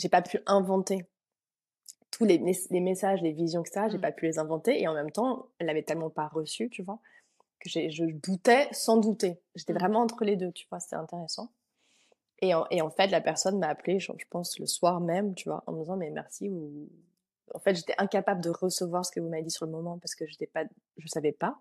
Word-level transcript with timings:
j'ai 0.00 0.08
pas 0.08 0.22
pu 0.22 0.40
inventer 0.46 1.06
tous 2.10 2.24
les, 2.24 2.38
les, 2.38 2.80
messages, 2.80 3.22
les 3.22 3.32
visions, 3.32 3.62
etc. 3.62 3.86
J'ai 3.90 3.98
mmh. 3.98 4.00
pas 4.00 4.12
pu 4.12 4.26
les 4.26 4.38
inventer 4.38 4.80
et 4.80 4.88
en 4.88 4.94
même 4.94 5.10
temps, 5.10 5.48
elle 5.58 5.66
l'avait 5.66 5.82
tellement 5.82 6.10
pas 6.10 6.28
reçu, 6.28 6.68
tu 6.68 6.82
vois, 6.82 6.98
que 7.60 7.68
je 7.68 8.04
doutais 8.04 8.68
sans 8.72 8.96
douter. 8.96 9.40
J'étais 9.54 9.72
mmh. 9.72 9.78
vraiment 9.78 10.00
entre 10.00 10.24
les 10.24 10.36
deux, 10.36 10.52
tu 10.52 10.66
vois, 10.68 10.80
c'était 10.80 10.96
intéressant. 10.96 11.50
Et 12.42 12.54
en, 12.54 12.66
et 12.70 12.80
en, 12.80 12.90
fait, 12.90 13.08
la 13.08 13.20
personne 13.20 13.58
m'a 13.58 13.68
appelé, 13.68 14.00
je, 14.00 14.12
pense, 14.30 14.58
le 14.58 14.66
soir 14.66 15.00
même, 15.00 15.34
tu 15.34 15.48
vois, 15.48 15.62
en 15.66 15.72
me 15.72 15.80
disant, 15.80 15.96
mais 15.96 16.10
merci. 16.10 16.48
Ou... 16.48 16.88
En 17.54 17.58
fait, 17.58 17.74
j'étais 17.74 17.94
incapable 17.98 18.40
de 18.40 18.50
recevoir 18.50 19.04
ce 19.04 19.10
que 19.10 19.20
vous 19.20 19.28
m'avez 19.28 19.42
dit 19.42 19.50
sur 19.50 19.66
le 19.66 19.72
moment 19.72 19.98
parce 19.98 20.14
que 20.14 20.26
je 20.26 20.36
pas, 20.46 20.64
je 20.96 21.08
savais 21.08 21.32
pas. 21.32 21.60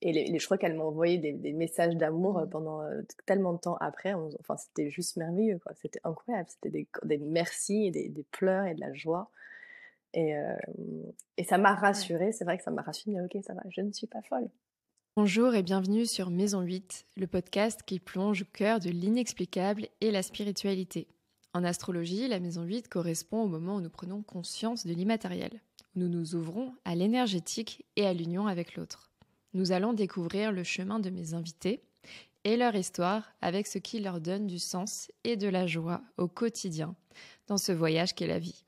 Et 0.00 0.12
les, 0.12 0.38
je 0.38 0.44
crois 0.44 0.58
qu'elle 0.58 0.76
m'a 0.76 0.84
envoyé 0.84 1.18
des, 1.18 1.32
des 1.32 1.52
messages 1.52 1.96
d'amour 1.96 2.38
euh, 2.38 2.44
mmh. 2.46 2.50
pendant 2.50 2.82
euh, 2.82 3.02
tellement 3.26 3.52
de 3.52 3.58
temps 3.58 3.76
après. 3.80 4.14
Enfin, 4.14 4.56
c'était 4.56 4.90
juste 4.90 5.16
merveilleux, 5.16 5.58
quoi. 5.58 5.72
C'était 5.80 6.00
incroyable. 6.04 6.48
C'était 6.48 6.70
des, 6.70 6.88
des 7.04 7.18
merci 7.18 7.86
et 7.86 7.90
des, 7.90 8.08
des, 8.08 8.24
pleurs 8.30 8.66
et 8.66 8.74
de 8.74 8.80
la 8.80 8.94
joie. 8.94 9.30
Et, 10.14 10.36
euh, 10.36 10.56
et 11.36 11.44
ça 11.44 11.58
m'a 11.58 11.74
rassurée. 11.74 12.32
C'est 12.32 12.44
vrai 12.44 12.58
que 12.58 12.64
ça 12.64 12.70
m'a 12.70 12.82
rassurée. 12.82 13.20
ok, 13.20 13.42
ça 13.44 13.54
va, 13.54 13.62
je 13.70 13.80
ne 13.80 13.92
suis 13.92 14.06
pas 14.06 14.22
folle. 14.22 14.48
Bonjour 15.16 15.52
et 15.56 15.64
bienvenue 15.64 16.06
sur 16.06 16.30
Maison 16.30 16.60
8, 16.60 17.06
le 17.16 17.26
podcast 17.26 17.82
qui 17.84 17.98
plonge 17.98 18.42
au 18.42 18.44
cœur 18.44 18.78
de 18.78 18.88
l'inexplicable 18.88 19.88
et 20.00 20.12
la 20.12 20.22
spiritualité. 20.22 21.08
En 21.54 21.64
astrologie, 21.64 22.28
la 22.28 22.38
Maison 22.38 22.62
8 22.62 22.86
correspond 22.86 23.42
au 23.42 23.48
moment 23.48 23.76
où 23.76 23.80
nous 23.80 23.90
prenons 23.90 24.22
conscience 24.22 24.86
de 24.86 24.92
l'immatériel, 24.92 25.60
où 25.96 25.98
nous 25.98 26.08
nous 26.08 26.36
ouvrons 26.36 26.72
à 26.84 26.94
l'énergétique 26.94 27.84
et 27.96 28.06
à 28.06 28.14
l'union 28.14 28.46
avec 28.46 28.76
l'autre. 28.76 29.07
Nous 29.54 29.72
allons 29.72 29.92
découvrir 29.92 30.52
le 30.52 30.62
chemin 30.62 30.98
de 30.98 31.10
mes 31.10 31.34
invités 31.34 31.82
et 32.44 32.56
leur 32.56 32.74
histoire 32.74 33.32
avec 33.40 33.66
ce 33.66 33.78
qui 33.78 34.00
leur 34.00 34.20
donne 34.20 34.46
du 34.46 34.58
sens 34.58 35.10
et 35.24 35.36
de 35.36 35.48
la 35.48 35.66
joie 35.66 36.02
au 36.16 36.28
quotidien 36.28 36.94
dans 37.46 37.58
ce 37.58 37.72
voyage 37.72 38.14
qu'est 38.14 38.26
la 38.26 38.38
vie. 38.38 38.64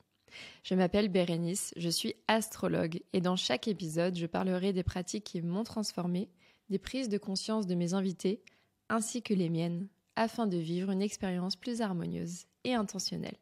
Je 0.62 0.74
m'appelle 0.74 1.08
Bérénice, 1.08 1.72
je 1.76 1.88
suis 1.88 2.14
astrologue 2.28 3.00
et 3.12 3.20
dans 3.20 3.36
chaque 3.36 3.68
épisode, 3.68 4.16
je 4.16 4.26
parlerai 4.26 4.72
des 4.72 4.82
pratiques 4.82 5.24
qui 5.24 5.42
m'ont 5.42 5.64
transformée, 5.64 6.28
des 6.68 6.78
prises 6.78 7.08
de 7.08 7.18
conscience 7.18 7.66
de 7.66 7.74
mes 7.74 7.94
invités, 7.94 8.42
ainsi 8.88 9.22
que 9.22 9.34
les 9.34 9.48
miennes, 9.48 9.88
afin 10.16 10.46
de 10.46 10.56
vivre 10.56 10.90
une 10.90 11.02
expérience 11.02 11.56
plus 11.56 11.80
harmonieuse 11.80 12.46
et 12.64 12.74
intentionnelle. 12.74 13.36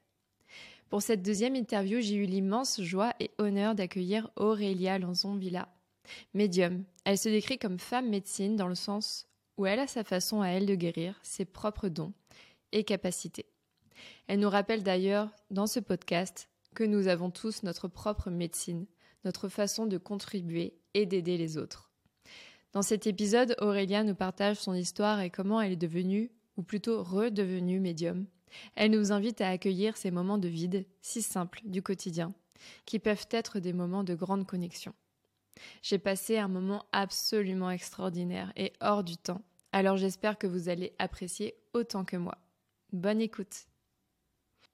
Pour 0.88 1.02
cette 1.02 1.22
deuxième 1.22 1.54
interview, 1.56 2.00
j'ai 2.00 2.14
eu 2.14 2.24
l'immense 2.24 2.80
joie 2.80 3.12
et 3.20 3.30
honneur 3.38 3.74
d'accueillir 3.74 4.30
Aurélia 4.36 4.98
Lanzon-Villa, 4.98 5.68
médium. 6.34 6.84
Elle 7.04 7.18
se 7.18 7.28
décrit 7.28 7.58
comme 7.58 7.78
femme 7.78 8.08
médecine 8.08 8.56
dans 8.56 8.68
le 8.68 8.74
sens 8.74 9.26
où 9.56 9.66
elle 9.66 9.80
a 9.80 9.86
sa 9.86 10.04
façon 10.04 10.40
à 10.40 10.48
elle 10.48 10.66
de 10.66 10.74
guérir, 10.74 11.18
ses 11.22 11.44
propres 11.44 11.88
dons 11.88 12.12
et 12.72 12.84
capacités. 12.84 13.46
Elle 14.26 14.40
nous 14.40 14.50
rappelle 14.50 14.82
d'ailleurs 14.82 15.30
dans 15.50 15.66
ce 15.66 15.80
podcast 15.80 16.48
que 16.74 16.84
nous 16.84 17.08
avons 17.08 17.30
tous 17.30 17.62
notre 17.62 17.88
propre 17.88 18.30
médecine, 18.30 18.86
notre 19.24 19.48
façon 19.48 19.86
de 19.86 19.98
contribuer 19.98 20.78
et 20.94 21.06
d'aider 21.06 21.36
les 21.36 21.58
autres. 21.58 21.90
Dans 22.72 22.82
cet 22.82 23.06
épisode, 23.06 23.56
Aurélia 23.60 24.04
nous 24.04 24.14
partage 24.14 24.58
son 24.58 24.74
histoire 24.74 25.20
et 25.20 25.30
comment 25.30 25.60
elle 25.60 25.72
est 25.72 25.76
devenue, 25.76 26.30
ou 26.56 26.62
plutôt 26.62 27.02
redevenue 27.02 27.80
médium. 27.80 28.26
Elle 28.74 28.90
nous 28.90 29.12
invite 29.12 29.40
à 29.40 29.48
accueillir 29.48 29.96
ces 29.96 30.10
moments 30.10 30.38
de 30.38 30.48
vide, 30.48 30.86
si 31.00 31.22
simples 31.22 31.60
du 31.64 31.82
quotidien, 31.82 32.34
qui 32.84 32.98
peuvent 32.98 33.26
être 33.30 33.58
des 33.58 33.72
moments 33.72 34.04
de 34.04 34.14
grande 34.14 34.46
connexion. 34.46 34.92
J'ai 35.82 35.98
passé 35.98 36.38
un 36.38 36.48
moment 36.48 36.84
absolument 36.92 37.70
extraordinaire 37.70 38.52
et 38.56 38.72
hors 38.80 39.04
du 39.04 39.16
temps, 39.16 39.42
alors 39.72 39.96
j'espère 39.96 40.38
que 40.38 40.46
vous 40.46 40.68
allez 40.68 40.94
apprécier 40.98 41.54
autant 41.74 42.04
que 42.04 42.16
moi. 42.16 42.38
Bonne 42.92 43.20
écoute 43.20 43.68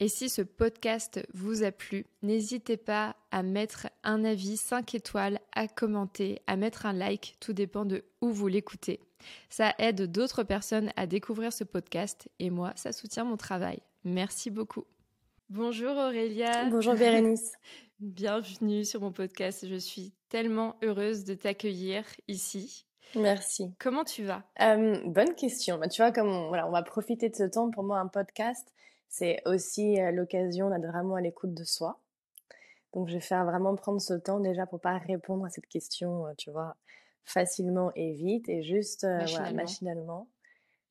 et 0.01 0.09
si 0.09 0.29
ce 0.29 0.43
podcast 0.43 1.25
vous 1.35 1.63
a 1.63 1.71
plu, 1.71 2.05
n'hésitez 2.23 2.77
pas 2.77 3.15
à 3.31 3.45
mettre 3.45 3.89
un 4.03 4.25
avis 4.25 4.57
5 4.57 4.93
étoiles, 4.97 5.39
à 5.55 5.69
commenter, 5.69 6.43
à 6.49 6.57
mettre 6.57 6.87
un 6.87 6.93
like, 6.93 7.37
tout 7.39 7.53
dépend 7.53 7.85
de 7.85 8.05
où 8.21 8.31
vous 8.31 8.49
l'écoutez. 8.49 9.01
Ça 9.49 9.73
aide 9.79 10.11
d'autres 10.11 10.43
personnes 10.43 10.91
à 10.97 11.07
découvrir 11.07 11.53
ce 11.53 11.63
podcast 11.63 12.29
et 12.41 12.51
moi, 12.51 12.73
ça 12.75 12.93
soutient 12.93 13.25
mon 13.25 13.37
travail. 13.37 13.79
Merci 14.03 14.51
beaucoup. 14.51 14.85
Bonjour 15.49 15.97
Aurélia. 15.97 16.69
Bonjour 16.71 16.95
Bérénice. 16.95 17.53
Bienvenue 18.01 18.85
sur 18.85 19.01
mon 19.01 19.13
podcast. 19.13 19.69
Je 19.69 19.77
suis 19.77 20.13
tellement 20.29 20.77
heureuse 20.83 21.23
de 21.23 21.35
t'accueillir 21.35 22.05
ici. 22.27 22.87
Merci. 23.15 23.73
Comment 23.79 24.03
tu 24.03 24.25
vas? 24.25 24.43
Euh, 24.61 25.01
Bonne 25.07 25.35
question. 25.37 25.79
Bah, 25.79 25.87
tu 25.87 26.03
vois, 26.03 26.11
comme 26.11 26.29
on, 26.29 26.49
voilà, 26.49 26.67
on 26.67 26.73
va 26.73 26.83
profiter 26.83 27.29
de 27.29 27.37
ce 27.37 27.45
temps. 27.45 27.71
Pour 27.71 27.85
moi, 27.85 28.01
un 28.01 28.09
podcast, 28.09 28.75
c'est 29.09 29.41
aussi 29.47 29.97
l'occasion 30.13 30.71
d'être 30.71 30.87
vraiment 30.87 31.15
à 31.15 31.21
l'écoute 31.21 31.55
de 31.55 31.63
soi. 31.63 32.01
Donc, 32.95 33.09
je 33.09 33.15
vais 33.15 33.21
faire 33.21 33.45
vraiment 33.45 33.77
prendre 33.77 34.01
ce 34.01 34.15
temps 34.15 34.41
déjà 34.41 34.67
pour 34.67 34.81
pas 34.81 34.99
répondre 34.99 35.45
à 35.45 35.49
cette 35.49 35.69
question, 35.69 36.25
tu 36.37 36.51
vois, 36.51 36.77
facilement 37.25 37.93
et 37.95 38.13
vite 38.13 38.49
et 38.49 38.65
juste 38.65 39.05
machinalement. 39.05 39.55
machinalement. 39.55 40.29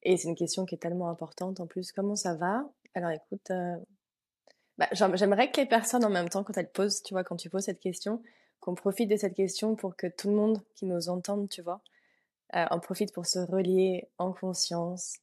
Et 0.03 0.15
c'est 0.15 0.29
une 0.29 0.35
question 0.35 0.65
qui 0.65 0.75
est 0.75 0.79
tellement 0.79 1.09
importante 1.09 1.59
en 1.59 1.67
plus. 1.67 1.91
Comment 1.91 2.15
ça 2.15 2.35
va? 2.35 2.65
Alors, 2.93 3.11
écoute, 3.11 3.51
bah, 4.77 4.87
j'aimerais 4.91 5.51
que 5.51 5.61
les 5.61 5.67
personnes 5.67 6.05
en 6.05 6.09
même 6.09 6.29
temps, 6.29 6.43
quand 6.43 6.57
elles 6.57 6.71
posent, 6.71 7.03
tu 7.03 7.13
vois, 7.13 7.23
quand 7.23 7.35
tu 7.35 7.49
poses 7.49 7.63
cette 7.63 7.79
question, 7.79 8.21
qu'on 8.59 8.75
profite 8.75 9.09
de 9.09 9.15
cette 9.15 9.35
question 9.35 9.75
pour 9.75 9.95
que 9.95 10.07
tout 10.07 10.29
le 10.29 10.35
monde 10.35 10.61
qui 10.75 10.85
nous 10.85 11.09
entende, 11.09 11.49
tu 11.49 11.61
vois, 11.61 11.81
en 12.53 12.79
profite 12.79 13.13
pour 13.13 13.25
se 13.25 13.39
relier 13.39 14.07
en 14.17 14.31
conscience, 14.31 15.17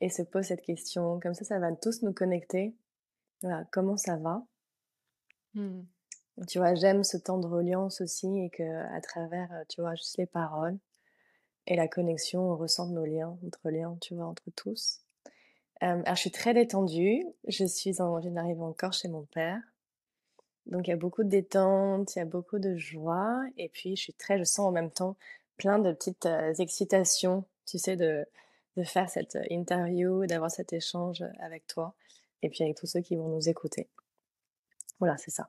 et 0.00 0.10
se 0.10 0.22
pose 0.22 0.46
cette 0.46 0.62
question. 0.62 1.20
Comme 1.20 1.34
ça, 1.34 1.44
ça 1.44 1.58
va 1.58 1.72
tous 1.72 2.02
nous 2.02 2.12
connecter. 2.12 2.74
Voilà, 3.42 3.64
comment 3.72 3.96
ça 3.96 4.16
va? 4.16 4.42
Mmh. 5.54 5.82
Tu 6.48 6.58
vois, 6.58 6.74
j'aime 6.74 7.04
ce 7.04 7.16
temps 7.16 7.38
de 7.38 7.46
reliance 7.46 8.00
aussi 8.00 8.26
et 8.38 8.50
que 8.50 8.62
à 8.94 9.00
travers, 9.00 9.52
euh, 9.52 9.64
tu 9.68 9.80
vois, 9.80 9.94
juste 9.94 10.16
les 10.16 10.26
paroles 10.26 10.78
et 11.66 11.76
la 11.76 11.88
connexion, 11.88 12.52
on 12.52 12.56
ressent 12.56 12.86
nos 12.88 13.04
liens, 13.04 13.36
notre 13.42 13.70
lien, 13.70 13.96
tu 14.00 14.14
vois, 14.14 14.26
entre 14.26 14.50
tous. 14.56 15.00
Alors, 15.80 16.14
je 16.14 16.20
suis 16.20 16.30
très 16.30 16.54
détendue. 16.54 17.24
Je 17.48 17.64
suis 17.64 18.00
en, 18.00 18.20
je 18.20 18.28
n'arrive 18.28 18.62
encore 18.62 18.92
chez 18.92 19.08
mon 19.08 19.24
père. 19.24 19.60
Donc, 20.66 20.86
il 20.86 20.90
y 20.90 20.92
a 20.94 20.96
beaucoup 20.96 21.24
de 21.24 21.28
détente, 21.28 22.14
il 22.14 22.18
y 22.18 22.22
a 22.22 22.26
beaucoup 22.26 22.58
de 22.58 22.76
joie. 22.76 23.42
Et 23.56 23.68
puis, 23.68 23.96
je 23.96 24.02
suis 24.02 24.12
très, 24.12 24.38
je 24.38 24.44
sens 24.44 24.66
en 24.66 24.72
même 24.72 24.90
temps 24.90 25.16
plein 25.56 25.78
de 25.78 25.92
petites 25.92 26.26
euh, 26.26 26.54
excitations, 26.54 27.44
tu 27.66 27.78
sais, 27.78 27.96
de, 27.96 28.24
de 28.76 28.84
faire 28.84 29.10
cette 29.10 29.36
euh, 29.36 29.44
interview, 29.50 30.26
d'avoir 30.26 30.50
cet 30.50 30.72
échange 30.72 31.22
avec 31.40 31.66
toi 31.66 31.94
et 32.42 32.48
puis 32.48 32.64
avec 32.64 32.76
tous 32.76 32.86
ceux 32.86 33.00
qui 33.00 33.16
vont 33.16 33.28
nous 33.28 33.48
écouter. 33.48 33.88
Voilà, 34.98 35.16
c'est 35.18 35.30
ça. 35.30 35.48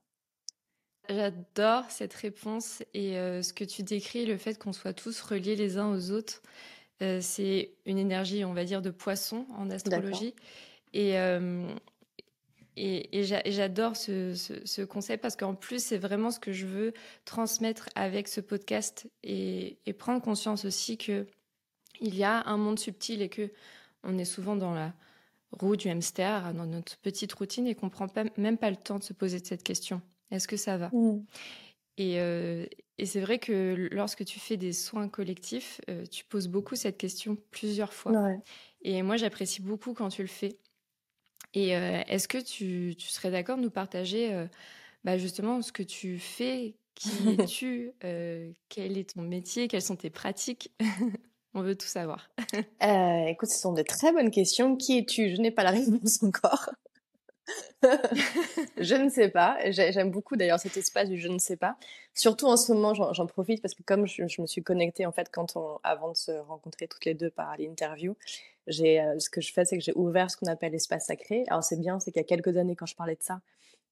J'adore 1.09 1.89
cette 1.89 2.13
réponse 2.13 2.83
et 2.93 3.17
euh, 3.17 3.41
ce 3.41 3.53
que 3.53 3.63
tu 3.63 3.83
décris, 3.83 4.25
le 4.25 4.37
fait 4.37 4.57
qu'on 4.57 4.73
soit 4.73 4.93
tous 4.93 5.21
reliés 5.21 5.55
les 5.55 5.77
uns 5.77 5.91
aux 5.91 6.11
autres. 6.11 6.41
Euh, 7.01 7.19
c'est 7.21 7.71
une 7.85 7.97
énergie, 7.97 8.45
on 8.45 8.53
va 8.53 8.63
dire, 8.63 8.81
de 8.81 8.89
poisson 8.89 9.45
en 9.57 9.69
astrologie. 9.69 10.35
Et, 10.93 11.15
et, 12.77 13.23
j'adore 13.23 13.95
ce, 13.95 14.33
ce, 14.35 14.81
concept 14.81 15.21
parce 15.21 15.35
qu'en 15.35 15.55
plus, 15.55 15.83
c'est 15.83 15.97
vraiment 15.97 16.31
ce 16.31 16.39
que 16.39 16.51
je 16.51 16.65
veux 16.65 16.93
transmettre 17.25 17.89
avec 17.95 18.27
ce 18.27 18.41
podcast 18.41 19.07
et, 19.23 19.77
et 19.85 19.93
prendre 19.93 20.21
conscience 20.21 20.65
aussi 20.65 20.97
que 20.97 21.27
il 21.99 22.15
y 22.15 22.23
a 22.23 22.43
un 22.47 22.57
monde 22.57 22.79
subtil 22.79 23.21
et 23.21 23.29
que 23.29 23.51
on 24.03 24.17
est 24.17 24.25
souvent 24.25 24.55
dans 24.55 24.73
la 24.73 24.93
roue 25.51 25.75
du 25.75 25.89
hamster, 25.89 26.53
dans 26.53 26.65
notre 26.65 26.97
petite 26.97 27.31
routine 27.33 27.67
et 27.67 27.75
qu'on 27.75 27.89
prend 27.89 28.07
même 28.37 28.57
pas 28.57 28.69
le 28.69 28.77
temps 28.77 28.99
de 28.99 29.03
se 29.03 29.13
poser 29.13 29.39
cette 29.43 29.63
question. 29.63 30.01
Est-ce 30.31 30.47
que 30.47 30.57
ça 30.57 30.77
va? 30.77 30.89
Mmh. 30.93 31.23
euh, 31.99 32.65
Et, 32.97 33.05
c'est 33.05 33.21
vrai 33.21 33.39
que 33.39 33.89
lorsque 33.91 34.25
tu 34.25 34.39
fais 34.39 34.57
des 34.57 34.73
soins 34.73 35.09
collectifs, 35.09 35.81
euh, 35.89 36.05
tu 36.05 36.23
poses 36.25 36.47
beaucoup 36.47 36.75
cette 36.75 36.97
question 36.97 37.37
plusieurs 37.51 37.93
fois. 37.93 38.11
Et 38.83 39.01
moi, 39.01 39.17
j'apprécie 39.17 39.61
beaucoup 39.61 39.93
quand 39.93 40.09
tu 40.09 40.21
le 40.21 40.27
fais. 40.27 40.57
Et 41.53 41.75
euh, 41.75 42.01
est-ce 42.07 42.27
que 42.27 42.37
tu, 42.37 42.95
serais 42.99 43.31
d'accord 43.31 43.57
de 43.57 43.63
nous 43.63 43.71
partager 43.71 44.47
bah, 45.03 45.17
justement 45.17 45.61
ce 45.61 45.71
que 45.71 45.83
tu 45.83 46.19
fais 46.19 46.75
Qui 46.95 47.09
es-tu 47.39 47.91
Quel 48.69 48.97
est 48.97 49.13
ton 49.15 49.21
métier 49.21 49.67
Quelles 49.67 49.81
sont 49.81 49.95
tes 49.95 50.09
pratiques? 50.09 50.71
On 51.53 51.61
veut 51.61 51.75
tout 51.75 51.87
savoir. 51.87 52.29
euh, 52.83 53.25
écoute, 53.27 53.49
ce 53.49 53.59
sont 53.59 53.73
des 53.73 53.83
très 53.83 54.13
bonnes 54.13 54.31
questions. 54.31 54.77
Qui 54.77 54.99
es-tu? 54.99 55.35
Je 55.35 55.41
n'ai 55.41 55.51
pas 55.51 55.63
la 55.63 55.71
réponse 55.71 56.23
encore. 56.23 56.69
je 58.77 58.95
ne 58.95 59.09
sais 59.09 59.29
pas. 59.29 59.57
J'aime 59.71 60.11
beaucoup 60.11 60.35
d'ailleurs 60.35 60.59
cet 60.59 60.77
espace 60.77 61.09
du 61.09 61.17
je 61.17 61.27
ne 61.27 61.39
sais 61.39 61.57
pas. 61.57 61.77
Surtout 62.13 62.47
en 62.47 62.57
ce 62.57 62.71
moment, 62.73 62.93
j'en 62.93 63.25
profite 63.25 63.61
parce 63.61 63.73
que 63.73 63.83
comme 63.83 64.05
je, 64.05 64.41
me 64.41 64.47
suis 64.47 64.63
connectée 64.63 65.05
en 65.05 65.11
fait 65.11 65.29
quand 65.31 65.55
on, 65.55 65.79
avant 65.83 66.11
de 66.11 66.17
se 66.17 66.31
rencontrer 66.31 66.87
toutes 66.87 67.05
les 67.05 67.13
deux 67.13 67.29
par 67.29 67.55
l'interview, 67.57 68.15
j'ai 68.67 69.01
euh, 69.01 69.17
ce 69.19 69.29
que 69.29 69.41
je 69.41 69.51
fais, 69.51 69.65
c'est 69.65 69.77
que 69.77 69.83
j'ai 69.83 69.93
ouvert 69.95 70.29
ce 70.29 70.37
qu'on 70.37 70.47
appelle 70.47 70.73
l'espace 70.73 71.07
sacré. 71.07 71.43
Alors 71.47 71.63
c'est 71.63 71.79
bien, 71.79 71.99
c'est 71.99 72.11
qu'il 72.11 72.19
y 72.21 72.25
a 72.25 72.27
quelques 72.27 72.55
années 72.57 72.75
quand 72.75 72.85
je 72.85 72.95
parlais 72.95 73.15
de 73.15 73.23
ça, 73.23 73.41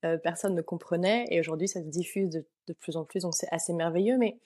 euh, 0.06 0.18
personne 0.18 0.56
ne 0.56 0.62
comprenait 0.62 1.26
et 1.30 1.40
aujourd'hui 1.40 1.68
ça 1.68 1.82
se 1.82 1.88
diffuse 1.88 2.30
de, 2.30 2.46
de 2.68 2.74
plus 2.74 2.96
en 2.96 3.04
plus, 3.04 3.24
donc 3.24 3.34
c'est 3.36 3.50
assez 3.52 3.74
merveilleux. 3.74 4.18
Mais 4.18 4.38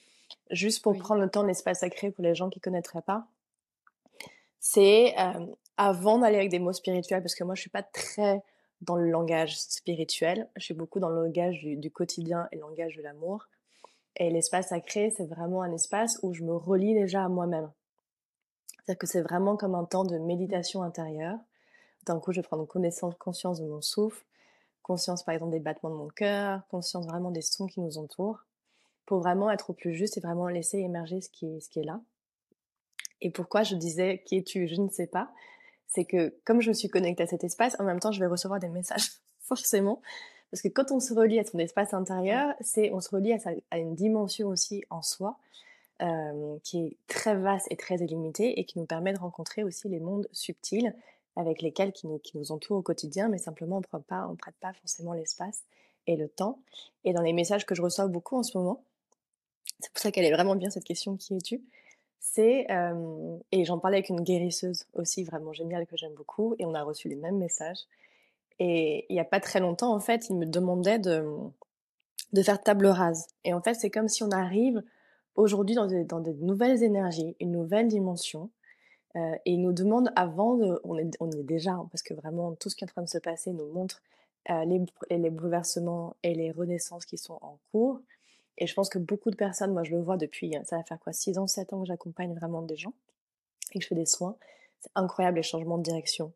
juste 0.52 0.82
pour 0.82 0.98
prendre 0.98 1.22
le 1.22 1.30
temps 1.30 1.44
de 1.44 1.48
l'espace 1.48 1.80
sacré 1.80 2.12
pour 2.12 2.24
les 2.24 2.36
gens 2.36 2.50
qui 2.50 2.60
connaîtraient 2.60 3.02
pas, 3.02 3.28
c'est 4.60 5.14
euh, 5.20 5.46
avant 5.78 6.20
d'aller 6.20 6.38
avec 6.38 6.50
des 6.50 6.60
mots 6.60 6.74
spirituels, 6.74 7.22
parce 7.22 7.36
que 7.36 7.44
moi 7.44 7.54
je 7.56 7.62
suis 7.62 7.70
pas 7.70 7.84
très 7.84 8.42
dans 8.84 8.96
le 8.96 9.10
langage 9.10 9.60
spirituel, 9.60 10.50
je 10.56 10.64
suis 10.64 10.74
beaucoup 10.74 11.00
dans 11.00 11.10
le 11.10 11.24
langage 11.24 11.64
du, 11.64 11.92
quotidien 11.92 12.48
et 12.52 12.56
le 12.56 12.62
langage 12.62 12.96
de 12.96 13.02
l'amour. 13.02 13.48
Et 14.18 14.30
l'espace 14.30 14.70
sacré, 14.70 15.10
c'est 15.10 15.26
vraiment 15.26 15.62
un 15.62 15.72
espace 15.72 16.20
où 16.22 16.34
je 16.34 16.44
me 16.44 16.56
relie 16.56 16.94
déjà 16.94 17.24
à 17.24 17.30
moi-même. 17.30 17.72
C'est-à-dire 18.68 19.00
que 19.00 19.08
c'est 19.08 19.22
vraiment 19.22 19.56
comme 19.56 19.76
un 19.76 19.86
temps 19.86 20.04
de 20.04 20.18
méditation 20.18 20.84
intérieure. 20.84 21.40
D'un 22.06 22.20
coup, 22.20 22.34
je 22.34 22.42
vais 22.42 22.48
prendre 22.48 22.66
connaissance, 22.66 23.16
conscience 23.16 23.62
de 23.62 23.66
mon 23.66 23.82
souffle, 23.82 24.24
conscience 24.82 25.24
par 25.24 25.34
exemple 25.34 25.54
des 25.54 25.60
battements 25.60 25.90
de 25.90 25.96
mon 25.96 26.10
cœur, 26.10 26.62
conscience 26.68 27.06
vraiment 27.06 27.32
des 27.32 27.42
sons 27.42 27.68
qui 27.68 27.80
nous 27.80 27.98
entourent, 27.98 28.44
pour 29.06 29.20
vraiment 29.20 29.50
être 29.50 29.70
au 29.70 29.74
plus 29.74 29.96
juste 29.96 30.18
et 30.18 30.20
vraiment 30.20 30.50
laisser 30.50 30.80
émerger 30.80 31.22
ce 31.22 31.30
qui 31.30 31.62
ce 31.62 31.70
qui 31.70 31.80
est 31.80 31.86
là. 31.86 32.02
Et 33.22 33.32
pourquoi 33.32 33.64
je 33.64 33.76
disais 33.76 34.22
qui 34.26 34.38
es-tu? 34.38 34.68
Je 34.68 34.82
ne 34.82 34.90
sais 34.90 35.08
pas. 35.08 35.32
C'est 35.94 36.06
que 36.06 36.36
comme 36.44 36.62
je 36.62 36.70
me 36.70 36.74
suis 36.74 36.90
connectée 36.90 37.24
à 37.24 37.28
cet 37.28 37.44
espace, 37.44 37.76
en 37.80 37.84
même 37.84 38.00
temps, 38.00 38.12
je 38.12 38.20
vais 38.20 38.26
recevoir 38.26 38.60
des 38.60 38.70
messages, 38.70 39.12
forcément. 39.40 40.02
Parce 40.50 40.62
que 40.62 40.68
quand 40.68 40.92
on 40.92 41.00
se 41.00 41.14
relie 41.14 41.40
à 41.40 41.46
son 41.46 41.60
espace 41.60 41.94
intérieur, 41.94 42.54
c'est 42.62 42.92
on 42.92 43.00
se 43.00 43.10
relie 43.10 43.34
à, 43.34 43.78
une 43.78 43.96
dimension 43.96 44.50
aussi 44.50 44.84
en 44.90 45.02
soi 45.02 45.38
euh, 46.02 46.58
qui 46.64 46.80
est 46.80 46.98
très 47.08 47.36
vaste 47.36 47.68
et 47.72 47.78
très 47.78 47.96
illimitée 47.96 48.60
et 48.60 48.66
qui 48.66 48.80
nous 48.80 48.86
permet 48.86 49.14
de 49.14 49.20
rencontrer 49.20 49.64
aussi 49.64 49.90
les 49.90 50.00
mondes 50.00 50.28
subtils 50.32 50.96
avec 51.36 51.62
lesquels 51.62 51.92
qui 51.92 52.08
nous, 52.08 52.20
qui 52.20 52.38
nous 52.38 52.52
entourent 52.52 52.78
au 52.78 52.82
quotidien, 52.82 53.30
mais 53.30 53.40
simplement 53.40 53.78
on 53.78 53.80
ne 53.80 53.86
prête 53.86 54.04
pas, 54.04 54.28
on 54.30 54.36
prête 54.36 54.56
pas 54.60 54.74
forcément 54.74 55.14
l'espace 55.14 55.64
et 56.06 56.16
le 56.16 56.30
temps. 56.30 56.60
Et 57.04 57.14
dans 57.14 57.22
les 57.22 57.34
messages 57.34 57.66
que 57.66 57.76
je 57.76 57.82
reçois 57.82 58.08
beaucoup 58.08 58.38
en 58.38 58.44
ce 58.44 58.58
moment, 58.58 58.84
c'est 59.80 59.92
pour 59.92 60.02
ça 60.02 60.12
qu'elle 60.12 60.26
est 60.26 60.34
vraiment 60.34 60.56
bien 60.56 60.70
cette 60.70 60.84
question 60.84 61.18
qui 61.18 61.36
es-tu? 61.36 61.64
Et 62.38 63.66
j'en 63.66 63.80
parlais 63.80 63.98
avec 63.98 64.10
une 64.10 64.22
guérisseuse 64.22 64.86
aussi 64.94 65.24
vraiment 65.24 65.54
géniale 65.54 65.86
que 65.86 65.98
j'aime 65.98 66.14
beaucoup 66.14 66.56
et 66.60 66.66
on 66.66 66.74
a 66.74 66.84
reçu 66.84 67.08
les 67.08 67.16
mêmes 67.16 67.38
messages. 67.38 67.80
Et 68.60 69.06
il 69.10 69.14
n'y 69.14 69.20
a 69.20 69.26
pas 69.26 69.40
très 69.40 69.60
longtemps 69.60 69.94
en 69.94 70.00
fait, 70.00 70.30
il 70.30 70.38
me 70.38 70.46
demandait 70.46 71.00
de 71.00 72.42
faire 72.44 72.62
table 72.62 72.88
rase. 72.88 73.28
Et 73.44 73.54
en 73.54 73.62
fait, 73.62 73.76
c'est 73.76 73.90
comme 73.90 74.08
si 74.08 74.24
on 74.24 74.32
arrive 74.32 74.84
aujourd'hui 75.36 75.76
dans 75.76 75.88
des, 76.20 76.34
nouvelles 76.36 76.84
énergies, 76.84 77.36
une 77.40 77.52
nouvelle 77.52 77.88
dimension, 77.88 78.50
et 79.16 79.40
il 79.46 79.62
nous 79.62 79.74
demande 79.74 80.12
avant, 80.16 80.56
de, 80.56 80.80
on, 80.84 80.98
est, 80.98 81.04
est 81.04 81.44
déjà, 81.44 81.74
hein, 81.74 81.88
parce 81.92 82.02
que 82.02 82.16
vraiment 82.16 82.54
tout 82.56 82.70
ce 82.70 82.76
qui 82.76 82.84
est 82.84 82.88
en 82.88 82.94
train 82.94 83.02
de 83.04 83.10
se 83.10 83.20
passer 83.20 83.52
nous 83.52 83.72
montre 83.72 84.02
les, 84.50 85.30
bouleversements 85.30 86.16
et 86.24 86.34
les 86.34 86.52
renaissances 86.52 87.06
qui 87.06 87.18
sont 87.18 87.38
en 87.42 87.60
cours. 87.72 88.02
Et 88.58 88.68
je 88.68 88.74
pense 88.74 88.90
que 88.90 89.00
beaucoup 89.00 89.32
de 89.32 89.36
personnes, 89.36 89.74
moi 89.74 89.84
je 89.84 89.92
le 89.92 90.02
vois 90.02 90.18
depuis, 90.18 90.54
ça 90.66 90.78
va 90.78 90.84
faire 90.84 91.00
quoi, 91.00 91.14
6 91.14 91.38
ans, 91.38 91.48
7 91.48 91.74
ans 91.74 91.82
que 91.82 91.88
j'accompagne 91.88 92.34
vraiment 92.34 92.62
des 92.62 92.76
gens 92.76 92.94
et 93.74 93.80
que 93.80 93.84
je 93.84 93.88
fais 93.88 93.96
des 93.96 94.06
soins. 94.06 94.38
C'est 94.80 94.92
incroyable 94.96 95.38
les 95.38 95.44
changements 95.44 95.78
de 95.78 95.84
direction 95.84 96.34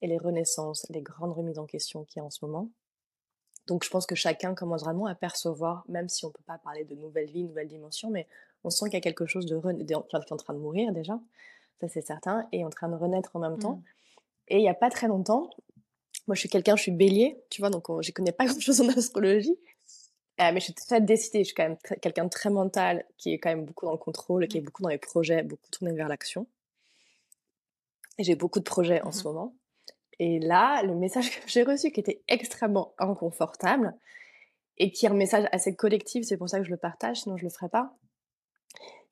et 0.00 0.06
les 0.06 0.18
renaissances, 0.18 0.86
les 0.90 1.02
grandes 1.02 1.32
remises 1.32 1.58
en 1.58 1.66
question 1.66 2.04
qu'il 2.04 2.20
y 2.20 2.22
a 2.22 2.24
en 2.24 2.30
ce 2.30 2.44
moment. 2.44 2.68
Donc 3.68 3.84
je 3.84 3.90
pense 3.90 4.06
que 4.06 4.16
chacun 4.16 4.54
commence 4.54 4.82
vraiment 4.82 5.06
à 5.06 5.14
percevoir, 5.14 5.84
même 5.88 6.08
si 6.08 6.24
on 6.24 6.28
ne 6.28 6.32
peut 6.32 6.42
pas 6.44 6.58
parler 6.58 6.84
de 6.84 6.96
nouvelles 6.96 7.30
vies, 7.30 7.44
nouvelles 7.44 7.68
dimensions, 7.68 8.10
mais 8.10 8.26
on 8.64 8.70
sent 8.70 8.86
qu'il 8.86 8.94
y 8.94 8.96
a 8.96 9.00
quelque 9.00 9.26
chose 9.26 9.46
de, 9.46 9.56
qui 9.84 9.92
est 9.92 10.32
en 10.32 10.36
train 10.36 10.54
de 10.54 10.58
mourir 10.58 10.92
déjà 10.92 11.20
ça 11.82 11.88
c'est 11.88 12.06
certain, 12.06 12.46
et 12.52 12.64
en 12.64 12.70
train 12.70 12.88
de 12.88 12.94
renaître 12.94 13.34
en 13.34 13.40
même 13.40 13.58
temps. 13.58 13.76
Mmh. 13.76 13.82
Et 14.48 14.56
il 14.58 14.62
n'y 14.62 14.68
a 14.68 14.74
pas 14.74 14.90
très 14.90 15.08
longtemps, 15.08 15.50
moi 16.26 16.34
je 16.34 16.40
suis 16.40 16.48
quelqu'un, 16.48 16.76
je 16.76 16.82
suis 16.82 16.92
bélier, 16.92 17.42
tu 17.50 17.60
vois, 17.60 17.70
donc 17.70 17.86
je 18.02 18.12
connais 18.12 18.32
pas 18.32 18.44
grand-chose 18.46 18.80
en 18.80 18.88
astrologie, 18.88 19.56
euh, 20.40 20.50
mais 20.52 20.60
je 20.60 20.64
suis 20.64 20.74
très 20.74 21.00
décidée, 21.00 21.40
je 21.40 21.46
suis 21.46 21.54
quand 21.54 21.68
même 21.68 21.78
quelqu'un 22.00 22.24
de 22.24 22.30
très 22.30 22.50
mental, 22.50 23.04
qui 23.18 23.32
est 23.34 23.38
quand 23.38 23.50
même 23.50 23.64
beaucoup 23.64 23.86
dans 23.86 23.92
le 23.92 23.98
contrôle, 23.98 24.48
qui 24.48 24.58
est 24.58 24.60
beaucoup 24.62 24.82
dans 24.82 24.88
les 24.88 24.98
projets, 24.98 25.42
beaucoup 25.42 25.70
tourné 25.70 25.94
vers 25.94 26.08
l'action. 26.08 26.46
J'ai 28.18 28.34
beaucoup 28.34 28.58
de 28.58 28.64
projets 28.64 29.02
en 29.02 29.12
ce 29.12 29.22
mmh 29.22 29.24
moment. 29.24 29.54
Et 30.18 30.38
là, 30.38 30.82
le 30.82 30.94
message 30.94 31.30
que 31.40 31.48
j'ai 31.48 31.62
reçu, 31.62 31.90
qui 31.90 32.00
était 32.00 32.22
extrêmement 32.28 32.94
inconfortable, 32.98 33.94
et 34.78 34.90
qui 34.90 35.06
est 35.06 35.10
un 35.10 35.14
message 35.14 35.48
assez 35.52 35.74
collectif, 35.76 36.24
c'est 36.24 36.36
pour 36.36 36.48
ça 36.48 36.58
que 36.58 36.64
je 36.64 36.70
le 36.70 36.76
partage, 36.76 37.22
sinon 37.22 37.36
je 37.36 37.44
le 37.44 37.50
ferais 37.50 37.68
pas, 37.68 37.94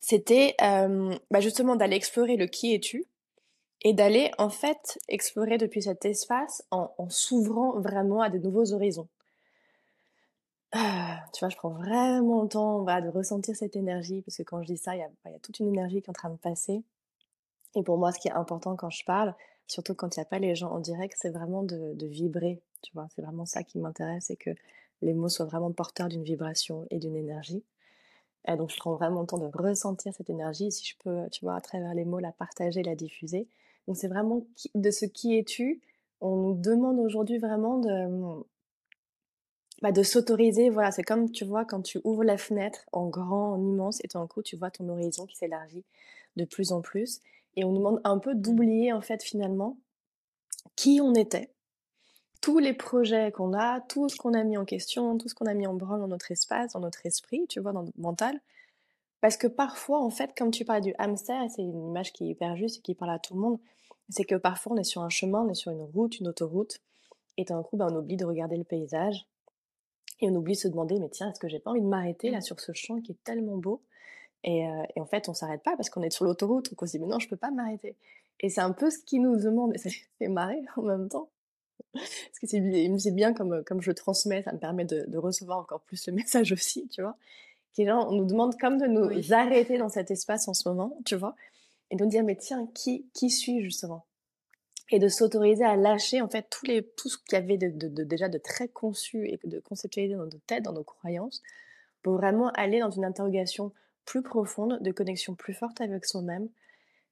c'était 0.00 0.56
bah 0.58 1.40
justement 1.40 1.76
d'aller 1.76 1.96
explorer 1.96 2.36
le 2.36 2.46
qui 2.46 2.74
es-tu 2.74 3.06
et 3.82 3.92
d'aller 3.92 4.30
en 4.38 4.50
fait 4.50 4.98
explorer 5.08 5.58
depuis 5.58 5.82
cet 5.82 6.04
espace 6.04 6.64
en, 6.70 6.90
s'ouvrant 7.08 7.78
vraiment 7.80 8.22
à 8.22 8.30
de 8.30 8.38
nouveaux 8.38 8.72
horizons. 8.72 9.08
Ah, 10.72 11.24
tu 11.32 11.40
vois, 11.40 11.48
je 11.48 11.56
prends 11.56 11.70
vraiment 11.70 12.42
le 12.42 12.48
temps 12.48 12.84
de 12.84 13.08
ressentir 13.08 13.56
cette 13.56 13.76
énergie, 13.76 14.22
parce 14.22 14.36
que 14.36 14.42
quand 14.42 14.62
je 14.62 14.66
dis 14.66 14.76
ça, 14.76 14.94
il 14.94 15.00
y, 15.00 15.02
a, 15.02 15.38
toute 15.42 15.58
une 15.58 15.68
énergie 15.68 16.00
qui 16.00 16.06
est 16.06 16.10
en 16.10 16.12
train 16.12 16.30
de 16.30 16.36
passer. 16.36 16.82
Et 17.74 17.82
pour 17.82 17.98
moi, 17.98 18.12
ce 18.12 18.18
qui 18.20 18.28
est 18.28 18.32
important 18.32 18.76
quand 18.76 18.90
je 18.90 19.04
parle, 19.04 19.34
surtout 19.66 19.94
quand 19.94 20.16
il 20.16 20.20
n'y 20.20 20.22
a 20.22 20.26
pas 20.26 20.38
les 20.38 20.54
gens 20.54 20.70
en 20.70 20.80
direct, 20.80 21.14
c'est 21.18 21.30
vraiment 21.30 21.62
de, 21.62 22.06
vibrer. 22.06 22.62
Tu 22.82 22.92
vois, 22.94 23.08
c'est 23.14 23.22
vraiment 23.22 23.46
ça 23.46 23.62
qui 23.64 23.78
m'intéresse, 23.78 24.26
c'est 24.28 24.36
que 24.36 24.50
les 25.02 25.14
mots 25.14 25.28
soient 25.28 25.46
vraiment 25.46 25.72
porteurs 25.72 26.08
d'une 26.08 26.24
vibration 26.24 26.86
et 26.90 26.98
d'une 26.98 27.16
énergie 27.16 27.64
donc 28.56 28.70
je 28.70 28.76
prends 28.78 28.94
vraiment 28.94 29.20
le 29.20 29.26
temps 29.26 29.38
de 29.38 29.50
ressentir 29.52 30.12
cette 30.14 30.30
énergie, 30.30 30.72
si 30.72 30.84
je 30.86 30.94
peux, 31.02 31.28
tu 31.30 31.44
vois, 31.44 31.56
à 31.56 31.60
travers 31.60 31.94
les 31.94 32.04
mots, 32.04 32.18
la 32.18 32.32
partager, 32.32 32.82
la 32.82 32.94
diffuser. 32.94 33.48
Donc 33.86 33.96
c'est 33.96 34.08
vraiment 34.08 34.46
de 34.74 34.90
ce 34.90 35.04
qui 35.06 35.36
es-tu? 35.36 35.80
On 36.20 36.36
nous 36.36 36.54
demande 36.54 36.98
aujourd'hui 36.98 37.38
vraiment 37.38 37.78
de, 37.78 38.42
bah, 39.82 39.92
de 39.92 40.02
s'autoriser. 40.02 40.70
Voilà, 40.70 40.90
c'est 40.90 41.02
comme 41.02 41.30
tu 41.30 41.44
vois 41.44 41.64
quand 41.64 41.82
tu 41.82 42.00
ouvres 42.04 42.24
la 42.24 42.38
fenêtre 42.38 42.86
en 42.92 43.08
grand, 43.08 43.52
en 43.54 43.62
immense, 43.62 44.00
et 44.04 44.08
tout 44.08 44.18
d'un 44.18 44.26
coup 44.26 44.42
tu 44.42 44.56
vois 44.56 44.70
ton 44.70 44.88
horizon 44.88 45.26
qui 45.26 45.36
s'élargit 45.36 45.84
de 46.36 46.44
plus 46.44 46.72
en 46.72 46.80
plus. 46.80 47.20
Et 47.56 47.64
on 47.64 47.70
nous 47.72 47.78
demande 47.78 48.00
un 48.04 48.18
peu 48.18 48.34
d'oublier 48.34 48.92
en 48.92 49.00
fait 49.00 49.22
finalement 49.22 49.76
qui 50.76 51.00
on 51.02 51.14
était, 51.14 51.50
tous 52.40 52.58
les 52.58 52.72
projets 52.72 53.32
qu'on 53.32 53.52
a, 53.52 53.80
tout 53.80 54.08
ce 54.08 54.16
qu'on 54.16 54.34
a 54.34 54.44
mis 54.44 54.56
en 54.56 54.64
question, 54.64 55.18
tout 55.18 55.28
ce 55.28 55.34
qu'on 55.34 55.46
a 55.46 55.54
mis 55.54 55.66
en 55.66 55.74
branle 55.74 56.00
dans 56.00 56.08
notre 56.08 56.30
espace, 56.30 56.72
dans 56.72 56.80
notre 56.80 57.04
esprit, 57.04 57.46
tu 57.48 57.60
vois, 57.60 57.72
dans 57.72 57.82
notre 57.82 58.00
mental. 58.00 58.40
Parce 59.20 59.36
que 59.36 59.46
parfois, 59.46 60.00
en 60.02 60.10
fait, 60.10 60.32
comme 60.36 60.50
tu 60.50 60.64
parles 60.64 60.80
du 60.80 60.94
hamster, 60.98 61.42
c'est 61.50 61.62
une 61.62 61.88
image 61.88 62.12
qui 62.12 62.24
est 62.24 62.28
hyper 62.28 62.56
juste 62.56 62.78
et 62.78 62.80
qui 62.80 62.94
parle 62.94 63.12
à 63.12 63.18
tout 63.18 63.34
le 63.34 63.40
monde, 63.40 63.58
c'est 64.08 64.24
que 64.24 64.34
parfois 64.34 64.72
on 64.72 64.76
est 64.76 64.84
sur 64.84 65.02
un 65.02 65.10
chemin, 65.10 65.42
on 65.42 65.50
est 65.50 65.54
sur 65.54 65.70
une 65.70 65.82
route, 65.82 66.18
une 66.18 66.28
autoroute, 66.28 66.80
et 67.36 67.44
d'un 67.44 67.62
coup, 67.62 67.76
ben, 67.76 67.88
on 67.90 67.96
oublie 67.96 68.16
de 68.16 68.24
regarder 68.24 68.56
le 68.56 68.64
paysage, 68.64 69.26
et 70.20 70.28
on 70.28 70.34
oublie 70.34 70.54
de 70.54 70.58
se 70.58 70.68
demander, 70.68 70.98
mais 70.98 71.08
tiens, 71.08 71.30
est-ce 71.30 71.40
que 71.40 71.48
j'ai 71.48 71.58
pas 71.58 71.70
envie 71.70 71.80
de 71.80 71.86
m'arrêter 71.86 72.30
là 72.30 72.38
mmh. 72.38 72.42
sur 72.42 72.60
ce 72.60 72.72
champ 72.72 73.00
qui 73.00 73.12
est 73.12 73.24
tellement 73.24 73.56
beau? 73.56 73.82
Et, 74.44 74.66
euh, 74.66 74.82
et, 74.96 75.00
en 75.00 75.06
fait, 75.06 75.28
on 75.28 75.34
s'arrête 75.34 75.62
pas 75.62 75.76
parce 75.76 75.90
qu'on 75.90 76.02
est 76.02 76.10
sur 76.10 76.24
l'autoroute, 76.24 76.70
donc 76.70 76.82
on 76.82 76.86
se 76.86 76.92
dit, 76.92 76.98
mais 76.98 77.06
non, 77.06 77.18
je 77.18 77.28
peux 77.28 77.36
pas 77.36 77.50
m'arrêter. 77.50 77.96
Et 78.40 78.48
c'est 78.48 78.60
un 78.60 78.72
peu 78.72 78.90
ce 78.90 78.98
qui 78.98 79.18
nous 79.18 79.36
demande, 79.36 79.74
et 79.74 79.78
c'est 79.78 80.28
marré 80.28 80.60
en 80.76 80.82
même 80.82 81.08
temps, 81.08 81.28
parce 81.92 82.38
que 82.40 82.46
c'est 82.46 83.10
bien 83.10 83.34
comme, 83.34 83.62
comme 83.64 83.82
je 83.82 83.92
transmets, 83.92 84.42
ça 84.42 84.52
me 84.52 84.58
permet 84.58 84.84
de, 84.84 85.04
de, 85.08 85.18
recevoir 85.18 85.58
encore 85.58 85.80
plus 85.82 86.06
le 86.06 86.12
message 86.14 86.52
aussi, 86.52 86.88
tu 86.88 87.02
vois? 87.02 87.16
Qui 87.74 87.88
on 87.90 88.12
nous 88.12 88.24
demande 88.24 88.58
comme 88.58 88.78
de 88.78 88.86
nous 88.86 89.32
arrêter 89.32 89.78
dans 89.78 89.88
cet 89.88 90.10
espace 90.10 90.48
en 90.48 90.54
ce 90.54 90.68
moment, 90.68 90.98
tu 91.04 91.16
vois, 91.16 91.36
et 91.90 91.96
de 91.96 92.04
nous 92.04 92.10
dire, 92.10 92.24
mais 92.24 92.36
tiens, 92.36 92.68
qui, 92.74 93.06
qui 93.12 93.30
suis 93.30 93.62
justement? 93.62 94.04
Et 94.90 94.98
de 94.98 95.08
s'autoriser 95.08 95.64
à 95.64 95.76
lâcher 95.76 96.20
en 96.20 96.28
fait 96.28 96.46
tous 96.50 96.66
les, 96.66 96.82
tout 96.82 97.08
ce 97.08 97.16
qu'il 97.18 97.34
y 97.34 97.36
avait 97.36 97.56
de, 97.56 97.88
de, 97.88 98.04
déjà 98.04 98.28
de 98.28 98.38
très 98.38 98.68
conçu 98.68 99.28
et 99.28 99.38
de 99.44 99.60
conceptualisé 99.60 100.14
dans 100.14 100.24
nos 100.24 100.40
têtes, 100.46 100.64
dans 100.64 100.72
nos 100.72 100.84
croyances, 100.84 101.42
pour 102.02 102.14
vraiment 102.14 102.48
aller 102.50 102.80
dans 102.80 102.90
une 102.90 103.04
interrogation 103.04 103.72
plus 104.04 104.22
profonde, 104.22 104.78
de 104.80 104.90
connexion 104.90 105.34
plus 105.34 105.54
forte 105.54 105.80
avec 105.80 106.04
soi-même, 106.04 106.48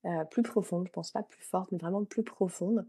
euh, 0.05 0.25
plus 0.25 0.43
profonde, 0.43 0.87
je 0.87 0.93
pense 0.93 1.11
pas 1.11 1.23
plus 1.23 1.43
forte, 1.43 1.71
mais 1.71 1.79
vraiment 1.79 2.05
plus 2.05 2.25
profonde, 2.25 2.85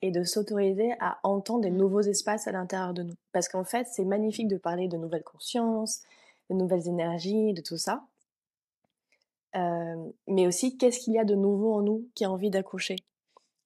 et 0.00 0.10
de 0.10 0.24
s'autoriser 0.24 0.92
à 0.98 1.18
entendre 1.22 1.60
des 1.60 1.70
mmh. 1.70 1.76
nouveaux 1.76 2.00
espaces 2.00 2.48
à 2.48 2.52
l'intérieur 2.52 2.92
de 2.94 3.04
nous. 3.04 3.14
Parce 3.32 3.48
qu'en 3.48 3.64
fait, 3.64 3.86
c'est 3.86 4.04
magnifique 4.04 4.48
de 4.48 4.56
parler 4.56 4.88
de 4.88 4.96
nouvelles 4.96 5.22
consciences, 5.22 6.02
de 6.50 6.56
nouvelles 6.56 6.88
énergies, 6.88 7.52
de 7.52 7.62
tout 7.62 7.78
ça. 7.78 8.02
mais 9.54 10.46
aussi, 10.46 10.76
qu'est-ce 10.76 10.98
qu'il 10.98 11.14
y 11.14 11.18
a 11.18 11.24
de 11.24 11.34
nouveau 11.34 11.74
en 11.74 11.82
nous 11.82 12.08
qui 12.14 12.24
a 12.24 12.30
envie 12.30 12.50
d'accoucher 12.50 12.96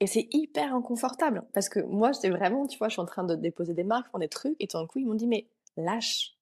Et 0.00 0.06
c'est 0.06 0.28
hyper 0.30 0.74
inconfortable. 0.74 1.44
Parce 1.52 1.68
que 1.68 1.80
moi, 1.80 2.12
c'est 2.12 2.30
vraiment, 2.30 2.66
tu 2.66 2.78
vois, 2.78 2.88
je 2.88 2.94
suis 2.94 3.02
en 3.02 3.06
train 3.06 3.24
de 3.24 3.34
déposer 3.34 3.74
des 3.74 3.84
marques, 3.84 4.10
faire 4.10 4.20
des 4.20 4.28
trucs, 4.28 4.56
et 4.60 4.66
tout 4.66 4.78
d'un 4.78 4.86
coup, 4.86 4.98
ils 4.98 5.06
m'ont 5.06 5.14
dit, 5.14 5.26
mais 5.26 5.48
lâche, 5.76 6.36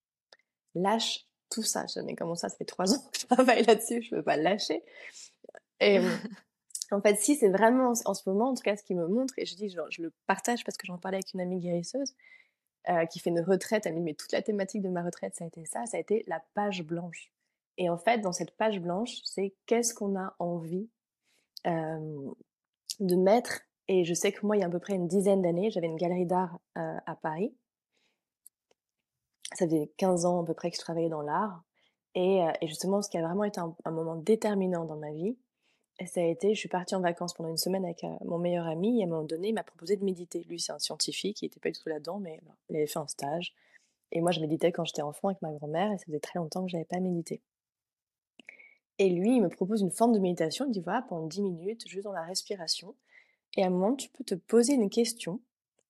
lâche 0.75 1.26
tout 1.50 1.62
ça. 1.62 1.84
Je 1.87 2.00
dis, 2.00 2.14
comment 2.14 2.34
ça, 2.34 2.49
ça 2.49 2.56
fait 2.56 2.64
trois 2.64 2.92
ans 2.94 3.02
que 3.12 3.18
je 3.20 3.26
travaille 3.26 3.64
là-dessus, 3.64 4.02
je 4.02 4.14
ne 4.14 4.20
peux 4.20 4.25
pas 4.25 4.37
lâcher. 4.37 4.82
Et, 5.80 6.00
En 6.90 7.00
fait, 7.00 7.16
si 7.16 7.37
c'est 7.37 7.49
vraiment 7.49 7.92
en 8.04 8.14
ce 8.14 8.28
moment, 8.28 8.50
en 8.50 8.54
tout 8.54 8.62
cas, 8.62 8.76
ce 8.76 8.82
qui 8.82 8.94
me 8.94 9.06
montre, 9.06 9.34
et 9.37 9.46
je 9.46 9.56
dis, 9.56 9.68
je 9.68 10.02
le 10.02 10.12
partage 10.26 10.64
parce 10.64 10.76
que 10.76 10.87
j'en 10.87 10.99
parlais 10.99 11.16
avec 11.16 11.32
une 11.34 11.40
amie 11.40 11.58
guérisseuse 11.58 12.14
euh, 12.88 13.06
qui 13.06 13.18
fait 13.18 13.30
une 13.30 13.40
retraite. 13.40 13.87
Elle 13.87 13.94
me 13.94 13.99
dit, 13.99 14.04
mais 14.04 14.14
toute 14.14 14.32
la 14.32 14.42
thématique 14.42 14.82
de 14.82 14.88
ma 14.88 15.02
retraite, 15.02 15.34
ça 15.34 15.44
a 15.44 15.46
été 15.46 15.64
ça, 15.64 15.87
ça 15.87 15.96
a 15.96 16.00
été 16.00 16.25
la 16.26 16.42
page 16.54 16.82
blanche. 16.82 17.32
Et 17.78 17.88
en 17.88 17.99
fait, 17.99 18.18
dans 18.18 18.32
cette 18.32 18.52
page 18.52 18.80
blanche, 18.80 19.16
c'est 19.25 19.54
qu'est-ce 19.66 19.94
qu'on 19.94 20.16
a 20.16 20.37
envie 20.38 20.88
euh, 21.66 22.30
de 23.00 23.16
mettre. 23.16 23.60
Et 23.88 24.04
je 24.04 24.14
sais 24.14 24.32
que 24.32 24.44
moi, 24.46 24.56
il 24.56 24.60
y 24.60 24.62
a 24.62 24.66
à 24.66 24.70
peu 24.70 24.78
près 24.78 24.94
une 24.94 25.08
dizaine 25.08 25.42
d'années, 25.42 25.70
j'avais 25.70 25.86
une 25.86 25.96
galerie 25.96 26.26
d'art 26.26 26.58
euh, 26.78 26.96
à 27.06 27.16
Paris. 27.16 27.54
Ça 29.54 29.66
faisait 29.66 29.92
15 29.98 30.24
ans 30.24 30.42
à 30.42 30.46
peu 30.46 30.54
près 30.54 30.70
que 30.70 30.76
je 30.76 30.80
travaillais 30.80 31.08
dans 31.08 31.20
l'art. 31.20 31.62
Et, 32.14 32.40
et, 32.60 32.68
justement, 32.68 33.02
ce 33.02 33.10
qui 33.10 33.18
a 33.18 33.22
vraiment 33.22 33.44
été 33.44 33.60
un 33.60 33.90
moment 33.90 34.14
déterminant 34.14 34.84
dans 34.84 34.96
ma 34.96 35.10
vie, 35.10 35.36
ça 36.06 36.20
a 36.20 36.24
été, 36.24 36.54
je 36.54 36.58
suis 36.58 36.68
partie 36.68 36.94
en 36.94 37.00
vacances 37.00 37.34
pendant 37.34 37.50
une 37.50 37.56
semaine 37.56 37.84
avec 37.84 38.04
mon 38.24 38.38
meilleur 38.38 38.66
ami 38.66 39.00
et 39.00 39.04
à 39.04 39.06
un 39.06 39.10
moment 39.10 39.24
donné, 39.24 39.48
il 39.48 39.54
m'a 39.54 39.62
proposé 39.62 39.96
de 39.96 40.04
méditer. 40.04 40.44
Lui, 40.48 40.58
c'est 40.58 40.72
un 40.72 40.78
scientifique, 40.78 41.42
il 41.42 41.46
n'était 41.46 41.60
pas 41.60 41.70
du 41.70 41.78
tout 41.78 41.88
là-dedans, 41.88 42.18
mais 42.18 42.40
il 42.68 42.76
avait 42.76 42.86
fait 42.86 42.98
un 42.98 43.06
stage. 43.06 43.54
Et 44.10 44.20
moi, 44.20 44.32
je 44.32 44.40
méditais 44.40 44.72
quand 44.72 44.84
j'étais 44.84 45.02
enfant 45.02 45.28
avec 45.28 45.40
ma 45.42 45.52
grand-mère 45.52 45.92
et 45.92 45.98
ça 45.98 46.04
faisait 46.04 46.20
très 46.20 46.38
longtemps 46.38 46.64
que 46.64 46.70
je 46.70 46.76
n'avais 46.76 46.84
pas 46.84 46.98
médité. 47.00 47.42
Et 48.98 49.08
lui, 49.08 49.36
il 49.36 49.42
me 49.42 49.48
propose 49.48 49.80
une 49.80 49.90
forme 49.90 50.12
de 50.12 50.18
méditation. 50.18 50.66
Il 50.66 50.72
dit 50.72 50.80
voilà, 50.80 51.02
pendant 51.02 51.26
10 51.26 51.42
minutes, 51.42 51.88
juste 51.88 52.04
dans 52.04 52.12
la 52.12 52.22
respiration. 52.22 52.94
Et 53.56 53.62
à 53.62 53.66
un 53.66 53.70
moment, 53.70 53.94
tu 53.94 54.08
peux 54.08 54.24
te 54.24 54.34
poser 54.34 54.74
une 54.74 54.90
question 54.90 55.40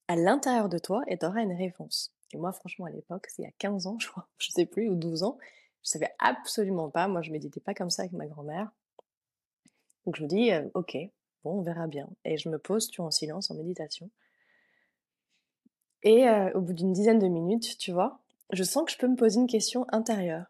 à 0.09 0.17
l'intérieur 0.17 0.69
de 0.69 0.79
toi 0.79 1.03
et 1.07 1.19
tu 1.19 1.27
auras 1.27 1.43
une 1.43 1.53
réponse. 1.53 2.15
Et 2.33 2.37
moi, 2.37 2.53
franchement, 2.53 2.87
à 2.87 2.91
l'époque, 2.91 3.27
c'est 3.29 3.43
il 3.43 3.45
y 3.47 3.49
a 3.49 3.55
15 3.59 3.87
ans, 3.87 3.99
je 4.01 4.09
crois, 4.09 4.29
je 4.39 4.51
sais 4.51 4.67
plus, 4.67 4.89
ou 4.89 4.97
12 4.97 5.23
ans, 5.23 5.39
je 5.83 5.91
savais 5.91 6.11
absolument 6.19 6.91
pas. 6.91 7.09
Moi, 7.09 7.23
je 7.23 7.31
méditais 7.31 7.61
pas 7.61 7.75
comme 7.75 7.91
ça 7.91 8.03
avec 8.03 8.13
ma 8.13 8.27
grand-mère. 8.27 8.71
Donc, 10.07 10.17
je 10.17 10.23
me 10.23 10.29
dis, 10.29 10.53
euh, 10.53 10.69
ok, 10.75 10.97
bon, 11.45 11.59
on 11.59 11.63
verra 11.63 11.87
bien. 11.87 12.09
Et 12.25 12.37
je 12.37 12.49
me 12.49 12.59
pose, 12.59 12.89
tu 12.89 13.01
vois, 13.01 13.09
en 13.09 13.11
silence, 13.11 13.51
en 13.51 13.55
méditation. 13.55 14.11
Et 16.03 16.29
euh, 16.29 16.51
au 16.53 16.61
bout 16.61 16.75
d'une 16.75 16.93
dizaine 16.93 17.19
de 17.19 17.29
minutes, 17.29 17.79
tu 17.79 17.93
vois, 17.93 18.21
je 18.53 18.63
sens 18.63 18.85
que 18.85 18.93
je 18.93 18.99
peux 18.99 19.09
me 19.09 19.17
poser 19.17 19.41
une 19.41 19.47
question 19.47 19.87
intérieure. 19.89 20.47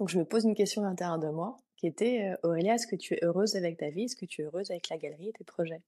Donc, 0.00 0.08
je 0.08 0.18
me 0.18 0.24
pose 0.24 0.44
une 0.44 0.54
question 0.54 0.82
à 0.82 0.86
l'intérieur 0.86 1.18
de 1.18 1.28
moi 1.28 1.58
qui 1.76 1.86
était 1.86 2.32
Aurélia, 2.42 2.74
est-ce 2.74 2.86
que 2.86 2.96
tu 2.96 3.14
es 3.14 3.18
heureuse 3.22 3.54
avec 3.54 3.76
ta 3.76 3.90
vie? 3.90 4.04
Est-ce 4.04 4.16
que 4.16 4.24
tu 4.24 4.40
es 4.40 4.44
heureuse 4.44 4.70
avec 4.70 4.88
la 4.88 4.96
galerie 4.96 5.28
et 5.28 5.32
tes 5.32 5.44
projets? 5.44 5.82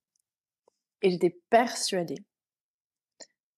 Et 1.01 1.11
j'étais 1.11 1.39
persuadée, 1.51 2.23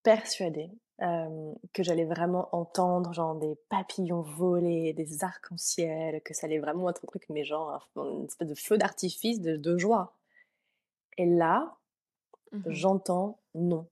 persuadée 0.03 0.71
que 0.99 1.83
j'allais 1.83 2.05
vraiment 2.05 2.49
entendre 2.55 3.13
genre 3.13 3.35
des 3.35 3.57
papillons 3.69 4.23
voler, 4.23 4.93
des 4.93 5.25
arcs-en-ciel, 5.25 6.23
que 6.23 6.35
ça 6.35 6.47
allait 6.47 6.61
vraiment 6.61 6.89
être 6.89 7.05
un 7.05 7.09
truc, 7.09 7.25
mais 7.29 7.45
genre 7.45 7.89
une 7.97 8.25
espèce 8.25 8.49
de 8.49 8.55
feu 8.55 8.79
d'artifice 8.79 9.41
de, 9.41 9.77
joie. 9.77 10.17
Et 11.19 11.27
là, 11.27 11.77
mmh 12.53 12.63
j'entends 12.69 13.41
non. 13.57 13.89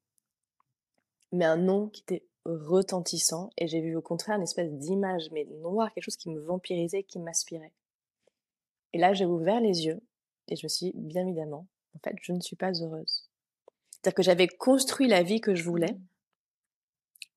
Mais 1.33 1.45
un 1.45 1.57
non 1.57 1.89
qui 1.89 2.03
était 2.03 2.25
retentissant 2.45 3.51
et 3.57 3.67
j'ai 3.67 3.81
vu 3.81 3.97
au 3.97 4.03
contraire 4.03 4.37
une 4.37 4.43
espèce 4.43 4.73
d'image 4.73 5.29
mais 5.33 5.45
noire, 5.61 5.93
quelque 5.93 6.05
chose 6.05 6.17
qui 6.17 6.31
me 6.31 6.41
vampirisait, 6.41 7.03
qui 7.03 7.19
m'aspirait. 7.19 7.73
Et 8.93 8.99
là, 8.99 9.15
j'ai 9.15 9.27
ouvert 9.27 9.61
les 9.61 9.87
yeux 9.87 10.01
et 10.49 10.57
je 10.57 10.67
me 10.67 10.69
suis 10.69 10.87
dit, 10.87 10.93
bien 10.95 11.27
évidemment, 11.27 11.67
en 11.97 11.99
fait, 12.01 12.17
je 12.21 12.33
ne 12.33 12.41
suis 12.41 12.57
pas 12.57 12.73
heureuse. 12.73 13.29
C'est-à-dire 13.91 14.15
que 14.15 14.23
j'avais 14.23 14.49
construit 14.49 15.07
la 15.07 15.23
vie 15.23 15.41
que 15.41 15.55
je 15.55 15.63
voulais 15.63 15.97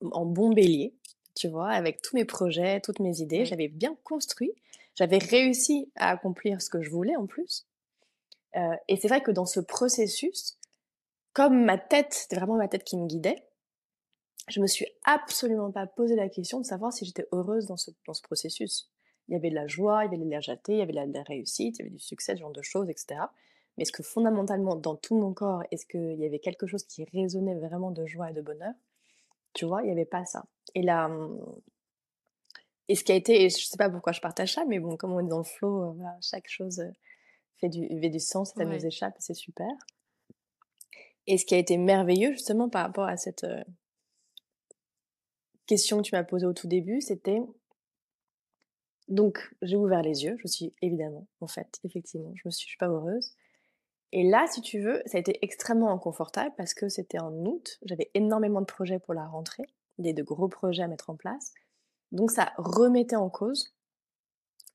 mmh. 0.02 0.10
en 0.12 0.26
bon 0.26 0.50
bélier, 0.50 0.94
tu 1.36 1.48
vois, 1.48 1.70
avec 1.70 2.02
tous 2.02 2.16
mes 2.16 2.26
projets, 2.26 2.82
toutes 2.82 3.00
mes 3.00 3.20
idées. 3.22 3.46
J'avais 3.46 3.68
bien 3.68 3.96
construit. 4.04 4.52
J'avais 4.96 5.18
réussi 5.18 5.92
à 5.96 6.10
accomplir 6.10 6.62
ce 6.62 6.70
que 6.70 6.82
je 6.82 6.90
voulais 6.90 7.16
en 7.16 7.28
plus. 7.28 7.66
Euh, 8.56 8.76
et 8.88 8.96
c'est 8.96 9.10
vrai 9.10 9.22
que 9.22 9.32
dans 9.32 9.46
ce 9.46 9.60
processus, 9.60 10.58
comme 11.34 11.66
ma 11.66 11.78
tête, 11.78 12.14
c'était 12.14 12.38
vraiment 12.38 12.56
ma 12.56 12.70
tête 12.70 12.86
qui 12.86 12.98
me 12.98 13.06
guidait, 13.06 13.44
je 14.48 14.62
me 14.62 14.68
suis 14.68 14.86
absolument 15.04 15.72
pas 15.72 15.88
posé 15.88 16.16
la 16.16 16.30
question 16.30 16.60
de 16.60 16.66
savoir 16.66 16.94
si 16.94 17.06
j'étais 17.06 17.28
heureuse 17.32 17.66
dans 17.66 17.78
ce, 17.78 17.92
dans 18.06 18.14
ce 18.14 18.22
processus. 18.22 18.90
Il 19.28 19.34
y 19.34 19.36
avait 19.36 19.50
de 19.50 19.56
la 19.56 19.68
joie, 19.68 20.06
il 20.06 20.12
y 20.12 20.16
avait 20.16 20.24
de 20.24 20.30
légèreté, 20.30 20.74
il 20.74 20.80
y 20.80 20.82
avait 20.82 20.92
de 20.92 21.14
la, 21.14 21.24
réussite, 21.24 21.78
il 21.78 21.80
y 21.80 21.82
avait 21.84 21.96
du 21.96 22.00
succès, 22.00 22.36
ce 22.36 22.42
genre 22.42 22.52
de 22.52 22.62
choses, 22.62 22.90
etc. 22.90 23.22
Mais 23.78 23.82
est-ce 23.82 23.92
que 23.92 24.04
fondamentalement, 24.04 24.75
dans 24.75 24.96
tout 24.96 25.16
mon 25.16 25.34
corps, 25.34 25.64
est-ce 25.72 25.86
qu'il 25.86 26.20
y 26.20 26.25
avait 26.25 26.40
quelque 26.40 26.68
chose 26.68 26.84
qui 26.84 27.06
résonnait 27.06 27.56
vraiment 27.56 27.92
de 27.92 28.06
joie 28.06 28.30
et 28.30 28.34
de 28.34 28.42
bonheur? 28.42 28.74
Tu 29.54 29.66
vois, 29.66 29.82
il 29.82 29.86
n'y 29.86 29.92
avait 29.92 30.06
pas 30.06 30.25
ça. 30.25 30.46
Et 30.75 30.84
là, 30.84 31.08
hum, 31.08 31.42
et 32.88 32.96
ce 32.96 33.04
qui 33.04 33.12
a 33.12 33.16
été, 33.16 33.44
et 33.44 33.50
je 33.50 33.66
sais 33.66 33.78
pas 33.78 33.90
pourquoi 33.90 34.14
je 34.14 34.22
partage 34.22 34.54
ça, 34.54 34.64
mais 34.66 34.80
bon, 34.80 34.96
comme 34.96 35.14
on 35.14 35.20
est 35.20 35.30
dans 35.30 35.40
le 35.40 35.44
flow, 35.44 35.84
euh, 35.84 36.04
chaque 36.22 36.48
chose 36.48 36.80
euh, 36.80 36.92
fait 37.58 37.70
du, 37.70 37.88
fait 37.88 38.10
du 38.10 38.20
sens, 38.20 38.54
ça 38.56 38.64
nous 38.64 38.86
échappe, 38.86 39.16
c'est 39.20 39.34
super. 39.34 39.72
Et 41.25 41.40
ce 41.40 41.46
qui 41.46 41.56
a 41.56 41.58
été 41.58 41.78
merveilleux, 41.78 42.34
justement, 42.34 42.70
par 42.70 42.86
rapport 42.86 43.06
à 43.06 43.18
cette 43.18 43.44
euh, 43.44 43.64
question 45.65 45.98
que 45.98 46.03
tu 46.03 46.15
m'as 46.15 46.24
posée 46.24 46.45
au 46.45 46.53
tout 46.53 46.67
début, 46.67 47.01
c'était 47.01 47.41
donc, 49.07 49.53
j'ai 49.62 49.75
ouvert 49.75 50.01
les 50.01 50.24
yeux, 50.24 50.36
je 50.39 50.48
suis 50.48 50.74
évidemment, 50.81 51.27
en 51.39 51.48
fait, 51.48 51.79
effectivement, 51.84 52.31
je 52.36 52.41
me 52.45 52.51
suis, 52.51 52.67
suis 52.67 52.77
pas 52.77 52.88
heureuse. 52.88 53.36
Et 54.12 54.24
là, 54.24 54.48
si 54.48 54.62
tu 54.62 54.79
veux, 54.79 55.01
ça 55.05 55.17
a 55.17 55.19
été 55.19 55.38
extrêmement 55.43 55.91
inconfortable 55.91 56.53
parce 56.57 56.74
que 56.74 56.89
c'était 56.89 57.19
en 57.19 57.34
août, 57.45 57.79
j'avais 57.84 58.10
énormément 58.13 58.62
de 58.62 58.65
projets 58.65 59.00
pour 59.00 59.13
la 59.13 59.27
rentrée, 59.27 59.67
des 59.98 60.13
de 60.13 60.24
gros 60.24 60.48
projets 60.48 60.84
à 60.84 60.88
mettre 60.88 61.10
en 61.10 61.15
place. 61.15 61.53
Donc 62.12 62.31
ça 62.31 62.53
remettait 62.57 63.15
en 63.15 63.29
cause 63.29 63.75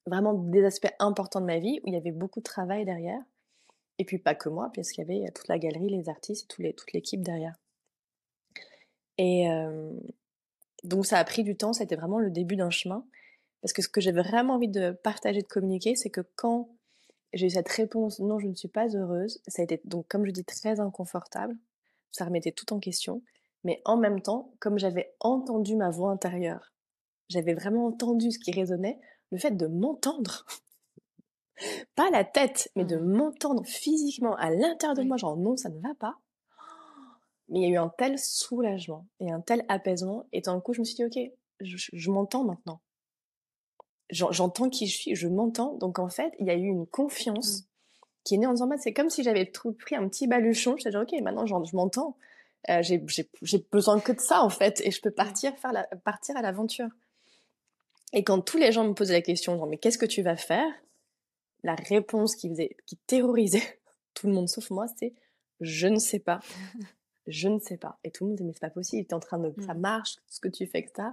vraiment 0.06 0.34
des 0.34 0.64
aspects 0.64 0.92
importants 0.98 1.40
de 1.40 1.46
ma 1.46 1.58
vie 1.58 1.80
où 1.82 1.88
il 1.88 1.94
y 1.94 1.96
avait 1.96 2.12
beaucoup 2.12 2.40
de 2.40 2.44
travail 2.44 2.84
derrière. 2.84 3.22
Et 3.98 4.04
puis 4.04 4.18
pas 4.18 4.34
que 4.34 4.48
moi, 4.48 4.70
puisqu'il 4.72 5.00
y 5.00 5.04
avait 5.04 5.30
toute 5.32 5.48
la 5.48 5.58
galerie, 5.58 5.88
les 5.88 6.08
artistes 6.08 6.54
et 6.58 6.72
toute 6.72 6.92
l'équipe 6.92 7.22
derrière. 7.22 7.54
Et 9.18 9.50
euh, 9.50 9.92
donc 10.84 11.06
ça 11.06 11.18
a 11.18 11.24
pris 11.24 11.42
du 11.42 11.56
temps, 11.56 11.72
c'était 11.72 11.96
vraiment 11.96 12.18
le 12.18 12.30
début 12.30 12.56
d'un 12.56 12.70
chemin. 12.70 13.04
Parce 13.62 13.72
que 13.72 13.82
ce 13.82 13.88
que 13.88 14.00
j'ai 14.00 14.12
vraiment 14.12 14.54
envie 14.54 14.68
de 14.68 14.92
partager, 14.92 15.42
de 15.42 15.46
communiquer, 15.46 15.94
c'est 15.94 16.10
que 16.10 16.22
quand 16.36 16.70
j'ai 17.32 17.46
eu 17.46 17.50
cette 17.50 17.68
réponse 17.68 18.18
non, 18.20 18.38
je 18.38 18.46
ne 18.46 18.54
suis 18.54 18.68
pas 18.68 18.88
heureuse, 18.96 19.40
ça 19.46 19.62
a 19.62 19.64
été 19.64 19.80
donc, 19.84 20.08
comme 20.08 20.24
je 20.26 20.30
dis, 20.30 20.44
très 20.44 20.80
inconfortable. 20.80 21.56
Ça 22.10 22.24
remettait 22.24 22.52
tout 22.52 22.72
en 22.72 22.80
question. 22.80 23.22
Mais 23.62 23.82
en 23.84 23.96
même 23.96 24.22
temps, 24.22 24.54
comme 24.58 24.78
j'avais 24.78 25.14
entendu 25.20 25.76
ma 25.76 25.90
voix 25.90 26.10
intérieure, 26.10 26.72
j'avais 27.28 27.54
vraiment 27.54 27.86
entendu 27.86 28.32
ce 28.32 28.38
qui 28.38 28.52
résonnait, 28.52 28.98
le 29.30 29.38
fait 29.38 29.52
de 29.52 29.66
m'entendre, 29.66 30.46
pas 31.94 32.10
la 32.10 32.24
tête, 32.24 32.70
mais 32.74 32.84
de 32.84 32.96
mmh. 32.96 33.16
m'entendre 33.16 33.64
physiquement 33.66 34.34
à 34.36 34.50
l'intérieur 34.50 34.96
de 34.96 35.02
moi, 35.02 35.18
genre 35.18 35.36
non, 35.36 35.56
ça 35.56 35.68
ne 35.68 35.78
va 35.80 35.94
pas. 35.98 36.16
Mais 37.50 37.60
il 37.60 37.62
y 37.62 37.66
a 37.66 37.68
eu 37.68 37.76
un 37.76 37.92
tel 37.98 38.18
soulagement 38.18 39.06
et 39.20 39.30
un 39.30 39.40
tel 39.40 39.64
apaisement. 39.68 40.24
Et 40.32 40.40
d'un 40.40 40.60
coup, 40.60 40.72
je 40.72 40.80
me 40.80 40.84
suis 40.84 40.94
dit, 40.94 41.04
ok, 41.04 41.18
je 41.60 42.10
m'entends 42.10 42.44
maintenant 42.44 42.80
j'entends 44.12 44.68
qui 44.68 44.86
je 44.86 44.96
suis, 44.96 45.14
je 45.14 45.28
m'entends. 45.28 45.74
Donc 45.74 45.98
en 45.98 46.08
fait, 46.08 46.32
il 46.38 46.46
y 46.46 46.50
a 46.50 46.54
eu 46.54 46.66
une 46.66 46.86
confiance 46.86 47.60
mmh. 47.60 47.64
qui 48.24 48.34
est 48.34 48.38
née 48.38 48.46
en 48.46 48.52
disant, 48.52 48.66
bah, 48.66 48.76
c'est 48.78 48.92
comme 48.92 49.10
si 49.10 49.22
j'avais 49.22 49.44
pris 49.44 49.94
un 49.94 50.08
petit 50.08 50.26
baluchon. 50.26 50.76
Je 50.76 50.82
suis 50.82 50.90
dit, 50.90 50.96
ok, 50.96 51.12
maintenant 51.22 51.46
je 51.46 51.76
m'entends. 51.76 52.16
Euh, 52.68 52.82
j'ai 52.82 52.98
besoin 53.72 54.00
que 54.00 54.12
de 54.12 54.20
ça 54.20 54.42
en 54.42 54.50
fait, 54.50 54.82
et 54.84 54.90
je 54.90 55.00
peux 55.00 55.10
mmh. 55.10 55.14
partir 55.14 55.56
faire 55.56 55.72
la, 55.72 55.84
partir 56.04 56.36
à 56.36 56.42
l'aventure. 56.42 56.88
Et 58.12 58.22
quand 58.24 58.40
tous 58.40 58.58
les 58.58 58.72
gens 58.72 58.84
me 58.84 58.92
posaient 58.92 59.14
la 59.14 59.22
question, 59.22 59.56
genre, 59.56 59.66
mais 59.66 59.78
qu'est-ce 59.78 59.98
que 59.98 60.06
tu 60.06 60.22
vas 60.22 60.36
faire? 60.36 60.70
La 61.62 61.74
réponse 61.74 62.36
qui 62.36 62.48
faisait, 62.48 62.76
qui 62.86 62.96
terrorisait 62.96 63.80
tout 64.14 64.26
le 64.26 64.32
monde 64.32 64.48
sauf 64.48 64.70
moi, 64.70 64.86
c'est 64.98 65.14
je 65.60 65.86
ne 65.86 65.98
sais 65.98 66.18
pas. 66.18 66.40
je 67.30 67.48
ne 67.48 67.58
sais 67.58 67.76
pas. 67.76 67.98
Et 68.04 68.10
tout 68.10 68.24
le 68.24 68.28
monde 68.28 68.36
disait, 68.36 68.46
mais 68.46 68.52
c'est 68.52 68.60
pas 68.60 68.70
possible, 68.70 69.06
tu 69.06 69.10
es 69.10 69.14
en 69.14 69.20
train 69.20 69.38
de, 69.38 69.54
ça 69.62 69.74
mmh. 69.74 69.80
marche, 69.80 70.16
ce 70.28 70.40
que 70.40 70.48
tu 70.48 70.66
fais, 70.66 70.80
etc. 70.80 71.08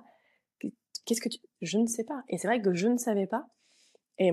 Qu'est-ce 1.05 1.21
que 1.21 1.29
tu... 1.29 1.39
Je 1.61 1.77
ne 1.77 1.87
sais 1.87 2.03
pas. 2.03 2.23
Et 2.27 2.37
c'est 2.37 2.47
vrai 2.47 2.61
que 2.61 2.73
je 2.73 2.87
ne 2.87 2.97
savais 2.97 3.27
pas. 3.27 3.47
Et, 4.19 4.31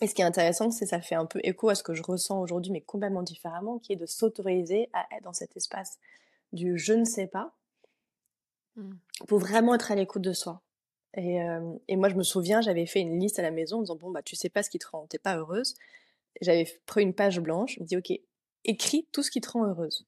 et 0.00 0.06
ce 0.06 0.14
qui 0.14 0.22
est 0.22 0.24
intéressant, 0.24 0.70
c'est 0.70 0.84
que 0.84 0.90
ça 0.90 1.00
fait 1.00 1.14
un 1.14 1.26
peu 1.26 1.40
écho 1.42 1.68
à 1.68 1.74
ce 1.74 1.82
que 1.82 1.94
je 1.94 2.02
ressens 2.02 2.40
aujourd'hui, 2.40 2.70
mais 2.70 2.80
complètement 2.80 3.22
différemment, 3.22 3.78
qui 3.78 3.92
est 3.92 3.96
de 3.96 4.06
s'autoriser 4.06 4.88
à 4.92 5.06
être 5.16 5.24
dans 5.24 5.32
cet 5.32 5.56
espace 5.56 5.98
du 6.52 6.78
je 6.78 6.92
ne 6.92 7.04
sais 7.04 7.26
pas, 7.26 7.54
mmh. 8.76 8.92
pour 9.26 9.38
vraiment 9.38 9.74
être 9.74 9.90
à 9.90 9.94
l'écoute 9.94 10.22
de 10.22 10.32
soi. 10.32 10.62
Et, 11.14 11.42
euh, 11.42 11.74
et, 11.88 11.96
moi, 11.96 12.08
je 12.08 12.14
me 12.14 12.22
souviens, 12.22 12.60
j'avais 12.62 12.86
fait 12.86 13.00
une 13.00 13.18
liste 13.18 13.38
à 13.38 13.42
la 13.42 13.50
maison 13.50 13.78
en 13.78 13.82
disant, 13.82 13.96
bon, 13.96 14.10
bah, 14.10 14.22
tu 14.22 14.36
sais 14.36 14.48
pas 14.48 14.62
ce 14.62 14.70
qui 14.70 14.78
te 14.78 14.86
rend, 14.86 15.06
t'es 15.06 15.18
pas 15.18 15.36
heureuse. 15.36 15.74
J'avais 16.40 16.66
pris 16.86 17.02
une 17.02 17.12
page 17.12 17.40
blanche, 17.40 17.74
je 17.76 17.80
me 17.80 17.86
dis, 17.86 17.96
ok, 17.96 18.12
écris 18.64 19.06
tout 19.12 19.22
ce 19.22 19.30
qui 19.30 19.40
te 19.40 19.50
rend 19.50 19.66
heureuse. 19.66 20.06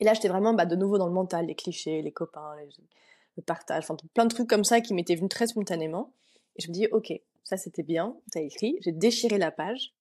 Et 0.00 0.04
là, 0.04 0.14
j'étais 0.14 0.28
vraiment 0.28 0.54
bah, 0.54 0.66
de 0.66 0.76
nouveau 0.76 0.98
dans 0.98 1.06
le 1.06 1.12
mental, 1.12 1.46
les 1.46 1.54
clichés, 1.54 2.02
les 2.02 2.12
copains, 2.12 2.54
les, 2.56 3.42
partage, 3.42 3.84
enfin 3.84 3.96
plein 4.14 4.26
de 4.26 4.34
trucs 4.34 4.48
comme 4.48 4.64
ça 4.64 4.80
qui 4.80 4.94
m'étaient 4.94 5.14
venus 5.14 5.30
très 5.30 5.46
spontanément. 5.46 6.12
Et 6.56 6.62
je 6.62 6.68
me 6.68 6.72
dis, 6.72 6.86
ok, 6.90 7.12
ça 7.44 7.56
c'était 7.56 7.84
bien, 7.84 8.16
t'as 8.32 8.40
écrit, 8.40 8.76
j'ai 8.80 8.92
déchiré 8.92 9.38
la 9.38 9.52
page. 9.52 9.94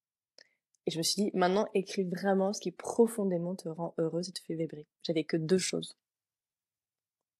Et 0.87 0.91
je 0.91 0.97
me 0.97 1.03
suis 1.03 1.21
dit, 1.21 1.31
maintenant 1.33 1.67
écris 1.73 2.03
vraiment 2.03 2.53
ce 2.53 2.61
qui 2.61 2.71
profondément 2.71 3.55
te 3.55 3.69
rend 3.69 3.93
heureuse 3.97 4.29
et 4.29 4.31
te 4.31 4.39
fait 4.41 4.55
vibrer. 4.55 4.87
J'avais 5.03 5.23
que 5.23 5.37
deux 5.37 5.57
choses. 5.57 5.97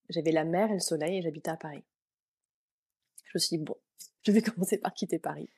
J'avais 0.08 0.32
la 0.32 0.44
mer 0.44 0.70
et 0.70 0.74
le 0.74 0.80
soleil 0.80 1.18
et 1.18 1.22
j'habitais 1.22 1.50
à 1.50 1.56
Paris. 1.56 1.82
Je 3.24 3.30
me 3.34 3.38
suis 3.38 3.58
dit, 3.58 3.64
bon, 3.64 3.76
je 4.22 4.32
vais 4.32 4.42
commencer 4.42 4.78
par 4.78 4.94
quitter 4.94 5.18
Paris. 5.18 5.48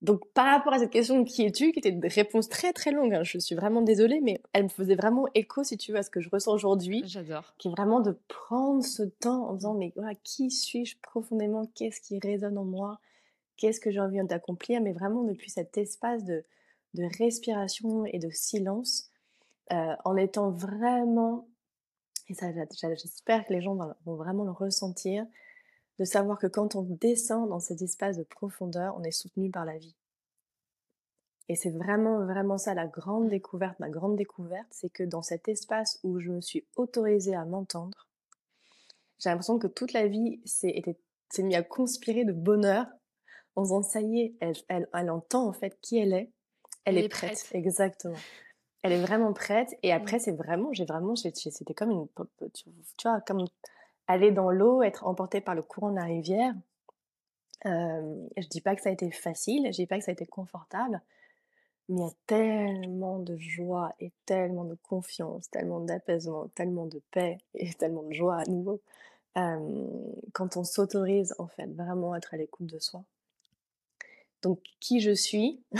Donc, 0.00 0.28
par 0.32 0.46
rapport 0.46 0.72
à 0.72 0.78
cette 0.78 0.90
question 0.90 1.24
qui 1.24 1.44
es-tu, 1.44 1.72
qui 1.72 1.80
était 1.80 1.88
une 1.88 2.06
réponse 2.06 2.48
très 2.48 2.72
très 2.72 2.92
longue, 2.92 3.14
hein, 3.14 3.24
je 3.24 3.38
suis 3.38 3.56
vraiment 3.56 3.82
désolée, 3.82 4.20
mais 4.20 4.40
elle 4.52 4.64
me 4.64 4.68
faisait 4.68 4.94
vraiment 4.94 5.26
écho, 5.34 5.64
si 5.64 5.76
tu 5.76 5.90
veux, 5.90 5.98
à 5.98 6.02
ce 6.04 6.10
que 6.10 6.20
je 6.20 6.28
ressens 6.30 6.52
aujourd'hui. 6.52 7.02
J'adore. 7.04 7.52
Qui 7.58 7.68
est 7.68 7.70
vraiment 7.72 8.00
de 8.00 8.16
prendre 8.28 8.84
ce 8.84 9.02
temps 9.02 9.48
en 9.48 9.54
disant, 9.54 9.74
mais 9.74 9.92
voilà, 9.96 10.14
qui 10.22 10.52
suis-je 10.52 10.96
profondément? 11.02 11.68
Qu'est-ce 11.74 12.00
qui 12.00 12.20
résonne 12.20 12.58
en 12.58 12.64
moi? 12.64 13.00
Qu'est-ce 13.56 13.80
que 13.80 13.90
j'ai 13.90 13.98
envie 13.98 14.22
d'accomplir? 14.22 14.80
Mais 14.80 14.92
vraiment 14.92 15.24
depuis 15.24 15.50
cet 15.50 15.76
espace 15.76 16.24
de, 16.24 16.44
de 16.94 17.04
respiration 17.18 18.06
et 18.06 18.20
de 18.20 18.30
silence, 18.30 19.10
euh, 19.72 19.94
en 20.04 20.16
étant 20.16 20.50
vraiment, 20.50 21.48
et 22.28 22.34
ça 22.34 22.46
j'espère 22.72 23.44
que 23.46 23.52
les 23.52 23.60
gens 23.60 23.76
vont 24.06 24.14
vraiment 24.14 24.44
le 24.44 24.52
ressentir, 24.52 25.26
de 25.98 26.04
savoir 26.04 26.38
que 26.38 26.46
quand 26.46 26.76
on 26.76 26.82
descend 26.82 27.48
dans 27.48 27.60
cet 27.60 27.82
espace 27.82 28.16
de 28.16 28.22
profondeur, 28.22 28.96
on 28.96 29.02
est 29.02 29.10
soutenu 29.10 29.50
par 29.50 29.64
la 29.64 29.76
vie. 29.76 29.96
Et 31.48 31.56
c'est 31.56 31.70
vraiment, 31.70 32.24
vraiment 32.24 32.58
ça 32.58 32.74
la 32.74 32.86
grande 32.86 33.28
découverte, 33.28 33.78
ma 33.80 33.88
grande 33.88 34.16
découverte, 34.16 34.68
c'est 34.70 34.90
que 34.90 35.02
dans 35.02 35.22
cet 35.22 35.48
espace 35.48 35.98
où 36.02 36.20
je 36.20 36.30
me 36.30 36.40
suis 36.40 36.66
autorisée 36.76 37.34
à 37.34 37.44
m'entendre, 37.44 38.06
j'ai 39.18 39.30
l'impression 39.30 39.58
que 39.58 39.66
toute 39.66 39.92
la 39.92 40.06
vie 40.06 40.40
s'est 40.44 40.82
mis 41.38 41.56
à 41.56 41.62
conspirer 41.62 42.24
de 42.24 42.32
bonheur 42.32 42.86
en 43.56 43.62
disant 43.62 43.82
ça 43.82 44.00
y 44.00 44.20
est, 44.20 44.34
elle, 44.40 44.54
elle, 44.68 44.88
elle 44.92 45.10
entend 45.10 45.48
en 45.48 45.52
fait 45.52 45.78
qui 45.80 45.98
elle 45.98 46.12
est, 46.12 46.30
elle, 46.84 46.98
est, 46.98 47.08
prête. 47.08 47.48
Exactement. 47.52 48.16
Elle 48.82 48.92
est 48.92 49.00
vraiment 49.00 49.32
prête. 49.32 49.76
Et 49.82 49.92
après, 49.92 50.18
mmh. 50.18 50.20
c'est 50.20 50.32
vraiment, 50.32 50.72
j'ai 50.72 50.84
vraiment, 50.84 51.16
c'était 51.16 51.74
comme 51.74 51.90
une, 51.90 52.06
tu 52.54 52.70
vois, 53.02 53.20
comme 53.22 53.44
aller 54.08 54.32
dans 54.32 54.50
l'eau, 54.50 54.82
être 54.82 55.06
emporté 55.06 55.40
par 55.40 55.54
le 55.54 55.62
courant 55.62 55.90
de 55.90 55.96
la 55.96 56.04
rivière. 56.04 56.54
Euh, 57.66 58.26
je 58.36 58.48
dis 58.48 58.60
pas 58.60 58.74
que 58.74 58.82
ça 58.82 58.88
a 58.88 58.92
été 58.92 59.10
facile, 59.10 59.66
je 59.66 59.76
dis 59.76 59.86
pas 59.86 59.98
que 59.98 60.04
ça 60.04 60.10
a 60.10 60.14
été 60.14 60.26
confortable, 60.26 61.00
mais 61.88 62.00
il 62.00 62.04
y 62.04 62.08
a 62.08 62.12
tellement 62.26 63.18
de 63.18 63.36
joie 63.36 63.94
et 64.00 64.12
tellement 64.26 64.64
de 64.64 64.74
confiance, 64.74 65.50
tellement 65.50 65.80
d'apaisement, 65.80 66.48
tellement 66.54 66.86
de 66.86 67.00
paix 67.12 67.38
et 67.54 67.72
tellement 67.78 68.02
de 68.02 68.12
joie 68.12 68.36
à 68.36 68.44
nouveau 68.44 68.80
quand 70.32 70.56
on 70.56 70.64
s'autorise 70.64 71.34
en 71.38 71.46
fait 71.46 71.66
vraiment 71.66 72.12
à 72.12 72.18
être 72.18 72.34
à 72.34 72.36
l'écoute 72.36 72.66
de 72.66 72.78
soi. 72.78 73.04
Donc 74.42 74.60
qui 74.80 75.00
je 75.00 75.12
suis? 75.12 75.60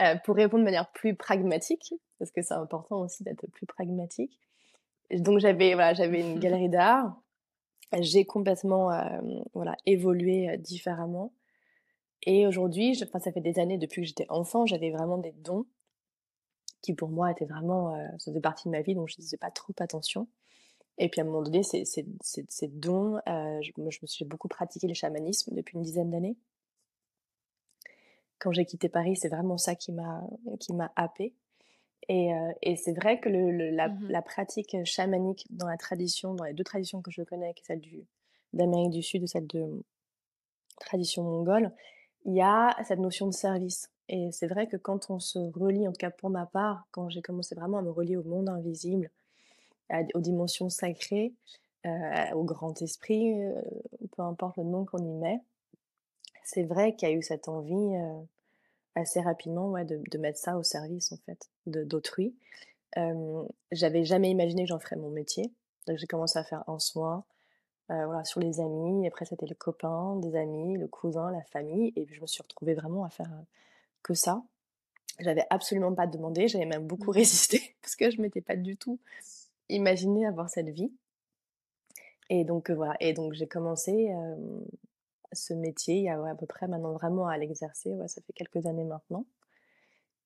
Euh, 0.00 0.16
Pour 0.24 0.34
répondre 0.34 0.60
de 0.60 0.64
manière 0.64 0.90
plus 0.92 1.14
pragmatique, 1.14 1.92
parce 2.18 2.30
que 2.30 2.40
c'est 2.40 2.54
important 2.54 3.02
aussi 3.02 3.22
d'être 3.22 3.46
plus 3.48 3.66
pragmatique. 3.66 4.40
Donc 5.12 5.38
j'avais 5.40 5.74
voilà, 5.74 5.94
j'avais 5.94 6.20
une 6.20 6.38
galerie 6.40 6.68
d'art. 6.68 7.20
J'ai 8.00 8.24
complètement 8.24 8.90
voilà 9.52 9.76
évolué 9.84 10.56
différemment. 10.58 11.32
Et 12.24 12.46
aujourd'hui, 12.46 12.98
enfin, 13.02 13.18
ça 13.18 13.32
fait 13.32 13.40
des 13.40 13.58
années 13.58 13.78
depuis 13.78 14.02
que 14.02 14.08
j'étais 14.08 14.26
enfant, 14.28 14.66
j'avais 14.66 14.90
vraiment 14.90 15.18
des 15.18 15.32
dons 15.32 15.66
qui 16.82 16.94
pour 16.94 17.08
moi 17.10 17.30
étaient 17.30 17.44
vraiment, 17.44 17.94
euh, 17.94 18.06
ça 18.18 18.30
faisait 18.30 18.40
partie 18.40 18.68
de 18.68 18.72
ma 18.72 18.82
vie, 18.82 18.94
donc 18.94 19.08
je 19.08 19.16
ne 19.18 19.24
faisais 19.24 19.36
pas 19.36 19.50
trop 19.50 19.72
attention. 19.80 20.28
Et 20.98 21.08
puis 21.08 21.20
à 21.20 21.24
un 21.24 21.26
moment 21.26 21.42
donné, 21.42 21.62
ces, 21.62 21.84
ces, 21.84 22.06
ces, 22.20 22.68
dons, 22.68 23.16
euh, 23.28 23.60
je, 23.62 23.70
je, 23.76 23.98
me 24.02 24.06
suis 24.06 24.24
beaucoup 24.24 24.48
pratiqué 24.48 24.86
le 24.86 24.94
chamanisme 24.94 25.54
depuis 25.54 25.76
une 25.76 25.82
dizaine 25.82 26.10
d'années. 26.10 26.36
Quand 28.38 28.52
j'ai 28.52 28.64
quitté 28.64 28.88
Paris, 28.88 29.16
c'est 29.16 29.28
vraiment 29.28 29.58
ça 29.58 29.74
qui 29.74 29.92
m'a 29.92 30.22
qui 30.58 30.72
m'a 30.72 30.92
happé. 30.96 31.34
Et, 32.10 32.34
euh, 32.34 32.52
et 32.60 32.74
c'est 32.74 32.92
vrai 32.92 33.20
que 33.20 33.28
le, 33.28 33.70
la, 33.70 33.88
mmh 33.88 34.08
la, 34.08 34.20
pratique 34.20 34.76
chamanique 34.84 35.46
dans 35.50 35.68
la 35.68 35.76
tradition, 35.76 36.34
dans 36.34 36.42
les 36.42 36.52
deux 36.52 36.64
traditions 36.64 37.02
que 37.02 37.12
je 37.12 37.22
connais, 37.22 37.54
qui 37.54 37.62
est 37.62 37.66
celle 37.66 37.80
du, 37.80 38.04
d'Amérique 38.52 38.90
du 38.90 39.00
Sud 39.00 39.22
et 39.22 39.28
celle 39.28 39.46
de 39.46 39.84
tradition 40.80 41.22
mongole, 41.22 41.70
il 42.24 42.34
y 42.34 42.40
a 42.40 42.76
cette 42.82 42.98
notion 42.98 43.28
de 43.28 43.32
service. 43.32 43.92
Et 44.08 44.32
c'est 44.32 44.48
vrai 44.48 44.66
que 44.66 44.76
quand 44.76 45.08
on 45.10 45.20
se 45.20 45.38
relie, 45.38 45.86
en 45.86 45.92
tout 45.92 45.98
cas 45.98 46.10
pour 46.10 46.30
ma 46.30 46.46
part, 46.46 46.84
quand 46.90 47.08
j'ai 47.10 47.22
commencé 47.22 47.54
vraiment 47.54 47.78
à 47.78 47.82
me 47.82 47.92
relier 47.92 48.16
au 48.16 48.24
monde 48.24 48.48
invisible, 48.48 49.08
aux 50.14 50.20
dimensions 50.20 50.68
sacrées, 50.68 51.32
euh, 51.86 52.32
au 52.34 52.42
grand 52.42 52.82
esprit, 52.82 53.40
euh, 53.40 53.62
peu 54.16 54.22
importe 54.22 54.56
le 54.56 54.64
nom 54.64 54.84
qu'on 54.84 54.98
y 54.98 55.14
met, 55.14 55.38
c'est 56.42 56.64
vrai 56.64 56.96
qu'il 56.96 57.08
y 57.08 57.12
a 57.12 57.14
eu 57.14 57.22
cette 57.22 57.46
envie 57.46 57.94
assez 58.94 59.20
rapidement 59.20 59.70
ouais, 59.70 59.84
de, 59.84 60.00
de, 60.10 60.18
mettre 60.18 60.38
ça 60.38 60.56
au 60.56 60.62
service 60.62 61.12
en 61.12 61.16
fait 61.18 61.48
d'autrui. 61.66 62.34
J'avais 63.72 64.04
jamais 64.04 64.30
imaginé 64.30 64.64
que 64.64 64.68
j'en 64.68 64.78
ferais 64.78 64.96
mon 64.96 65.10
métier. 65.10 65.52
Donc 65.86 65.98
j'ai 65.98 66.06
commencé 66.06 66.38
à 66.38 66.44
faire 66.44 66.68
un 66.68 66.78
soin, 66.78 67.24
euh, 67.90 68.06
voilà, 68.06 68.24
sur 68.24 68.40
les 68.40 68.60
amis. 68.60 69.06
Après, 69.08 69.24
c'était 69.24 69.46
le 69.46 69.54
copain, 69.54 70.16
des 70.16 70.36
amis, 70.36 70.78
le 70.78 70.86
cousin, 70.86 71.32
la 71.32 71.42
famille. 71.42 71.92
Et 71.96 72.04
puis, 72.04 72.14
je 72.14 72.20
me 72.20 72.26
suis 72.26 72.42
retrouvée 72.42 72.74
vraiment 72.74 73.04
à 73.04 73.10
faire 73.10 73.30
euh, 73.32 73.42
que 74.02 74.14
ça. 74.14 74.42
J'avais 75.18 75.44
absolument 75.50 75.92
pas 75.92 76.06
demandé. 76.06 76.46
J'avais 76.46 76.66
même 76.66 76.86
beaucoup 76.86 77.10
mmh. 77.10 77.16
résisté 77.16 77.76
parce 77.82 77.96
que 77.96 78.10
je 78.10 78.20
m'étais 78.22 78.40
pas 78.40 78.56
du 78.56 78.76
tout 78.76 79.00
imaginé 79.68 80.26
avoir 80.26 80.48
cette 80.48 80.68
vie. 80.68 80.92
Et 82.28 82.44
donc, 82.44 82.70
euh, 82.70 82.74
voilà. 82.74 82.94
Et 83.00 83.12
donc, 83.12 83.32
j'ai 83.32 83.48
commencé 83.48 84.12
ce 85.32 85.54
métier 85.54 85.96
il 85.96 86.04
y 86.04 86.08
a 86.08 86.22
à 86.24 86.34
peu 86.34 86.46
près 86.46 86.68
maintenant 86.68 86.92
vraiment 86.92 87.26
à 87.26 87.38
l'exercer. 87.38 87.90
Ouais, 87.90 88.08
ça 88.08 88.20
fait 88.22 88.32
quelques 88.32 88.66
années 88.66 88.84
maintenant. 88.84 89.26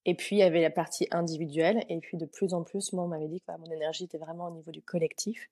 Et 0.07 0.15
puis, 0.15 0.37
il 0.37 0.41
y 0.41 0.43
avait 0.43 0.61
la 0.61 0.71
partie 0.71 1.09
individuelle. 1.13 1.83
Et 1.89 1.99
puis, 1.99 2.19
de 2.19 2.27
plus 2.27 2.53
en 2.53 2.63
plus, 2.63 2.93
moi, 2.93 3.05
on 3.05 3.09
m'avait 3.09 3.29
dit 3.29 3.41
que 3.41 3.51
mon 3.59 3.71
énergie 3.71 4.05
était 4.05 4.19
vraiment 4.19 4.49
au 4.49 4.51
niveau 4.51 4.71
du 4.71 4.83
collectif. 4.83 5.49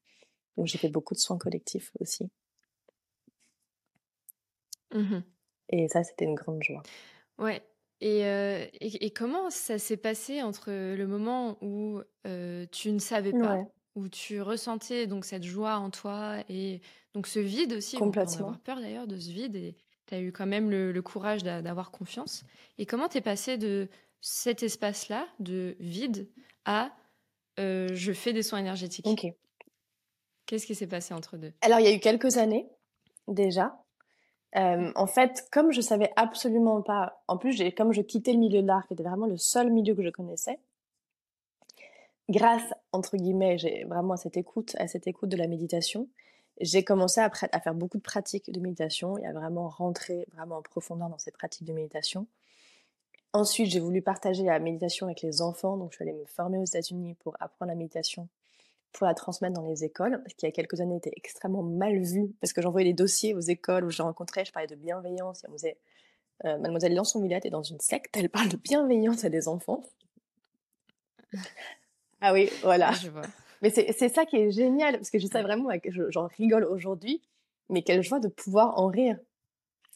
Donc 0.57 0.67
j'ai 0.67 0.79
fait 0.79 0.89
beaucoup 0.89 1.15
de 1.15 1.19
soins 1.19 1.39
collectifs 1.39 1.93
aussi. 2.01 2.31
Mmh 4.93 5.21
et 5.75 5.89
ça, 5.89 6.03
c'était 6.03 6.27
une 6.27 6.35
grande 6.35 6.63
joie. 6.63 6.83
Ouais. 7.39 7.63
Et, 8.03 8.27
euh, 8.27 8.67
et, 8.81 9.11
comment 9.11 9.49
ça 9.49 9.79
s'est 9.79 9.97
passé 9.97 10.43
entre 10.43 10.71
le 10.71 11.07
moment 11.07 11.57
où 11.63 12.03
euh, 12.27 12.67
tu 12.71 12.93
ne 12.93 12.99
savais 12.99 13.33
pas, 13.33 13.65
où 13.95 14.09
tu 14.09 14.41
ressentais 14.41 15.07
donc 15.07 15.25
cette 15.25 15.45
joie 15.45 15.77
en 15.77 15.91
toi 15.91 16.37
et 16.49 16.81
donc 17.15 17.27
ce 17.27 17.39
vide 17.39 17.75
aussi, 17.75 17.97
Complètement. 17.97 18.35
on 18.35 18.41
avoir 18.41 18.61
peur 18.61 18.81
d'ailleurs 18.81 19.07
de 19.07 19.19
ce 19.19 19.31
vide 19.31 19.57
et 19.57 19.77
tu 20.07 20.15
as 20.15 20.21
eu 20.21 20.33
quand 20.33 20.47
même 20.47 20.71
le, 20.71 21.01
courage 21.03 21.43
d'avoir 21.43 21.91
confiance. 21.91 22.45
Et 22.79 22.87
comment 22.87 23.09
t'es 23.09 23.21
passé 23.21 23.59
de 23.59 23.89
cet 24.21 24.63
espace-là, 24.63 25.27
de 25.41 25.77
vide, 25.81 26.29
à 26.65 26.91
euh, 27.59 27.89
je 27.93 28.13
fais 28.13 28.33
des 28.33 28.43
soins 28.43 28.61
énergétiques? 28.61 29.07
Ok. 29.07 29.27
Qu'est-ce 30.47 30.67
qui 30.67 30.75
s'est 30.75 30.87
passé 30.87 31.15
entre 31.15 31.37
deux? 31.37 31.53
Alors, 31.61 31.81
il 31.81 31.85
y 31.85 31.89
a 31.89 31.93
eu 31.93 32.01
quelques 32.01 32.37
années 32.37 32.69
déjà. 33.29 33.79
Euh, 34.57 34.93
en 34.97 35.07
fait, 35.07 35.47
comme 35.51 35.73
je 35.73 35.81
savais 35.81 36.11
absolument 36.17 36.83
pas, 36.83 37.23
en 37.27 37.39
plus, 37.39 37.63
comme 37.77 37.93
je 37.93 38.03
quittais 38.03 38.33
le 38.33 38.39
milieu 38.39 38.63
de 38.63 38.67
l'art, 38.67 38.87
qui 38.87 38.95
était 38.95 39.03
vraiment 39.03 39.27
le 39.27 39.39
seul 39.39 39.71
milieu 39.71 39.95
que 39.95 40.03
je 40.03 40.11
connaissais, 40.11 40.59
grâce, 42.29 42.63
entre 42.93 43.17
guillemets, 43.17 43.57
vraiment 43.87 44.15
à 44.15 44.17
cette 44.17 44.37
écoute, 44.37 44.75
à 44.79 44.89
cette 44.89 45.07
écoute 45.07 45.29
de 45.29 45.37
la 45.37 45.47
méditation, 45.47 46.09
j'ai 46.61 46.85
commencé 46.85 47.21
à, 47.21 47.31
faire 47.31 47.75
beaucoup 47.75 47.97
de 47.97 48.03
pratiques 48.03 48.53
de 48.53 48.61
méditation 48.61 49.19
et 49.19 49.27
à 49.27 49.33
vraiment 49.33 49.69
rentrer 49.69 50.27
vraiment 50.35 50.59
en 50.59 50.63
profondeur 50.63 51.09
dans 51.09 51.19
ces 51.19 51.31
pratiques 51.31 51.67
de 51.67 51.73
méditation. 51.73 52.27
Ensuite, 53.33 53.71
j'ai 53.71 53.81
voulu 53.81 54.03
partager 54.03 54.45
la 54.45 54.59
méditation 54.59 55.07
avec 55.07 55.23
les 55.23 55.41
enfants, 55.41 55.77
donc 55.77 55.93
je 55.93 55.97
suis 55.97 56.03
allée 56.03 56.13
me 56.13 56.27
former 56.27 56.59
aux 56.59 56.65
États-Unis 56.65 57.15
pour 57.15 57.35
apprendre 57.41 57.71
la 57.71 57.77
méditation 57.77 58.29
pour 58.93 59.07
la 59.07 59.15
transmettre 59.15 59.55
dans 59.55 59.67
les 59.67 59.85
écoles, 59.85 60.23
ce 60.29 60.35
qui 60.35 60.45
il 60.45 60.47
y 60.47 60.49
a 60.49 60.53
quelques 60.53 60.81
années 60.81 60.97
était 60.97 61.13
extrêmement 61.17 61.63
mal 61.63 61.99
vu, 61.99 62.35
parce 62.41 62.53
que 62.53 62.61
j'envoyais 62.61 62.89
des 62.89 62.95
dossiers 62.95 63.35
aux 63.35 63.41
écoles 63.41 63.85
où 63.85 63.91
je 63.91 64.03
rencontrais, 64.03 64.45
je 64.45 64.53
parlais 64.53 64.69
de 64.69 64.75
bienveillance, 64.75 65.45
euh, 66.45 66.59
Mademoiselle 66.59 66.95
Lançon-Villette 66.95 67.47
est 67.47 67.51
dans 67.51 67.63
une 67.63 67.81
secte, 67.81 68.17
elle 68.17 68.29
parle 68.29 68.49
de 68.49 68.57
bienveillance 68.57 69.25
à 69.25 69.29
des 69.29 69.49
enfants. 69.49 69.83
Ah 72.23 72.33
oui, 72.33 72.49
voilà. 72.63 72.93
Je 72.93 73.11
vois. 73.11 73.23
Mais 73.61 73.71
c'est 73.71 74.09
ça 74.09 74.25
qui 74.25 74.37
est 74.37 74.51
génial, 74.51 74.97
parce 74.97 75.11
que 75.11 75.19
je 75.19 75.27
sais 75.27 75.43
vraiment, 75.43 75.71
j'en 76.09 76.27
rigole 76.27 76.65
aujourd'hui, 76.65 77.23
mais 77.69 77.83
quelle 77.83 78.03
joie 78.03 78.19
de 78.19 78.29
pouvoir 78.29 78.79
en 78.79 78.87
rire. 78.87 79.17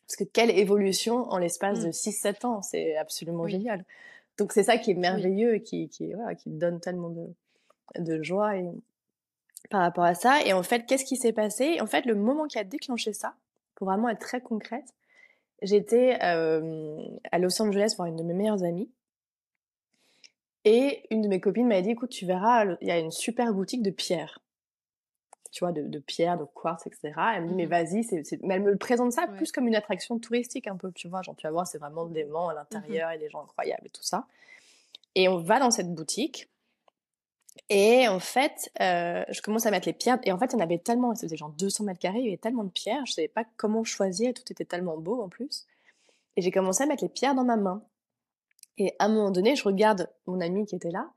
Parce 0.06 0.16
que 0.16 0.24
quelle 0.24 0.50
évolution 0.50 1.28
en 1.30 1.38
l'espace 1.38 1.80
de 1.80 1.88
6-7 1.88 2.44
mmh. 2.44 2.46
ans, 2.46 2.62
c'est 2.62 2.96
absolument 2.96 3.48
génial. 3.48 3.84
Donc 4.38 4.52
c'est 4.52 4.62
ça 4.62 4.76
qui 4.76 4.92
est 4.92 4.94
merveilleux 4.94 5.56
et 5.56 5.62
qui, 5.62 5.88
qui, 5.88 6.12
voilà, 6.12 6.34
qui 6.36 6.50
donne 6.50 6.78
tellement 6.78 7.08
de, 7.08 7.26
de 7.98 8.22
joie 8.22 8.56
et, 8.56 8.70
par 9.70 9.80
rapport 9.80 10.04
à 10.04 10.14
ça. 10.14 10.42
Et 10.44 10.52
en 10.52 10.62
fait, 10.62 10.86
qu'est-ce 10.86 11.04
qui 11.04 11.16
s'est 11.16 11.32
passé? 11.32 11.80
En 11.80 11.86
fait, 11.86 12.06
le 12.06 12.14
moment 12.14 12.46
qui 12.46 12.58
a 12.58 12.64
déclenché 12.64 13.12
ça, 13.12 13.34
pour 13.74 13.88
vraiment 13.88 14.08
être 14.08 14.20
très 14.20 14.40
concrète, 14.40 14.94
j'étais 15.62 16.18
euh, 16.22 16.96
à 17.32 17.38
Los 17.38 17.60
Angeles 17.60 17.94
voir 17.96 18.08
une 18.08 18.16
de 18.16 18.22
mes 18.22 18.34
meilleures 18.34 18.62
amies. 18.62 18.90
Et 20.66 21.06
une 21.10 21.22
de 21.22 21.28
mes 21.28 21.40
copines 21.40 21.68
m'a 21.68 21.80
dit, 21.80 21.90
écoute, 21.90 22.10
tu 22.10 22.26
verras, 22.26 22.64
il 22.80 22.88
y 22.88 22.90
a 22.90 22.98
une 22.98 23.12
super 23.12 23.54
boutique 23.54 23.84
de 23.84 23.90
pierres. 23.90 24.40
Tu 25.52 25.64
vois, 25.64 25.70
de, 25.70 25.82
de 25.82 25.98
pierres, 26.00 26.36
de 26.36 26.44
quartz, 26.44 26.88
etc. 26.88 27.12
Elle 27.36 27.44
me 27.44 27.48
dit, 27.50 27.54
mais 27.54 27.66
mmh 27.66 27.68
vas-y, 27.68 28.02
c'est, 28.02 28.42
mais 28.42 28.54
elle 28.54 28.62
me 28.62 28.76
présente 28.76 29.12
ça 29.12 29.28
plus 29.28 29.52
comme 29.52 29.68
une 29.68 29.76
attraction 29.76 30.18
touristique 30.18 30.66
un 30.66 30.76
peu, 30.76 30.90
tu 30.90 31.06
vois. 31.06 31.22
Genre, 31.22 31.36
tu 31.36 31.46
vas 31.46 31.52
voir, 31.52 31.68
c'est 31.68 31.78
vraiment 31.78 32.04
des 32.04 32.24
vents 32.24 32.48
à 32.48 32.52
mmh 32.52 32.56
l'intérieur 32.56 33.10
et 33.12 33.18
des 33.18 33.30
gens 33.30 33.44
incroyables 33.44 33.86
et 33.86 33.90
tout 33.90 34.02
ça. 34.02 34.26
Et 35.14 35.28
on 35.28 35.38
va 35.38 35.60
dans 35.60 35.70
cette 35.70 35.94
boutique. 35.94 36.50
Et 37.70 38.08
en 38.08 38.18
fait, 38.18 38.68
euh, 38.80 39.24
je 39.28 39.40
commence 39.42 39.66
à 39.66 39.70
mettre 39.70 39.86
les 39.86 39.92
pierres. 39.92 40.18
Et 40.24 40.32
en 40.32 40.38
fait, 40.38 40.46
il 40.46 40.54
y 40.54 40.56
en 40.56 40.64
avait 40.64 40.78
tellement, 40.78 41.14
c'était 41.14 41.36
genre 41.36 41.50
200 41.50 41.84
mètres 41.84 42.00
carrés, 42.00 42.18
il 42.18 42.24
y 42.24 42.28
avait 42.28 42.38
tellement 42.38 42.64
de 42.64 42.70
pierres, 42.70 43.06
je 43.06 43.12
savais 43.12 43.28
pas 43.28 43.44
comment 43.56 43.84
choisir, 43.84 44.34
tout 44.34 44.50
était 44.50 44.64
tellement 44.64 44.98
beau 44.98 45.22
en 45.22 45.28
plus. 45.28 45.64
Et 46.36 46.42
j'ai 46.42 46.50
commencé 46.50 46.82
à 46.82 46.86
mettre 46.86 47.04
les 47.04 47.08
pierres 47.08 47.36
dans 47.36 47.44
ma 47.44 47.56
main. 47.56 47.84
Et 48.78 48.94
à 48.98 49.06
un 49.06 49.08
moment 49.08 49.30
donné, 49.30 49.56
je 49.56 49.64
regarde 49.64 50.10
mon 50.26 50.40
amie 50.40 50.66
qui 50.66 50.76
était 50.76 50.90
là, 50.90 51.10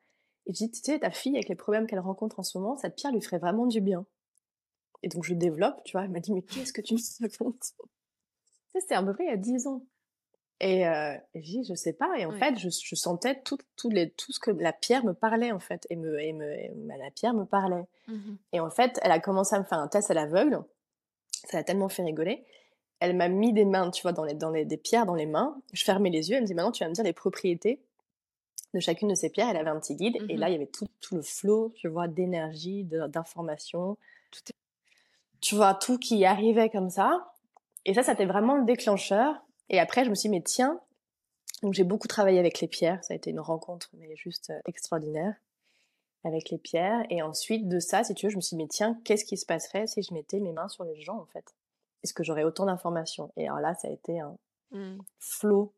et 0.45 0.53
je 0.53 0.57
dis, 0.57 0.71
tu 0.71 0.79
sais, 0.79 0.99
ta 0.99 1.11
fille, 1.11 1.35
avec 1.35 1.49
les 1.49 1.55
problèmes 1.55 1.85
qu'elle 1.87 1.99
rencontre 1.99 2.39
en 2.39 2.43
ce 2.43 2.57
moment, 2.57 2.77
cette 2.77 2.95
pierre 2.95 3.11
lui 3.11 3.21
ferait 3.21 3.37
vraiment 3.37 3.67
du 3.67 3.81
bien. 3.81 4.05
Et 5.03 5.07
donc 5.07 5.23
je 5.23 5.33
développe, 5.33 5.83
tu 5.85 5.93
vois, 5.93 6.05
elle 6.05 6.11
m'a 6.11 6.19
dit, 6.19 6.33
mais 6.33 6.41
qu'est-ce 6.41 6.73
que 6.73 6.81
tu 6.81 6.95
me 6.95 6.99
racontes? 7.21 7.73
Ça, 8.73 8.79
c'était 8.79 8.95
à 8.95 9.03
peu 9.03 9.13
près 9.13 9.25
il 9.25 9.29
y 9.29 9.33
a 9.33 9.37
10 9.37 9.67
ans. 9.67 9.85
Et 10.61 10.85
euh, 10.87 11.15
j'ai 11.35 11.61
dit, 11.61 11.63
je 11.69 11.73
sais 11.73 11.93
pas. 11.93 12.17
Et 12.17 12.25
en 12.25 12.31
fait, 12.33 12.57
je, 12.57 12.69
je 12.69 12.95
sentais 12.95 13.41
tout, 13.43 13.57
tout, 13.77 13.89
les, 13.89 14.11
tout 14.11 14.33
ce 14.33 14.39
que 14.39 14.51
la 14.51 14.73
pierre 14.73 15.05
me 15.05 15.13
parlait, 15.13 15.51
en 15.53 15.59
fait. 15.59 15.87
Et, 15.89 15.95
me, 15.95 16.19
et, 16.19 16.33
me, 16.33 16.97
la 16.97 17.11
pierre 17.11 17.33
me 17.33 17.45
parlait. 17.45 17.87
Mmh 18.07 18.35
et 18.51 18.59
en 18.59 18.69
fait, 18.69 18.99
elle 19.03 19.11
a 19.11 19.19
commencé 19.19 19.55
à 19.55 19.59
me 19.59 19.63
faire 19.63 19.79
un 19.79 19.87
test 19.87 20.11
à 20.11 20.13
l'aveugle. 20.13 20.61
Ça 21.45 21.57
l'a 21.57 21.63
tellement 21.63 21.87
fait 21.87 22.03
rigoler. 22.03 22.45
Elle 22.99 23.15
m'a 23.15 23.29
mis 23.29 23.53
des 23.53 23.65
mains, 23.65 23.91
tu 23.91 24.01
vois, 24.01 24.11
dans, 24.11 24.23
les, 24.23 24.33
dans 24.33 24.49
les, 24.49 24.65
des 24.65 24.77
pierres 24.77 25.05
dans 25.05 25.15
les 25.15 25.25
mains. 25.25 25.61
Je 25.73 25.83
fermais 25.83 26.09
les 26.09 26.29
yeux. 26.29 26.35
Elle 26.35 26.43
me 26.43 26.47
dit 26.47 26.53
maintenant, 26.53 26.71
tu 26.71 26.83
vas 26.83 26.89
me 26.89 26.93
dire 26.93 27.03
les 27.03 27.13
propriétés 27.13 27.81
de 28.73 28.79
chacune 28.79 29.07
de 29.07 29.15
ces 29.15 29.29
pierres. 29.29 29.49
Elle 29.49 29.57
avait 29.57 29.69
un 29.69 29.79
petit 29.79 29.95
guide. 29.95 30.17
Et 30.27 30.35
là, 30.35 30.47
mmh 30.47 30.49
il 30.49 30.53
y 30.53 30.55
avait 30.55 30.67
tout, 30.67 30.87
tout 30.99 31.15
le 31.15 31.21
flot, 31.21 31.71
tu 31.75 31.87
vois, 31.87 32.07
d'énergie, 32.07 32.83
d'informations. 32.83 33.97
Tu 35.41 35.55
vois, 35.55 35.73
tout 35.73 35.97
qui 35.97 36.25
arrivait 36.25 36.69
comme 36.69 36.89
ça. 36.89 37.33
Et 37.85 37.93
ça, 37.93 38.03
c'était 38.03 38.25
vraiment 38.25 38.55
le 38.55 38.65
déclencheur. 38.65 39.35
Et 39.69 39.79
après, 39.79 40.03
je 40.03 40.09
me 40.09 40.15
suis 40.15 40.29
dit, 40.29 40.35
mais 40.35 40.43
tiens, 40.43 40.79
donc 41.63 41.73
j'ai 41.73 41.85
beaucoup 41.85 42.07
travaillé 42.07 42.39
avec 42.39 42.59
les 42.59 42.67
pierres. 42.67 43.03
Ça 43.03 43.13
a 43.13 43.15
été 43.17 43.29
une 43.29 43.39
rencontre, 43.39 43.89
mais 43.93 44.13
juste 44.15 44.49
euh, 44.49 44.59
extraordinaire 44.67 45.35
avec 46.25 46.49
les 46.49 46.57
pierres. 46.57 47.05
Et 47.09 47.21
ensuite 47.21 47.69
de 47.69 47.79
ça, 47.79 48.03
si 48.03 48.13
tu 48.13 48.25
veux, 48.25 48.29
je 48.29 48.35
me 48.35 48.41
suis 48.41 48.57
dit, 48.57 48.63
mais 48.63 48.67
tiens, 48.67 48.99
qu'est-ce 49.05 49.23
qui 49.23 49.37
se 49.37 49.45
passerait 49.45 49.87
si 49.87 50.01
je 50.03 50.13
mettais 50.13 50.39
mes 50.39 50.51
mains 50.51 50.67
sur 50.67 50.83
les 50.83 50.99
gens, 51.01 51.17
en 51.17 51.25
fait? 51.27 51.45
Est-ce 52.03 52.13
que 52.13 52.23
j'aurais 52.23 52.43
autant 52.43 52.65
d'informations? 52.65 53.31
Et 53.37 53.47
alors 53.47 53.59
là, 53.59 53.75
ça 53.75 53.87
a 53.87 53.91
été 53.91 54.19
un 54.19 54.35
mmh. 54.71 54.97
flot, 55.19 55.73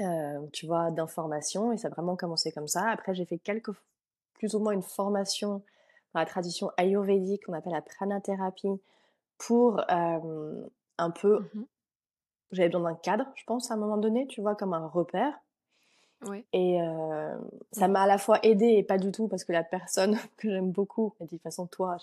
euh, 0.00 0.46
tu 0.52 0.66
vois, 0.66 0.90
d'informations. 0.90 1.72
Et 1.72 1.78
ça 1.78 1.88
a 1.88 1.90
vraiment 1.90 2.16
commencé 2.16 2.52
comme 2.52 2.68
ça. 2.68 2.88
Après, 2.88 3.14
j'ai 3.14 3.24
fait 3.24 3.38
quelques, 3.38 3.72
plus 4.34 4.54
ou 4.54 4.58
moins 4.58 4.72
une 4.72 4.82
formation 4.82 5.62
dans 6.12 6.20
la 6.20 6.26
tradition 6.26 6.70
ayurvédique 6.76 7.46
qu'on 7.46 7.52
appelle 7.52 7.72
la 7.72 7.82
pranathérapie 7.82 8.80
pour 9.38 9.80
euh, 9.90 10.66
un 10.98 11.10
peu... 11.10 11.40
Mmh 11.54 11.64
j'avais 12.54 12.68
besoin 12.68 12.92
d'un 12.92 12.96
cadre, 12.96 13.26
je 13.34 13.44
pense, 13.44 13.70
à 13.70 13.74
un 13.74 13.76
moment 13.76 13.96
donné, 13.96 14.26
tu 14.26 14.40
vois, 14.40 14.54
comme 14.54 14.74
un 14.74 14.86
repère. 14.86 15.34
Et 16.54 16.80
euh, 16.80 17.36
ça 17.72 17.86
m'a 17.86 18.04
à 18.04 18.06
la 18.06 18.16
fois 18.16 18.38
aidé 18.42 18.66
et 18.66 18.82
pas 18.82 18.96
du 18.96 19.12
tout 19.12 19.28
parce 19.28 19.44
que 19.44 19.52
la 19.52 19.62
personne 19.62 20.16
que 20.38 20.48
j'aime 20.48 20.70
beaucoup 20.70 21.14
m'a 21.20 21.26
dit 21.26 21.32
de 21.32 21.36
toute 21.36 21.42
façon 21.42 21.66
toi, 21.66 21.98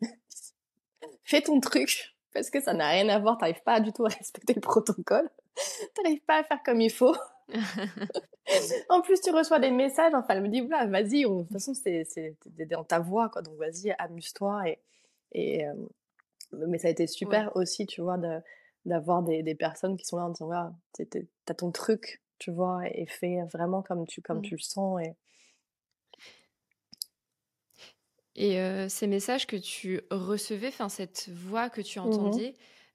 fais 1.24 1.42
ton 1.42 1.60
truc 1.60 2.14
parce 2.32 2.50
que 2.50 2.60
ça 2.60 2.72
n'a 2.72 2.88
rien 2.88 3.08
à 3.08 3.18
voir, 3.18 3.38
t'arrives 3.38 3.62
pas 3.62 3.80
du 3.80 3.92
tout 3.92 4.04
à 4.04 4.08
respecter 4.18 4.54
le 4.54 4.60
protocole, 4.60 5.28
t'arrives 5.94 6.22
pas 6.22 6.38
à 6.38 6.44
faire 6.44 6.62
comme 6.64 6.80
il 6.80 6.90
faut. 6.90 7.16
en 8.88 9.00
plus, 9.00 9.20
tu 9.20 9.30
reçois 9.30 9.58
des 9.58 9.70
messages. 9.70 10.14
Enfin, 10.14 10.34
elle 10.34 10.42
me 10.42 10.48
dit 10.48 10.60
voilà, 10.60 10.86
vas-y. 10.86 11.22
De 11.22 11.42
toute 11.42 11.52
façon, 11.52 11.74
c'est 11.74 12.36
dans 12.70 12.84
ta 12.84 12.98
voix, 12.98 13.28
quoi. 13.28 13.42
Donc, 13.42 13.56
vas-y, 13.56 13.94
amuse-toi. 13.98 14.68
Et, 14.68 14.78
et 15.32 15.66
euh, 15.66 15.74
mais 16.52 16.78
ça 16.78 16.88
a 16.88 16.90
été 16.90 17.06
super 17.06 17.54
aussi, 17.56 17.86
tu 17.86 18.00
vois, 18.00 18.18
d'avoir 18.84 19.22
des, 19.22 19.42
des, 19.42 19.54
personnes 19.54 19.96
qui 19.96 20.04
sont 20.04 20.16
là 20.16 20.24
en 20.24 20.30
disant 20.30 20.46
voilà, 20.46 20.72
t'as 21.44 21.54
ton 21.54 21.70
truc, 21.70 22.22
tu 22.38 22.50
vois, 22.50 22.82
et 22.88 23.06
fait 23.06 23.42
vraiment 23.52 23.82
comme 23.82 24.06
tu, 24.06 24.22
comme 24.22 24.38
mmh. 24.38 24.42
tu 24.42 24.54
le 24.54 24.60
sens. 24.60 25.00
Et, 25.02 25.14
et 28.36 28.58
ces 28.88 29.06
messages 29.06 29.46
que 29.46 29.56
tu 29.56 30.00
recevais, 30.10 30.68
enfin 30.68 30.88
cette 30.88 31.28
voix 31.30 31.68
que 31.68 31.80
tu 31.80 31.98
mmh 31.98 32.02
entendais, 32.02 32.54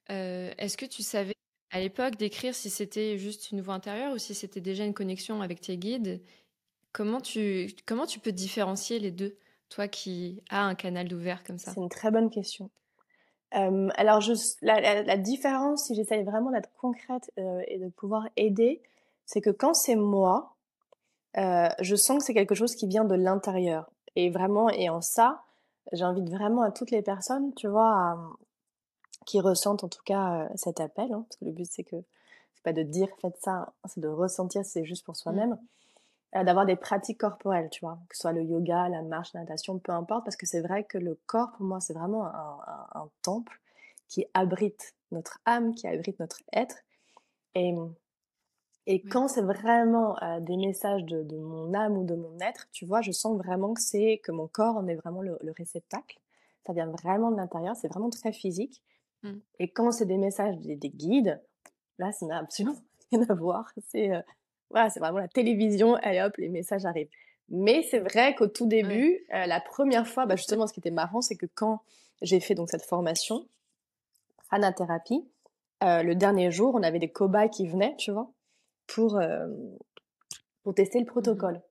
est-ce 0.10 0.78
que 0.78 0.86
tu 0.86 1.04
savais 1.04 1.36
à 1.71 1.80
l'époque 1.80 2.15
d'écrire 2.15 2.56
si 2.56 2.69
c'était 2.69 3.17
juste 3.17 3.52
une 3.52 3.62
voix 3.62 3.74
intérieure 3.74 4.13
ou 4.13 4.17
si 4.17 4.34
c'était 4.34 4.62
déjà 4.62 4.86
une 4.86 4.93
connexion 4.93 5.41
avec 5.41 5.62
tes 5.62 5.78
guides? 5.78 6.21
Comment 6.93 7.19
tu, 7.19 7.67
comment 7.86 8.06
tu 8.06 8.19
peux 8.19 8.32
différencier 8.32 9.00
les 9.00 9.12
deux, 9.12 9.38
toi 9.69 9.89
qui 9.89 10.41
as 10.50 10.63
un 10.63 10.76
canal 10.76 11.10
d'ouvert 11.10 11.43
comme 11.43 11.58
ça? 11.58 11.71
C'est 11.74 11.82
une 11.82 11.89
très 11.89 12.12
bonne 12.12 12.30
question. 12.30 12.69
alors, 13.52 14.21
je, 14.21 14.34
la, 14.62 15.04
la, 15.04 15.17
différence, 15.17 15.88
si 15.88 15.95
j'essaye 15.95 16.24
vraiment 16.24 16.52
d'être 16.52 16.71
concrète 16.78 17.30
et 17.67 17.78
de 17.78 17.89
pouvoir 17.89 18.30
aider, 18.38 18.82
c'est 19.26 19.41
que 19.41 19.50
quand 19.50 19.74
c'est 19.74 19.98
moi, 19.98 20.56
je 21.36 21.95
sens 21.95 22.19
que 22.19 22.24
c'est 22.24 22.34
quelque 22.34 22.56
chose 22.56 22.76
qui 22.76 22.88
vient 22.88 23.04
de 23.04 23.15
l'intérieur. 23.15 23.91
Et 24.15 24.30
vraiment, 24.30 24.69
et 24.69 24.89
en 24.89 25.01
ça, 25.01 25.43
j'invite 25.91 26.30
vraiment 26.30 26.62
à 26.62 26.71
toutes 26.71 26.91
les 26.91 27.01
personnes, 27.01 27.54
tu 27.54 27.67
vois, 27.67 28.17
qui 29.25 29.39
ressentent 29.39 29.84
en 29.84 29.89
tout 29.89 30.04
cas 30.06 30.49
cet 30.56 30.80
appel, 30.80 31.12
hein, 31.12 31.25
parce 31.28 31.38
que 31.38 31.45
le 31.45 31.51
but 31.51 31.67
c'est 31.69 31.84
que 31.84 31.97
c'est 32.54 32.63
pas 32.63 32.73
de 32.73 32.84
dire 32.84 33.10
faites 33.21 33.38
ça, 33.41 33.73
c'est 33.86 33.99
de 33.99 34.08
ressentir, 34.08 34.63
c'est 34.65 34.86
juste 34.86 35.06
pour 35.06 35.15
soi-même, 35.15 35.51
mmh. 35.51 36.38
euh, 36.38 36.43
d'avoir 36.43 36.65
des 36.65 36.75
pratiques 36.75 37.19
corporelles, 37.19 37.69
tu 37.71 37.82
vois, 37.82 37.99
que 38.10 38.15
ce 38.15 38.21
soit 38.21 38.34
le 38.34 38.43
yoga, 38.43 38.88
la 38.89 39.01
marche, 39.01 39.34
la 39.34 39.41
natation, 39.41 39.80
peu 39.80 39.91
importe, 39.91 40.25
parce 40.25 40.38
que 40.38 40.45
c'est 40.45 40.62
vrai 40.62 40.84
que 40.84 40.97
le 40.97 41.19
corps 41.25 41.51
pour 41.58 41.65
moi 41.65 41.80
c'est 41.80 41.93
vraiment 41.93 42.25
un, 42.25 42.60
un 42.93 43.10
temple 43.21 43.60
qui 44.08 44.25
abrite 44.34 44.93
notre 45.12 45.39
âme, 45.45 45.73
qui 45.73 45.88
abrite 45.88 46.19
notre 46.19 46.41
être. 46.54 46.78
Et 47.56 47.73
et 48.88 49.02
quand 49.02 49.28
c'est 49.28 49.41
vraiment 49.41 50.15
des 50.41 50.58
messages 50.58 51.04
de, 51.06 51.24
de, 51.24 51.38
mon 51.38 51.74
âme 51.74 51.98
ou 51.98 52.04
de 52.04 52.15
mon 52.15 52.39
être, 52.39 52.67
tu 52.71 52.86
vois, 52.86 53.02
je 53.02 53.12
sens 53.12 53.38
vraiment 53.38 53.74
que 53.74 53.82
c'est 53.82 54.19
que 54.24 54.32
mon 54.32 54.48
corps 54.48 54.78
en 54.78 54.88
est 54.88 54.95
vraiment 54.95 55.21
le, 55.21 55.38
réceptacle. 55.58 56.19
Ça 56.67 56.74
vient 56.74 56.88
vraiment 56.88 57.32
de 57.32 57.38
l'intérieur, 57.38 57.76
c'est 57.76 57.88
vraiment 57.88 58.10
très 58.10 58.32
physique. 58.32 58.82
Mmh. 59.24 59.34
Et 59.60 59.69
quand 59.69 59.91
c'est 59.91 60.06
des 60.06 60.17
messages 60.17 60.58
des, 60.58 60.89
guides, 60.89 61.41
là, 61.98 62.12
ça 62.12 62.26
n'a 62.26 62.39
absolument 62.39 62.76
rien 63.12 63.24
à 63.28 63.34
voir. 63.34 63.71
C'est 63.89 64.12
voilà, 64.69 64.89
c'est 64.89 65.00
vraiment 65.00 65.19
la 65.19 65.28
télévision. 65.28 65.95
Allez 65.95 66.21
hop, 66.21 66.38
les 66.38 66.50
messages 66.50 66.86
arrivent. 66.86 67.10
Mais 67.50 67.84
c'est 67.84 68.00
vrai 68.00 68.34
qu'au 68.36 68.48
tout 68.48 68.65
début, 68.65 69.26
la 69.30 69.60
première 69.60 70.08
fois, 70.08 70.26
bah 70.26 70.36
justement, 70.36 70.67
ce 70.67 70.74
qui 70.74 70.80
était 70.80 70.91
marrant, 70.91 71.21
c'est 71.21 71.36
que 71.36 71.45
quand 71.45 71.82
j'ai 72.21 72.39
fait 72.39 72.56
donc 72.56 72.69
cette 72.69 72.86
formation, 72.86 73.48
pranathérapie, 74.48 75.28
euh, 75.84 76.04
le 76.04 76.15
dernier 76.15 76.52
jour, 76.52 76.74
on 76.76 76.84
avait 76.84 77.00
des 77.00 77.12
cobayes 77.12 77.50
qui 77.50 77.67
venaient, 77.67 77.95
tu 77.98 78.12
vois 78.12 78.32
pour, 78.88 79.17
euh, 79.17 79.48
pour 80.63 80.74
tester 80.74 81.00
le 81.00 81.06
mmh 81.06 81.08
protocole. 81.08 81.62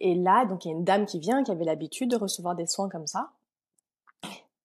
Et 0.00 0.14
là, 0.14 0.44
donc 0.44 0.64
il 0.64 0.68
y 0.68 0.70
a 0.72 0.76
une 0.76 0.84
dame 0.84 1.06
qui 1.06 1.18
vient, 1.18 1.42
qui 1.42 1.50
avait 1.50 1.64
l'habitude 1.64 2.10
de 2.10 2.16
recevoir 2.16 2.54
des 2.54 2.66
soins 2.66 2.88
comme 2.88 3.06
ça. 3.06 3.30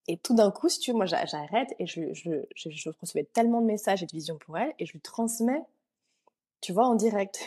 Et 0.07 0.17
tout 0.17 0.35
d'un 0.35 0.51
coup, 0.51 0.67
si 0.67 0.79
tu 0.79 0.91
veux, 0.91 0.97
moi 0.97 1.05
j'arrête 1.05 1.73
et 1.79 1.85
je, 1.85 2.13
je, 2.13 2.31
je, 2.55 2.89
recevais 2.99 3.23
tellement 3.23 3.61
de 3.61 3.67
messages 3.67 4.03
et 4.03 4.05
de 4.05 4.11
visions 4.11 4.37
pour 4.37 4.57
elle 4.57 4.73
et 4.79 4.85
je 4.85 4.93
lui 4.93 4.99
transmets, 4.99 5.63
tu 6.59 6.73
vois, 6.73 6.87
en 6.87 6.95
direct. 6.95 7.39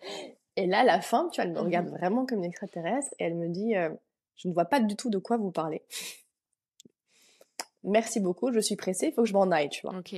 Et 0.56 0.66
là, 0.66 0.80
à 0.80 0.84
la 0.84 1.00
fin, 1.00 1.28
tu 1.28 1.40
vois, 1.40 1.48
elle 1.48 1.54
me 1.54 1.60
regarde 1.60 1.86
mmh 1.86 1.96
vraiment 1.96 2.26
comme 2.26 2.38
une 2.38 2.44
extraterrestre 2.44 3.14
et 3.18 3.24
elle 3.24 3.36
me 3.36 3.48
dit 3.48 3.76
euh, 3.76 3.88
Je 4.36 4.48
ne 4.48 4.52
vois 4.52 4.64
pas 4.64 4.80
du 4.80 4.96
tout 4.96 5.08
de 5.08 5.16
quoi 5.16 5.36
vous 5.36 5.52
parlez. 5.52 5.80
Merci 7.84 8.20
beaucoup, 8.20 8.52
je 8.52 8.58
suis 8.58 8.76
pressée, 8.76 9.06
il 9.06 9.12
faut 9.12 9.22
que 9.22 9.28
je 9.28 9.32
m'en 9.32 9.50
aille, 9.52 9.68
tu 9.68 9.86
vois. 9.86 9.96
Ok. 9.96 10.14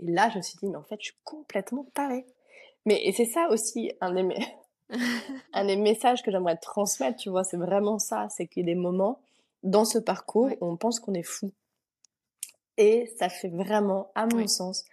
Et 0.00 0.10
là, 0.10 0.30
je 0.30 0.38
me 0.38 0.42
suis 0.42 0.58
dit, 0.58 0.68
mais 0.68 0.76
en 0.76 0.82
fait, 0.82 0.96
je 1.00 1.06
suis 1.06 1.18
complètement 1.24 1.86
tarée. 1.94 2.26
Mais 2.84 3.04
et 3.04 3.12
c'est 3.12 3.26
ça 3.26 3.48
aussi 3.50 3.92
un 4.00 4.12
des, 4.12 4.36
un 5.52 5.64
des 5.64 5.76
messages 5.76 6.22
que 6.22 6.30
j'aimerais 6.30 6.56
transmettre, 6.56 7.18
tu 7.18 7.30
vois, 7.30 7.44
c'est 7.44 7.56
vraiment 7.56 7.98
ça, 7.98 8.28
c'est 8.30 8.46
qu'il 8.46 8.66
y 8.66 8.70
a 8.70 8.74
des 8.74 8.80
moments 8.80 9.20
dans 9.62 9.84
ce 9.84 9.98
parcours 9.98 10.50
où 10.60 10.66
on 10.66 10.76
pense 10.76 11.00
qu'on 11.00 11.14
est 11.14 11.22
fou. 11.22 11.52
Et 12.76 13.12
ça 13.18 13.28
fait 13.28 13.48
vraiment, 13.48 14.12
à 14.14 14.26
mon 14.26 14.46
sens, 14.46 14.84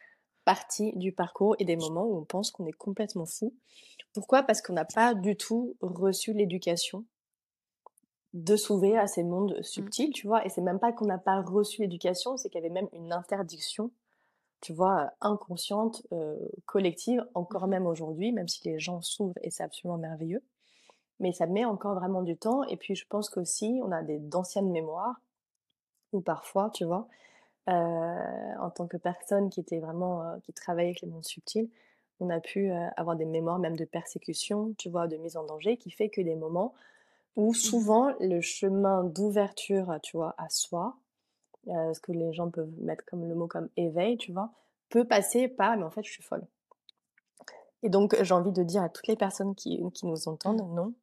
partie 0.46 0.94
du 0.96 1.12
parcours 1.12 1.56
et 1.60 1.66
des 1.66 1.76
moments 1.76 2.06
où 2.06 2.18
on 2.18 2.26
pense 2.26 2.52
qu'on 2.52 2.66
est 2.66 2.72
complètement 2.74 3.26
fou. 3.26 3.54
Pourquoi? 4.14 4.44
Parce 4.44 4.62
qu'on 4.62 4.74
n'a 4.74 4.86
pas 4.86 5.14
du 5.14 5.36
tout 5.36 5.76
reçu 5.82 6.34
l'éducation 6.34 7.06
de 8.34 8.56
s'ouvrir 8.56 9.00
à 9.00 9.08
ces 9.08 9.24
mondes 9.24 9.56
mmh. 9.60 9.64
subtils, 9.64 10.12
tu 10.12 10.28
vois. 10.28 10.46
Et 10.46 10.50
c'est 10.50 10.62
même 10.62 10.80
pas 10.80 10.92
qu'on 10.92 11.06
n'a 11.06 11.18
pas 11.18 11.42
reçu 11.42 11.82
l'éducation, 11.82 12.36
c'est 12.38 12.50
qu'il 12.50 12.62
y 12.62 12.66
avait 12.66 12.74
même 12.74 12.90
une 12.94 13.14
interdiction 13.14 13.92
tu 14.64 14.72
vois, 14.72 15.12
inconsciente, 15.20 16.08
collective, 16.66 17.26
encore 17.34 17.68
mmh 17.68 17.72
même 17.72 17.86
aujourd'hui, 17.86 18.32
même 18.32 18.48
si 18.48 18.64
les 18.64 18.80
gens 18.80 19.02
s'ouvrent 19.02 19.38
et 19.42 19.52
c'est 19.52 19.64
absolument 19.64 19.98
merveilleux. 19.98 20.42
Mais 21.20 21.34
ça 21.34 21.48
met 21.48 21.66
encore 21.66 21.96
vraiment 21.96 22.22
du 22.22 22.38
temps. 22.38 22.64
Et 22.64 22.78
puis 22.78 22.96
je 22.96 23.06
pense 23.08 23.30
qu'aussi, 23.30 23.82
on 23.84 23.92
a 23.92 24.02
des 24.04 24.20
d'anciennes 24.20 24.72
mémoires, 24.72 25.20
ou 26.14 26.22
parfois, 26.22 26.70
tu 26.74 26.86
vois, 26.86 27.10
en 27.68 28.70
tant 28.74 28.88
que 28.88 28.96
personne 28.96 29.50
qui 29.50 29.60
était 29.60 29.80
vraiment, 29.80 30.40
qui 30.44 30.54
travaillait 30.54 30.92
avec 30.92 31.02
les 31.02 31.10
mondes 31.10 31.26
subtils, 31.26 31.70
on 32.22 32.30
a 32.30 32.40
pu 32.40 32.72
avoir 32.96 33.18
des 33.18 33.26
mémoires 33.26 33.60
même 33.60 33.76
de 33.76 33.86
persécution, 33.86 34.74
tu 34.78 34.90
vois, 34.90 35.08
de 35.08 35.18
mise 35.18 35.36
en 35.36 35.44
danger, 35.44 35.76
qui 35.76 35.92
fait 35.92 36.08
que 36.08 36.22
des 36.22 36.36
moments 36.36 36.74
où 37.36 37.52
mmh 37.52 37.56
souvent 37.56 38.14
le 38.22 38.40
chemin 38.40 39.04
d'ouverture, 39.04 39.98
tu 40.04 40.16
vois, 40.16 40.36
à 40.38 40.48
soi, 40.48 40.96
ce 41.66 42.00
que 42.00 42.12
les 42.12 42.34
gens 42.34 42.50
peuvent 42.50 42.72
mettre 42.80 43.06
comme 43.06 43.28
le 43.28 43.36
mot 43.36 43.48
comme 43.48 43.70
éveil, 43.78 44.18
tu 44.18 44.32
vois, 44.32 44.52
peut 44.90 45.06
passer 45.06 45.48
par 45.48 45.78
mais 45.78 45.84
en 45.84 45.92
fait 45.92 46.04
je 46.04 46.12
suis 46.12 46.24
folle. 46.24 46.46
Et 47.84 47.90
donc 47.90 48.16
j'ai 48.22 48.34
envie 48.34 48.52
de 48.52 48.64
dire 48.64 48.84
à 48.84 48.90
toutes 48.90 49.08
les 49.08 49.16
personnes 49.16 49.56
qui, 49.56 49.82
qui 49.94 50.06
nous 50.06 50.28
entendent, 50.28 50.68
non, 50.74 50.94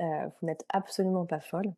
euh, 0.00 0.26
vous 0.26 0.46
n'êtes 0.46 0.64
absolument 0.68 1.26
pas 1.26 1.40
folle. 1.40 1.72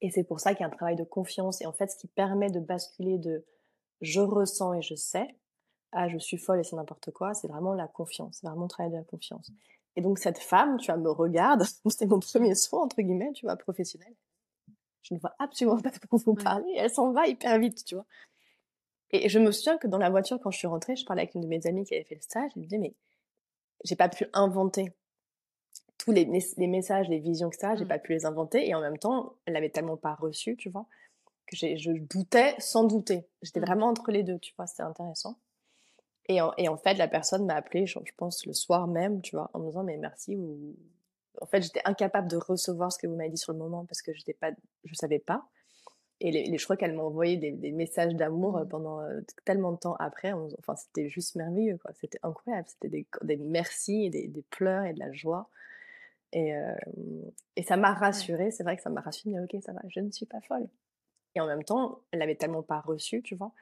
Et 0.00 0.10
c'est 0.10 0.24
pour 0.24 0.40
ça 0.40 0.54
qu'il 0.54 0.60
y 0.60 0.64
a 0.64 0.68
un 0.68 0.74
travail 0.76 0.96
de 0.96 1.04
confiance. 1.04 1.60
Et 1.60 1.66
en 1.66 1.72
fait, 1.72 1.88
ce 1.88 1.96
qui 1.96 2.06
permet 2.06 2.50
de 2.50 2.60
basculer 2.60 3.18
de 3.18 3.44
je 4.00 4.20
ressens 4.20 4.74
et 4.74 4.82
je 4.82 4.94
sais 4.94 5.36
à 5.92 6.08
je 6.08 6.18
suis 6.18 6.38
folle 6.38 6.60
et 6.60 6.64
c'est 6.64 6.76
n'importe 6.76 7.10
quoi, 7.10 7.34
c'est 7.34 7.48
vraiment 7.48 7.74
la 7.74 7.88
confiance. 7.88 8.38
C'est 8.40 8.46
vraiment 8.46 8.62
le 8.62 8.68
travail 8.68 8.92
de 8.92 8.96
la 8.96 9.04
confiance. 9.04 9.50
Et 9.96 10.00
donc 10.00 10.18
cette 10.18 10.38
femme, 10.38 10.78
tu 10.78 10.90
vois, 10.90 11.00
me 11.00 11.10
regarde, 11.10 11.64
c'est 11.88 12.06
mon 12.06 12.20
premier 12.20 12.54
soin, 12.54 12.84
entre 12.84 13.02
guillemets, 13.02 13.32
tu 13.32 13.44
vois, 13.44 13.56
professionnel 13.56 14.14
je 15.02 15.14
ne 15.14 15.18
vois 15.18 15.34
absolument 15.38 15.78
pas 15.80 15.90
de 15.90 15.98
quoi 15.98 16.18
vous 16.24 16.34
parlez. 16.34 16.72
Elle 16.76 16.90
s'en 16.90 17.12
va 17.12 17.26
hyper 17.26 17.58
vite, 17.58 17.84
tu 17.84 17.94
vois. 17.94 18.06
Et 19.12 19.28
je 19.28 19.38
me 19.38 19.50
souviens 19.50 19.76
que 19.76 19.86
dans 19.86 19.98
la 19.98 20.10
voiture, 20.10 20.38
quand 20.40 20.50
je 20.50 20.58
suis 20.58 20.66
rentrée, 20.66 20.96
je 20.96 21.04
parlais 21.04 21.22
avec 21.22 21.34
une 21.34 21.40
de 21.40 21.46
mes 21.46 21.66
amies 21.66 21.84
qui 21.84 21.94
avait 21.94 22.04
fait 22.04 22.14
le 22.14 22.20
stage. 22.20 22.52
Elle 22.54 22.62
me 22.62 22.66
disait, 22.66 22.78
mais 22.78 22.94
j'ai 23.84 23.96
pas 23.96 24.08
pu 24.08 24.26
inventer 24.32 24.92
tous 25.98 26.12
les, 26.12 26.24
les, 26.24 26.66
messages, 26.66 27.08
les 27.08 27.18
visions, 27.18 27.48
etc. 27.48 27.74
J'ai 27.76 27.84
mmh. 27.84 27.88
pas 27.88 27.98
pu 27.98 28.12
les 28.12 28.24
inventer. 28.24 28.68
Et 28.68 28.74
en 28.74 28.80
même 28.80 28.98
temps, 28.98 29.34
elle 29.46 29.54
l'avait 29.54 29.70
tellement 29.70 29.96
pas 29.96 30.14
reçu, 30.14 30.56
tu 30.56 30.70
vois, 30.70 30.86
que 31.46 31.56
je 31.56 31.90
doutais 31.90 32.54
sans 32.58 32.84
douter. 32.84 33.26
J'étais 33.42 33.60
Mmh. 33.60 33.64
vraiment 33.64 33.86
entre 33.88 34.10
les 34.12 34.22
deux, 34.22 34.38
tu 34.38 34.54
vois, 34.56 34.66
c'était 34.66 34.82
intéressant. 34.82 35.38
Et 36.26 36.40
en, 36.40 36.52
et 36.56 36.68
en 36.68 36.76
fait, 36.76 36.94
la 36.94 37.08
personne 37.08 37.46
m'a 37.46 37.54
appelé, 37.54 37.86
je, 37.86 37.98
je 38.04 38.12
pense, 38.16 38.46
le 38.46 38.52
soir 38.52 38.86
même, 38.86 39.20
tu 39.20 39.34
vois, 39.34 39.50
en 39.52 39.58
me 39.58 39.66
disant, 39.66 39.82
mais 39.82 39.96
merci. 39.96 40.36
Ou... 40.36 40.76
En 41.40 41.46
fait, 41.46 41.62
j'étais 41.62 41.80
incapable 41.84 42.28
de 42.28 42.36
recevoir 42.36 42.92
ce 42.92 42.98
que 42.98 43.06
vous 43.06 43.16
m'avez 43.16 43.30
dit 43.30 43.38
sur 43.38 43.52
le 43.52 43.58
moment 43.58 43.84
parce 43.86 44.02
que 44.02 44.12
je 44.14 44.22
ne 44.28 44.94
savais 44.94 45.18
pas. 45.18 45.46
Et 46.20 46.30
les, 46.32 46.44
les, 46.44 46.58
je 46.58 46.64
crois 46.64 46.76
qu'elle 46.76 46.94
m'a 46.94 47.02
envoyé 47.02 47.36
des, 47.38 47.50
des, 47.52 47.72
messages 47.72 48.14
d'amour 48.14 48.58
euh, 48.58 48.64
Mmh. 48.64 48.68
pendant 48.68 49.00
euh, 49.00 49.20
tellement 49.46 49.72
de 49.72 49.78
temps 49.78 49.96
après. 49.98 50.32
On- 50.34 50.48
enfin, 50.58 50.76
c'était 50.76 51.08
juste 51.08 51.34
merveilleux, 51.36 51.78
quoi. 51.78 51.92
C'était 52.00 52.18
incroyable. 52.22 52.68
C'était 52.68 52.88
des, 52.90 53.06
des 53.22 53.36
merci, 53.38 54.04
et 54.06 54.10
des, 54.10 54.28
des 54.28 54.42
pleurs 54.42 54.84
et 54.84 54.92
de 54.94 54.98
la 54.98 55.12
joie. 55.12 55.48
Et, 56.32 56.54
euh, 56.54 56.74
et 57.56 57.62
ça 57.62 57.76
m'a 57.76 57.94
rassurée. 57.94 58.50
C'est 58.50 58.62
vrai 58.64 58.76
que 58.76 58.82
ça 58.82 58.90
m'a 58.90 59.00
rassurée. 59.00 59.34
Mais 59.36 59.40
ok, 59.44 59.62
ça 59.64 59.72
va, 59.72 59.80
je 59.88 60.00
ne 60.00 60.10
suis 60.10 60.26
pas 60.26 60.40
folle. 60.42 60.68
Et 61.34 61.40
en 61.40 61.46
même 61.46 61.64
temps, 61.64 62.00
elle 62.12 62.20
l'avait 62.20 62.36
tellement 62.36 62.62
pas 62.62 62.80
reçu, 62.80 63.22
tu 63.22 63.36
vois, 63.36 63.52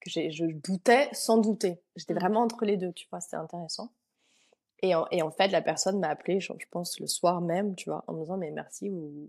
que 0.00 0.10
je 0.10 0.46
doutais 0.52 1.08
sans 1.12 1.38
douter. 1.38 1.80
J'étais 1.96 2.14
Mmh. 2.14 2.18
vraiment 2.20 2.40
entre 2.42 2.64
les 2.64 2.76
deux, 2.78 2.92
tu 2.92 3.06
vois. 3.10 3.20
C'était 3.20 3.36
intéressant. 3.36 3.92
Et 4.82 4.94
en, 4.94 5.06
et 5.10 5.22
en 5.22 5.30
fait, 5.30 5.48
la 5.48 5.60
personne 5.62 5.98
m'a 5.98 6.08
appelé, 6.08 6.40
je, 6.40 6.52
je 6.58 6.66
pense, 6.70 7.00
le 7.00 7.06
soir 7.06 7.40
même, 7.40 7.74
tu 7.74 7.90
vois, 7.90 8.04
en 8.06 8.12
me 8.14 8.20
disant, 8.20 8.36
mais 8.36 8.50
merci. 8.50 8.88
Ou... 8.90 9.28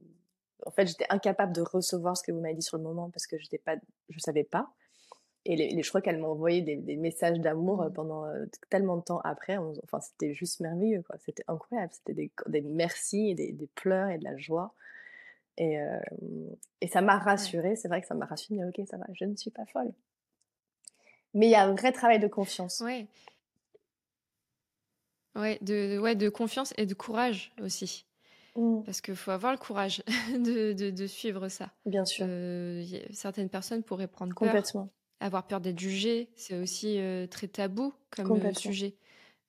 En 0.66 0.72
fait, 0.72 0.86
j'étais 0.88 1.06
incapable 1.10 1.54
de 1.54 1.62
recevoir 1.62 2.16
ce 2.18 2.24
que 2.24 2.32
vous 2.32 2.40
m'avez 2.40 2.54
dit 2.56 2.62
sur 2.62 2.78
le 2.78 2.84
moment 2.84 3.10
parce 3.10 3.26
que 3.28 3.38
je 3.40 3.48
ne 3.54 4.20
savais 4.20 4.44
pas. 4.44 4.70
Et 5.46 5.56
les, 5.56 5.70
les- 5.70 5.82
je 5.84 5.90
crois 5.90 6.02
qu'elle 6.02 6.20
m'a 6.20 6.28
envoyé 6.28 6.62
des, 6.62 6.76
des 6.76 6.98
messages 6.98 7.40
d'amour 7.40 7.82
euh, 7.82 7.90
Mmh. 7.90 7.94
pendant 7.94 8.26
euh, 8.26 8.46
tellement 8.70 8.98
de 8.98 9.02
temps 9.04 9.22
après. 9.24 9.58
On- 9.58 9.74
enfin, 9.86 10.02
c'était 10.02 10.34
juste 10.34 10.60
merveilleux, 10.60 11.02
quoi. 11.02 11.16
C'était 11.26 11.46
incroyable. 11.48 11.94
C'était 11.94 12.14
des, 12.14 12.32
des 12.48 12.62
merci, 12.62 13.30
et 13.32 13.36
des, 13.36 13.52
des 13.54 13.68
pleurs 13.68 14.10
et 14.10 14.18
de 14.20 14.24
la 14.26 14.38
joie. 14.38 14.76
Et, 15.58 15.80
euh, 15.82 16.00
et 16.82 16.88
ça 16.88 17.02
m'a 17.02 17.18
rassurée. 17.18 17.76
C'est 17.76 17.88
vrai 17.88 18.02
que 18.02 18.08
ça 18.08 18.14
m'a 18.16 18.26
rassurée. 18.26 18.60
Mais 18.60 18.66
ok, 18.66 18.86
ça 18.88 18.98
va, 18.98 19.06
je 19.14 19.26
ne 19.26 19.36
suis 19.36 19.50
pas 19.52 19.66
folle. 19.66 19.92
Mais 21.34 21.48
il 21.48 21.52
y 21.52 21.56
a 21.56 21.64
un 21.64 21.74
vrai 21.74 21.92
travail 21.94 22.20
de 22.20 22.28
confiance. 22.28 22.82
Ouais. 22.82 23.08
Ouais, 25.40 25.58
de, 25.62 25.96
de- 25.96 26.00
ouais, 26.00 26.16
de 26.16 26.30
confiance 26.30 26.74
et 26.78 26.86
de 26.86 26.94
courage 26.94 27.52
aussi. 27.62 28.06
Mm, 28.56 28.82
Parce 28.84 29.00
qu'il 29.02 29.16
faut 29.16 29.32
avoir 29.32 29.52
le 29.54 29.58
courage 29.58 30.04
de, 30.34 30.74
de- 30.74 30.90
de 30.90 31.08
suivre 31.08 31.48
ça. 31.50 31.72
bien 31.86 32.06
sûr, 32.06 32.26
Euh, 32.28 32.84
certaines 33.12 33.50
personnes 33.50 33.84
pourraient 33.84 34.08
prendre 34.08 34.34
peur, 34.34 34.48
complètement. 34.54 34.90
avoir 35.20 35.48
peur 35.48 35.62
d'être 35.62 35.80
jugées. 35.80 36.30
C'est 36.36 36.58
aussi 36.58 37.00
euh, 37.00 37.28
très 37.28 37.48
tabou 37.48 37.94
comme 38.12 38.26
euh, 38.38 38.54
sujet. 38.60 38.96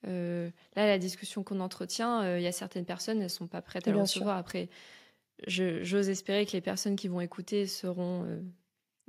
Euh, 0.07 0.49
là, 0.77 0.87
la 0.87 0.99
discussion 0.99 1.43
qu'on 1.43 1.61
entretient, 1.61 2.37
il 2.37 2.43
y 2.43 2.47
a 2.47 2.53
certaines 2.53 2.87
personnes, 2.87 3.21
elles 3.21 3.29
sont 3.31 3.47
pas 3.49 3.61
prêtes 3.63 3.87
à 3.87 3.91
le 3.91 3.97
recevoir. 4.03 4.37
Après, 4.39 4.69
j'ose 5.47 6.09
espérer 6.09 6.47
que 6.47 6.53
les 6.53 6.61
personnes 6.61 6.97
qui 6.97 7.09
vont 7.09 7.21
écouter 7.21 7.67
seront, 7.67 8.27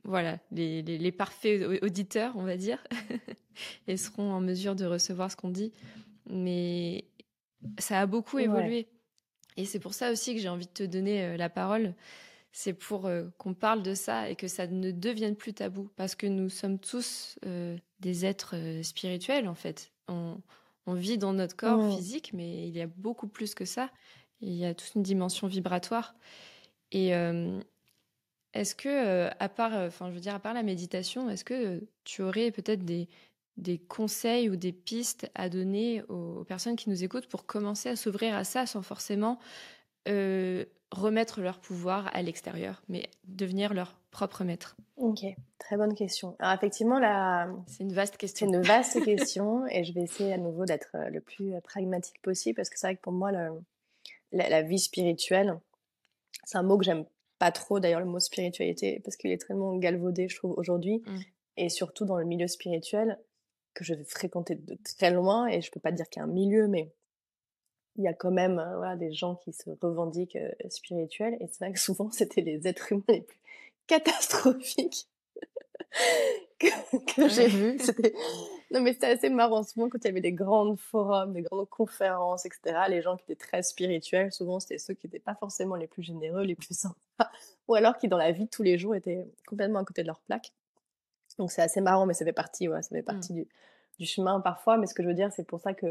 voilà, 0.04 0.39
les, 0.52 0.82
les- 0.82 0.98
les 0.98 1.12
parfaits 1.12 1.62
au- 1.63 1.86
auditeurs, 1.86 2.34
on 2.36 2.44
va 2.44 2.58
dire, 2.58 2.84
et 3.88 3.98
seront 3.98 4.32
en 4.34 4.41
mesure 4.41 4.76
de 4.76 4.86
recevoir 4.86 5.30
ce 5.32 5.36
qu'on 5.36 5.50
dit. 5.50 5.72
Mais 6.32 7.06
ça 7.80 8.02
a 8.02 8.06
beaucoup 8.08 8.38
Ouais. 8.38 8.44
évolué. 8.46 8.88
Et 9.58 9.65
c'est 9.65 9.80
pour 9.80 9.94
ça 9.94 10.12
aussi 10.12 10.34
que 10.36 10.41
j'ai 10.41 10.50
envie 10.50 10.67
de 10.67 10.72
te 10.72 10.84
donner 10.84 11.24
euh, 11.26 11.38
la 11.38 11.50
parole. 11.50 11.96
C'est 12.54 12.74
pour 12.74 13.06
euh, 13.08 13.30
qu'on 13.38 13.54
parle 13.54 13.84
de 13.84 13.94
ça 13.96 14.30
et 14.30 14.36
que 14.36 14.48
ça 14.48 14.67
ne 14.67 14.91
devienne 14.91 15.36
plus 15.36 15.54
tabou. 15.54 15.89
Parce 15.98 16.15
que 16.15 16.28
nous 16.28 16.50
sommes 16.50 16.80
tous 16.80 17.38
euh, 17.46 17.78
des 18.00 18.26
êtres 18.26 18.56
spirituels, 18.84 19.48
en 19.48 19.56
fait. 19.56 19.91
On, 20.08 20.41
on 20.88 20.94
vit 20.96 21.17
dans 21.17 21.34
notre 21.34 21.56
corps 21.56 21.96
physique, 21.96 22.34
mais 22.34 22.67
il 22.67 22.76
y 22.76 22.82
a 22.82 22.88
beaucoup 22.88 23.28
plus 23.28 23.56
que 23.56 23.65
ça. 23.65 23.91
Il 24.41 24.54
y 24.54 24.65
a 24.65 24.74
toute 24.74 24.96
une 24.96 25.04
dimension 25.04 25.48
vibratoire. 25.48 26.15
Et 26.91 27.15
euh, 27.15 27.60
est-ce 28.54 28.76
que, 28.76 29.30
à 29.39 29.50
part, 29.50 29.74
enfin, 29.74 30.10
je 30.10 30.15
veux 30.15 30.20
dire, 30.22 30.36
à 30.36 30.39
part 30.39 30.54
la 30.54 30.63
méditation, 30.63 31.30
est-ce 31.30 31.46
que 31.46 31.88
tu 32.04 32.22
aurais 32.22 32.52
peut-être 32.52 32.84
des, 32.84 33.08
des 33.62 33.78
conseils 33.78 34.50
ou 34.50 34.56
des 34.56 34.71
pistes 34.74 35.30
à 35.36 35.47
donner 35.50 36.04
aux, 36.10 36.39
aux 36.39 36.43
personnes 36.43 36.76
qui 36.76 36.89
nous 36.89 37.04
écoutent 37.04 37.28
pour 37.28 37.45
commencer 37.45 37.89
à 37.89 37.95
s'ouvrir 37.95 38.36
à 38.36 38.43
ça 38.43 38.65
sans 38.65 38.82
forcément 38.82 39.39
euh, 40.08 40.65
remettre 40.91 41.41
leur 41.41 41.60
pouvoir 41.60 42.10
à 42.13 42.21
l'extérieur, 42.21 42.82
mais 42.89 43.10
devenir 43.24 43.74
leur 43.74 43.95
propre 44.10 44.43
maître 44.43 44.76
Ok, 44.97 45.24
très 45.58 45.78
bonne 45.78 45.93
question. 45.95 46.36
Alors 46.39 46.54
effectivement, 46.56 47.00
la, 47.00 47.47
C'est 47.67 47.84
une 47.84 47.93
vaste 47.93 48.13
C'est 48.15 48.19
question. 48.19 48.47
une 48.47 48.62
vaste 48.62 49.02
question 49.06 49.65
et 49.67 49.84
je 49.84 49.93
vais 49.93 50.02
essayer 50.02 50.34
à 50.34 50.38
nouveau 50.38 50.65
d'être 50.65 50.89
euh, 50.95 51.10
le 51.10 51.21
plus 51.21 51.54
euh, 51.54 51.62
pragmatique 51.62 52.21
possible 52.21 52.56
parce 52.56 52.69
que 52.69 52.78
c'est 52.78 52.88
vrai 52.88 52.95
que 52.95 53.02
pour 53.02 53.13
moi, 53.13 53.32
le- 53.32 53.62
la, 54.32 54.50
la 54.50 54.62
vie 54.63 54.80
spirituelle, 54.80 55.60
c'est 56.45 56.58
un 56.58 56.63
mot 56.63 56.78
que 56.78 56.84
j'aime 56.86 57.06
pas 57.39 57.52
trop 57.52 57.80
d'ailleurs, 57.80 58.00
le 58.00 58.06
mot 58.06 58.19
spiritualité, 58.19 59.02
parce 59.04 59.17
qu'il 59.17 59.32
est 59.32 59.45
tellement 59.45 59.76
galvaudé, 59.78 60.28
je 60.30 60.36
trouve, 60.36 60.54
aujourd'hui, 60.58 61.04
Mm. 61.06 61.17
et 61.58 61.69
surtout 61.69 62.06
dans 62.06 62.17
le 62.17 62.26
milieu 62.26 62.47
spirituel 62.47 63.17
que 63.73 63.84
je 63.84 63.93
vais 63.93 64.03
fréquenter 64.03 64.55
de 64.55 64.77
très 64.97 65.12
loin 65.12 65.47
et 65.47 65.62
je 65.62 65.71
peux 65.71 65.79
pas 65.79 65.91
dire 65.91 66.10
qu'il 66.10 66.19
y 66.19 66.23
a 66.23 66.25
un 66.25 66.31
milieu, 66.31 66.67
mais 66.67 66.93
il 67.97 68.03
y 68.03 68.07
a 68.07 68.13
quand 68.13 68.31
même 68.31 68.53
voilà, 68.77 68.95
des 68.95 69.12
gens 69.13 69.36
qui 69.36 69.51
se 69.53 69.69
revendiquent 69.81 70.38
euh, 70.38 70.51
spirituels 70.69 71.36
et 71.39 71.47
c'est 71.47 71.60
vrai 71.65 71.73
que 71.73 71.79
souvent 71.79 72.10
c'était 72.12 72.41
les 72.41 72.67
êtres 72.67 72.91
humains 72.91 73.03
les 73.10 73.21
plus 73.21 73.39
catastrophiques 73.88 75.07
que, 76.60 76.67
que 77.15 77.27
j'ai 77.27 77.47
vus. 77.47 77.77
C'était- 77.79 78.13
Non 78.71 78.79
mais 78.81 78.93
c'était 78.93 79.07
assez 79.07 79.29
marrant, 79.29 79.63
souvent 79.63 79.89
quand 79.89 79.97
il 80.03 80.07
y 80.07 80.10
avait 80.10 80.21
des 80.21 80.31
grandes 80.31 80.77
forums, 80.79 81.34
des 81.34 81.41
grandes 81.41 81.67
conférences, 81.69 82.45
etc., 82.45 82.62
les 82.88 83.01
gens 83.01 83.17
qui 83.17 83.23
étaient 83.23 83.36
très 83.36 83.62
spirituels, 83.63 84.31
souvent 84.31 84.60
c'était 84.60 84.77
ceux 84.77 84.93
qui 84.93 85.07
n'étaient 85.07 85.19
pas 85.19 85.36
forcément 85.36 85.75
les 85.75 85.88
plus 85.88 86.03
généreux, 86.03 86.43
les 86.43 86.55
plus 86.55 86.73
sympas, 86.77 87.31
ou 87.67 87.75
alors 87.75 87.97
qui 87.97 88.07
dans 88.07 88.17
la 88.17 88.31
vie 88.31 88.45
de 88.45 88.49
tous 88.49 88.63
les 88.63 88.77
jours 88.77 88.95
étaient 88.95 89.25
complètement 89.47 89.79
à 89.79 89.84
côté 89.86 90.01
de 90.03 90.07
leur 90.07 90.19
plaque. 90.21 90.53
Donc 91.41 91.51
c'est 91.51 91.63
assez 91.63 91.82
marrant, 91.82 92.06
mais 92.06 92.13
ça 92.13 92.23
fait 92.23 92.34
partie, 92.34 92.67
ouais, 92.67 92.84
ça 92.84 92.89
fait 92.89 93.01
partie 93.01 93.34
du, 93.34 93.47
du 93.97 94.06
chemin 94.06 94.39
parfois. 94.41 94.77
Mais 94.77 94.86
ce 94.86 94.93
que 94.93 95.01
je 95.01 95.08
veux 95.08 95.15
dire, 95.15 95.34
c'est 95.34 95.43
pour 95.43 95.60
ça 95.60 95.73
que 95.73 95.88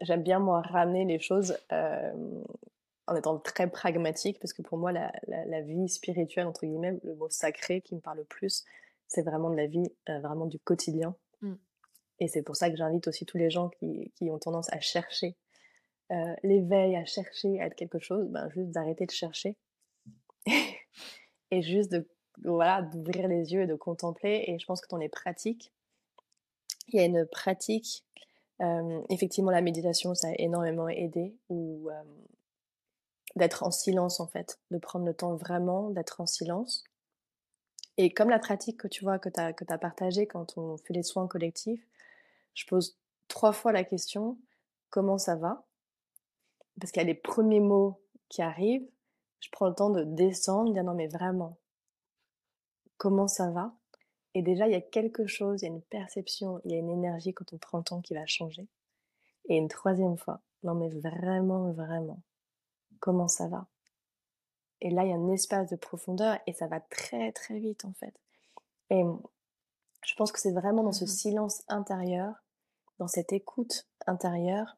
j'aime 0.00 0.24
bien 0.24 0.40
moi 0.40 0.62
ramener 0.62 1.04
les 1.04 1.20
choses 1.20 1.56
euh, 1.70 2.12
en 3.06 3.14
étant 3.14 3.38
très 3.38 3.70
pragmatique, 3.70 4.40
parce 4.40 4.52
que 4.52 4.62
pour 4.62 4.78
moi, 4.78 4.90
la, 4.90 5.12
la, 5.28 5.44
la 5.44 5.60
vie 5.60 5.88
spirituelle, 5.88 6.48
entre 6.48 6.66
guillemets, 6.66 6.98
le 7.04 7.14
mot 7.14 7.30
sacré 7.30 7.82
qui 7.82 7.94
me 7.94 8.00
parle 8.00 8.18
le 8.18 8.24
plus, 8.24 8.64
c'est 9.06 9.22
vraiment 9.22 9.48
de 9.48 9.56
la 9.56 9.68
vie, 9.68 9.92
euh, 10.08 10.18
vraiment 10.18 10.46
du 10.46 10.58
quotidien. 10.58 11.14
Mm. 11.40 11.54
Et 12.18 12.26
c'est 12.26 12.42
pour 12.42 12.56
ça 12.56 12.68
que 12.68 12.76
j'invite 12.76 13.06
aussi 13.06 13.24
tous 13.24 13.38
les 13.38 13.48
gens 13.48 13.68
qui, 13.68 14.10
qui 14.16 14.28
ont 14.28 14.40
tendance 14.40 14.72
à 14.72 14.80
chercher 14.80 15.36
euh, 16.10 16.34
l'éveil, 16.42 16.96
à 16.96 17.04
chercher 17.04 17.60
à 17.60 17.66
être 17.66 17.76
quelque 17.76 18.00
chose, 18.00 18.26
ben, 18.28 18.50
juste 18.50 18.72
d'arrêter 18.72 19.06
de 19.06 19.12
chercher 19.12 19.56
et 21.52 21.62
juste 21.62 21.92
de 21.92 22.08
voilà 22.44 22.82
d'ouvrir 22.82 23.28
les 23.28 23.52
yeux 23.52 23.62
et 23.62 23.66
de 23.66 23.74
contempler. 23.74 24.44
Et 24.46 24.58
je 24.58 24.66
pense 24.66 24.80
que 24.80 24.88
dans 24.88 24.96
les 24.96 25.08
pratiques, 25.08 25.72
il 26.88 26.96
y 26.96 27.00
a 27.00 27.04
une 27.04 27.26
pratique. 27.26 28.04
effectivement, 29.08 29.50
la 29.50 29.62
méditation, 29.62 30.14
ça 30.14 30.28
a 30.28 30.34
énormément 30.38 30.88
aidé 30.88 31.34
ou 31.48 31.88
d'être 33.36 33.62
en 33.62 33.70
silence 33.70 34.20
en 34.20 34.26
fait, 34.26 34.58
de 34.70 34.78
prendre 34.78 35.06
le 35.06 35.14
temps 35.14 35.34
vraiment 35.36 35.90
d'être 35.90 36.20
en 36.20 36.26
silence. 36.26 36.84
Et 37.96 38.12
comme 38.12 38.30
la 38.30 38.38
pratique 38.38 38.78
que 38.78 38.88
tu 38.88 39.04
vois 39.04 39.18
que 39.18 39.28
tu 39.28 39.40
as 39.40 39.78
partagée 39.78 40.26
quand 40.26 40.56
on 40.56 40.76
fait 40.78 40.94
les 40.94 41.02
soins 41.02 41.28
collectifs, 41.28 41.86
je 42.54 42.66
pose 42.66 42.96
trois 43.28 43.52
fois 43.52 43.72
la 43.72 43.84
question 43.84 44.38
comment 44.90 45.18
ça 45.18 45.36
va? 45.36 45.64
Parce 46.80 46.92
qu'il 46.92 47.02
y 47.02 47.04
a 47.04 47.06
les 47.06 47.14
premiers 47.14 47.60
mots 47.60 48.00
qui 48.28 48.42
arrivent, 48.42 48.88
je 49.40 49.48
prends 49.50 49.68
le 49.68 49.74
temps 49.74 49.90
de 49.90 50.04
descendre, 50.04 50.72
dire 50.72 50.84
non 50.84 50.94
mais 50.94 51.08
vraiment, 51.08 51.56
comment 53.00 53.28
ça 53.28 53.50
va? 53.50 53.72
Et 54.34 54.42
déjà, 54.42 54.68
il 54.68 54.72
y 54.72 54.76
a 54.76 54.82
quelque 54.82 55.26
chose, 55.26 55.62
il 55.62 55.64
y 55.64 55.68
a 55.68 55.72
une 55.72 55.80
perception, 55.80 56.60
il 56.64 56.72
y 56.72 56.74
a 56.74 56.78
une 56.78 56.90
énergie 56.90 57.32
quand 57.32 57.50
on 57.54 57.56
prend 57.56 57.78
le 57.78 57.84
temps 57.84 58.02
qui 58.02 58.12
va 58.12 58.26
changer. 58.26 58.68
Et 59.48 59.56
une 59.56 59.68
troisième 59.68 60.18
fois, 60.18 60.42
non 60.64 60.74
mais 60.74 60.90
vraiment, 60.90 61.72
vraiment, 61.72 62.20
comment 63.00 63.26
ça 63.26 63.48
va? 63.48 63.66
Et 64.82 64.90
là, 64.90 65.04
il 65.04 65.10
y 65.10 65.12
a 65.12 65.16
un 65.16 65.30
espace 65.30 65.70
de 65.70 65.76
profondeur 65.76 66.38
et 66.46 66.52
ça 66.52 66.66
va 66.66 66.78
très 66.78 67.32
très 67.32 67.58
vite 67.58 67.86
en 67.86 67.94
fait. 67.94 68.14
Et 68.90 69.02
je 70.04 70.14
pense 70.14 70.30
que 70.30 70.38
c'est 70.38 70.52
vraiment 70.52 70.82
dans 70.82 70.92
ce 70.92 71.04
Mhm. 71.04 71.08
silence 71.08 71.62
intérieur, 71.68 72.34
dans 72.98 73.08
cette 73.08 73.32
écoute 73.32 73.86
intérieure, 74.06 74.76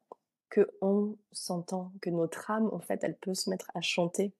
que 0.49 0.71
on 0.81 1.17
s'entend, 1.33 1.91
que 2.01 2.09
notre 2.09 2.49
âme, 2.51 2.69
en 2.71 2.79
fait, 2.79 3.03
elle 3.03 3.17
peut 3.17 3.33
se 3.33 3.49
mettre 3.49 3.69
à 3.73 3.81
chanter. 3.81 4.31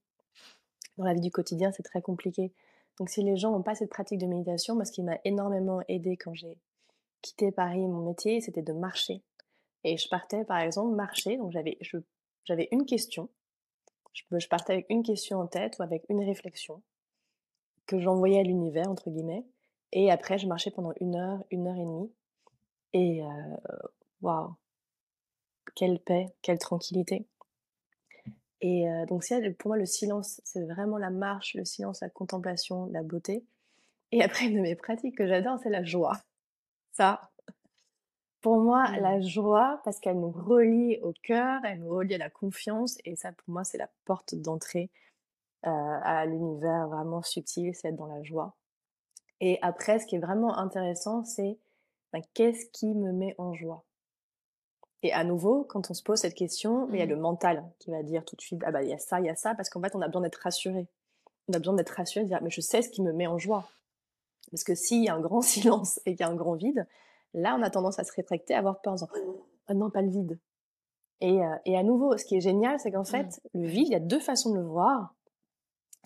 Dans 0.97 1.03
la 1.03 1.13
vie 1.13 1.21
du 1.21 1.31
quotidien, 1.31 1.71
c'est 1.73 1.83
très 1.83 2.01
compliqué. 2.01 2.53
Donc, 2.99 3.09
si 3.09 3.23
les 3.23 3.37
gens 3.37 3.51
n'ont 3.51 3.63
pas 3.63 3.75
cette 3.75 3.89
pratique 3.89 4.19
de 4.19 4.27
méditation, 4.27 4.75
moi, 4.75 4.85
ce 4.85 4.91
qui 4.91 5.03
m'a 5.03 5.17
énormément 5.25 5.81
aidé 5.87 6.17
quand 6.17 6.33
j'ai 6.33 6.57
quitté 7.21 7.51
Paris, 7.51 7.87
mon 7.87 8.01
métier, 8.01 8.41
c'était 8.41 8.61
de 8.61 8.73
marcher. 8.73 9.23
Et 9.83 9.97
je 9.97 10.07
partais, 10.07 10.45
par 10.45 10.59
exemple, 10.59 10.95
marcher. 10.95 11.37
Donc, 11.37 11.51
j'avais, 11.51 11.77
j'avais 12.45 12.67
une 12.71 12.85
question. 12.85 13.29
Je, 14.13 14.47
partais 14.47 14.73
avec 14.73 14.85
une 14.89 15.01
question 15.01 15.39
en 15.39 15.47
tête 15.47 15.77
ou 15.79 15.83
avec 15.83 16.05
une 16.09 16.23
réflexion 16.23 16.83
que 17.87 17.99
j'envoyais 17.99 18.39
à 18.39 18.43
l'univers, 18.43 18.89
entre 18.89 19.09
guillemets. 19.09 19.45
Et 19.91 20.11
après, 20.11 20.37
je 20.37 20.47
marchais 20.47 20.71
pendant 20.71 20.93
une 20.99 21.15
heure, 21.15 21.43
une 21.49 21.67
heure 21.67 21.75
et 21.75 21.85
demie. 21.85 22.11
Et 22.93 23.23
euh, 23.23 23.55
waouh, 24.21 24.53
quelle 25.75 25.99
paix, 25.99 26.27
quelle 26.41 26.59
tranquillité. 26.59 27.25
Et 28.63 28.89
euh, 28.89 29.05
donc, 29.05 29.25
pour 29.59 29.69
moi, 29.69 29.77
le 29.77 29.85
silence, 29.85 30.41
c'est 30.45 30.63
vraiment 30.65 30.97
la 30.97 31.09
marche, 31.09 31.53
le 31.53 31.65
silence, 31.65 31.99
la 32.01 32.09
contemplation, 32.09 32.87
la 32.87 33.03
beauté. 33.03 33.45
Et 34.13 34.23
après, 34.23 34.45
une 34.45 34.55
de 34.55 34.61
mes 34.61 34.75
pratiques 34.75 35.17
que 35.17 35.27
j'adore, 35.27 35.59
c'est 35.61 35.69
la 35.69 35.83
joie. 35.83 36.17
Ça, 36.93 37.29
pour 38.41 38.57
moi, 38.59 38.89
Mmh. 38.89 38.95
la 39.01 39.21
joie, 39.21 39.81
parce 39.83 39.99
qu'elle 39.99 40.19
nous 40.19 40.31
relie 40.31 40.97
au 41.01 41.13
cœur, 41.23 41.61
elle 41.65 41.79
nous 41.79 41.89
relie 41.93 42.15
à 42.15 42.17
la 42.17 42.29
confiance, 42.29 42.97
et 43.05 43.15
ça, 43.17 43.33
pour 43.33 43.49
moi, 43.53 43.63
c'est 43.65 43.77
la 43.77 43.89
porte 44.05 44.35
d'entrée 44.35 44.89
euh, 45.65 45.69
à 45.69 46.25
l'univers 46.25 46.87
vraiment 46.87 47.21
subtil, 47.21 47.75
c'est 47.75 47.89
être 47.89 47.95
dans 47.97 48.07
la 48.07 48.23
joie. 48.23 48.55
Et 49.41 49.59
après, 49.61 49.99
ce 49.99 50.05
qui 50.07 50.15
est 50.15 50.19
vraiment 50.19 50.57
intéressant, 50.57 51.25
c'est 51.25 51.57
ben, 52.13 52.21
qu'est-ce 52.33 52.65
qui 52.71 52.93
me 52.95 53.11
met 53.11 53.35
en 53.37 53.53
joie? 53.53 53.85
Et 55.03 55.11
à 55.11 55.25
nouveau, 55.25 55.65
quand 55.65 55.91
on 55.91 55.93
se 55.93 56.01
pose 56.01 56.19
cette 56.19 56.33
question, 56.33 56.87
il 56.91 56.97
y 56.97 57.01
a 57.01 57.05
Mmh. 57.05 57.09
le 57.09 57.15
mental 57.17 57.63
qui 57.77 57.91
va 57.91 58.01
dire 58.03 58.23
tout 58.23 58.37
de 58.37 58.41
suite, 58.41 58.61
ah 58.65 58.71
bah 58.71 58.83
il 58.83 58.89
y 58.89 58.93
a 58.93 58.97
ça, 58.97 59.19
il 59.19 59.25
y 59.25 59.29
a 59.29 59.35
ça, 59.35 59.53
parce 59.53 59.69
qu'en 59.69 59.81
fait, 59.81 59.93
on 59.95 60.01
a 60.01 60.07
besoin 60.07 60.21
d'être 60.21 60.37
rassuré. 60.37 60.87
On 61.49 61.53
a 61.53 61.59
besoin 61.59 61.73
d'être 61.73 61.89
rassuré, 61.89 62.23
de 62.23 62.29
dire, 62.29 62.39
mais 62.41 62.49
je 62.49 62.61
sais 62.61 62.81
ce 62.81 62.89
qui 62.89 63.01
me 63.01 63.11
met 63.11 63.27
en 63.27 63.37
joie. 63.37 63.69
Parce 64.49 64.63
que 64.63 64.75
s'il 64.75 65.03
y 65.03 65.09
a 65.09 65.13
un 65.13 65.19
grand 65.19 65.41
silence 65.41 65.99
et 66.05 66.11
qu'il 66.11 66.21
y 66.21 66.23
a 66.23 66.29
un 66.29 66.35
grand 66.35 66.55
vide, 66.55 66.87
là, 67.33 67.55
on 67.59 67.61
a 67.61 67.69
tendance 67.69 67.99
à 67.99 68.05
se 68.05 68.13
rétracter, 68.13 68.53
à 68.53 68.59
avoir 68.59 68.81
peur 68.81 68.93
en 68.93 68.95
disant, 68.95 69.09
ah 69.67 69.73
non, 69.73 69.89
pas 69.89 70.01
le 70.01 70.09
vide. 70.09 70.39
Et, 71.19 71.41
euh, 71.41 71.55
et 71.65 71.77
à 71.77 71.83
nouveau, 71.83 72.17
ce 72.17 72.23
qui 72.23 72.37
est 72.37 72.41
génial, 72.41 72.79
c'est 72.79 72.91
qu'en 72.91 73.03
fait, 73.03 73.41
le 73.53 73.67
vide, 73.67 73.87
il 73.87 73.91
y 73.91 73.95
a 73.95 73.99
deux 73.99 74.19
façons 74.19 74.51
de 74.51 74.57
le 74.57 74.65
voir. 74.65 75.15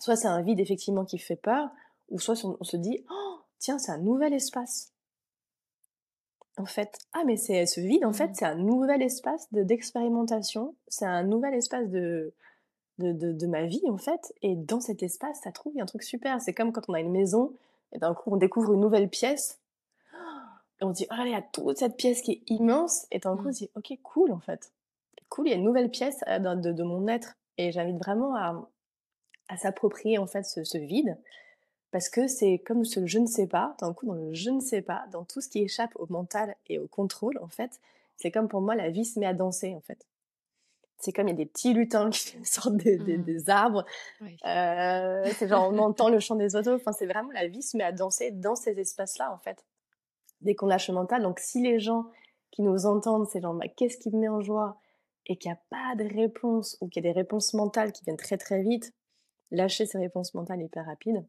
Soit 0.00 0.16
c'est 0.16 0.28
un 0.28 0.42
vide 0.42 0.60
effectivement 0.60 1.04
qui 1.04 1.18
fait 1.18 1.36
peur, 1.36 1.70
ou 2.08 2.18
soit 2.18 2.34
on, 2.44 2.56
on 2.58 2.64
se 2.64 2.76
dit, 2.76 3.04
oh, 3.10 3.38
tiens, 3.58 3.78
c'est 3.78 3.92
un 3.92 3.98
nouvel 3.98 4.32
espace. 4.32 4.92
En 6.58 6.64
fait, 6.66 6.98
ah 7.12 7.22
mais 7.24 7.36
c'est 7.36 7.66
ce 7.66 7.80
vide, 7.80 8.04
en 8.04 8.12
fait, 8.12 8.28
Mmh. 8.30 8.34
c'est 8.34 8.44
un 8.44 8.54
nouvel 8.56 9.02
espace 9.02 9.50
de 9.52 9.62
d'expérimentation, 9.62 10.74
c'est 10.88 11.04
un 11.06 11.22
nouvel 11.22 11.54
espace 11.54 11.88
de, 11.88 12.32
de, 12.98 13.12
de, 13.12 13.32
de 13.32 13.46
ma 13.46 13.64
vie, 13.64 13.82
en 13.88 13.96
fait. 13.98 14.32
Et 14.42 14.56
dans 14.56 14.80
cet 14.80 15.02
espace, 15.02 15.40
ça 15.44 15.52
trouve, 15.52 15.72
il 15.74 15.78
y 15.78 15.80
a 15.80 15.84
un 15.84 15.86
truc 15.86 16.02
super. 16.02 16.40
C'est 16.40 16.54
comme 16.54 16.72
quand 16.72 16.88
on 16.88 16.94
a 16.94 17.00
une 17.00 17.12
maison, 17.12 17.52
et 17.92 17.98
d'un 17.98 18.12
coup, 18.14 18.30
on 18.32 18.36
découvre 18.36 18.72
une 18.74 18.80
nouvelle 18.80 19.08
pièce, 19.08 19.58
et 20.80 20.84
on 20.84 20.92
se 20.92 20.98
dit, 20.98 21.06
oh 21.10 21.22
il 21.24 21.30
y 21.32 21.34
a 21.34 21.42
toute 21.42 21.78
cette 21.78 21.96
pièce 21.96 22.22
qui 22.22 22.32
est 22.32 22.42
immense, 22.50 23.06
et 23.10 23.18
d'un 23.20 23.36
coup, 23.36 23.46
on 23.46 23.48
Mmh. 23.48 23.52
se 23.52 23.58
dit, 23.58 23.70
ok, 23.76 23.98
cool, 24.02 24.32
en 24.32 24.40
fait. 24.40 24.72
Cool, 25.28 25.46
il 25.46 25.50
y 25.50 25.52
a 25.52 25.56
une 25.56 25.64
nouvelle 25.64 25.90
pièce 25.90 26.20
euh, 26.28 26.38
de, 26.38 26.60
de, 26.60 26.72
de 26.72 26.82
mon 26.82 27.06
être. 27.08 27.34
Et 27.56 27.70
j'invite 27.72 27.98
vraiment 27.98 28.34
à, 28.36 28.68
à 29.48 29.56
s'approprier, 29.56 30.18
en 30.18 30.26
fait, 30.26 30.44
ce, 30.44 30.64
ce 30.64 30.78
vide. 30.78 31.16
Parce 31.90 32.08
que 32.08 32.28
c'est 32.28 32.58
comme 32.58 32.84
ce 32.84 33.06
je 33.06 33.18
ne 33.18 33.26
sais 33.26 33.46
pas, 33.46 33.74
d'un 33.80 33.94
coup, 33.94 34.06
dans 34.06 34.14
le 34.14 34.34
je 34.34 34.50
ne 34.50 34.60
sais 34.60 34.82
pas, 34.82 35.06
dans 35.10 35.24
tout 35.24 35.40
ce 35.40 35.48
qui 35.48 35.60
échappe 35.60 35.92
au 35.96 36.06
mental 36.10 36.54
et 36.68 36.78
au 36.78 36.86
contrôle, 36.86 37.38
en 37.42 37.48
fait, 37.48 37.80
c'est 38.16 38.30
comme 38.30 38.48
pour 38.48 38.60
moi, 38.60 38.74
la 38.74 38.90
vie 38.90 39.04
se 39.04 39.18
met 39.18 39.26
à 39.26 39.32
danser, 39.32 39.74
en 39.74 39.80
fait. 39.80 40.06
C'est 40.98 41.12
comme 41.12 41.28
il 41.28 41.30
y 41.30 41.34
a 41.34 41.36
des 41.36 41.46
petits 41.46 41.72
lutins 41.72 42.10
qui 42.10 42.36
sortent 42.44 42.76
des, 42.76 42.98
des, 42.98 43.18
Mmh. 43.18 43.22
des 43.22 43.50
arbres. 43.50 43.84
Oui. 44.20 44.36
Euh, 44.44 45.24
c'est 45.36 45.48
genre, 45.48 45.70
on 45.72 45.78
entend 45.78 46.08
le 46.08 46.18
chant 46.18 46.34
des 46.34 46.54
oiseaux. 46.56 46.74
Enfin, 46.74 46.92
c'est 46.92 47.06
vraiment 47.06 47.30
la 47.32 47.46
vie 47.46 47.62
se 47.62 47.76
met 47.76 47.84
à 47.84 47.92
danser 47.92 48.32
dans 48.32 48.56
ces 48.56 48.78
espaces-là, 48.78 49.32
en 49.32 49.38
fait. 49.38 49.64
Dès 50.40 50.54
qu'on 50.54 50.66
lâche 50.66 50.88
le 50.88 50.94
mental. 50.94 51.22
Donc, 51.22 51.38
si 51.38 51.62
les 51.62 51.78
gens 51.78 52.06
qui 52.50 52.62
nous 52.62 52.86
entendent, 52.86 53.28
c'est 53.28 53.40
genre, 53.40 53.54
bah, 53.54 53.68
qu'est-ce 53.68 53.98
qui 53.98 54.10
me 54.10 54.18
met 54.18 54.28
en 54.28 54.40
joie? 54.40 54.78
Et 55.26 55.36
qu'il 55.36 55.50
n'y 55.50 55.56
a 55.56 55.60
pas 55.70 55.94
de 55.96 56.12
réponse, 56.12 56.76
ou 56.80 56.88
qu'il 56.88 57.04
y 57.04 57.08
a 57.08 57.12
des 57.12 57.18
réponses 57.18 57.54
mentales 57.54 57.92
qui 57.92 58.02
viennent 58.04 58.16
très 58.16 58.38
très 58.38 58.62
vite, 58.62 58.92
lâcher 59.50 59.86
ces 59.86 59.98
réponses 59.98 60.34
mentales 60.34 60.62
hyper 60.62 60.86
rapides. 60.86 61.24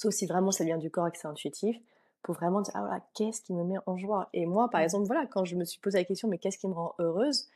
Sauf 0.00 0.14
si 0.14 0.24
vraiment 0.24 0.50
ça 0.50 0.64
vient 0.64 0.78
du 0.78 0.90
corps 0.90 1.08
et 1.08 1.10
que 1.10 1.18
c'est 1.18 1.28
intuitif, 1.28 1.76
pour 2.22 2.34
vraiment 2.34 2.62
dire, 2.62 2.72
ah 2.74 2.80
voilà, 2.80 3.02
qu'est-ce 3.14 3.42
qui 3.42 3.52
me 3.52 3.64
met 3.64 3.76
en 3.84 3.98
joie? 3.98 4.30
Et 4.32 4.46
moi, 4.46 4.70
par 4.70 4.80
Mmh. 4.80 4.84
exemple, 4.84 5.06
voilà, 5.06 5.26
quand 5.26 5.44
je 5.44 5.56
me 5.56 5.64
suis 5.66 5.78
posé 5.78 5.98
la 5.98 6.04
question, 6.04 6.26
mais 6.26 6.38
qu'est-ce 6.38 6.56
qui 6.56 6.68
me 6.68 6.72
rend 6.72 6.94
heureuse? 6.98 7.48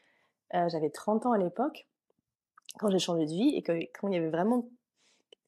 Euh, 0.52 0.68
J'avais 0.68 0.90
30 0.90 1.24
ans 1.24 1.32
à 1.32 1.38
l'époque, 1.38 1.86
quand 2.78 2.90
j'ai 2.90 2.98
changé 2.98 3.24
de 3.24 3.30
vie, 3.30 3.54
et 3.56 3.62
que 3.62 3.72
quand 3.98 4.08
il 4.08 4.14
y 4.14 4.18
avait 4.18 4.28
vraiment 4.28 4.68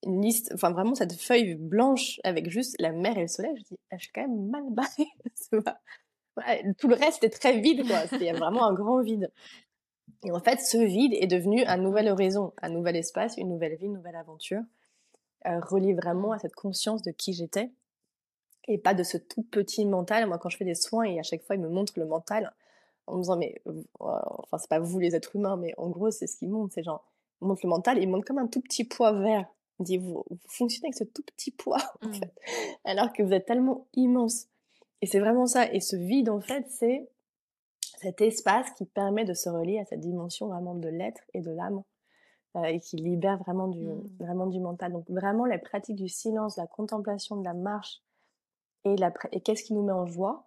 une 0.05 0.23
liste, 0.23 0.53
enfin 0.55 0.71
vraiment 0.71 0.95
cette 0.95 1.21
feuille 1.21 1.55
blanche 1.55 2.19
avec 2.25 2.49
juste 2.49 2.77
la 2.81 2.93
mer 2.93 3.19
et 3.19 3.23
le 3.23 3.29
soleil, 3.29 3.53
je 3.59 3.63
dis, 3.65 3.79
ah, 3.91 3.97
je 3.99 4.05
suis 4.05 4.13
quand 4.15 4.23
même 4.23 4.47
mal 4.49 4.65
barrée. 4.71 5.09
tout 6.79 6.89
le 6.89 6.95
reste 6.95 7.23
était 7.25 7.39
très 7.39 7.61
vide, 7.61 7.87
quoi. 7.87 8.07
C'était 8.07 8.33
vraiment 8.33 8.65
un 8.65 8.73
grand 8.73 9.03
vide. 9.03 9.31
Et 10.25 10.33
en 10.33 10.41
fait, 10.41 10.61
ce 10.61 10.79
vide 10.79 11.13
est 11.15 11.27
devenu 11.27 11.63
un 11.67 11.77
nouvel 11.77 12.09
horizon, 12.09 12.55
un 12.63 12.71
nouvel 12.71 12.97
espace, 12.97 13.37
une 13.37 13.49
nouvelle 13.51 13.77
vie, 13.77 13.85
une 13.87 13.95
nouvelle 13.95 14.17
aventure, 14.17 14.63
euh, 15.47 15.61
relié 15.61 15.95
vraiment 15.95 16.33
à 16.33 16.39
cette 16.39 16.55
conscience 16.55 17.03
de 17.03 17.11
qui 17.11 17.33
j'étais 17.33 17.71
et 18.69 18.79
pas 18.79 18.95
de 18.95 19.03
ce 19.03 19.17
tout 19.17 19.43
petit 19.43 19.87
mental. 19.87 20.27
Moi, 20.27 20.39
quand 20.39 20.49
je 20.49 20.57
fais 20.57 20.65
des 20.65 20.75
soins 20.75 21.05
et 21.05 21.19
à 21.19 21.23
chaque 21.23 21.43
fois, 21.43 21.57
ils 21.57 21.63
me 21.63 21.69
montrent 21.69 21.99
le 21.99 22.07
mental 22.07 22.53
en 23.07 23.17
me 23.17 23.21
disant, 23.21 23.37
mais, 23.37 23.61
euh, 23.67 23.83
enfin, 24.01 24.59
c'est 24.59 24.69
pas 24.69 24.81
vous 24.81 24.99
les 24.99 25.15
êtres 25.15 25.37
humains, 25.37 25.57
mais 25.57 25.73
en 25.77 25.89
gros, 25.89 26.11
c'est 26.11 26.27
ce 26.27 26.37
qu'ils 26.37 26.51
montrent. 26.51 26.75
C'est 26.75 26.83
genre, 26.83 27.05
ils 27.41 27.47
montrent 27.47 27.65
le 27.65 27.71
mental 27.71 27.99
et 27.99 28.03
ils 28.03 28.09
montrent 28.09 28.27
comme 28.27 28.39
un 28.39 28.49
tout 28.49 28.61
petit 28.61 28.85
poids 28.85 29.13
vert. 29.13 29.47
Ils 29.79 29.85
disent, 29.85 30.01
vous, 30.01 30.25
vous 30.29 30.39
fonctionnez 30.49 30.89
avec 30.89 30.97
ce 30.97 31.05
tout 31.05 31.23
petit 31.23 31.51
poids, 31.51 31.79
en 32.03 32.09
Mmh. 32.09 32.21
alors 32.85 33.13
que 33.13 33.23
vous 33.23 33.33
êtes 33.33 33.47
tellement 33.47 33.87
immense. 33.95 34.47
Et 35.03 35.07
c'est 35.07 35.21
vraiment 35.21 35.47
ça. 35.47 35.71
Et 35.73 35.81
ce 35.81 35.97
vide, 35.97 36.31
en 36.31 36.41
fait, 36.41 36.67
c'est 36.71 37.09
cet 37.99 38.21
espace 38.21 38.71
qui 38.73 38.87
permet 38.87 39.25
de 39.25 39.35
se 39.35 39.49
relier 39.49 39.79
à 39.79 39.85
cette 39.85 40.01
dimension 40.01 40.49
vraiment 40.49 40.75
de 40.75 40.89
l'être 40.89 41.23
et 41.35 41.41
de 41.41 41.51
l'âme 41.51 41.83
et 42.65 42.81
qui 42.81 42.97
libère 42.97 43.39
vraiment 43.39 43.69
du, 43.69 43.81
Mmh. 43.85 44.03
vraiment 44.21 44.47
du 44.47 44.61
mental. 44.61 44.93
Donc 44.93 45.09
vraiment 45.11 45.45
les 45.45 45.59
pratiques 45.59 45.97
du 45.97 46.09
silence, 46.09 46.57
la 46.57 46.67
contemplation, 46.67 47.37
de 47.37 47.45
la 47.45 47.55
marche 47.55 48.01
et, 48.85 48.97
la, 48.97 49.13
et 49.33 49.41
qu'est-ce 49.41 49.63
qui 49.63 49.75
nous 49.75 49.83
met 49.83 49.93
en 49.93 50.07
joie. 50.07 50.47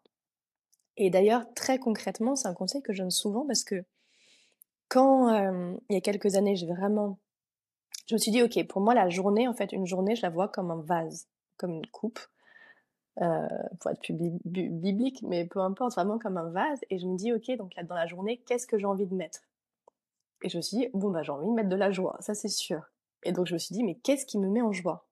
Et 0.98 1.10
d'ailleurs, 1.10 1.46
très 1.54 1.80
concrètement, 1.80 2.36
c'est 2.36 2.48
un 2.48 2.54
conseil 2.54 2.82
que 2.82 2.94
je 2.94 3.02
donne 3.02 3.12
souvent 3.12 3.46
parce 3.46 3.64
que 3.64 3.84
quand, 4.88 5.30
euh, 5.34 5.76
il 5.90 5.94
y 5.94 5.98
a 5.98 6.02
quelques 6.02 6.36
années, 6.36 6.56
j'ai 6.56 6.68
vraiment... 6.68 7.18
Je 8.08 8.16
me 8.16 8.18
suis 8.20 8.32
dit, 8.32 8.42
ok, 8.42 8.66
pour 8.68 8.82
moi, 8.82 8.96
la 8.96 9.08
journée, 9.10 9.48
en 9.48 9.54
fait, 9.54 9.72
une 9.72 9.86
journée, 9.86 10.16
je 10.16 10.24
la 10.24 10.30
vois 10.30 10.48
comme 10.48 10.72
un 10.72 10.82
vase, 10.82 11.28
comme 11.58 11.72
une 11.72 11.88
coupe. 11.88 12.20
Euh, 13.22 13.48
pour 13.80 13.92
être 13.92 14.00
plus 14.00 14.14
bi- 14.14 14.40
bi- 14.46 14.70
biblique, 14.70 15.22
mais 15.24 15.46
peu 15.46 15.60
importe, 15.60 15.94
vraiment 15.94 16.18
comme 16.18 16.38
un 16.38 16.50
vase. 16.50 16.80
Et 16.90 17.00
je 17.00 17.06
me 17.06 17.18
dis, 17.18 17.34
ok, 17.34 17.52
donc 17.58 17.76
là, 17.76 17.84
dans 17.84 17.96
la 17.96 18.08
journée, 18.08 18.38
qu'est-ce 18.46 18.66
que 18.66 18.78
j'ai 18.80 18.86
envie 18.86 19.06
de 19.06 19.14
mettre? 19.14 19.42
Et 20.44 20.50
je 20.50 20.58
me 20.58 20.62
suis 20.62 20.78
dit, 20.78 20.88
bon, 20.94 21.12
bah, 21.12 21.24
j'ai 21.24 21.32
envie 21.32 21.48
de 21.48 21.54
mettre 21.54 21.70
de 21.70 21.76
la 21.76 21.92
joie, 21.92 22.18
ça 22.22 22.34
c'est 22.34 22.48
sûr. 22.48 22.82
Et 23.24 23.32
donc, 23.32 23.48
je 23.48 23.54
me 23.54 23.60
suis 23.60 23.74
dit, 23.74 23.84
mais 23.84 23.96
qu'est-ce 23.96 24.26
qui 24.26 24.38
me 24.38 24.48
met 24.48 24.62
en 24.62 24.72
joie? 24.72 25.06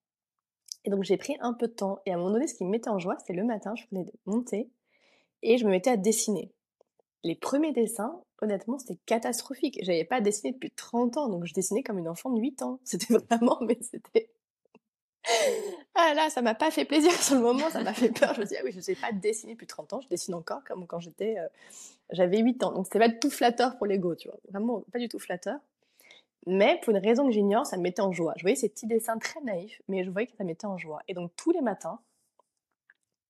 Et 0.85 0.89
donc, 0.89 1.03
j'ai 1.03 1.17
pris 1.17 1.35
un 1.41 1.53
peu 1.53 1.67
de 1.67 1.73
temps. 1.73 1.99
Et 2.05 2.11
à 2.11 2.15
un 2.15 2.17
moment 2.17 2.31
donné, 2.31 2.47
ce 2.47 2.55
qui 2.55 2.63
me 2.63 2.69
mettait 2.69 2.89
en 2.89 2.99
joie, 2.99 3.17
c'était 3.19 3.33
le 3.33 3.43
matin, 3.43 3.75
je 3.75 3.85
prenais 3.87 4.05
mon 4.25 4.41
thé 4.41 4.69
et 5.43 5.57
je 5.57 5.65
me 5.65 5.71
mettais 5.71 5.89
à 5.89 5.97
dessiner. 5.97 6.51
Les 7.23 7.35
premiers 7.35 7.73
dessins, 7.73 8.21
honnêtement, 8.41 8.79
c'était 8.79 8.99
catastrophique. 9.05 9.79
J'avais 9.81 10.05
pas 10.05 10.21
dessiné 10.21 10.53
depuis 10.53 10.71
30 10.71 11.17
ans, 11.17 11.29
donc 11.29 11.45
je 11.45 11.53
dessinais 11.53 11.83
comme 11.83 11.97
une 11.99 12.07
enfant 12.07 12.29
de 12.29 12.39
8 12.39 12.61
ans. 12.61 12.79
C'était 12.85 13.13
vraiment, 13.13 13.59
mais 13.61 13.77
c'était 13.81 14.29
ah 15.99 16.13
là, 16.13 16.29
ça 16.29 16.43
m'a 16.43 16.53
pas 16.53 16.69
fait 16.69 16.85
plaisir 16.85 17.11
sur 17.11 17.35
le 17.35 17.41
moment, 17.41 17.69
ça 17.71 17.81
m'a 17.81 17.93
fait 17.93 18.09
peur. 18.09 18.33
Je 18.35 18.41
me 18.41 18.45
dis, 18.45 18.55
ah 18.55 18.61
oui, 18.63 18.71
je 18.71 18.79
sais 18.79 18.93
pas 18.93 19.11
dessiner 19.11 19.53
depuis 19.53 19.65
30 19.65 19.93
ans, 19.93 20.01
je 20.01 20.07
dessine 20.07 20.35
encore 20.35 20.63
comme 20.63 20.85
quand 20.85 20.99
j'étais, 20.99 21.39
euh, 21.39 21.47
j'avais 22.11 22.37
8 22.37 22.63
ans. 22.63 22.71
Donc 22.71 22.85
c'était 22.85 22.99
pas 22.99 23.09
tout 23.09 23.31
flatteur 23.31 23.77
pour 23.77 23.87
l'ego, 23.87 24.15
tu 24.15 24.27
vois. 24.27 24.37
Vraiment 24.49 24.83
pas 24.93 24.99
du 24.99 25.09
tout 25.09 25.17
flatteur. 25.17 25.59
Mais 26.45 26.79
pour 26.83 26.95
une 26.95 27.03
raison 27.03 27.25
que 27.25 27.33
j'ignore, 27.33 27.65
ça 27.65 27.77
me 27.77 27.81
mettait 27.81 28.01
en 28.01 28.11
joie. 28.11 28.33
Je 28.37 28.43
voyais 28.43 28.55
ces 28.55 28.69
petits 28.69 28.85
dessins 28.85 29.17
très 29.17 29.41
naïfs, 29.41 29.81
mais 29.87 30.03
je 30.03 30.11
voyais 30.11 30.27
que 30.27 30.37
ça 30.37 30.43
me 30.43 30.49
mettait 30.49 30.67
en 30.67 30.77
joie. 30.77 31.01
Et 31.07 31.15
donc 31.15 31.31
tous 31.35 31.51
les 31.51 31.61
matins, 31.61 31.99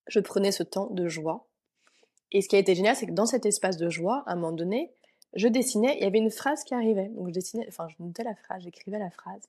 je 0.07 0.19
prenais 0.19 0.51
ce 0.51 0.63
temps 0.63 0.87
de 0.91 1.07
joie. 1.07 1.47
Et 2.33 2.41
ce 2.41 2.49
qui 2.49 2.57
a 2.57 2.59
été 2.59 2.75
génial, 2.75 2.97
c'est 2.97 3.07
que 3.07 3.13
dans 3.13 3.25
cet 3.25 3.45
espace 3.45 3.77
de 3.77 3.89
joie, 3.89 4.23
à 4.27 4.33
un 4.33 4.35
moment 4.35 4.51
donné, 4.51 4.91
je 5.33 5.47
dessinais, 5.47 5.95
il 5.97 6.03
y 6.03 6.05
avait 6.05 6.17
une 6.17 6.31
phrase 6.31 6.63
qui 6.65 6.73
arrivait. 6.73 7.07
Donc 7.09 7.29
je 7.29 7.33
dessinais, 7.33 7.65
enfin, 7.69 7.87
je 7.87 7.95
notais 8.03 8.23
la 8.23 8.35
phrase, 8.35 8.61
j'écrivais 8.63 8.99
la 8.99 9.09
phrase. 9.09 9.47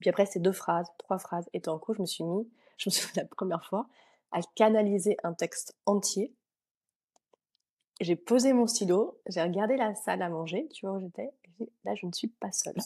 Puis 0.00 0.10
après, 0.10 0.26
c'est 0.26 0.38
deux 0.40 0.52
phrases, 0.52 0.86
trois 0.98 1.18
phrases. 1.18 1.48
Et 1.52 1.60
d'un 1.60 1.78
coup, 1.78 1.94
je 1.94 2.00
me 2.00 2.06
suis 2.06 2.24
mis, 2.24 2.48
je 2.76 2.88
me 2.88 2.92
souviens 2.92 3.22
la 3.22 3.28
première 3.28 3.64
fois, 3.64 3.86
à 4.32 4.40
canaliser 4.54 5.16
un 5.24 5.32
texte 5.34 5.76
entier. 5.86 6.32
J'ai 8.00 8.14
posé 8.14 8.52
mon 8.52 8.66
stylo, 8.68 9.18
j'ai 9.26 9.42
regardé 9.42 9.76
la 9.76 9.94
salle 9.94 10.22
à 10.22 10.28
manger, 10.28 10.68
tu 10.72 10.86
vois 10.86 10.96
où 10.96 11.00
j'étais, 11.00 11.32
et 11.60 11.68
là, 11.84 11.96
je 11.96 12.06
ne 12.06 12.12
suis 12.12 12.28
pas 12.28 12.52
seule. 12.52 12.76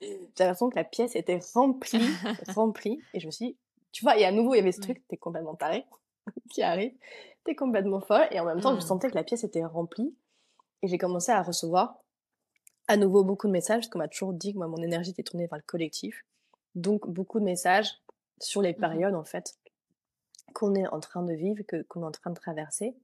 J'ai 0.00 0.18
l'impression 0.40 0.70
que 0.70 0.76
la 0.76 0.84
pièce 0.84 1.14
était 1.16 1.38
remplie, 1.52 2.00
remplie, 2.56 3.02
et 3.12 3.20
je 3.20 3.26
me 3.26 3.30
suis 3.30 3.46
dit, 3.48 3.56
tu 3.92 4.04
vois, 4.04 4.16
et 4.18 4.24
à 4.24 4.32
nouveau, 4.32 4.54
il 4.54 4.58
y 4.58 4.60
avait 4.60 4.72
ce 4.72 4.80
truc, 4.80 5.06
t'es 5.06 5.18
complètement 5.18 5.54
taré, 5.54 5.84
qui 6.50 6.62
arrive, 6.62 6.94
t'es 7.44 7.54
complètement 7.54 8.00
folle, 8.00 8.26
et 8.30 8.40
en 8.40 8.46
même 8.46 8.60
temps, 8.62 8.72
je 8.74 8.78
Mm. 8.78 8.88
sentais 8.88 9.10
que 9.10 9.14
la 9.16 9.22
pièce 9.24 9.44
était 9.44 9.64
remplie, 9.66 10.16
et 10.80 10.88
j'ai 10.88 10.96
commencé 10.98 11.30
à 11.30 11.42
recevoir 11.42 12.01
à 12.88 12.96
nouveau 12.96 13.24
beaucoup 13.24 13.46
de 13.46 13.52
messages, 13.52 13.80
parce 13.82 13.88
qu'on 13.88 13.98
m'a 13.98 14.08
toujours 14.08 14.32
dit 14.32 14.52
que 14.52 14.58
moi, 14.58 14.66
mon 14.68 14.82
énergie 14.82 15.10
était 15.10 15.22
tournée 15.22 15.46
vers 15.46 15.58
le 15.58 15.64
collectif. 15.66 16.24
Donc, 16.74 17.08
beaucoup 17.08 17.40
de 17.40 17.44
messages 17.44 17.90
sur 18.40 18.62
les 18.62 18.74
Mhm. 18.76 18.80
périodes, 18.80 19.14
en 19.14 19.24
fait, 19.24 19.56
qu'on 20.54 20.74
est 20.74 20.86
en 20.88 21.00
train 21.00 21.22
de 21.22 21.34
vivre, 21.34 21.62
que, 21.66 21.82
qu'on 21.82 22.02
est 22.02 22.06
en 22.06 22.12
train 22.12 22.30
de 22.30 22.36
traverser, 22.36 22.94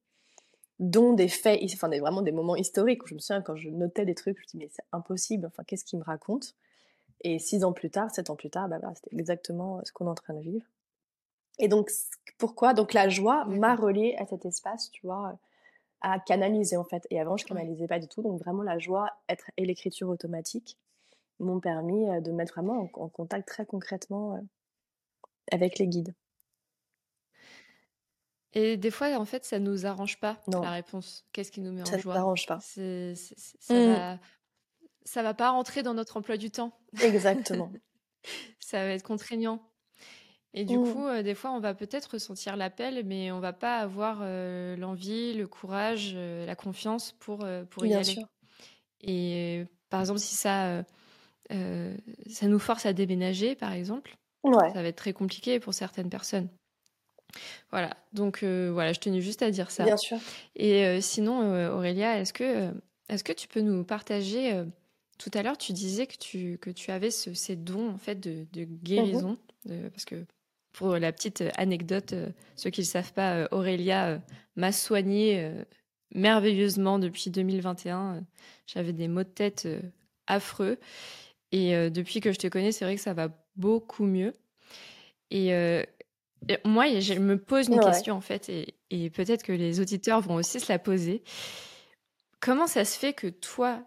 dont 0.81 1.13
des 1.15 1.29
faits, 1.29 1.61
enfin, 1.75 1.89
des, 1.89 2.01
vraiment 2.01 2.23
des 2.23 2.33
moments 2.33 2.57
historiques, 2.57 3.05
où 3.05 3.09
je 3.09 3.15
me 3.15 3.21
souviens, 3.21 3.43
quand 3.43 3.57
je 3.57 3.69
notais 3.71 4.05
des 4.07 4.15
trucs, 4.15 4.39
je 4.39 4.43
me 4.43 4.47
dis, 4.49 4.57
mais 4.59 4.71
c'est 4.73 4.85
impossible, 4.93 5.47
enfin, 5.47 5.65
qu'est-ce 5.65 5.85
qu'il 5.85 5.99
me 5.99 6.05
raconte? 6.05 6.55
Et 7.23 7.39
six 7.39 7.65
ans 7.65 7.73
plus 7.73 7.91
tard, 7.91 8.11
sept 8.15 8.31
ans 8.31 8.37
plus 8.37 8.51
tard, 8.51 8.69
bah, 8.69 8.79
voilà, 8.81 8.95
c'était 8.97 9.15
exactement 9.17 9.81
ce 9.85 9.93
qu'on 9.93 10.07
est 10.07 10.11
en 10.11 10.15
train 10.15 10.35
de 10.35 10.41
vivre. 10.41 10.67
Et 11.59 11.69
donc, 11.69 11.91
pourquoi? 12.39 12.75
Donc, 12.75 12.93
la 12.93 13.09
joie 13.09 13.45
m'a 13.47 13.75
D'accord. 13.75 13.77
reliée 13.77 14.17
à 14.19 14.27
cet 14.27 14.47
espace, 14.47 14.91
tu 14.91 15.07
vois, 15.07 15.39
à 16.01 16.19
canaliser 16.21 16.77
en 16.77 16.85
fait. 16.85 17.07
Et 17.11 17.21
avant, 17.21 17.37
je 17.37 17.45
canalisais 17.45 17.87
pas 17.89 17.99
du 17.99 18.09
tout. 18.09 18.23
Donc 18.23 18.41
vraiment, 18.41 18.63
la 18.63 18.79
joie 18.79 19.11
être, 19.29 19.51
et 19.57 19.65
l'écriture 19.65 20.09
automatique 20.09 20.79
m'ont 21.41 21.61
permis 21.61 22.09
euh, 22.09 22.21
de 22.21 22.33
mettre 22.33 22.55
vraiment 22.55 22.91
en, 22.95 23.03
en 23.05 23.09
contact 23.09 23.47
très 23.49 23.65
concrètement 23.67 24.35
euh, 24.37 24.41
avec 25.53 25.79
les 25.79 25.87
guides. 25.87 26.15
Et 28.55 28.77
des 28.77 28.91
fois, 28.91 29.09
en 29.19 29.25
fait, 29.25 29.45
ça 29.45 29.59
nous 29.59 29.85
arrange 29.87 30.19
pas 30.21 30.41
Non. 30.49 30.63
la 30.63 30.71
réponse. 30.71 31.27
Qu'est-ce 31.33 31.53
qui 31.53 31.61
nous 31.61 31.73
met 31.73 31.85
Ça 31.85 31.93
en 31.95 31.97
ne 31.97 32.03
joie? 32.03 32.15
t'arrange 32.15 32.47
pas. 32.47 32.59
C'est, 32.61 33.15
c'est- 33.15 33.39
c'est- 33.39 33.59
ça 33.63 33.75
Mmh. 33.75 33.93
va, 33.93 34.19
ça 35.05 35.23
va 35.23 35.35
pas 35.35 35.51
rentrer 35.51 35.83
dans 35.83 35.95
notre 35.95 36.17
emploi 36.17 36.37
du 36.37 36.51
temps. 36.51 36.73
Exactement. 37.03 37.71
Ça 38.61 38.85
va 38.85 38.91
être 38.91 39.05
contraignant. 39.05 39.63
Et 40.55 40.65
du 40.65 40.79
Mmh. 40.79 40.93
coup, 40.93 41.07
euh, 41.07 41.23
des 41.23 41.35
fois, 41.35 41.53
on 41.53 41.61
va 41.61 41.75
peut-être 41.75 42.13
ressentir 42.15 42.57
l'appel, 42.57 43.05
mais 43.05 43.31
on 43.31 43.41
va 43.41 43.53
pas 43.53 43.79
avoir 43.79 44.21
euh, 44.23 44.77
l'envie, 44.77 45.35
le 45.35 45.47
courage, 45.47 46.13
euh, 46.15 46.47
la 46.47 46.57
confiance 46.57 47.13
pour, 47.13 47.47
pour 47.71 47.85
y 47.85 47.91
Bien 47.91 47.99
aller. 48.03 48.15
sûr. 48.15 48.27
Et 49.03 49.65
par 49.91 50.01
exemple, 50.01 50.19
si 50.21 50.35
ça, 50.35 50.85
ça 51.51 52.47
nous 52.49 52.59
force 52.59 52.87
à 52.87 52.93
déménager, 52.93 53.55
par 53.55 53.73
exemple, 53.73 54.17
Ouais. 54.43 54.73
ça 54.73 54.83
va 54.83 54.89
être 54.89 54.97
très 54.97 55.13
compliqué 55.13 55.61
pour 55.61 55.75
certaines 55.75 56.11
personnes. 56.11 56.49
Voilà, 57.71 57.97
donc 58.13 58.43
voilà, 58.43 58.93
je 58.93 59.01
tenais 59.01 59.21
juste 59.21 59.43
à 59.43 59.51
dire 59.51 59.71
ça. 59.71 59.85
Bien 59.85 59.97
sûr. 59.97 60.19
Et 60.57 61.01
sinon, 61.01 61.71
Aurélia, 61.75 62.19
est-ce 62.21 62.33
que, 62.33 62.73
est-ce 63.09 63.23
que 63.23 63.33
tu 63.33 63.47
peux 63.49 63.61
nous 63.61 63.85
partager 63.85 64.65
Tout 65.19 65.31
à 65.35 65.43
l'heure, 65.43 65.59
tu 65.59 65.73
disais 65.73 66.07
que 66.07 66.17
tu, 66.17 66.59
que 66.59 66.71
tu 66.71 66.91
avais 66.91 67.11
ce- 67.11 67.35
ces 67.35 67.57
dons 67.57 67.91
en 67.91 67.99
fait 67.99 68.17
de, 68.17 68.47
de 68.53 68.65
guérison, 68.65 69.37
de- 69.67 69.89
parce 69.91 70.05
que 70.05 70.25
pour 70.79 70.97
la 70.97 71.11
petite 71.13 71.43
anecdote, 71.57 72.13
euh, 72.13 72.29
ceux 72.55 72.71
qui 72.71 72.83
ne 72.83 72.87
le 72.87 72.91
savent 72.91 73.13
pas, 73.13 73.35
euh, 73.35 73.49
Aurélia 73.51 74.07
euh, 74.11 74.19
m'a 74.55 74.71
soignée 74.71 75.41
euh, 75.41 75.65
merveilleusement 76.15 77.01
depuis 77.01 77.31
2021. 77.31 78.15
Euh, 78.15 78.21
J'avais 78.69 78.93
des 78.93 79.09
maux 79.09 79.25
de 79.25 79.29
tête 79.29 79.65
euh, 79.67 79.81
affreux, 80.29 80.79
et 81.51 81.75
euh, 81.75 81.91
depuis 81.91 82.21
que 82.21 82.31
je 82.31 82.39
te 82.39 82.47
connais, 82.47 82.71
c'est 82.71 82.85
vrai 82.85 82.95
que 82.95 83.01
ça 83.03 83.13
va 83.13 83.29
beaucoup 83.57 84.05
mieux. 84.05 84.35
Et 85.33 85.53
euh, 85.53 85.83
moi, 86.65 87.01
je 87.01 87.15
me 87.15 87.37
pose 87.37 87.67
une 87.67 87.81
Ouais. 87.81 87.85
question 87.85 88.15
en 88.15 88.21
fait, 88.21 88.49
et, 88.49 88.77
et 88.91 89.11
peut-être 89.11 89.43
que 89.43 89.51
les 89.53 89.81
auditeurs 89.81 90.21
vont 90.21 90.37
aussi 90.37 90.61
se 90.61 90.71
la 90.73 90.79
poser. 90.79 91.25
Comment 92.39 92.69
ça 92.69 92.85
se 92.85 92.97
fait 92.97 93.15
que 93.15 93.27
toi, 93.27 93.83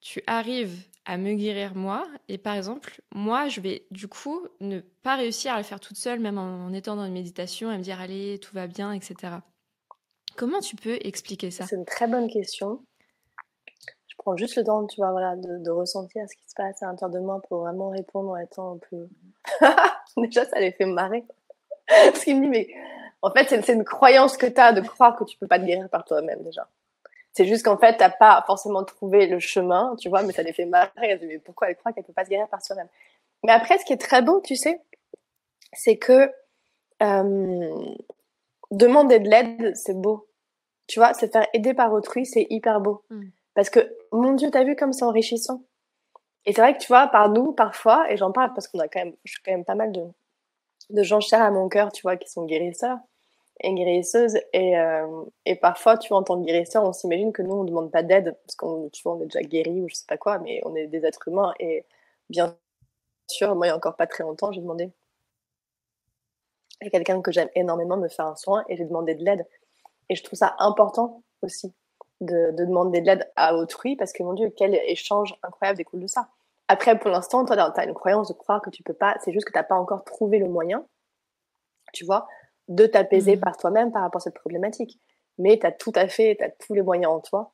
tu 0.00 0.20
arrives 0.26 0.82
à 1.06 1.18
me 1.18 1.34
guérir 1.34 1.74
moi, 1.74 2.06
et 2.28 2.38
par 2.38 2.54
exemple, 2.54 3.02
moi, 3.14 3.48
je 3.48 3.60
vais 3.60 3.86
du 3.90 4.08
coup 4.08 4.46
ne 4.60 4.80
pas 4.80 5.16
réussir 5.16 5.52
à 5.52 5.58
le 5.58 5.62
faire 5.62 5.80
toute 5.80 5.96
seule, 5.96 6.18
même 6.18 6.38
en, 6.38 6.72
étant 6.72 6.96
dans 6.96 7.04
une 7.04 7.12
méditation, 7.12 7.70
et 7.70 7.76
me 7.76 7.82
dire 7.82 8.00
allez, 8.00 8.38
tout 8.38 8.54
va 8.54 8.66
bien, 8.66 8.92
etc. 8.92 9.34
Comment 10.36 10.60
tu 10.60 10.76
peux 10.76 10.98
expliquer 11.02 11.50
ça? 11.50 11.66
C'est 11.66 11.76
une 11.76 11.84
très 11.84 12.06
bonne 12.06 12.28
question. 12.28 12.84
Je 14.06 14.14
prends 14.18 14.36
juste 14.36 14.56
le 14.56 14.64
temps, 14.64 14.86
tu 14.86 14.96
vois, 14.96 15.12
de, 15.36 15.70
ressentir 15.70 16.24
ce 16.28 16.34
qui 16.36 16.48
se 16.48 16.54
passe 16.54 16.82
à 16.82 16.86
l'intérieur 16.86 17.14
de 17.14 17.24
moi 17.24 17.42
pour 17.48 17.60
vraiment 17.60 17.90
répondre 17.90 18.30
en 18.30 18.36
étant 18.36 18.74
un 18.74 18.78
peu. 18.78 19.08
Déjà, 20.16 20.46
ça 20.46 20.58
les 20.58 20.72
fait 20.72 20.86
marrer. 20.86 21.24
Parce 21.86 22.24
qu'il 22.24 22.40
me 22.40 22.44
dit, 22.44 22.48
mais 22.48 22.68
en 23.20 23.30
fait, 23.30 23.46
c'est 23.48 23.62
c'est 23.62 23.74
une 23.74 23.84
croyance 23.84 24.36
que 24.36 24.46
tu 24.46 24.60
as 24.60 24.72
de 24.72 24.80
croire 24.80 25.16
que 25.16 25.24
tu 25.24 25.36
peux 25.36 25.46
pas 25.46 25.58
te 25.58 25.64
guérir 25.64 25.88
par 25.90 26.04
toi-même, 26.04 26.42
déjà. 26.42 26.68
C'est 27.34 27.46
juste 27.46 27.64
qu'en 27.64 27.76
fait, 27.76 27.96
t'as 27.96 28.10
pas 28.10 28.42
forcément 28.46 28.84
trouvé 28.84 29.26
le 29.26 29.40
chemin, 29.40 29.96
tu 29.98 30.08
vois, 30.08 30.22
mais 30.22 30.32
ça 30.32 30.42
les 30.42 30.52
fait 30.52 30.66
marrer. 30.66 30.90
Elles 30.96 31.18
disent, 31.18 31.28
mais 31.28 31.38
pourquoi 31.38 31.68
elle 31.68 31.76
croit 31.76 31.92
qu'elle 31.92 32.04
peut 32.04 32.12
pas 32.12 32.24
se 32.24 32.30
guérir 32.30 32.48
par 32.48 32.62
soi-même? 32.62 32.88
Mais 33.42 33.52
après, 33.52 33.76
ce 33.78 33.84
qui 33.84 33.92
est 33.92 34.00
très 34.00 34.22
beau, 34.22 34.40
tu 34.40 34.54
sais, 34.54 34.80
c'est 35.72 35.96
que 35.96 36.30
euh, 37.02 37.94
demander 38.70 39.18
de 39.18 39.28
l'aide, 39.28 39.74
c'est 39.74 40.00
beau. 40.00 40.28
Tu 40.86 41.00
vois, 41.00 41.12
se 41.12 41.26
faire 41.26 41.46
aider 41.52 41.74
par 41.74 41.92
autrui, 41.92 42.24
c'est 42.24 42.46
hyper 42.50 42.80
beau. 42.80 43.02
Mm. 43.10 43.28
Parce 43.54 43.68
que, 43.68 43.80
mon 44.12 44.34
Dieu, 44.34 44.50
t'as 44.52 44.62
vu 44.62 44.76
comme 44.76 44.92
c'est 44.92 45.04
enrichissant. 45.04 45.64
Et 46.46 46.52
c'est 46.52 46.60
vrai 46.60 46.74
que 46.74 46.82
tu 46.82 46.88
vois, 46.88 47.08
par 47.08 47.30
nous, 47.30 47.52
parfois, 47.52 48.10
et 48.12 48.16
j'en 48.16 48.30
parle 48.30 48.52
parce 48.54 48.68
qu'on 48.68 48.78
a 48.78 48.86
quand 48.86 49.00
même, 49.00 49.14
je 49.24 49.32
suis 49.32 49.42
quand 49.42 49.52
même 49.52 49.64
pas 49.64 49.74
mal 49.74 49.90
de, 49.90 50.04
de 50.90 51.02
gens 51.02 51.20
chers 51.20 51.42
à 51.42 51.50
mon 51.50 51.68
cœur, 51.68 51.90
tu 51.90 52.02
vois, 52.02 52.16
qui 52.16 52.30
sont 52.30 52.44
guérisseurs 52.44 52.98
et 53.60 53.72
guérisseuses. 53.74 54.36
Et, 54.52 54.78
euh, 54.78 55.24
et 55.46 55.56
parfois, 55.56 55.96
tu 55.96 56.08
vois, 56.08 56.18
en 56.18 56.22
tant 56.22 56.40
que 56.40 56.46
guérisseur, 56.46 56.84
on 56.84 56.92
s'imagine 56.92 57.32
que 57.32 57.42
nous, 57.42 57.54
on 57.54 57.64
demande 57.64 57.90
pas 57.90 58.02
d'aide 58.02 58.36
parce 58.46 58.56
qu'on, 58.56 58.88
tu 58.90 59.02
vois, 59.02 59.14
on 59.14 59.20
est 59.22 59.26
déjà 59.26 59.42
guéri 59.42 59.80
ou 59.80 59.88
je 59.88 59.94
sais 59.94 60.06
pas 60.06 60.16
quoi, 60.16 60.38
mais 60.38 60.60
on 60.64 60.74
est 60.74 60.86
des 60.86 61.04
êtres 61.04 61.28
humains. 61.28 61.54
Et 61.60 61.84
bien 62.30 62.56
sûr, 63.28 63.54
moi, 63.54 63.66
il 63.66 63.70
y 63.70 63.72
a 63.72 63.76
encore 63.76 63.96
pas 63.96 64.06
très 64.06 64.24
longtemps, 64.24 64.52
j'ai 64.52 64.60
demandé 64.60 64.90
à 66.82 66.90
quelqu'un 66.90 67.22
que 67.22 67.32
j'aime 67.32 67.48
énormément 67.54 67.96
me 67.96 68.08
faire 68.08 68.26
un 68.26 68.36
soin 68.36 68.64
et 68.68 68.76
j'ai 68.76 68.84
demandé 68.84 69.14
de 69.14 69.24
l'aide. 69.24 69.46
Et 70.10 70.16
je 70.16 70.22
trouve 70.22 70.38
ça 70.38 70.54
important 70.58 71.22
aussi 71.42 71.72
de, 72.20 72.50
de 72.50 72.64
demander 72.64 73.00
de 73.00 73.06
l'aide 73.06 73.30
à 73.36 73.54
autrui 73.54 73.96
parce 73.96 74.12
que 74.12 74.22
mon 74.22 74.34
Dieu, 74.34 74.52
quel 74.54 74.74
échange 74.74 75.34
incroyable 75.42 75.78
découle 75.78 76.00
de 76.00 76.06
ça. 76.06 76.28
Après, 76.68 76.98
pour 76.98 77.10
l'instant, 77.10 77.44
toi, 77.44 77.70
tu 77.70 77.80
as 77.80 77.84
une 77.84 77.94
croyance 77.94 78.28
de 78.28 78.34
croire 78.34 78.60
que 78.62 78.70
tu 78.70 78.82
peux 78.82 78.94
pas, 78.94 79.16
c'est 79.22 79.32
juste 79.32 79.46
que 79.46 79.52
tu 79.52 79.58
n'as 79.58 79.64
pas 79.64 79.74
encore 79.74 80.04
trouvé 80.04 80.38
le 80.38 80.48
moyen, 80.48 80.86
tu 81.92 82.04
vois, 82.04 82.26
de 82.68 82.86
t'apaiser 82.86 83.36
Mhm. 83.36 83.40
par 83.40 83.56
toi-même 83.56 83.92
par 83.92 84.02
rapport 84.02 84.20
à 84.20 84.24
cette 84.24 84.34
problématique. 84.34 84.98
Mais 85.38 85.58
tu 85.58 85.66
as 85.66 85.72
tout 85.72 85.92
à 85.94 86.08
fait, 86.08 86.36
tu 86.38 86.44
as 86.44 86.50
tous 86.50 86.74
les 86.74 86.82
moyens 86.82 87.12
en 87.12 87.20
toi. 87.20 87.52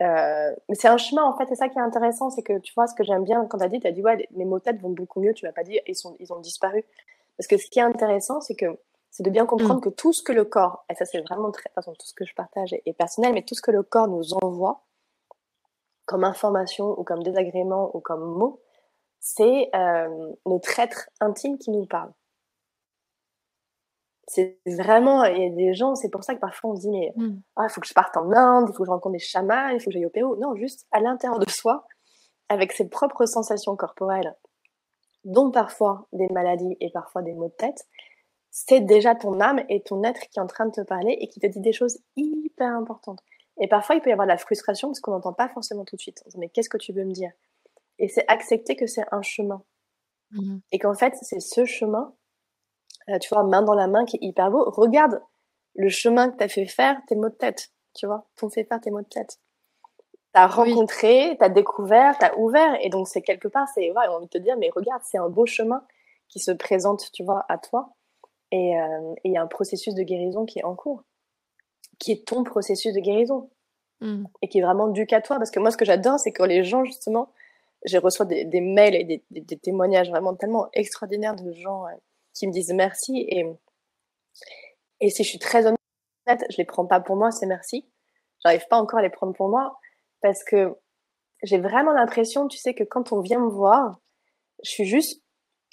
Euh, 0.00 0.54
mais 0.68 0.74
c'est 0.74 0.88
un 0.88 0.96
chemin, 0.96 1.22
en 1.24 1.36
fait, 1.36 1.46
c'est 1.48 1.54
ça 1.54 1.68
qui 1.68 1.78
est 1.78 1.82
intéressant, 1.82 2.30
c'est 2.30 2.42
que 2.42 2.58
tu 2.58 2.72
vois, 2.74 2.86
ce 2.86 2.94
que 2.94 3.04
j'aime 3.04 3.24
bien 3.24 3.46
quand 3.46 3.58
tu 3.58 3.64
as 3.64 3.68
dit, 3.68 3.78
tu 3.78 3.86
as 3.86 3.92
dit, 3.92 4.02
ouais, 4.02 4.26
mes 4.32 4.44
mots 4.44 4.58
de 4.58 4.64
tête 4.64 4.80
vont 4.80 4.90
beaucoup 4.90 5.20
mieux, 5.20 5.34
tu 5.34 5.44
m'as 5.46 5.52
pas 5.52 5.62
dit, 5.62 5.78
ils, 5.86 5.94
sont, 5.94 6.16
ils 6.18 6.32
ont 6.32 6.40
disparu. 6.40 6.84
Parce 7.36 7.46
que 7.46 7.56
ce 7.56 7.68
qui 7.70 7.78
est 7.78 7.82
intéressant, 7.82 8.40
c'est 8.40 8.54
que 8.54 8.66
c'est 9.10 9.22
de 9.22 9.30
bien 9.30 9.44
comprendre 9.46 9.80
que 9.80 9.90
tout 9.90 10.12
ce 10.12 10.22
que 10.22 10.32
le 10.32 10.44
corps, 10.44 10.84
et 10.90 10.94
ça 10.94 11.04
c'est 11.04 11.20
vraiment 11.20 11.50
très, 11.52 11.64
de 11.64 11.68
toute 11.68 11.74
façon, 11.74 11.92
tout 11.92 12.06
ce 12.06 12.14
que 12.14 12.24
je 12.24 12.34
partage 12.34 12.72
est, 12.72 12.82
est 12.86 12.94
personnel, 12.94 13.34
mais 13.34 13.42
tout 13.42 13.54
ce 13.54 13.60
que 13.62 13.70
le 13.70 13.82
corps 13.82 14.08
nous 14.08 14.32
envoie, 14.42 14.82
comme 16.06 16.24
information 16.24 16.98
ou 16.98 17.04
comme 17.04 17.22
désagrément 17.22 17.94
ou 17.94 18.00
comme 18.00 18.24
mot, 18.24 18.60
c'est 19.20 19.70
euh, 19.74 20.32
notre 20.46 20.80
être 20.80 21.10
intime 21.20 21.58
qui 21.58 21.70
nous 21.70 21.86
parle. 21.86 22.10
C'est 24.28 24.58
vraiment, 24.66 25.24
il 25.24 25.42
y 25.42 25.46
a 25.46 25.50
des 25.50 25.74
gens, 25.74 25.94
c'est 25.94 26.08
pour 26.08 26.22
ça 26.22 26.34
que 26.34 26.40
parfois 26.40 26.70
on 26.70 26.76
se 26.76 26.82
dit, 26.82 26.90
mais 26.90 27.12
Mm. 27.16 27.40
ah, 27.56 27.66
il 27.68 27.70
faut 27.70 27.80
que 27.80 27.88
je 27.88 27.92
parte 27.94 28.16
en 28.16 28.30
Inde, 28.32 28.68
il 28.68 28.72
faut 28.72 28.84
que 28.84 28.86
je 28.86 28.90
rencontre 28.92 29.14
des 29.14 29.18
chamans, 29.18 29.68
il 29.68 29.80
faut 29.80 29.86
que 29.86 29.92
j'aille 29.92 30.06
au 30.06 30.10
Pérou. 30.10 30.36
Non, 30.36 30.54
juste 30.54 30.86
à 30.92 31.00
l'intérieur 31.00 31.38
de 31.38 31.48
soi, 31.50 31.86
avec 32.48 32.72
ses 32.72 32.88
propres 32.88 33.26
sensations 33.26 33.74
corporelles, 33.76 34.34
dont 35.24 35.50
parfois 35.50 36.06
des 36.12 36.28
maladies 36.28 36.76
et 36.80 36.90
parfois 36.90 37.22
des 37.22 37.32
maux 37.34 37.48
de 37.48 37.54
tête, 37.54 37.86
c'est 38.50 38.80
déjà 38.80 39.14
ton 39.14 39.40
âme 39.40 39.62
et 39.68 39.82
ton 39.82 40.02
être 40.04 40.20
qui 40.28 40.38
est 40.38 40.42
en 40.42 40.46
train 40.46 40.66
de 40.66 40.72
te 40.72 40.82
parler 40.82 41.16
et 41.20 41.28
qui 41.28 41.40
te 41.40 41.46
dit 41.46 41.60
des 41.60 41.72
choses 41.72 41.98
hyper 42.16 42.68
importantes. 42.76 43.20
Et 43.60 43.66
parfois, 43.68 43.94
il 43.96 44.02
peut 44.02 44.10
y 44.10 44.12
avoir 44.12 44.26
de 44.26 44.32
la 44.32 44.38
frustration 44.38 44.88
parce 44.88 45.00
qu'on 45.00 45.12
n'entend 45.12 45.32
pas 45.32 45.48
forcément 45.48 45.84
tout 45.84 45.96
de 45.96 46.00
suite. 46.00 46.22
On 46.26 46.30
se 46.30 46.34
dit, 46.36 46.38
mais 46.38 46.48
qu'est-ce 46.48 46.68
que 46.68 46.76
tu 46.78 46.92
veux 46.92 47.04
me 47.04 47.12
dire? 47.12 47.30
Et 47.98 48.08
c'est 48.08 48.24
accepter 48.28 48.76
que 48.76 48.86
c'est 48.86 49.04
un 49.10 49.22
chemin. 49.22 49.62
Mhm. 50.32 50.60
Et 50.72 50.78
qu'en 50.78 50.94
fait, 50.94 51.14
c'est 51.22 51.40
ce 51.40 51.64
chemin, 51.64 52.14
euh, 53.08 53.18
tu 53.18 53.28
vois, 53.34 53.42
main 53.44 53.62
dans 53.62 53.74
la 53.74 53.86
main, 53.86 54.04
qui 54.04 54.16
est 54.16 54.22
hyper 54.22 54.50
beau. 54.50 54.64
Regarde 54.70 55.20
le 55.74 55.88
chemin 55.88 56.30
que 56.30 56.36
t'as 56.36 56.48
fait 56.48 56.66
faire 56.66 57.00
tes 57.06 57.14
mots 57.16 57.28
de 57.30 57.34
tête, 57.34 57.70
tu 57.94 58.06
vois, 58.06 58.26
t'ont 58.36 58.50
fait 58.50 58.64
faire 58.64 58.80
tes 58.80 58.90
mots 58.90 59.00
de 59.02 59.06
tête. 59.08 59.38
T'as 60.32 60.46
Oui. 60.62 60.72
rencontré, 60.72 61.36
t'as 61.38 61.48
découvert, 61.50 62.16
t'as 62.18 62.34
ouvert, 62.36 62.76
et 62.80 62.88
donc 62.88 63.06
c'est 63.08 63.22
quelque 63.22 63.48
part, 63.48 63.68
c'est, 63.74 63.90
ouais, 63.90 64.04
on 64.08 64.14
envie 64.14 64.26
de 64.26 64.30
te 64.30 64.38
dire, 64.38 64.56
mais 64.58 64.70
regarde, 64.74 65.02
c'est 65.04 65.18
un 65.18 65.28
beau 65.28 65.44
chemin 65.46 65.84
qui 66.28 66.38
se 66.38 66.50
présente, 66.52 67.10
tu 67.12 67.22
vois, 67.22 67.44
à 67.48 67.58
toi, 67.58 67.90
et 68.50 68.78
euh, 68.80 69.14
il 69.24 69.32
y 69.32 69.36
a 69.36 69.42
un 69.42 69.46
processus 69.46 69.94
de 69.94 70.02
guérison 70.02 70.44
qui 70.46 70.58
est 70.60 70.64
en 70.64 70.74
cours, 70.74 71.04
qui 71.98 72.12
est 72.12 72.26
ton 72.26 72.44
processus 72.44 72.92
de 72.94 73.00
guérison 73.00 73.50
Mhm. 74.00 74.26
et 74.42 74.48
qui 74.48 74.58
est 74.58 74.62
vraiment 74.62 74.88
dû 74.88 75.06
qu'à 75.06 75.20
toi. 75.20 75.36
Parce 75.36 75.50
que 75.52 75.60
moi, 75.60 75.70
ce 75.70 75.76
que 75.76 75.84
j'adore, 75.84 76.18
c'est 76.18 76.32
que 76.32 76.42
les 76.42 76.64
gens, 76.64 76.84
justement, 76.84 77.28
j'ai 77.84 77.98
reçois 77.98 78.26
des, 78.26 78.44
des 78.44 78.60
mails 78.60 78.94
et 78.96 79.04
des, 79.04 79.22
des- 79.30 79.40
des 79.42 79.56
témoignages 79.56 80.10
vraiment 80.10 80.34
tellement 80.34 80.68
extraordinaires 80.72 81.36
de 81.36 81.52
gens 81.52 81.86
euh, 81.86 81.90
qui 82.34 82.46
me 82.46 82.52
disent 82.52 82.72
merci. 82.72 83.26
Et, 83.28 83.44
et 85.00 85.10
si 85.10 85.24
je 85.24 85.28
suis 85.28 85.38
très 85.38 85.66
honnête, 85.66 85.78
je 86.26 86.56
les 86.56 86.64
prends 86.64 86.86
pas 86.86 87.00
pour 87.00 87.16
moi, 87.16 87.30
ces 87.30 87.46
merci. 87.46 87.88
J'arrive 88.42 88.66
pas 88.68 88.78
encore 88.78 89.00
à 89.00 89.02
les 89.02 89.10
prendre 89.10 89.34
pour 89.34 89.48
moi 89.48 89.78
parce 90.20 90.44
que 90.44 90.74
j'ai 91.42 91.58
vraiment 91.58 91.92
l'impression, 91.92 92.48
tu 92.48 92.58
sais, 92.58 92.74
que 92.74 92.84
quand 92.84 93.12
on 93.12 93.20
vient 93.20 93.40
me 93.40 93.50
voir, 93.50 93.98
je 94.64 94.70
suis 94.70 94.84
juste 94.84 95.22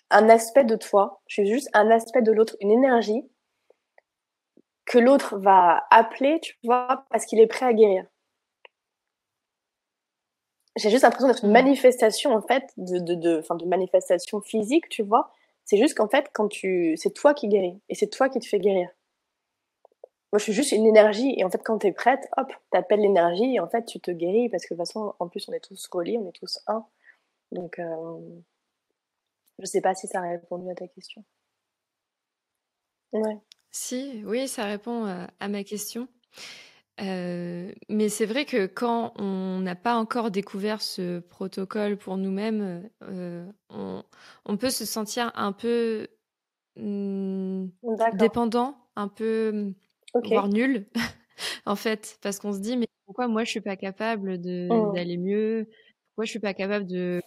un 0.10 0.30
aspect 0.30 0.66
de 0.66 0.76
toi, 0.76 1.22
je 1.28 1.42
suis 1.42 1.48
juste 1.48 1.70
un 1.74 1.92
aspect 1.92 2.22
de 2.22 2.32
l'autre, 2.32 2.56
une 2.62 2.72
énergie 2.72 3.24
que 4.86 4.98
l'autre 4.98 5.38
va 5.38 5.86
appeler, 5.92 6.40
tu 6.42 6.58
vois, 6.64 7.06
parce 7.12 7.26
qu'il 7.26 7.40
est 7.40 7.48
prêt 7.48 7.68
à 7.68 7.74
guérir 7.74 8.06
j'ai 10.78 10.90
juste 10.90 11.04
l'impression 11.04 11.28
d'être 11.28 11.44
une 11.44 11.52
Mhm. 11.52 11.54
manifestation 11.54 12.34
en 12.34 12.42
fait 12.42 12.64
de 12.78 13.00
de 13.00 13.16
de 13.16 13.66
manifestation 13.66 14.42
physique 14.42 14.88
tu 14.90 15.04
vois 15.04 15.32
c'est 15.70 15.78
juste 15.78 15.96
qu'en 15.96 16.10
fait 16.10 16.32
quand 16.34 16.48
tu 16.48 16.98
c'est 16.98 17.14
toi 17.14 17.36
qui 17.36 17.48
guéris 17.48 17.80
et 17.90 17.94
c'est 17.94 18.10
toi 18.10 18.28
qui 18.28 18.40
te 18.40 18.48
fais 18.48 18.60
guérir. 18.60 18.90
Moi 20.32 20.40
je 20.40 20.44
suis 20.44 20.54
juste 20.54 20.72
une 20.72 20.88
énergie 20.88 21.36
et 21.38 21.44
en 21.44 21.52
fait 21.52 21.62
quand 21.64 21.78
t'es 21.78 21.92
prête 21.92 22.28
hop 22.38 22.52
t'appelles 22.72 23.02
l'énergie 23.02 23.54
et 23.54 23.60
en 23.60 23.70
fait 23.70 23.86
tu 23.86 24.00
te 24.00 24.10
guéris 24.10 24.50
parce 24.50 24.66
que 24.66 24.74
de 24.74 24.80
toute 24.80 24.88
façon 24.88 25.14
en 25.20 25.28
plus 25.28 25.48
on 25.48 25.54
est 25.54 25.60
tous 25.60 25.88
reliés 25.92 26.18
on 26.18 26.28
est 26.28 26.32
tous 26.32 26.60
un. 26.66 26.88
Donc 27.52 27.78
euh, 27.78 28.20
je 29.60 29.66
sais 29.66 29.82
pas 29.82 29.94
si 29.94 30.08
ça 30.08 30.22
a 30.22 30.30
répondu 30.30 30.72
à 30.72 30.74
ta 30.74 30.88
question. 30.88 31.24
Ouais. 33.12 33.38
Si, 33.70 34.24
oui, 34.26 34.48
ça 34.48 34.66
répond 34.66 35.06
euh, 35.06 35.28
à 35.40 35.48
ma 35.50 35.64
question. 35.64 36.08
Euh, 37.02 37.72
mais 37.88 38.10
c'est 38.10 38.26
vrai 38.26 38.46
que 38.46 38.66
quand 38.66 39.14
on 39.18 39.60
n'a 39.60 39.76
pas 39.76 39.96
encore 39.96 40.32
découvert 40.32 40.82
ce 40.82 41.20
protocole 41.20 41.98
pour 41.98 42.18
nous-mêmes, 42.18 42.90
euh, 43.04 43.50
on, 43.70 44.04
on 44.46 44.58
peut 44.58 44.70
se 44.70 44.86
sentir 44.86 45.32
un 45.36 45.54
peu 45.54 46.08
hmm, 46.76 47.68
dépendant, 48.16 48.78
un 48.96 49.08
peu. 49.08 49.74
voire 50.26 50.50
nul, 50.50 50.88
en 51.66 51.76
fait, 51.76 52.18
parce 52.22 52.40
qu'on 52.40 52.54
se 52.54 52.60
dit 52.60 52.76
mais 52.76 52.88
pourquoi 53.06 53.28
moi 53.28 53.44
je 53.44 53.52
suis 53.52 53.62
pas 53.62 53.78
capable 53.78 54.38
mmh. 54.38 54.94
d'aller 54.94 55.18
mieux? 55.18 55.70
Pourquoi 56.10 56.26
je 56.26 56.32
suis 56.32 56.40
pas 56.40 56.54
capable 56.54 56.86
de 56.86 57.22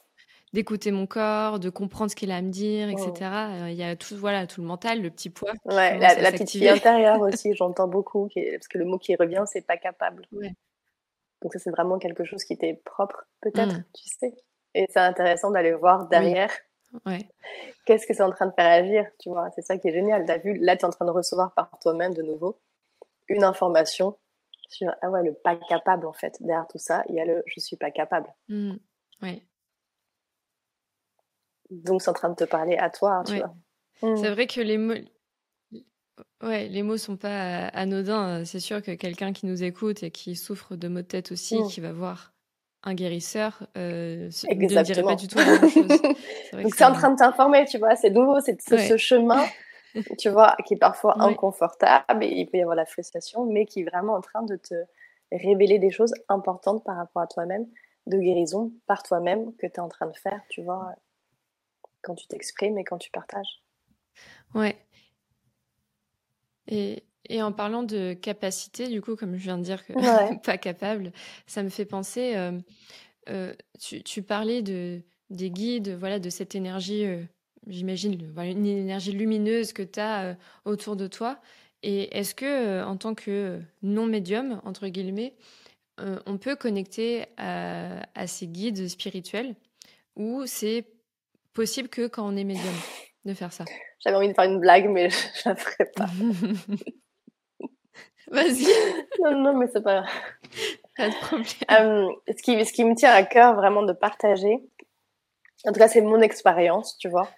d'écouter 0.53 0.91
mon 0.91 1.07
corps, 1.07 1.59
de 1.59 1.71
comprendre 1.71 2.11
ce 2.11 2.17
qu'il 2.17 2.31
a 2.31 2.37
à 2.37 2.43
me 2.43 2.51
dire, 2.51 2.89
etc. 2.89 3.11
Mmh. 3.21 3.69
Il 3.69 3.75
y 3.75 3.83
a 3.83 3.97
tout, 3.97 4.17
voilà, 4.17 4.47
tout 4.47 4.61
le 4.61 4.67
mental, 4.67 5.01
le 5.01 5.11
petit 5.11 5.31
poids. 5.31 5.53
Ouais, 5.65 5.99
la, 5.99 6.33
petite 6.33 6.51
fille 6.51 6.69
intérieure 6.69 7.21
aussi, 7.21 7.55
j'entends 7.55 7.89
beaucoup, 7.89 8.29
parce 8.35 8.69
que 8.69 8.79
le 8.79 8.85
mot 8.85 8.99
qui 8.99 9.17
revient, 9.17 9.45
c'est 9.47 9.67
pas 9.67 9.77
capable. 9.77 10.27
Donc 10.31 11.53
ça, 11.53 11.59
c'est 11.59 11.71
vraiment 11.71 11.99
quelque 11.99 12.25
chose 12.25 12.45
qui 12.45 12.57
t'est 12.57 12.81
propre, 12.85 13.27
peut-être, 13.41 13.79
mmh. 13.79 13.85
tu 13.95 14.09
sais. 14.09 14.35
Et 14.75 14.87
c'est 14.91 15.01
intéressant 15.01 15.51
d'aller 15.51 15.73
voir 15.73 16.09
derrière. 16.09 16.51
Qu'est-ce 17.87 18.07
que 18.07 18.15
c'est 18.15 18.23
en 18.23 18.31
train 18.31 18.47
de 18.47 18.53
faire 18.53 18.71
agir, 18.71 19.07
tu 19.19 19.31
vois? 19.31 19.51
C'est 19.55 19.63
ça 19.63 19.79
qui 19.79 19.89
est 19.89 19.93
génial. 19.93 20.25
T'as 20.27 20.39
vu, 20.39 20.59
là, 20.59 20.77
tu 20.77 20.83
es 20.83 20.85
en 20.85 20.91
train 20.91 21.07
de 21.07 21.11
recevoir 21.11 21.53
par 21.55 21.71
toi-même 21.81 22.15
de 22.15 22.23
nouveau 22.23 22.61
une 23.29 23.45
information 23.45 24.19
sur 24.69 24.91
ah 25.01 25.11
ouais, 25.11 25.23
le 25.23 25.35
pas 25.35 25.57
capable 25.57 26.07
en 26.07 26.13
fait. 26.13 26.37
Derrière 26.41 26.67
tout 26.67 26.79
ça, 26.79 27.05
il 27.09 27.15
y 27.15 27.21
a 27.21 27.25
le 27.25 27.43
je 27.47 27.61
suis 27.61 27.77
pas 27.77 27.91
capable. 27.91 28.29
Mmh. 28.49 28.77
Oui. 29.23 29.43
Donc 31.85 32.03
c'est 32.03 32.11
en 32.11 32.15
train 32.15 32.31
de 32.31 32.35
te 32.35 32.45
parler 32.45 32.77
à 32.77 32.91
toi, 32.91 33.13
hein, 33.13 33.25
vois. 33.25 33.55
Mmh. 34.03 34.17
C'est 34.17 34.31
vrai 34.31 34.47
que 34.47 34.61
les 34.61 34.79
mots, 34.79 34.95
ouais, 36.43 36.69
les 36.69 36.83
mots 36.83 36.97
sont 36.97 37.17
pas 37.17 37.67
anodins. 37.69 38.45
C'est 38.45 38.61
sûr 38.61 38.83
que 38.83 38.93
quelqu'un 38.93 39.33
qui 39.33 39.47
nous 39.47 39.63
écoute 39.63 40.03
et 40.03 40.11
qui 40.11 40.37
souffre 40.37 40.77
de 40.77 40.89
maux 40.89 41.03
de 41.03 41.07
tête 41.07 41.33
aussi, 41.33 41.61
mmh. 41.61 41.69
qui 41.69 41.81
va 41.81 41.93
voir 41.93 42.33
un 42.85 42.95
guérisseur, 42.95 43.67
euh, 43.79 44.29
ne 44.51 44.83
dirait 44.83 45.03
pas 45.03 45.15
du 45.15 45.29
tout 45.29 45.39
la 45.39 45.45
même 45.45 45.71
chose. 45.71 45.89
Donc 46.53 46.75
c'est 46.75 46.85
en 46.85 46.93
train 46.93 47.11
de 47.11 47.17
t'informer, 47.17 47.65
tu 47.65 47.79
vois. 47.79 47.95
C'est 47.95 48.11
nouveau, 48.11 48.41
c'est 48.41 48.61
ce 48.61 48.97
chemin 48.97 49.45
tu 50.19 50.31
vois, 50.31 50.57
qui 50.67 50.75
est 50.75 50.79
parfois 50.79 51.21
inconfortable 51.23 52.25
et 52.25 52.29
il 52.29 52.47
peut 52.47 52.59
y 52.59 52.63
avoir 52.63 52.77
la 52.77 52.87
frustration, 52.87 53.45
mais 53.47 53.67
qui 53.67 53.81
est 53.81 53.85
vraiment 53.85 54.15
en 54.15 54.21
train 54.21 54.43
de 54.43 54.57
te 54.57 54.75
révéler 55.31 55.79
des 55.79 55.91
choses 55.91 56.15
importantes 56.29 56.85
par 56.85 56.97
rapport 56.97 57.23
à 57.23 57.27
toi-même, 57.27 57.67
de 58.07 58.19
guérison 58.19 58.73
par 58.87 59.03
toi-même 59.03 59.55
que 59.57 59.67
tu 59.67 59.75
es 59.75 59.81
en 59.81 59.89
train 59.89 60.07
de 60.07 60.17
faire, 60.17 60.41
tu 60.49 60.63
vois, 60.63 60.95
quand 62.03 62.15
tu 62.15 62.27
t'exprimes 62.27 62.79
et 62.79 62.85
quand 62.85 62.99
tu 62.99 63.11
partages. 63.11 63.63
Ouais. 64.55 64.77
Et, 66.69 67.05
et, 67.29 67.43
en 67.43 67.53
parlant 67.53 67.83
de 67.83 68.13
capacité, 68.15 68.89
du 68.89 69.01
coup, 69.01 69.17
comme 69.17 69.37
je 69.37 69.43
viens 69.43 69.59
de 69.59 69.65
dire 69.65 69.85
que 69.87 69.93
pas 70.43 70.59
capable, 70.59 71.13
ça 71.47 71.63
me 71.63 71.69
fait 71.69 71.85
penser, 71.85 72.35
euh, 72.37 72.59
euh, 73.29 73.55
tu, 73.81 74.03
tu, 74.03 74.23
parlais 74.23 74.63
de, 74.63 75.03
des 75.31 75.51
guides, 75.51 75.97
voilà, 75.99 76.19
de 76.19 76.31
cette 76.31 76.55
énergie. 76.55 77.05
Euh, 77.05 77.23
j'imagine, 77.67 78.19
une 78.37 78.67
énergie 78.67 79.13
lumineuse 79.13 79.73
que 79.73 79.83
tu 79.83 80.01
as 80.01 80.37
autour 80.65 80.97
de 80.97 81.07
toi. 81.07 81.41
Et 81.83 82.17
est-ce 82.17 82.35
que, 82.35 82.83
en 82.85 82.97
tant 82.97 83.15
que 83.15 83.61
non-médium, 83.83 84.61
entre 84.65 84.89
guillemets, 84.89 85.35
on 86.27 86.39
peut 86.39 86.57
connecter 86.57 87.27
à, 87.37 88.27
ces 88.27 88.49
guides 88.49 88.89
spirituels 88.89 89.55
ou 90.17 90.43
c'est 90.47 90.87
possible 91.53 91.89
que 91.89 92.07
quand 92.07 92.27
on 92.27 92.37
est 92.37 92.45
médium 92.45 92.75
de 93.25 93.35
faire 93.35 93.53
ça 93.53 93.65
J'avais 94.01 94.17
envie 94.17 94.29
de 94.29 94.35
faire 94.35 94.45
une 94.45 94.61
blague, 94.61 94.89
mais 94.89 95.11
je 95.11 95.49
ne 95.49 95.55
la 95.55 95.57
ferai 95.57 95.85
pas. 95.95 96.07
Vas-y. 98.31 98.67
non, 99.21 99.37
non, 99.43 99.59
mais 99.59 99.67
c'est 99.73 99.83
pas 99.83 100.05
Pas 100.97 101.09
de 101.09 101.15
problème. 101.21 102.15
ce, 102.29 102.43
qui, 102.43 102.65
ce 102.65 102.73
qui 102.73 102.85
me 102.85 102.95
tient 102.95 103.13
à 103.13 103.23
cœur 103.23 103.55
vraiment 103.55 103.83
de 103.83 103.93
partager, 103.93 104.63
en 105.65 105.73
tout 105.73 105.79
cas, 105.79 105.89
c'est 105.89 106.01
mon 106.01 106.21
expérience, 106.21 106.99
tu 106.99 107.09
vois. 107.09 107.29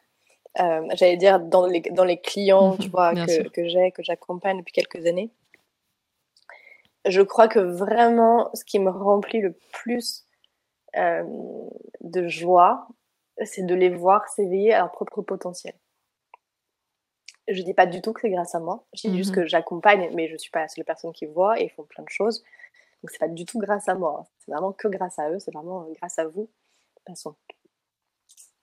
Euh, 0.61 0.87
j'allais 0.95 1.17
dire 1.17 1.41
dans 1.41 1.67
les, 1.67 1.81
dans 1.81 2.05
les 2.05 2.21
clients 2.21 2.77
tu 2.77 2.89
vois, 2.89 3.13
que, 3.13 3.49
que 3.49 3.67
j'ai, 3.67 3.91
que 3.91 4.05
j'accompagne 4.05 4.59
depuis 4.59 4.73
quelques 4.73 5.05
années. 5.07 5.31
Je 7.07 7.23
crois 7.23 7.49
que 7.49 7.59
vraiment, 7.59 8.51
ce 8.55 8.65
qui 8.65 8.79
me 8.79 8.91
remplit 8.91 9.41
le 9.41 9.53
plus 9.73 10.25
euh, 10.97 11.25
de 12.01 12.29
joie, 12.29 12.87
c'est 13.43 13.67
de 13.67 13.75
les 13.75 13.91
voir 13.91 14.29
s'éveiller 14.29 14.73
à 14.73 14.81
leur 14.81 14.93
propre 14.93 15.23
potentiel. 15.23 15.75
Je 17.49 17.63
dis 17.63 17.75
pas 17.75 17.87
du 17.87 18.01
tout 18.01 18.13
que 18.13 18.23
c'est 18.23 18.31
grâce 18.31 18.55
à 18.55 18.61
moi. 18.61 18.85
Je 18.95 19.09
dis 19.09 19.17
juste 19.17 19.31
mhm. 19.31 19.37
que 19.37 19.47
j'accompagne, 19.47 20.11
mais 20.15 20.29
je 20.29 20.37
suis 20.37 20.51
pas 20.51 20.61
la 20.61 20.69
seule 20.69 20.85
personne 20.85 21.13
qui 21.13 21.27
voit 21.27 21.61
et 21.61 21.65
ils 21.65 21.71
font 21.71 21.83
plein 21.83 22.05
de 22.05 22.09
choses. 22.09 22.43
Donc 23.03 23.11
c'est 23.11 23.19
pas 23.19 23.29
du 23.29 23.45
tout 23.45 23.59
grâce 23.59 23.89
à 23.89 23.95
moi. 23.95 24.27
C'est 24.39 24.51
vraiment 24.51 24.73
que 24.73 24.89
grâce 24.89 25.19
à 25.19 25.31
eux. 25.31 25.39
C'est 25.39 25.53
vraiment 25.53 25.87
grâce 26.01 26.19
à 26.19 26.27
vous. 26.27 26.43
De 26.43 26.49
toute 26.97 27.07
façon. 27.07 27.35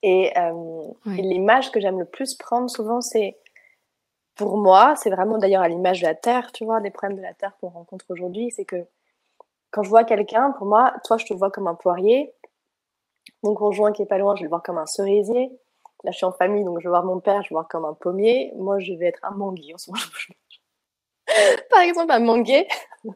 Et, 0.02 0.36
euh, 0.38 0.88
l'image 1.06 1.72
que 1.72 1.80
j'aime 1.80 2.00
le 2.00 2.06
plus 2.06 2.34
prendre 2.34 2.70
souvent, 2.70 3.02
c'est 3.02 3.38
pour 4.36 4.58
moi, 4.58 4.96
c'est 4.96 5.12
vraiment 5.12 5.38
d'ailleurs 5.38 5.62
à 5.62 5.68
l'image 5.68 6.02
de 6.02 6.08
la 6.08 6.16
Terre, 6.16 6.52
tu 6.52 6.66
vois, 6.66 6.82
des 6.82 6.90
problèmes 6.90 7.18
de 7.18 7.22
la 7.22 7.36
Terre 7.36 7.56
qu'on 7.60 7.70
rencontre 7.70 8.06
aujourd'hui, 8.10 8.50
c'est 8.50 8.66
que 8.66 8.88
quand 9.70 9.84
je 9.84 9.90
vois 9.90 10.04
quelqu'un, 10.04 10.52
pour 10.52 10.66
moi, 10.66 10.94
toi, 11.06 11.18
je 11.18 11.26
te 11.26 11.34
vois 11.34 11.52
comme 11.52 11.68
un 11.68 11.76
poirier. 11.76 12.34
Mon 13.44 13.56
conjoint 13.56 13.92
qui 13.92 14.02
est 14.04 14.08
pas 14.08 14.18
loin, 14.18 14.36
je 14.36 14.42
vais 14.42 14.46
le 14.46 14.50
voir 14.50 14.64
comme 14.64 14.78
un 14.78 14.86
cerisier. 14.86 15.52
Là, 16.04 16.12
je 16.12 16.18
suis 16.18 16.26
en 16.26 16.32
famille, 16.32 16.64
donc 16.64 16.80
je 16.80 16.86
vais 16.86 16.90
voir 16.90 17.04
mon 17.04 17.20
père, 17.20 17.42
je 17.44 17.50
vais 17.50 17.54
le 17.54 17.56
voir 17.56 17.68
comme 17.68 17.86
un 17.86 17.94
pommier. 17.94 18.54
Moi, 18.56 18.80
je 18.80 18.94
vais 18.94 19.08
être 19.08 19.20
un 19.24 19.32
manguier 19.32 19.74
en 19.74 19.78
ce 19.78 19.92
moment. 19.92 20.04
Par 21.70 21.82
exemple, 21.82 22.12
un 22.12 22.20
manguier. 22.20 22.68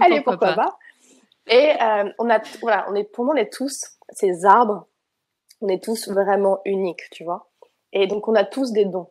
Allez, 0.00 0.20
pourquoi, 0.22 0.54
pas. 0.54 0.78
Et 1.48 1.72
euh, 1.82 2.10
on 2.18 2.30
a, 2.30 2.40
voilà, 2.60 2.86
on 2.88 2.94
est, 2.94 3.04
pour 3.04 3.24
moi, 3.24 3.34
on 3.34 3.36
est 3.36 3.52
tous 3.52 3.98
ces 4.10 4.44
arbres 4.44 4.86
on 5.62 5.68
est 5.68 5.82
tous 5.82 6.08
vraiment 6.08 6.60
uniques, 6.64 7.08
tu 7.12 7.24
vois. 7.24 7.48
Et 7.92 8.06
donc, 8.06 8.28
on 8.28 8.34
a 8.34 8.44
tous 8.44 8.72
des 8.72 8.84
dons. 8.84 9.10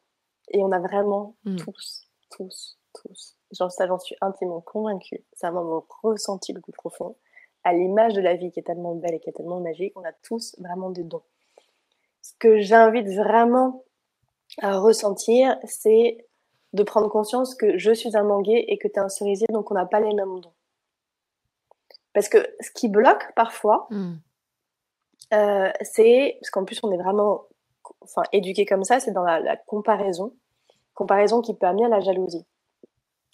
Et 0.50 0.62
on 0.62 0.72
a 0.72 0.80
vraiment 0.80 1.36
mm. 1.46 1.56
tous, 1.56 2.10
tous, 2.30 2.78
tous. 2.94 3.38
Genre, 3.52 3.72
ça, 3.72 3.88
j'en 3.88 3.98
suis 3.98 4.16
intimement 4.22 4.62
convaincue. 4.62 5.26
C'est 5.34 5.48
vraiment 5.48 5.64
mon 5.64 5.86
ressenti 6.04 6.52
le 6.54 6.62
plus 6.62 6.74
profond. 6.74 7.16
À 7.64 7.74
l'image 7.74 8.14
de 8.14 8.22
la 8.22 8.36
vie 8.36 8.52
qui 8.52 8.60
est 8.60 8.64
tellement 8.64 8.96
belle 8.96 9.16
et 9.16 9.20
qui 9.20 9.30
est 9.30 9.34
tellement 9.34 9.60
magique, 9.60 9.94
on 9.96 10.04
a 10.04 10.12
tous 10.24 10.56
vraiment 10.60 10.90
des 10.90 11.04
dons. 11.04 11.22
Ce 12.22 12.34
que 12.40 12.60
j'invite 12.60 13.08
vraiment 13.08 13.84
à 14.62 14.78
ressentir, 14.78 15.58
c'est 15.64 16.26
de 16.74 16.84
prendre 16.84 17.10
conscience 17.10 17.56
que 17.56 17.78
je 17.78 17.92
suis 17.92 18.16
un 18.16 18.24
manguier 18.24 18.72
et 18.72 18.78
que 18.78 18.88
tu 18.88 18.96
es 18.96 19.00
un 19.00 19.10
cerisier, 19.10 19.48
donc 19.52 19.72
on 19.72 19.76
n'a 19.76 19.86
pas 19.86 20.00
les 20.00 20.14
mêmes 20.14 20.40
dons. 20.40 20.54
Parce 22.14 22.30
que 22.30 22.38
ce 22.60 22.72
qui 22.72 22.90
bloque 22.90 23.34
parfois, 23.36 23.88
mm. 23.90 24.16
Euh, 25.34 25.72
c'est 25.82 26.38
parce 26.42 26.50
qu'en 26.50 26.66
plus 26.66 26.80
on 26.84 26.92
est 26.92 26.98
vraiment 26.98 27.46
enfin 28.02 28.24
éduqué 28.34 28.66
comme 28.66 28.84
ça, 28.84 29.00
c'est 29.00 29.12
dans 29.12 29.24
la, 29.24 29.56
comparaison, 29.56 30.36
comparaison 30.94 31.42
qui 31.42 31.56
peut 31.56 31.68
amener 31.68 31.86
à 31.86 31.90
la 31.90 32.02
jalousie. 32.02 32.46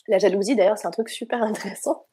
La 0.08 0.20
jalousie 0.20 0.56
d'ailleurs 0.56 0.78
c'est 0.78 0.88
un 0.88 0.92
truc 0.92 1.10
super 1.10 1.42
intéressant 1.44 2.06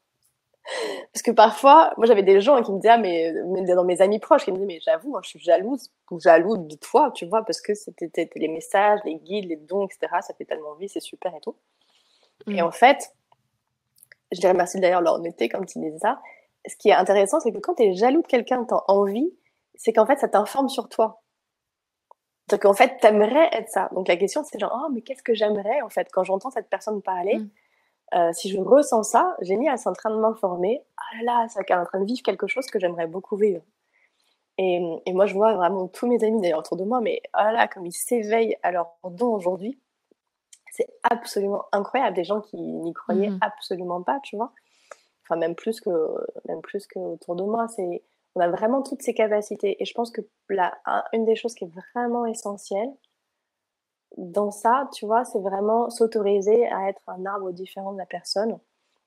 parce 1.13 1.23
que 1.23 1.31
parfois 1.31 1.93
moi 1.97 2.07
j'avais 2.07 2.23
des 2.23 2.41
gens 2.41 2.63
qui 2.63 2.73
me 2.73 2.79
disaient 2.79 2.95
ah, 2.95 2.99
mais, 2.99 3.33
dans 3.75 3.85
mes 3.85 4.01
amis 4.01 4.19
proches 4.19 4.45
qui 4.45 4.53
me 4.53 4.57
disaient 4.57 4.67
mais 4.67 4.81
j'avoue 4.81 5.11
moi 5.11 5.21
je 5.23 5.31
suis 5.31 5.39
jalouse 5.39 5.91
ou 6.11 6.21
jaloux 6.21 6.57
de 6.57 6.75
toi 6.77 7.11
tu 7.15 7.27
vois 7.27 7.45
parce 7.45 7.61
que 7.61 7.75
c'était 7.75 8.31
les 8.37 8.49
messages, 8.49 9.01
les 9.05 9.17
guides, 9.17 9.47
les 9.49 9.57
dons 9.57 9.87
etc 9.87 10.13
ça 10.21 10.35
fait 10.35 10.45
tellement 10.45 10.75
vie 10.75 10.89
c'est 10.89 11.01
super 11.01 11.35
et 11.35 11.41
tout. 11.41 11.57
Et 12.49 12.63
mm. 12.63 12.67
en 12.67 12.71
fait 12.71 13.15
je 14.33 14.41
dirais 14.41 14.55
merci 14.55 14.81
d'ailleurs 14.81 15.03
leur 15.03 15.15
honnêteté 15.15 15.49
comme 15.49 15.67
tu 15.67 15.79
disais 15.79 15.99
ça. 15.99 16.21
Ce 16.67 16.77
qui 16.77 16.89
est 16.89 16.95
intéressant 16.95 17.41
c'est 17.41 17.53
que 17.53 17.59
quand 17.59 17.75
tu 17.75 17.83
es 17.83 17.95
jaloux 17.95 18.23
de 18.23 18.27
quelqu'un, 18.27 18.65
tu 18.65 18.75
as 18.75 18.91
envie 18.91 19.33
c'est 19.75 19.93
qu'en 19.93 20.07
fait, 20.07 20.19
ça 20.19 20.29
t'informe 20.29 20.69
sur 20.69 20.89
toi. 20.89 21.23
Donc 22.49 22.63
qu'en 22.63 22.75
fait, 22.75 22.99
t'aimerais 23.01 23.49
être 23.53 23.71
ça. 23.71 23.89
Donc 23.95 24.09
la 24.09 24.17
question, 24.17 24.43
c'est 24.45 24.59
genre, 24.59 24.73
oh, 24.75 24.93
mais 24.93 25.03
qu'est-ce 25.03 25.23
que 25.23 25.35
j'aimerais, 25.35 25.81
en 25.83 25.89
fait, 25.89 26.09
quand 26.13 26.25
j'entends 26.25 26.51
cette 26.51 26.69
personne 26.69 27.03
parler, 27.03 27.39
mm. 27.39 27.51
Euh, 28.15 28.33
si 28.33 28.51
je 28.51 28.59
ressens 28.61 29.03
ça, 29.05 29.37
génial, 29.41 29.79
c'est 29.79 29.89
en 29.89 29.95
train 29.95 30.11
de 30.11 30.21
m'informer, 30.21 30.85
ah 30.97 31.17
là 31.17 31.23
là, 31.23 31.47
c'est 31.49 31.75
en 31.75 31.85
train 31.85 32.01
de 32.01 32.05
vivre 32.05 32.23
quelque 32.23 32.47
chose 32.47 32.67
que 32.67 32.79
j'aimerais 32.79 33.07
beaucoup 33.07 33.37
vivre. 33.37 33.63
Et, 34.59 34.81
et, 35.07 35.13
moi, 35.13 35.27
je 35.27 35.35
vois 35.35 35.55
vraiment 35.55 35.89
tous 35.89 36.07
mes 36.07 36.23
amis 36.23 36.41
d'ailleurs 36.41 36.61
autour 36.61 36.77
de 36.77 36.85
moi, 36.85 37.01
mais 37.01 37.21
oh 37.35 37.43
là 37.43 37.53
là, 37.53 37.69
comme 37.69 37.87
ils 37.87 37.93
s'éveillent 37.93 38.57
à 38.63 38.71
leur 38.71 38.95
don 39.03 39.35
aujourd'hui, 39.35 39.81
c'est 40.71 40.87
absolument 41.03 41.65
incroyable. 41.73 42.15
Des 42.15 42.25
gens 42.25 42.41
qui 42.41 42.57
n'y 42.57 42.93
croyaient 42.93 43.31
mm. 43.31 43.39
absolument 43.41 44.03
pas, 44.03 44.21
tu 44.23 44.37
vois. 44.37 44.53
Enfin, 45.23 45.37
même 45.37 45.55
plus 45.55 45.81
que, 45.81 45.91
même 46.47 46.61
plus 46.61 46.87
que 46.87 46.99
autour 46.99 47.35
de 47.35 47.45
moi, 47.45 47.67
c'est 47.69 48.03
on 48.37 48.41
a 48.41 48.49
vraiment 48.49 48.83
toutes 48.83 49.03
ces 49.03 49.15
capacités. 49.15 49.81
Et 49.81 49.85
je 49.85 49.95
pense 49.95 50.11
que 50.11 50.21
là, 50.49 50.77
une 51.13 51.25
des 51.25 51.37
choses 51.37 51.55
qui 51.55 51.65
est 51.65 51.73
vraiment 51.95 52.27
essentielle 52.27 52.91
dans 54.17 54.51
ça, 54.51 54.89
tu 54.93 55.07
vois, 55.07 55.25
c'est 55.25 55.41
vraiment 55.41 55.91
s'autoriser 55.91 56.67
à 56.69 56.89
être 56.89 57.03
un 57.09 57.27
arbre 57.27 57.53
différent 57.53 57.93
de 57.93 57.99
la 57.99 58.07
personne 58.07 58.59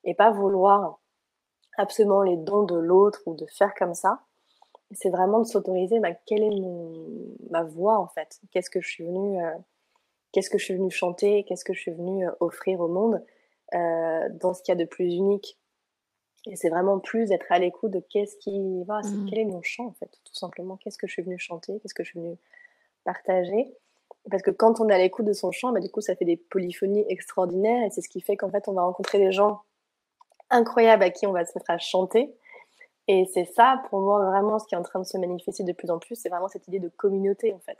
et 0.04 0.14
pas 0.14 0.30
vouloir 0.30 1.00
absolument 1.76 2.22
les 2.22 2.36
dons 2.36 2.64
de 2.64 2.76
l'autre 2.76 3.22
ou 3.26 3.34
de 3.34 3.46
faire 3.46 3.74
comme 3.74 3.94
ça. 3.94 4.20
C'est 4.92 5.10
vraiment 5.10 5.40
de 5.40 5.44
s'autoriser, 5.44 6.00
bah, 6.00 6.12
quelle 6.26 6.42
est 6.42 6.60
ma 7.50 7.62
voix 7.62 7.98
en 7.98 8.08
fait? 8.08 8.40
Qu'est-ce 8.50 8.70
que 8.70 8.80
je 8.80 8.88
suis 8.88 9.04
venue, 9.04 9.42
euh, 9.42 9.54
qu'est-ce 10.32 10.50
que 10.50 10.58
je 10.58 10.64
suis 10.64 10.74
venue 10.74 10.90
chanter? 10.90 11.44
Qu'est-ce 11.44 11.64
que 11.64 11.74
je 11.74 11.80
suis 11.80 11.92
venue 11.92 12.26
euh, 12.26 12.32
offrir 12.40 12.80
au 12.80 12.88
monde? 12.88 13.22
Euh, 13.74 14.28
dans 14.40 14.54
ce 14.54 14.62
qu'il 14.62 14.72
y 14.72 14.78
a 14.78 14.82
de 14.82 14.88
plus 14.88 15.12
unique 15.12 15.58
et 16.46 16.56
c'est 16.56 16.70
vraiment 16.70 16.98
plus 16.98 17.28
d'être 17.28 17.50
à 17.50 17.58
l'écoute 17.58 17.90
de 17.90 18.00
qu'est-ce 18.00 18.36
qui 18.38 18.82
va, 18.84 19.00
mmh. 19.00 19.26
quel 19.28 19.38
est 19.40 19.44
mon 19.44 19.60
chant 19.60 19.86
en 19.86 19.92
fait, 19.92 20.10
tout 20.24 20.34
simplement. 20.34 20.78
Qu'est-ce 20.78 20.96
que 20.96 21.06
je 21.06 21.12
suis 21.12 21.22
venue 21.22 21.38
chanter, 21.38 21.78
qu'est-ce 21.80 21.92
que 21.94 22.02
je 22.02 22.10
suis 22.10 22.20
venue 22.20 22.38
partager? 23.04 23.74
Parce 24.30 24.42
que 24.42 24.50
quand 24.50 24.80
on 24.80 24.88
est 24.88 24.94
à 24.94 24.98
l'écoute 24.98 25.24
de 25.24 25.32
son 25.32 25.50
chant, 25.50 25.72
bah, 25.72 25.80
du 25.80 25.90
coup, 25.90 26.00
ça 26.00 26.14
fait 26.14 26.24
des 26.24 26.36
polyphonies 26.36 27.04
extraordinaires 27.08 27.84
et 27.86 27.90
c'est 27.90 28.02
ce 28.02 28.08
qui 28.08 28.20
fait 28.20 28.36
qu'en 28.36 28.50
fait, 28.50 28.68
on 28.68 28.72
va 28.72 28.82
rencontrer 28.82 29.18
des 29.18 29.32
gens 29.32 29.62
incroyables 30.50 31.02
à 31.02 31.10
qui 31.10 31.26
on 31.26 31.32
va 31.32 31.44
se 31.44 31.52
mettre 31.56 31.70
à 31.70 31.78
chanter. 31.78 32.34
Et 33.06 33.24
c'est 33.32 33.46
ça, 33.46 33.82
pour 33.88 34.00
moi, 34.00 34.24
vraiment, 34.26 34.58
ce 34.58 34.66
qui 34.66 34.74
est 34.74 34.78
en 34.78 34.82
train 34.82 35.00
de 35.00 35.06
se 35.06 35.16
manifester 35.16 35.64
de 35.64 35.72
plus 35.72 35.90
en 35.90 35.98
plus, 35.98 36.14
c'est 36.14 36.28
vraiment 36.28 36.48
cette 36.48 36.68
idée 36.68 36.78
de 36.78 36.88
communauté, 36.88 37.54
en 37.54 37.58
fait. 37.58 37.78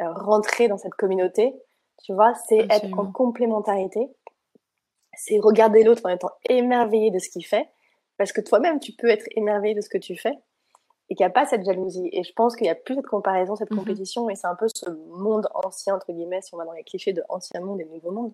Euh, 0.00 0.12
rentrer 0.12 0.68
dans 0.68 0.78
cette 0.78 0.94
communauté, 0.94 1.54
tu 2.02 2.12
vois, 2.12 2.34
c'est 2.48 2.66
être 2.70 2.98
en 2.98 3.12
complémentarité, 3.12 4.08
c'est 5.14 5.38
regarder 5.38 5.84
l'autre 5.84 6.02
en 6.04 6.08
étant 6.08 6.30
émerveillé 6.48 7.10
de 7.10 7.20
ce 7.20 7.28
qu'il 7.28 7.46
fait, 7.46 7.68
parce 8.16 8.32
que 8.32 8.40
toi-même, 8.40 8.80
tu 8.80 8.92
peux 8.92 9.08
être 9.08 9.26
émerveillé 9.36 9.74
de 9.74 9.80
ce 9.80 9.88
que 9.88 9.98
tu 9.98 10.16
fais, 10.16 10.34
et 11.12 11.14
qu'il 11.14 11.26
n'y 11.26 11.30
a 11.30 11.30
pas 11.30 11.44
cette 11.44 11.62
jalousie. 11.62 12.08
Et 12.10 12.22
je 12.22 12.32
pense 12.32 12.56
qu'il 12.56 12.64
n'y 12.64 12.70
a 12.70 12.74
plus 12.74 12.94
cette 12.94 13.06
comparaison, 13.06 13.54
cette 13.54 13.70
mmh 13.70 13.76
compétition, 13.76 14.30
et 14.30 14.34
c'est 14.34 14.46
un 14.46 14.54
peu 14.54 14.66
ce 14.74 14.88
monde 15.10 15.46
ancien, 15.52 15.94
entre 15.94 16.10
guillemets, 16.10 16.40
si 16.40 16.54
on 16.54 16.56
va 16.56 16.64
dans 16.64 16.72
les 16.72 16.84
clichés 16.84 17.12
de 17.12 17.22
ancien 17.28 17.60
monde 17.60 17.82
et 17.82 17.84
nouveau 17.84 18.12
monde. 18.12 18.32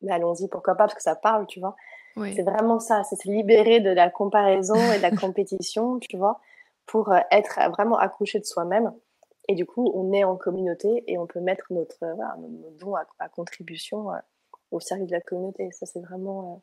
Mais 0.00 0.10
allons-y, 0.10 0.48
pourquoi 0.48 0.76
pas, 0.76 0.84
parce 0.84 0.94
que 0.94 1.02
ça 1.02 1.14
parle, 1.14 1.46
tu 1.46 1.60
vois. 1.60 1.76
C'est 2.16 2.42
vraiment 2.42 2.80
ça, 2.80 3.04
c'est 3.04 3.16
se 3.16 3.28
libérer 3.28 3.80
de 3.80 3.90
la 3.90 4.08
comparaison 4.08 4.76
et 4.92 4.96
de 4.96 5.02
la 5.02 5.10
compétition, 5.14 5.98
tu 5.98 6.16
vois, 6.16 6.40
pour 6.86 7.12
euh, 7.12 7.18
être 7.30 7.58
vraiment 7.72 7.98
accouché 7.98 8.38
de 8.38 8.46
soi-même. 8.46 8.94
Et 9.48 9.54
du 9.54 9.66
coup, 9.66 9.92
on 9.94 10.10
est 10.14 10.24
en 10.24 10.36
communauté 10.36 11.04
et 11.06 11.18
on 11.18 11.26
peut 11.26 11.40
mettre 11.40 11.66
notre, 11.68 12.02
euh, 12.02 12.14
voilà, 12.14 12.34
nos 12.38 12.70
dons 12.80 12.94
à, 12.94 13.28
contribution 13.28 14.10
euh, 14.10 14.16
au 14.70 14.80
service 14.80 15.08
de 15.08 15.12
la 15.12 15.20
communauté. 15.20 15.70
Ça, 15.72 15.84
c'est 15.84 16.00
vraiment 16.00 16.62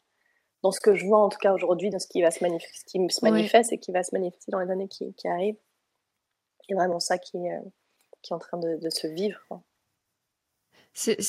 dans 0.63 0.71
ce 0.71 0.79
que 0.79 0.95
je 0.95 1.05
vois 1.05 1.19
en 1.19 1.29
tout 1.29 1.39
cas 1.39 1.53
aujourd'hui, 1.53 1.89
dans 1.89 1.99
ce 1.99 2.07
qui 2.07 2.21
va 2.21 2.31
se 2.31 2.43
manifester, 2.43 2.85
qui 2.87 3.13
se 3.13 3.25
manifeste 3.25 3.73
et 3.73 3.79
qui 3.79 3.91
va 3.91 4.03
se 4.03 4.13
manifester 4.13 4.51
dans 4.51 4.59
les 4.59 4.71
années 4.71 4.87
qui, 4.87 5.13
qui 5.13 5.27
arrivent. 5.27 5.57
C'est 6.67 6.75
vraiment 6.75 6.99
ça 6.99 7.17
qui, 7.17 7.39
qui 8.21 8.33
est 8.33 8.35
en 8.35 8.39
train 8.39 8.57
de, 8.57 8.77
de 8.77 8.89
se 8.89 9.07
vivre. 9.07 9.39
C'est 10.93 11.19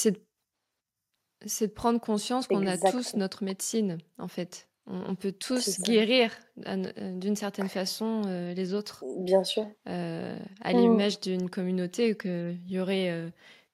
c'est 1.47 1.67
de 1.67 1.73
prendre 1.73 2.01
conscience 2.01 2.47
qu'on 2.47 2.67
a 2.67 2.79
tous 2.79 3.15
notre 3.15 3.45
médecine, 3.45 3.99
en 4.19 4.29
fait. 4.29 4.69
On, 4.87 5.15
peut 5.15 5.31
tous 5.31 5.81
guérir 5.81 6.33
euh, 6.67 7.13
d'une 7.17 7.37
certaine 7.37 7.69
façon 7.69 8.23
euh, 8.27 8.53
les 8.53 8.75
autres. 8.75 9.05
Bien 9.19 9.45
sûr. 9.45 9.65
Euh, 9.89 10.37
à 10.61 10.73
mmh. 10.73 10.77
l'image 10.77 11.21
d'une 11.21 11.49
communauté, 11.49 12.17
qu'il 12.17 12.59
y 12.67 12.81
aurait 12.81 13.33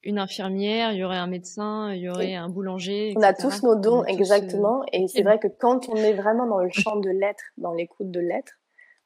une 0.08 0.18
infirmière, 0.18 0.92
il 0.92 0.98
y 0.98 1.04
aurait 1.04 1.18
un 1.18 1.26
médecin, 1.26 1.92
il 1.92 2.00
y 2.00 2.08
aurait 2.08 2.34
un 2.34 2.48
boulanger. 2.48 3.14
On 3.16 3.22
a 3.22 3.34
tous 3.34 3.62
nos 3.62 3.76
dons, 3.76 4.04
exactement. 4.04 4.82
et 4.92 5.06
c'est 5.06 5.22
vrai 5.22 5.38
que 5.38 5.48
quand 5.48 5.88
on 5.88 5.96
est 5.96 6.14
vraiment 6.14 6.46
dans 6.46 6.58
le 6.58 6.70
champ 6.70 6.96
de 6.96 7.10
l'être, 7.10 7.44
dans 7.56 7.72
l'écoute 7.72 8.10
de 8.10 8.20
l'être, 8.20 8.54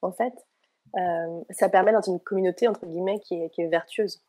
en 0.01 0.13
fait, 0.13 0.33
ça 1.51 1.69
permet 1.69 1.93
dans 1.93 2.01
une 2.03 2.21
communauté, 2.21 2.69
entre 2.69 2.87
guillemets, 2.87 3.21
qui 3.21 3.35
est, 3.35 3.51
qui 3.51 3.63
est 3.63 3.69
vertueuse 3.69 4.23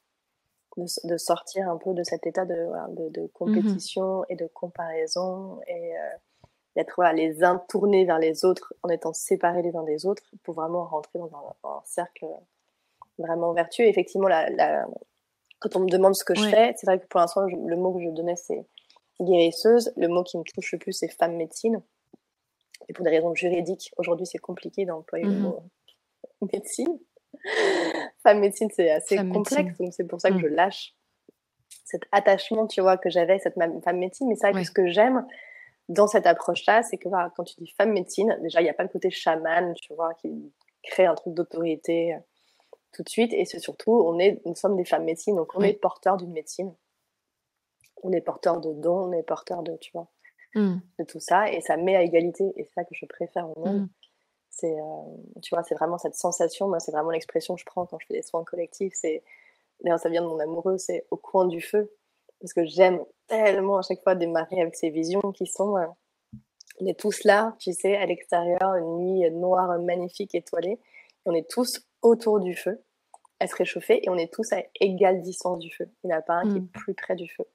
de, 1.04 1.18
sortir 1.18 1.70
un 1.70 1.78
peu 1.78 1.94
de 1.94 2.04
cet 2.04 2.26
état 2.26 2.46
de, 2.46 2.56
de, 3.10 3.22
mmh 3.22 3.28
compétition 3.34 4.24
et 4.30 4.36
de 4.36 4.48
comparaison 4.48 5.60
et 5.68 5.98
euh, 5.98 6.10
d'être 6.76 6.94
voilà, 6.96 7.14
les 7.14 7.44
uns 7.44 7.62
tournés 7.70 8.06
vers 8.06 8.20
les 8.20 8.46
autres 8.46 8.74
en 8.82 8.90
étant 8.90 9.14
séparés 9.14 9.62
les 9.62 9.76
uns 9.76 9.84
des 9.84 10.06
autres 10.06 10.24
pour 10.44 10.56
vraiment 10.56 10.86
rentrer 10.86 11.20
dans 11.20 11.32
un, 11.64 11.82
cercle 11.86 12.26
vraiment 13.20 13.54
vertueux. 13.54 13.86
effectivement, 13.86 14.28
la, 14.28 14.88
quand 15.64 15.78
on 15.78 15.80
me 15.82 15.90
demande 15.90 16.14
ce 16.14 16.26
que 16.26 16.36
je 16.36 16.44
fais, 16.44 16.74
c'est 16.78 16.86
vrai 16.86 17.00
que 17.00 17.08
pour 17.08 17.22
l'instant, 17.22 17.42
le 17.42 17.76
mot 17.78 17.94
que 17.94 18.04
je 18.04 18.10
donnais, 18.10 18.36
c'est 18.36 18.66
guérisseuse. 19.22 19.94
Le 19.96 20.10
mot 20.10 20.24
qui 20.24 20.38
me 20.38 20.44
touche 20.44 20.74
le 20.74 20.78
plus, 20.78 20.92
c'est 20.92 21.08
femme 21.08 21.38
médecine. 21.38 21.82
Et 22.90 22.94
pour 22.94 23.06
des 23.06 23.12
raisons 23.12 23.34
juridiques, 23.34 23.92
aujourd'hui, 23.98 24.26
c'est 24.26 24.40
compliqué 24.40 24.86
d'employer 24.86 25.26
le 25.26 25.32
mmh 25.32 25.40
mot 25.40 25.60
médecine 26.52 27.00
femme 28.24 28.40
médecine, 28.40 28.70
c'est 28.76 28.92
assez 28.92 29.18
complexe, 29.18 29.78
donc 29.80 29.94
c'est 29.94 30.04
pour 30.06 30.22
ça 30.22 30.30
que 30.30 30.40
je 30.40 30.48
mm. 30.48 30.54
lâche 30.54 30.96
cet 31.84 32.04
attachement, 32.12 32.68
tu 32.68 32.82
vois, 32.82 32.98
que 32.98 33.10
j'avais 33.10 33.40
cette 33.40 33.56
femme 33.56 33.98
médecine. 33.98 34.28
Mais 34.28 34.36
c'est 34.36 34.52
vrai 34.52 34.62
que 34.62 34.68
ce 34.68 34.72
que 34.72 34.88
j'aime 34.88 35.26
dans 35.90 36.08
cette 36.08 36.28
approche-là, 36.28 36.84
c'est 36.84 36.98
que 36.98 37.10
quand 37.36 37.44
tu 37.44 37.56
dis 37.58 37.74
femme 37.78 37.92
médecine, 37.92 38.38
déjà, 38.42 38.62
il 38.62 38.66
n'y 38.66 38.70
a 38.70 38.74
pas 38.74 38.84
le 38.84 38.90
côté 38.90 39.10
chaman, 39.10 39.74
tu 39.82 39.94
vois, 39.94 40.14
qui 40.16 40.54
crée 40.84 41.06
un 41.06 41.16
truc 41.16 41.34
d'autorité 41.34 42.14
euh, 42.14 42.18
tout 42.94 43.04
de 43.04 43.10
suite. 43.10 43.34
Et 43.34 43.46
c'est 43.46 43.60
surtout, 43.60 43.92
on 43.92 44.20
est, 44.20 44.42
nous 44.46 44.56
sommes 44.56 44.78
des 44.78 44.86
femmes 44.86 45.04
médecine, 45.04 45.36
donc 45.36 45.54
on 45.56 45.62
est 45.62 45.74
porteurs 45.74 46.18
d'une 46.18 46.32
médecine. 46.32 46.74
On 48.04 48.12
est 48.12 48.22
porteurs 48.22 48.60
de 48.60 48.74
dons, 48.74 49.10
on 49.10 49.12
est 49.12 49.24
porteurs 49.24 49.64
de, 49.64 49.76
tu 49.78 49.92
vois, 49.94 50.08
mm. 50.56 50.76
de 51.00 51.04
tout 51.04 51.20
ça. 51.20 51.52
Et 51.52 51.62
ça 51.62 51.78
met 51.78 51.96
à 51.96 52.04
égalité. 52.04 52.54
Et 52.56 52.64
c'est 52.64 52.74
ça 52.74 52.84
que 52.84 52.94
je 52.94 53.06
préfère 53.06 53.50
au 53.50 53.60
monde. 53.60 53.82
Mm. 53.82 53.90
C'est, 54.50 54.80
euh, 54.80 55.40
tu 55.42 55.56
vois, 55.56 55.64
c'est 55.64 55.76
vraiment 55.76 55.98
cette 55.98 56.16
sensation. 56.16 56.68
Moi, 56.68 56.80
c'est 56.80 56.92
vraiment 56.92 57.10
l'expression 57.10 57.56
que 57.56 57.62
je 57.62 57.66
prends 57.66 57.86
quand 57.86 57.98
je 58.00 58.06
fais 58.08 58.14
des 58.14 58.22
soins 58.22 58.44
collectifs. 58.44 58.94
C'est, 58.96 59.24
d'ailleurs, 59.82 60.00
ça 60.00 60.10
vient 60.10 60.22
de 60.22 60.28
mon 60.28 60.40
amoureux. 60.40 60.78
C'est 60.78 61.08
au 61.12 61.18
coin 61.18 61.48
du 61.48 61.62
feu, 61.62 61.92
parce 62.40 62.54
que 62.54 62.66
j'aime 62.66 63.04
tellement 63.28 63.78
à 63.78 63.82
chaque 63.82 64.04
fois 64.04 64.16
démarrer 64.16 64.62
avec 64.62 64.76
ces 64.76 64.90
visions 64.90 65.32
qui 65.34 65.48
sont. 65.48 65.78
Euh, 65.78 65.88
on 66.82 66.88
est 66.88 67.00
tous 67.00 67.24
là, 67.24 67.56
tu 67.60 67.72
sais, 67.72 67.96
à 67.96 68.06
l'extérieur, 68.06 68.76
une 68.76 68.98
nuit 68.98 69.32
noire, 69.32 69.80
magnifique, 69.80 70.34
étoilée. 70.36 70.80
On 71.26 71.34
est 71.34 71.50
tous 71.50 71.82
autour 72.02 72.40
du 72.40 72.56
feu, 72.56 72.84
à 73.40 73.48
se 73.48 73.56
réchauffer, 73.56 74.00
et 74.04 74.10
on 74.10 74.18
est 74.18 74.32
tous 74.32 74.52
à 74.54 74.62
égale 74.80 75.22
distance 75.22 75.60
du 75.60 75.72
feu. 75.72 75.90
Il 76.04 76.08
n'y 76.08 76.14
en 76.14 76.18
a 76.18 76.22
pas 76.22 76.36
un 76.36 76.44
qui 76.44 76.58
est 76.58 76.62
mm. 76.62 76.68
plus 76.68 76.94
près 76.94 77.16
du 77.16 77.30
feu. 77.30 77.46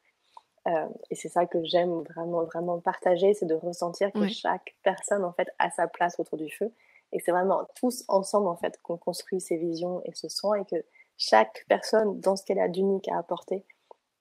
Euh, 0.67 0.87
et 1.11 1.15
c'est 1.15 1.29
ça 1.29 1.47
que 1.47 1.63
j'aime 1.65 2.03
vraiment, 2.03 2.45
vraiment 2.45 2.81
partager, 2.81 3.33
c'est 3.35 3.47
de 3.47 3.55
ressentir 3.55 4.13
que 4.13 4.29
chaque 4.29 4.77
personne, 4.83 5.25
en 5.25 5.33
fait, 5.33 5.49
a 5.59 5.71
sa 5.71 5.87
place 5.87 6.19
autour 6.19 6.37
du 6.37 6.51
feu 6.51 6.73
et 7.13 7.21
c'est 7.21 7.31
vraiment 7.31 7.67
tous 7.77 8.05
ensemble, 8.09 8.49
en 8.49 8.57
fait, 8.57 8.81
qu'on 8.83 8.97
construit 8.97 9.41
ces 9.41 9.57
visions 9.57 10.03
et 10.05 10.15
ce 10.15 10.29
soin 10.29 10.57
et 10.57 10.65
que 10.65 10.85
chaque 11.17 11.65
personne, 11.69 12.21
dans 12.21 12.37
ce 12.37 12.45
qu'elle 12.45 12.61
a 12.61 12.69
d'unique 12.69 13.09
à 13.09 13.19
apporter, 13.19 13.65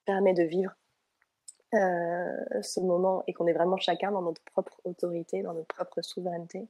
permet 0.05 0.33
de 0.33 0.43
vivre 0.43 0.71
euh, 1.73 2.61
ce 2.61 2.79
moment 2.79 3.23
et 3.27 3.33
qu'on 3.33 3.45
est 3.47 3.53
vraiment 3.53 3.77
chacun 3.77 4.11
dans 4.11 4.21
notre 4.21 4.41
propre 4.43 4.79
autorité, 4.85 5.41
dans 5.41 5.53
notre 5.53 5.67
propre 5.67 6.01
souveraineté, 6.01 6.67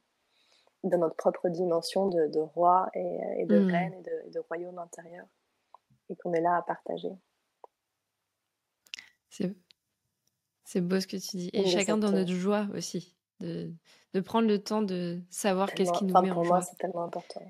dans 0.84 0.98
notre 0.98 1.16
propre 1.16 1.50
dimension 1.50 2.08
de, 2.08 2.40
roi 2.40 2.90
et, 2.94 3.46
de 3.46 3.60
mmh. 3.60 3.72
reine 3.72 3.94
et 4.26 4.30
de, 4.30 4.40
royaume 4.40 4.78
intérieur 4.80 5.26
et 6.10 6.16
qu'on 6.16 6.34
est 6.34 6.42
là 6.42 6.58
à 6.58 6.62
partager. 6.62 7.12
C'est 10.64 10.82
beau 10.82 11.00
ce 11.00 11.08
que 11.08 11.18
tu 11.18 11.38
dis. 11.38 11.50
Et 11.54 11.66
chacun 11.68 11.98
dans 11.98 12.12
notre 12.12 12.34
joie 12.34 12.68
aussi 12.74 13.16
de, 13.40 13.72
de 14.14 14.20
prendre 14.20 14.48
le 14.48 14.62
temps 14.62 14.82
de 14.82 15.20
savoir 15.30 15.72
qu'est-ce 15.74 15.92
qui 15.94 16.06
nous 16.06 16.22
met 16.22 16.32
en 16.32 16.44
joie. 16.44 16.62
c'est 16.62 16.78
tellement 16.78 17.04
important. 17.04 17.42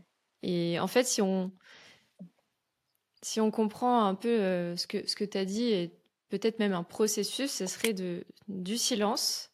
Et 0.43 0.79
en 0.79 0.87
fait, 0.87 1.05
si 1.05 1.21
on, 1.21 1.51
si 3.21 3.39
on 3.41 3.51
comprend 3.51 4.05
un 4.05 4.15
peu 4.15 4.29
euh, 4.29 4.75
ce 4.75 4.87
que, 4.87 5.07
ce 5.07 5.15
que 5.15 5.23
tu 5.23 5.37
as 5.37 5.45
dit, 5.45 5.71
et 5.71 5.97
peut-être 6.29 6.59
même 6.59 6.73
un 6.73 6.83
processus, 6.83 7.51
ce 7.51 7.65
serait 7.65 7.93
de, 7.93 8.25
du 8.47 8.77
silence, 8.77 9.51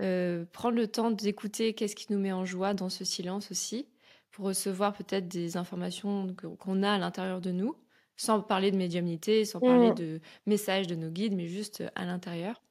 euh, 0.00 0.44
prendre 0.52 0.76
le 0.76 0.86
temps 0.86 1.10
d'écouter 1.10 1.74
qu'est-ce 1.74 1.94
qui 1.94 2.12
nous 2.12 2.18
met 2.18 2.32
en 2.32 2.44
joie 2.44 2.74
dans 2.74 2.88
ce 2.88 3.04
silence 3.04 3.50
aussi, 3.50 3.86
pour 4.30 4.46
recevoir 4.46 4.94
peut-être 4.94 5.28
des 5.28 5.56
informations 5.56 6.34
qu'on 6.58 6.82
a 6.82 6.92
à 6.92 6.98
l'intérieur 6.98 7.40
de 7.40 7.50
nous, 7.50 7.76
sans 8.16 8.40
parler 8.40 8.70
de 8.70 8.76
médiumnité, 8.76 9.44
sans 9.44 9.60
parler 9.60 9.90
mmh. 9.90 9.94
de 9.94 10.20
messages 10.46 10.86
de 10.86 10.94
nos 10.94 11.10
guides, 11.10 11.34
mais 11.34 11.46
juste 11.46 11.82
à 11.94 12.04
l'intérieur. 12.04 12.62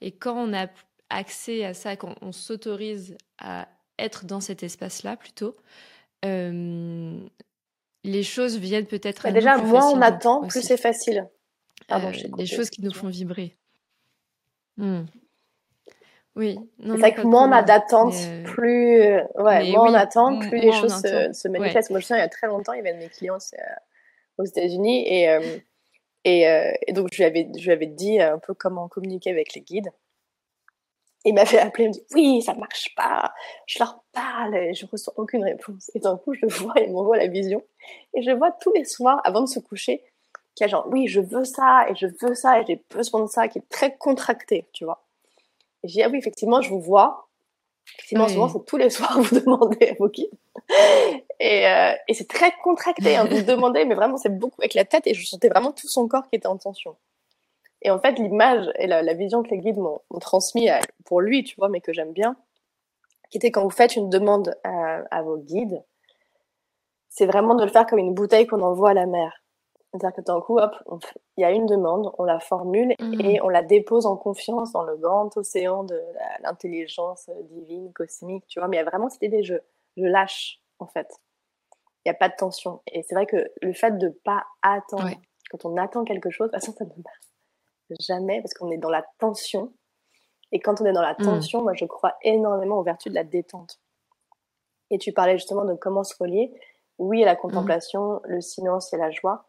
Et 0.00 0.12
quand 0.12 0.36
on 0.36 0.54
a 0.54 0.68
accès 1.10 1.64
à 1.64 1.74
ça, 1.74 1.96
quand 1.96 2.14
on 2.22 2.32
s'autorise 2.32 3.16
à 3.38 3.68
être 3.98 4.24
dans 4.24 4.40
cet 4.40 4.62
espace-là 4.62 5.16
plutôt, 5.16 5.56
euh, 6.24 7.18
les 8.04 8.22
choses 8.22 8.58
viennent 8.58 8.86
peut-être 8.86 9.26
à 9.26 9.32
Déjà, 9.32 9.58
moins 9.58 9.90
on 9.90 10.00
attend, 10.00 10.46
plus 10.46 10.62
c'est 10.62 10.76
facile. 10.76 11.28
Pardon, 11.88 12.08
euh, 12.08 12.36
des 12.36 12.46
choses 12.46 12.70
qui 12.70 12.82
nous 12.82 12.92
font 12.92 13.08
vibrer. 13.08 13.56
Hmm. 14.76 15.04
Oui. 16.38 16.58
C'est 16.80 16.96
vrai 16.96 17.14
que 17.14 17.22
moins 17.22 17.48
on 17.48 17.52
a 17.52 17.62
d'attente, 17.62 18.14
euh, 18.14 18.44
plus, 18.44 19.02
ouais, 19.42 19.70
moins 19.72 19.90
on 19.90 19.94
attend, 19.94 20.38
plus 20.38 20.58
les 20.58 20.72
choses 20.72 21.02
se, 21.02 21.48
manifestent. 21.48 21.90
Moi, 21.90 22.00
je 22.00 22.06
sais, 22.06 22.14
il 22.14 22.20
y 22.20 22.22
a 22.22 22.28
très 22.28 22.46
longtemps, 22.46 22.72
il 22.72 22.76
y 22.76 22.80
avait 22.80 22.94
de 22.94 22.98
mes 22.98 23.08
clients 23.08 23.38
aux 24.38 24.44
États-Unis 24.44 25.04
et, 25.06 25.38
et, 26.24 26.74
et, 26.86 26.92
donc 26.92 27.08
je 27.12 27.18
lui, 27.18 27.24
avais, 27.24 27.48
je 27.58 27.64
lui 27.64 27.72
avais 27.72 27.86
dit 27.86 28.20
un 28.20 28.38
peu 28.38 28.54
comment 28.54 28.88
communiquer 28.88 29.30
avec 29.30 29.54
les 29.54 29.60
guides 29.60 29.90
il 31.24 31.34
m'avait 31.34 31.58
appelé, 31.58 31.84
il 31.84 31.88
me 31.88 31.92
dit 31.92 32.04
oui, 32.14 32.42
ça 32.42 32.54
marche 32.54 32.94
pas. 32.94 33.32
Je 33.66 33.78
leur 33.78 34.02
parle 34.12 34.56
et 34.56 34.74
je 34.74 34.86
reçois 34.86 35.12
aucune 35.16 35.44
réponse. 35.44 35.90
Et 35.94 36.00
d'un 36.00 36.16
coup, 36.16 36.34
je 36.34 36.40
le 36.42 36.48
vois, 36.48 36.74
il 36.76 36.92
m'envoie 36.92 37.16
la 37.16 37.26
vision. 37.26 37.62
Et 38.14 38.22
je 38.22 38.30
vois 38.30 38.52
tous 38.52 38.72
les 38.74 38.84
soirs, 38.84 39.20
avant 39.24 39.42
de 39.42 39.48
se 39.48 39.58
coucher, 39.58 40.02
qu'il 40.54 40.64
y 40.64 40.68
a 40.68 40.68
genre, 40.68 40.88
oui, 40.90 41.06
je 41.06 41.20
veux 41.20 41.44
ça, 41.44 41.86
et 41.88 41.94
je 41.94 42.06
veux 42.20 42.34
ça, 42.34 42.60
et 42.60 42.64
j'ai 42.66 42.82
besoin 42.90 43.22
de 43.22 43.28
ça, 43.28 43.48
qui 43.48 43.58
est 43.58 43.68
très 43.68 43.96
contracté, 43.96 44.68
tu 44.72 44.84
vois. 44.84 45.04
Et 45.82 45.88
j'ai 45.88 45.94
dit, 45.94 46.02
ah 46.02 46.08
oui, 46.08 46.18
effectivement, 46.18 46.60
je 46.60 46.70
vous 46.70 46.80
vois. 46.80 47.28
Effectivement, 47.98 48.28
souvent, 48.28 48.48
c'est 48.48 48.64
tous 48.66 48.76
les 48.76 48.90
soirs, 48.90 49.18
vous 49.20 49.40
demandez 49.40 49.88
à 49.88 49.94
vos 49.98 50.08
guides. 50.08 50.30
Et, 51.40 51.66
euh, 51.66 51.92
et 52.08 52.14
c'est 52.14 52.28
très 52.28 52.52
contracté, 52.62 53.16
hein, 53.16 53.26
vous 53.30 53.42
demandez, 53.42 53.84
mais 53.84 53.94
vraiment, 53.94 54.16
c'est 54.16 54.36
beaucoup 54.36 54.60
avec 54.60 54.74
la 54.74 54.84
tête, 54.84 55.06
et 55.06 55.14
je 55.14 55.26
sentais 55.26 55.48
vraiment 55.48 55.72
tout 55.72 55.88
son 55.88 56.06
corps 56.08 56.28
qui 56.28 56.36
était 56.36 56.48
en 56.48 56.58
tension. 56.58 56.96
Et 57.82 57.90
en 57.90 57.98
fait, 57.98 58.18
l'image 58.18 58.66
et 58.76 58.86
la, 58.86 59.14
vision 59.14 59.42
que 59.42 59.50
les 59.50 59.58
guides 59.58 59.78
m'ont 59.78 60.00
transmis 60.20 60.68
pour 61.04 61.20
lui, 61.20 61.44
tu 61.44 61.54
vois, 61.56 61.68
mais 61.68 61.80
que 61.80 61.92
j'aime 61.92 62.12
bien, 62.12 62.36
qui 63.30 63.38
était 63.38 63.50
quand 63.50 63.62
vous 63.62 63.70
faites 63.70 63.96
une 63.96 64.10
demande 64.10 64.56
à, 64.64 65.22
vos 65.22 65.38
guides, 65.38 65.82
c'est 67.08 67.26
vraiment 67.26 67.54
de 67.54 67.64
le 67.64 67.70
faire 67.70 67.86
comme 67.86 67.98
une 67.98 68.14
bouteille 68.14 68.46
qu'on 68.46 68.62
envoie 68.62 68.90
à 68.90 68.94
la 68.94 69.06
mer. 69.06 69.32
C'est-à-dire 69.90 70.14
que 70.14 70.20
d'un 70.20 70.40
coup, 70.40 70.58
hop, 70.58 70.76
il 71.36 71.42
y 71.42 71.44
a 71.44 71.50
une 71.50 71.64
demande, 71.64 72.12
on 72.18 72.24
la 72.24 72.40
formule 72.40 72.94
mmh. 73.00 73.20
et 73.20 73.40
on 73.42 73.48
la 73.48 73.62
dépose 73.62 74.04
en 74.04 74.16
confiance 74.16 74.72
dans 74.72 74.82
le 74.82 74.96
grand 74.96 75.34
océan 75.36 75.82
de 75.82 75.98
l'intelligence 76.42 77.30
divine, 77.50 77.92
cosmique, 77.94 78.46
tu 78.48 78.58
vois. 78.58 78.68
Mais 78.68 78.76
il 78.76 78.80
y 78.80 78.82
a 78.82 78.88
vraiment 78.88 79.08
cette 79.08 79.22
idée, 79.22 79.42
je, 79.42 79.54
je 79.96 80.04
lâche, 80.04 80.60
en 80.78 80.86
fait. 80.86 81.08
Il 82.04 82.10
n'y 82.10 82.10
a 82.10 82.18
pas 82.18 82.28
de 82.28 82.34
tension. 82.36 82.82
Et 82.92 83.02
c'est 83.02 83.14
vrai 83.14 83.26
que 83.26 83.50
le 83.62 83.72
fait 83.72 83.96
de 83.96 84.08
ne 84.08 84.12
pas 84.12 84.44
attendre, 84.62 85.08
quand 85.50 85.64
on 85.64 85.76
attend 85.78 86.04
quelque 86.04 86.30
chose, 86.30 86.50
de 86.50 86.52
toute 86.52 86.60
façon, 86.60 86.76
ça 86.76 86.84
ne 86.84 86.90
marche 86.90 87.98
jamais 88.00 88.42
parce 88.42 88.52
qu'on 88.52 88.70
est 88.70 88.78
dans 88.78 88.90
la 88.90 89.04
tension. 89.18 89.72
Et 90.52 90.60
quand 90.60 90.80
on 90.82 90.84
est 90.84 90.92
dans 90.92 91.02
la 91.02 91.14
mmh. 91.14 91.24
tension, 91.24 91.62
moi, 91.62 91.72
je 91.74 91.86
crois 91.86 92.14
énormément 92.22 92.78
aux 92.78 92.82
vertus 92.82 93.10
de 93.10 93.14
la 93.14 93.24
détente. 93.24 93.80
Et 94.90 94.98
tu 94.98 95.12
parlais 95.12 95.38
justement 95.38 95.64
de 95.64 95.74
comment 95.74 96.04
se 96.04 96.14
relier. 96.18 96.52
Oui, 96.98 97.22
la 97.22 97.34
mmh. 97.34 97.38
contemplation, 97.38 98.20
le 98.24 98.40
silence 98.40 98.92
et 98.92 98.96
la 98.96 99.10
joie, 99.10 99.47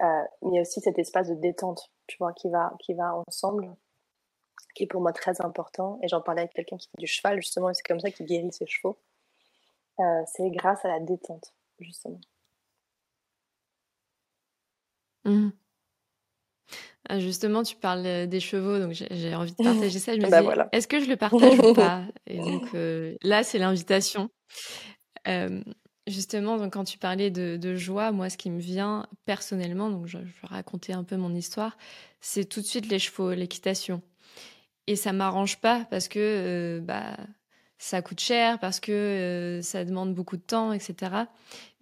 euh, 0.00 0.22
mais 0.42 0.50
il 0.50 0.54
y 0.54 0.58
a 0.58 0.62
aussi 0.62 0.80
cet 0.80 0.98
espace 0.98 1.28
de 1.28 1.34
détente, 1.34 1.90
tu 2.06 2.16
vois, 2.18 2.32
qui 2.32 2.48
va, 2.48 2.72
qui 2.80 2.94
va 2.94 3.14
ensemble, 3.26 3.74
qui 4.74 4.84
est 4.84 4.86
pour 4.86 5.00
moi 5.00 5.12
très 5.12 5.40
important. 5.40 5.98
Et 6.02 6.08
j'en 6.08 6.20
parlais 6.20 6.42
avec 6.42 6.52
quelqu'un 6.52 6.76
qui 6.76 6.88
fait 6.88 6.98
du 6.98 7.06
cheval, 7.06 7.40
justement, 7.40 7.70
et 7.70 7.74
c'est 7.74 7.82
comme 7.82 8.00
ça 8.00 8.10
qu'il 8.10 8.26
guérit 8.26 8.52
ses 8.52 8.66
chevaux. 8.66 8.98
Euh, 9.98 10.22
c'est 10.26 10.50
grâce 10.50 10.84
à 10.84 10.88
la 10.88 11.00
détente, 11.00 11.52
justement. 11.80 12.20
Mmh. 15.24 15.50
Ah, 17.08 17.18
justement, 17.18 17.62
tu 17.62 17.74
parles 17.74 18.06
euh, 18.06 18.26
des 18.26 18.38
chevaux, 18.38 18.78
donc 18.78 18.92
j'ai 18.92 19.34
envie 19.34 19.52
de 19.52 19.64
partager 19.64 19.98
ça. 19.98 20.14
Je 20.14 20.20
me 20.20 20.30
bah, 20.30 20.68
est-ce 20.72 20.86
que 20.86 21.00
je 21.00 21.08
le 21.08 21.16
partage 21.16 21.58
ou 21.58 21.74
pas? 21.74 22.04
Et 22.26 22.38
donc 22.38 22.68
là, 23.22 23.42
c'est 23.42 23.58
l'invitation. 23.58 24.30
Justement, 26.08 26.56
donc, 26.56 26.72
quand 26.72 26.84
tu 26.84 26.96
parlais 26.96 27.30
de, 27.30 27.76
joie, 27.76 28.12
moi, 28.12 28.30
ce 28.30 28.38
qui 28.38 28.50
me 28.50 28.60
vient 28.60 29.06
personnellement, 29.26 29.90
donc 29.90 30.06
je, 30.06 30.18
vais 30.18 30.24
raconter 30.42 30.94
un 30.94 31.04
peu 31.04 31.16
mon 31.16 31.34
histoire, 31.34 31.76
c'est 32.20 32.46
tout 32.46 32.60
de 32.60 32.66
suite 32.66 32.88
les 32.88 32.98
chevaux, 32.98 33.32
l'équitation. 33.32 34.02
Et 34.86 34.96
ça 34.96 35.12
m'arrange 35.12 35.58
pas 35.58 35.84
parce 35.90 36.08
que 36.08 36.18
euh, 36.18 36.80
bah, 36.80 37.14
ça 37.76 38.00
coûte 38.00 38.20
cher, 38.20 38.58
parce 38.58 38.80
que 38.80 38.90
euh, 38.90 39.62
ça 39.62 39.84
demande 39.84 40.14
beaucoup 40.14 40.38
de 40.38 40.42
temps, 40.42 40.72
etc. 40.72 41.24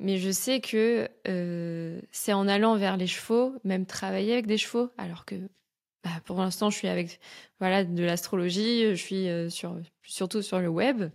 Mais 0.00 0.18
je 0.18 0.30
sais 0.32 0.60
que 0.60 1.08
euh, 1.28 2.00
c'est 2.10 2.32
en 2.32 2.48
allant 2.48 2.76
vers 2.76 2.96
les 2.96 3.06
chevaux, 3.06 3.54
même 3.62 3.86
travailler 3.86 4.32
avec 4.32 4.46
des 4.46 4.58
chevaux, 4.58 4.90
alors 4.98 5.24
que 5.24 5.36
bah, 6.02 6.10
pour 6.24 6.38
l'instant, 6.38 6.68
je 6.70 6.78
suis 6.78 6.88
avec 6.88 7.20
voilà 7.60 7.84
de 7.84 8.02
l'astrologie, 8.02 8.90
je 8.90 8.94
suis 8.94 9.28
sur, 9.50 9.78
surtout 10.02 10.42
sur 10.42 10.58
le 10.58 10.68
web. 10.68 11.10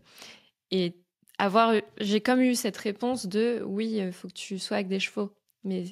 Et 0.71 0.95
avoir, 1.41 1.73
j'ai 1.99 2.21
comme 2.21 2.39
eu 2.39 2.53
cette 2.53 2.77
réponse 2.77 3.25
de 3.25 3.63
oui, 3.65 3.97
il 3.97 4.11
faut 4.11 4.27
que 4.27 4.33
tu 4.33 4.59
sois 4.59 4.77
avec 4.77 4.87
des 4.87 4.99
chevaux. 4.99 5.31
Mais 5.63 5.85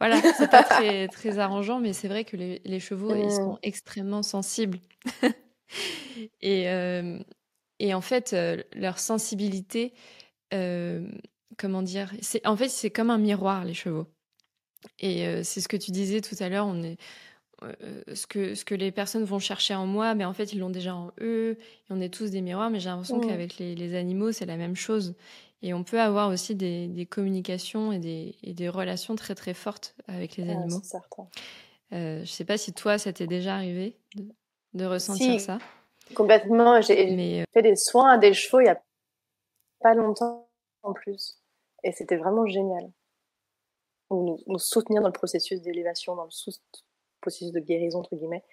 voilà, 0.00 0.20
c'est 0.36 0.50
pas 0.50 0.62
très, 0.64 1.06
très 1.06 1.38
arrangeant, 1.38 1.78
mais 1.78 1.92
c'est 1.92 2.08
vrai 2.08 2.24
que 2.24 2.36
les, 2.36 2.80
chevaux, 2.80 3.14
ils 3.14 3.30
sont 3.30 3.58
extrêmement 3.62 4.24
sensibles. 4.24 4.80
et, 6.40 6.68
euh, 6.68 7.18
et 7.78 7.94
en 7.94 8.00
fait, 8.00 8.32
euh, 8.32 8.62
leur 8.74 8.98
sensibilité, 8.98 9.94
euh, 10.54 11.08
comment 11.56 11.82
dire, 11.82 12.12
c'est 12.20 12.44
en 12.44 12.56
fait, 12.56 12.68
c'est 12.68 12.90
comme 12.90 13.10
un 13.10 13.18
miroir, 13.18 13.64
les 13.64 13.74
chevaux. 13.74 14.08
Et 14.98 15.44
c'est 15.44 15.60
ce 15.60 15.68
que 15.68 15.76
tu 15.76 15.90
disais 15.90 16.22
tout 16.22 16.36
à 16.40 16.48
l'heure, 16.48 16.66
on 16.66 16.82
est, 16.82 16.92
euh, 16.92 16.94
ce, 18.14 18.26
que, 18.26 18.54
ce 18.54 18.64
que 18.64 18.74
les 18.74 18.90
personnes 18.90 19.24
vont 19.24 19.38
chercher 19.38 19.74
en 19.74 19.86
moi, 19.86 20.14
mais 20.14 20.24
en 20.24 20.32
fait, 20.32 20.52
ils 20.52 20.58
l'ont 20.58 20.70
déjà 20.70 20.94
en 20.94 21.12
eux. 21.20 21.58
Et 21.58 21.92
on 21.92 22.00
est 22.00 22.12
tous 22.12 22.30
des 22.30 22.40
miroirs, 22.40 22.70
mais 22.70 22.80
j'ai 22.80 22.88
l'impression 22.88 23.20
qu'avec 23.20 23.58
les, 23.58 23.74
les, 23.74 23.94
animaux, 23.94 24.32
c'est 24.32 24.46
la 24.46 24.56
même 24.56 24.76
chose. 24.76 25.14
Et 25.62 25.74
on 25.74 25.84
peut 25.84 26.00
avoir 26.00 26.30
aussi 26.30 26.54
des, 26.54 26.86
des 26.86 27.06
communications 27.06 27.92
et 27.92 27.98
des, 27.98 28.34
et 28.42 28.54
des, 28.54 28.68
relations 28.68 29.14
très 29.14 29.34
très 29.34 29.52
fortes 29.54 29.94
avec 30.08 30.36
les 30.36 30.48
animaux. 30.48 30.80
Euh, 31.92 32.20
je 32.20 32.30
sais 32.30 32.44
pas 32.44 32.56
si 32.56 32.72
toi, 32.72 32.98
ça 32.98 33.12
t'est 33.12 33.26
déjà 33.26 33.56
arrivé 33.56 33.96
de, 34.14 34.24
de 34.74 34.84
ressentir 34.84 35.40
ça. 35.40 35.58
Complètement. 36.14 36.80
J'ai 36.80 37.40
euh, 37.40 37.44
fait 37.52 37.62
des 37.62 37.76
soins 37.76 38.12
à 38.12 38.18
des 38.18 38.32
chevaux 38.32 38.60
il 38.60 38.66
y 38.66 38.68
a 38.68 38.80
pas 39.80 39.94
longtemps 39.94 40.48
en 40.82 40.92
plus. 40.92 41.40
Et 41.82 41.92
c'était 41.92 42.16
vraiment 42.16 42.46
génial. 42.46 42.90
Nous, 44.10 44.38
nous 44.46 44.58
soutenir 44.58 45.02
dans 45.02 45.08
le 45.08 45.12
processus 45.12 45.60
d'élévation, 45.60 46.16
dans 46.16 46.24
le 46.24 46.30
processus 47.20 47.52
de 47.52 47.60
guérison, 47.60 48.00
entre 48.00 48.16
guillemets, 48.16 48.44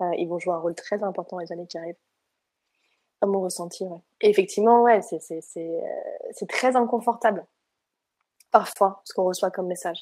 euh, 0.00 0.10
ils 0.16 0.28
vont 0.28 0.38
jouer 0.38 0.54
un 0.54 0.58
rôle 0.58 0.74
très 0.74 1.02
important 1.02 1.38
les 1.38 1.50
années 1.52 1.66
qui 1.66 1.78
arrivent. 1.78 1.96
À 3.20 3.26
mon 3.26 3.40
ressenti, 3.40 3.84
ouais. 3.84 3.98
Et 4.20 4.30
effectivement, 4.30 4.82
ouais, 4.82 5.02
c'est, 5.02 5.20
c'est, 5.20 5.40
c'est, 5.40 5.82
euh, 5.82 6.28
c'est 6.32 6.48
très 6.48 6.76
inconfortable. 6.76 7.46
Parfois, 8.52 9.02
ce 9.04 9.12
qu'on 9.12 9.24
reçoit 9.24 9.50
comme 9.50 9.66
message. 9.66 10.00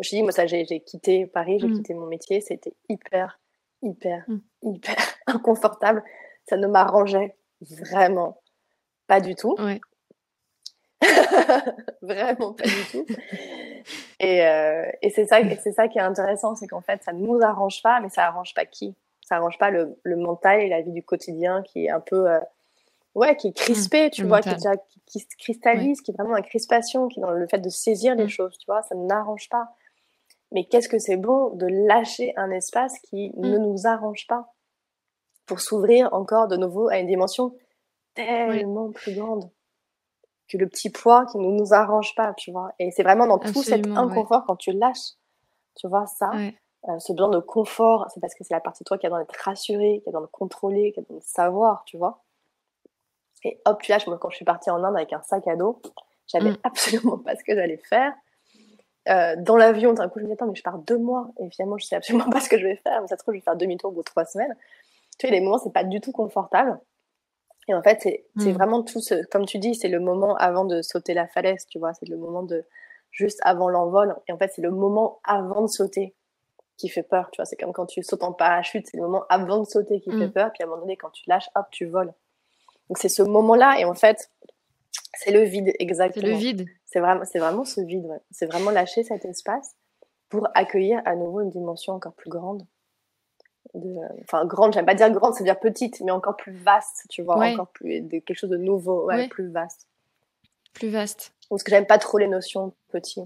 Je 0.00 0.08
dis, 0.10 0.22
moi, 0.22 0.32
ça, 0.32 0.46
j'ai, 0.46 0.64
j'ai 0.66 0.80
quitté 0.80 1.26
Paris, 1.26 1.58
j'ai 1.58 1.68
mm. 1.68 1.76
quitté 1.76 1.94
mon 1.94 2.06
métier, 2.06 2.40
c'était 2.40 2.74
hyper, 2.88 3.40
hyper, 3.80 4.24
mm. 4.28 4.38
hyper 4.62 4.96
inconfortable. 5.26 6.04
Ça 6.46 6.56
ne 6.56 6.66
m'arrangeait 6.66 7.34
vraiment 7.62 8.42
pas 9.06 9.20
du 9.20 9.34
tout. 9.34 9.56
Ouais. 9.58 9.80
Vraiment 12.02 12.54
pas 12.54 12.64
du 12.64 12.84
tout. 12.90 13.06
Et, 14.24 14.46
euh, 14.46 14.90
et 15.02 15.10
c'est 15.10 15.26
ça, 15.26 15.38
c'est 15.62 15.72
ça 15.72 15.88
qui 15.88 15.98
est 15.98 16.02
intéressant, 16.02 16.54
c'est 16.54 16.66
qu'en 16.66 16.80
fait, 16.80 17.02
ça 17.02 17.12
ne 17.12 17.26
nous 17.26 17.42
arrange 17.42 17.82
pas, 17.82 18.00
mais 18.00 18.08
ça 18.08 18.24
arrange 18.26 18.54
pas 18.54 18.64
qui? 18.64 18.94
Ça 19.20 19.36
arrange 19.36 19.58
pas 19.58 19.70
le, 19.70 19.98
le, 20.02 20.16
mental 20.16 20.60
et 20.60 20.68
la 20.68 20.80
vie 20.80 20.92
du 20.92 21.02
quotidien 21.02 21.62
qui 21.62 21.86
est 21.86 21.90
un 21.90 22.00
peu, 22.00 22.30
euh, 22.30 22.40
ouais, 23.14 23.36
qui 23.36 23.48
est 23.48 23.52
crispé, 23.52 24.06
mmh, 24.06 24.10
tu 24.10 24.24
vois, 24.24 24.40
qui, 24.40 24.54
qui, 25.06 25.20
se 25.20 25.26
cristallise, 25.38 26.00
qui 26.00 26.10
est 26.10 26.14
vraiment 26.14 26.36
une 26.36 26.44
crispation, 26.44 27.08
qui 27.08 27.20
est 27.20 27.22
dans 27.22 27.32
le 27.32 27.46
fait 27.46 27.58
de 27.58 27.68
saisir 27.68 28.14
les 28.14 28.24
mmh. 28.24 28.28
choses, 28.28 28.56
tu 28.58 28.64
vois, 28.66 28.82
ça 28.82 28.94
ne 28.94 29.04
n'arrange 29.06 29.48
pas. 29.50 29.68
Mais 30.52 30.64
qu'est-ce 30.64 30.88
que 30.88 30.98
c'est 30.98 31.16
bon 31.16 31.50
de 31.50 31.66
lâcher 31.66 32.32
un 32.36 32.50
espace 32.50 32.98
qui 33.00 33.30
mmh. 33.36 33.46
ne 33.46 33.58
nous 33.58 33.86
arrange 33.86 34.26
pas 34.26 34.54
pour 35.44 35.60
s'ouvrir 35.60 36.12
encore 36.14 36.48
de 36.48 36.56
nouveau 36.56 36.88
à 36.88 36.98
une 36.98 37.08
dimension 37.08 37.54
tellement 38.14 38.90
plus 38.90 39.14
grande? 39.14 39.50
Que 40.48 40.58
le 40.58 40.68
petit 40.68 40.90
poids 40.90 41.26
qui 41.26 41.38
ne 41.38 41.50
nous, 41.50 41.72
arrange 41.72 42.14
pas, 42.14 42.34
tu 42.34 42.52
vois. 42.52 42.72
Et 42.78 42.90
c'est 42.90 43.02
vraiment 43.02 43.26
dans 43.26 43.38
tout 43.38 43.62
cet 43.62 43.86
inconfort 43.86 44.44
quand 44.46 44.56
tu 44.56 44.72
lâches, 44.72 45.14
tu 45.74 45.88
vois, 45.88 46.06
ça, 46.06 46.30
euh, 46.88 46.98
ce 46.98 47.12
besoin 47.12 47.30
de 47.30 47.40
confort, 47.40 48.06
c'est 48.12 48.20
parce 48.20 48.34
que 48.34 48.44
c'est 48.44 48.54
la 48.54 48.60
partie 48.60 48.84
de 48.84 48.86
toi 48.86 48.98
qui 48.98 49.06
a 49.06 49.08
besoin 49.08 49.20
d'être 49.20 49.36
rassurée, 49.36 50.00
qui 50.02 50.08
a 50.08 50.12
besoin 50.12 50.26
de 50.26 50.30
contrôler, 50.30 50.92
qui 50.92 51.00
a 51.00 51.02
besoin 51.02 51.18
de 51.18 51.22
savoir, 51.22 51.84
tu 51.84 51.96
vois. 51.96 52.22
Et 53.44 53.60
hop, 53.66 53.80
tu 53.82 53.90
lâches. 53.90 54.06
Moi, 54.06 54.18
quand 54.18 54.30
je 54.30 54.36
suis 54.36 54.44
partie 54.44 54.70
en 54.70 54.82
Inde 54.82 54.96
avec 54.96 55.12
un 55.12 55.22
sac 55.22 55.46
à 55.48 55.56
dos, 55.56 55.80
j'avais 56.26 56.52
mmh. 56.52 56.58
absolument 56.62 57.18
pas 57.18 57.36
ce 57.36 57.44
que 57.44 57.54
j'allais 57.54 57.76
faire. 57.76 58.12
Euh, 59.08 59.36
dans 59.38 59.56
l'avion, 59.56 59.92
d'un 59.92 60.08
coup, 60.08 60.18
je 60.18 60.24
me 60.24 60.28
dis, 60.28 60.32
attends, 60.32 60.46
mais 60.46 60.54
je 60.54 60.62
pars 60.62 60.78
deux 60.78 60.98
mois, 60.98 61.28
et 61.38 61.50
finalement, 61.50 61.76
je 61.76 61.86
sais 61.86 61.96
absolument 61.96 62.28
pas 62.30 62.40
ce 62.40 62.48
que 62.48 62.58
je 62.58 62.64
vais 62.64 62.76
faire. 62.76 63.02
Ça 63.08 63.16
se 63.16 63.22
trouve, 63.22 63.34
je 63.34 63.40
vais 63.40 63.44
faire 63.44 63.56
demi-tour 63.56 63.90
au 63.90 63.92
bout 63.92 64.00
de 64.00 64.04
trois 64.04 64.24
semaines. 64.24 64.56
Tu 65.18 65.26
vois, 65.26 65.34
les 65.34 65.40
moments, 65.40 65.58
c'est 65.58 65.72
pas 65.72 65.84
du 65.84 66.00
tout 66.00 66.12
confortable. 66.12 66.78
Et 67.68 67.74
en 67.74 67.82
fait, 67.82 68.00
c'est 68.02 68.24
mmh. 68.36 68.50
vraiment 68.52 68.82
tout 68.82 69.00
ce, 69.00 69.24
comme 69.26 69.46
tu 69.46 69.58
dis, 69.58 69.74
c'est 69.74 69.88
le 69.88 70.00
moment 70.00 70.36
avant 70.36 70.64
de 70.64 70.82
sauter 70.82 71.14
la 71.14 71.26
falaise, 71.26 71.66
tu 71.66 71.78
vois, 71.78 71.94
c'est 71.94 72.08
le 72.08 72.16
moment 72.16 72.42
de 72.42 72.64
juste 73.10 73.40
avant 73.42 73.68
l'envol. 73.68 74.14
Et 74.28 74.32
en 74.32 74.38
fait, 74.38 74.52
c'est 74.54 74.62
le 74.62 74.70
moment 74.70 75.20
avant 75.24 75.62
de 75.62 75.68
sauter 75.68 76.14
qui 76.76 76.88
fait 76.88 77.02
peur, 77.02 77.30
tu 77.30 77.38
vois. 77.38 77.46
C'est 77.46 77.56
comme 77.56 77.72
quand 77.72 77.86
tu 77.86 78.02
sautes 78.02 78.24
en 78.24 78.32
parachute, 78.32 78.86
c'est 78.90 78.96
le 78.96 79.04
moment 79.04 79.24
avant 79.28 79.60
de 79.60 79.64
sauter 79.64 80.00
qui 80.00 80.10
fait 80.10 80.26
mmh. 80.26 80.32
peur. 80.32 80.52
Puis 80.52 80.62
à 80.62 80.66
un 80.66 80.68
moment 80.68 80.82
donné, 80.82 80.96
quand 80.96 81.10
tu 81.10 81.22
lâches, 81.28 81.48
hop, 81.54 81.66
tu 81.70 81.86
voles. 81.86 82.12
Donc 82.88 82.98
c'est 82.98 83.08
ce 83.08 83.22
moment-là. 83.22 83.76
Et 83.78 83.84
en 83.84 83.94
fait, 83.94 84.30
c'est 85.14 85.30
le 85.30 85.42
vide, 85.42 85.72
exactement. 85.78 86.26
C'est 86.26 86.32
le 86.32 86.36
vide. 86.36 86.66
C'est 86.84 87.00
vraiment, 87.00 87.24
c'est 87.24 87.38
vraiment 87.38 87.64
ce 87.64 87.80
vide, 87.80 88.04
ouais. 88.06 88.20
C'est 88.30 88.46
vraiment 88.46 88.70
lâcher 88.70 89.04
cet 89.04 89.24
espace 89.24 89.74
pour 90.28 90.48
accueillir 90.54 91.00
à 91.04 91.14
nouveau 91.14 91.40
une 91.40 91.50
dimension 91.50 91.92
encore 91.94 92.14
plus 92.14 92.30
grande 92.30 92.66
enfin 94.22 94.44
grande, 94.46 94.72
j'aime 94.72 94.86
pas 94.86 94.94
dire 94.94 95.10
grande, 95.10 95.34
c'est 95.34 95.44
dire 95.44 95.58
petite, 95.58 96.00
mais 96.00 96.10
encore 96.10 96.36
plus 96.36 96.52
vaste, 96.52 97.06
tu 97.08 97.22
vois, 97.22 97.36
encore 97.36 97.68
plus 97.68 98.00
de, 98.00 98.18
quelque 98.18 98.36
chose 98.36 98.50
de 98.50 98.56
nouveau, 98.56 99.06
ouais, 99.06 99.28
plus 99.28 99.50
vaste. 99.50 99.88
Plus 100.72 100.88
vaste. 100.88 101.32
Parce 101.48 101.62
que 101.62 101.70
j'aime 101.70 101.86
pas 101.86 101.98
trop 101.98 102.18
les 102.18 102.28
notions 102.28 102.74
petit. 102.88 103.22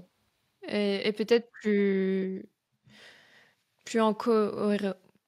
Et, 0.68 1.12
peut-être 1.12 1.50
plus 1.50 2.46
plus 3.84 4.00
en 4.00 4.14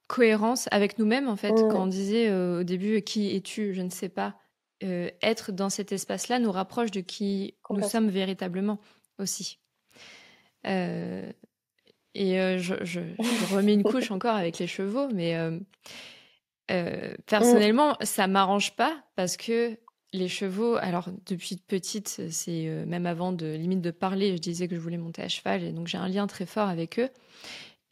cohérence 0.07 0.69
avec 0.71 0.99
nous-mêmes 0.99 1.29
en 1.29 1.37
fait. 1.37 1.53
Quand 1.53 1.83
on 1.83 1.87
mm. 1.87 1.91
disait 1.91 2.29
euh, 2.29 2.61
au 2.61 2.63
début 2.63 3.01
qui 3.03 3.35
es-tu, 3.35 3.75
je 3.75 3.81
ne 3.81 3.91
sais 3.91 4.11
pas. 4.11 4.35
Euh, 4.83 5.11
être 5.23 5.53
dans 5.53 5.69
cet 5.69 5.93
espace-là 5.93 6.39
nous 6.39 6.53
rapproche 6.53 6.91
de 6.91 7.01
qui 7.01 7.55
nous 7.69 7.83
sommes 7.83 8.09
véritablement 8.09 8.79
aussi. 9.19 9.59
Euh, 10.67 11.31
et 12.15 12.41
euh, 12.41 12.59
je, 12.59 13.01
remets 13.55 13.75
une 13.75 13.83
couche 13.83 14.11
encore 14.11 14.35
avec 14.35 14.59
les 14.59 14.67
chevaux, 14.67 15.09
mais 15.15 15.37
euh, 15.37 15.59
euh, 16.71 17.15
personnellement, 17.27 17.97
ça 18.03 18.27
m'arrange 18.27 18.75
pas 18.75 19.03
parce 19.17 19.37
que 19.37 19.79
les 20.13 20.29
chevaux, 20.29 20.75
alors 20.75 21.09
depuis 21.27 21.57
petite, 21.57 22.09
c'est 22.31 22.85
même 22.87 23.07
avant 23.07 23.33
de 23.33 23.47
limite 23.47 23.81
de 23.81 23.93
parler, 23.93 24.33
je 24.37 24.41
disais 24.41 24.67
que 24.67 24.75
je 24.75 24.81
voulais 24.81 24.99
monter 24.99 25.23
à 25.23 25.29
cheval 25.29 25.63
et 25.63 25.71
donc 25.71 25.87
j'ai 25.87 25.99
un 25.99 26.09
lien 26.09 26.27
très 26.27 26.47
fort 26.47 26.69
avec 26.69 26.99
eux. 26.99 27.09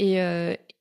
Et 0.00 0.18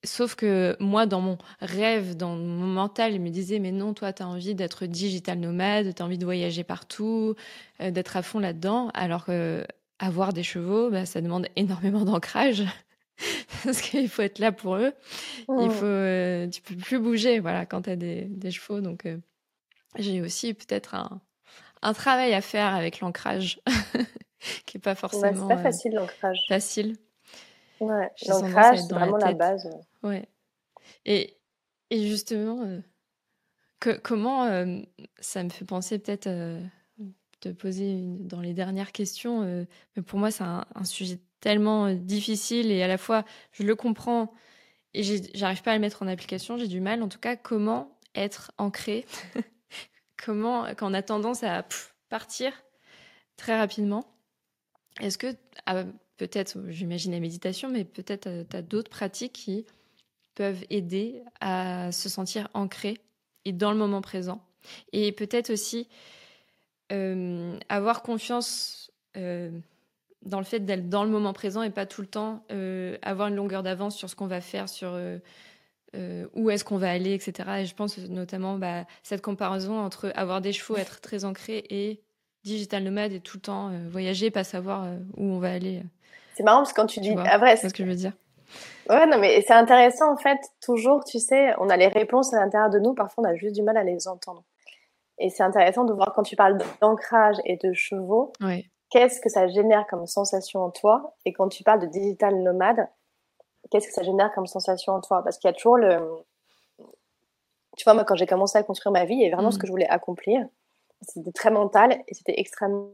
sauf 0.04 0.34
que 0.34 0.76
moi, 0.80 1.06
dans 1.06 1.22
mon 1.22 1.38
rêve, 1.62 2.18
dans 2.18 2.36
mon 2.36 2.66
mental, 2.66 3.14
il 3.14 3.22
me 3.22 3.30
disait 3.30 3.60
mais 3.60 3.72
non, 3.72 3.94
toi, 3.94 4.14
tu 4.14 4.24
as 4.24 4.28
envie 4.28 4.56
d'être 4.56 4.88
digital 4.88 5.38
nomade, 5.38 5.94
tu 5.94 6.02
as 6.02 6.06
envie 6.06 6.18
de 6.18 6.26
voyager 6.26 6.64
partout, 6.64 7.36
d'être 7.80 8.18
à 8.18 8.24
fond 8.24 8.40
là-dedans, 8.40 8.90
alors 8.96 9.26
que 9.26 9.64
avoir 10.00 10.34
des 10.34 10.44
chevaux, 10.44 10.90
bah, 10.90 11.06
ça 11.06 11.22
demande 11.22 11.48
énormément 11.56 12.04
d'ancrage. 12.04 12.64
parce 13.64 13.82
qu'il 13.82 14.10
faut 14.10 14.22
être 14.22 14.40
là 14.40 14.52
pour 14.52 14.76
eux. 14.78 14.94
Il 15.58 15.70
Mmh. 15.70 15.72
faut, 15.72 15.86
euh, 15.86 16.48
tu 16.50 16.62
peux 16.62 16.76
plus 16.76 17.00
bouger, 17.00 17.40
voilà, 17.40 17.66
quand 17.66 17.84
tu 17.84 17.90
as 17.90 17.96
des, 17.96 18.24
des 18.26 18.52
chevaux. 18.52 18.82
Donc, 18.82 19.06
euh, 19.06 19.18
j'ai 19.98 20.22
aussi 20.22 20.54
peut-être 20.54 20.96
un, 20.96 21.22
un 21.82 21.94
travail 21.94 22.34
à 22.34 22.42
faire 22.42 22.74
avec 22.76 23.00
l'ancrage, 23.02 23.62
qui 24.66 24.78
est 24.78 24.82
pas 24.82 24.92
Ouais, 24.92 24.96
forcément 24.96 25.34
c'est 25.36 25.48
pas 25.48 25.58
euh, 25.60 25.64
facile 25.64 25.94
l'ancrage. 25.96 26.40
facile. 26.48 26.98
Ouais, 27.80 28.10
l'ancrage, 28.28 28.80
c'est 28.82 28.94
la 29.00 29.00
vraiment 29.00 29.18
la 29.18 29.34
base. 29.34 29.70
Ouais. 30.04 30.28
Et, 31.06 31.38
et 31.90 32.08
justement, 32.08 32.82
que, 33.80 33.98
comment 33.98 34.48
ça 35.20 35.44
me 35.44 35.50
fait 35.50 35.66
penser 35.66 36.00
peut-être 36.00 36.28
te 37.40 37.50
poser 37.50 38.02
dans 38.20 38.42
les 38.42 38.54
dernières 38.54 38.92
questions, 38.92 39.42
euh, 39.44 39.66
mais 39.96 40.02
pour 40.02 40.20
moi 40.20 40.32
c'est 40.32 40.44
un, 40.44 40.66
sujet 40.84 41.20
tellement 41.40 41.86
euh, 41.86 41.94
difficile 41.96 42.72
et 42.72 42.82
à 42.82 42.88
la 42.88 42.98
fois 42.98 43.26
je 43.52 43.64
le 43.64 43.76
comprends 43.76 44.34
et 44.94 45.04
j'arrive 45.36 45.62
pas 45.62 45.72
à 45.72 45.76
le 45.76 45.82
mettre 45.82 46.02
en 46.02 46.08
application, 46.08 46.58
j'ai 46.58 46.68
du 46.68 46.82
mal. 46.82 47.04
En 47.04 47.08
tout 47.08 47.20
cas, 47.20 47.36
comment 47.36 47.96
être 48.16 48.52
ancré 48.58 49.06
Comment, 50.26 50.66
quand 50.76 50.90
on 50.90 50.94
a 50.96 51.04
tendance 51.04 51.44
à 51.44 51.64
partir 52.10 52.52
très 53.36 53.56
rapidement, 53.56 54.04
est-ce 55.00 55.20
que, 55.20 55.36
ah, 55.68 55.84
peut-être, 56.18 56.58
j'imagine 56.70 57.12
la 57.12 57.20
méditation, 57.20 57.70
mais 57.70 57.86
peut-être 57.86 58.28
tu 58.50 58.58
as 58.58 58.62
d'autres 58.64 58.90
pratiques 58.90 59.34
qui 59.34 59.68
peuvent 60.34 60.66
aider 60.72 61.22
à 61.40 61.92
se 61.92 62.10
sentir 62.10 62.50
ancré 62.56 62.98
et 63.46 63.52
dans 63.52 63.72
le 63.72 63.78
moment 63.78 64.02
présent? 64.02 64.44
Et 64.92 65.12
peut-être 65.12 65.52
aussi 65.52 65.88
euh, 66.92 67.58
avoir 67.70 68.02
confiance 68.02 68.92
euh, 69.18 69.52
dans 70.22 70.40
le 70.40 70.46
fait 70.46 70.60
d'être 70.60 70.90
dans 70.90 71.04
le 71.04 71.10
moment 71.10 71.34
présent 71.34 71.62
et 71.64 71.70
pas 71.70 71.86
tout 71.86 72.02
le 72.02 72.08
temps 72.08 72.44
euh, 72.52 72.98
avoir 73.02 73.28
une 73.28 73.36
longueur 73.36 73.62
d'avance 73.62 73.96
sur 73.96 74.10
ce 74.10 74.16
qu'on 74.16 74.28
va 74.28 74.42
faire, 74.42 74.70
sur 74.70 74.98
où 76.36 76.50
est-ce 76.52 76.64
qu'on 76.64 76.78
va 76.78 76.92
aller, 76.92 77.14
etc. 77.14 77.50
Et 77.60 77.66
je 77.66 77.74
pense 77.74 77.98
notamment 77.98 78.58
bah, 78.58 78.86
cette 79.02 79.22
comparaison 79.22 79.80
entre 79.80 80.12
avoir 80.16 80.42
des 80.42 80.54
chevaux, 80.54 80.78
être 80.78 81.02
très 81.02 81.26
ancré 81.26 81.66
et 81.70 82.02
digital 82.44 82.84
nomade 82.84 83.12
et 83.14 83.20
tout 83.20 83.38
le 83.38 83.42
temps 83.42 83.72
voyager, 83.90 84.30
pas 84.30 84.44
savoir 84.44 84.88
où 85.16 85.24
on 85.24 85.40
va 85.40 85.52
aller. 85.52 85.82
C'est 86.36 86.44
marrant 86.44 86.60
parce 86.60 86.72
que 86.72 86.80
quand 86.80 86.86
tu 86.86 87.00
dis. 87.00 87.14
Vois, 87.14 87.24
ah, 87.28 87.40
vrai, 87.40 87.56
c'est 87.56 87.70
ce 87.70 87.74
que 87.74 87.84
je 87.84 87.90
veux 87.90 87.96
dire? 87.96 88.14
Ouais, 88.90 89.08
non, 89.08 89.18
mais 89.18 89.44
c'est 89.46 89.54
intéressant 89.54 90.14
en 90.14 90.18
fait. 90.18 90.38
Toujours, 90.62 91.04
tu 91.04 91.20
sais, 91.20 91.54
on 91.58 91.70
a 91.70 91.78
les 91.78 91.88
réponses 91.88 92.34
à 92.34 92.40
l'intérieur 92.40 92.70
de 92.70 92.80
nous, 92.80 92.94
parfois 92.94 93.24
on 93.26 93.28
a 93.28 93.36
juste 93.36 93.56
du 93.56 93.64
mal 93.64 93.76
à 93.76 93.84
les 93.84 94.08
entendre. 94.08 94.44
Et 95.20 95.30
c'est 95.30 95.44
intéressant 95.44 95.84
de 95.84 95.94
voir 95.94 96.14
quand 96.14 96.24
tu 96.24 96.36
parles 96.36 96.58
d'ancrage 96.82 97.38
et 97.46 97.58
de 97.58 97.74
chevaux, 97.74 98.32
qu'est-ce 98.90 99.20
que 99.20 99.30
ça 99.30 99.48
génère 99.48 99.86
comme 99.88 100.06
sensation 100.06 100.62
en 100.62 100.70
toi? 100.72 101.16
Et 101.26 101.34
quand 101.34 101.50
tu 101.50 101.64
parles 101.64 101.80
de 101.80 101.88
digital 101.88 102.36
nomade, 102.44 102.88
qu'est-ce 103.72 103.88
que 103.88 103.94
ça 103.94 104.04
génère 104.04 104.32
comme 104.34 104.46
sensation 104.48 104.94
en 104.94 105.02
toi? 105.02 105.24
Parce 105.24 105.38
qu'il 105.38 105.48
y 105.50 105.52
a 105.52 105.54
toujours 105.54 105.78
le. 105.78 105.98
Tu 107.78 107.84
vois, 107.84 107.94
moi, 107.94 108.06
quand 108.06 108.16
j'ai 108.16 108.26
commencé 108.28 108.58
à 108.58 108.64
construire 108.64 108.92
ma 108.92 109.06
vie, 109.06 109.22
et 109.24 109.30
vraiment 109.32 109.50
Mm. 109.50 109.54
ce 109.54 109.60
que 109.60 109.68
je 109.68 109.72
voulais 109.72 109.88
accomplir, 109.88 110.48
c'était 111.02 111.32
très 111.32 111.52
mental 111.52 112.04
et 112.08 112.14
c'était 112.14 112.40
extrêmement 112.40 112.92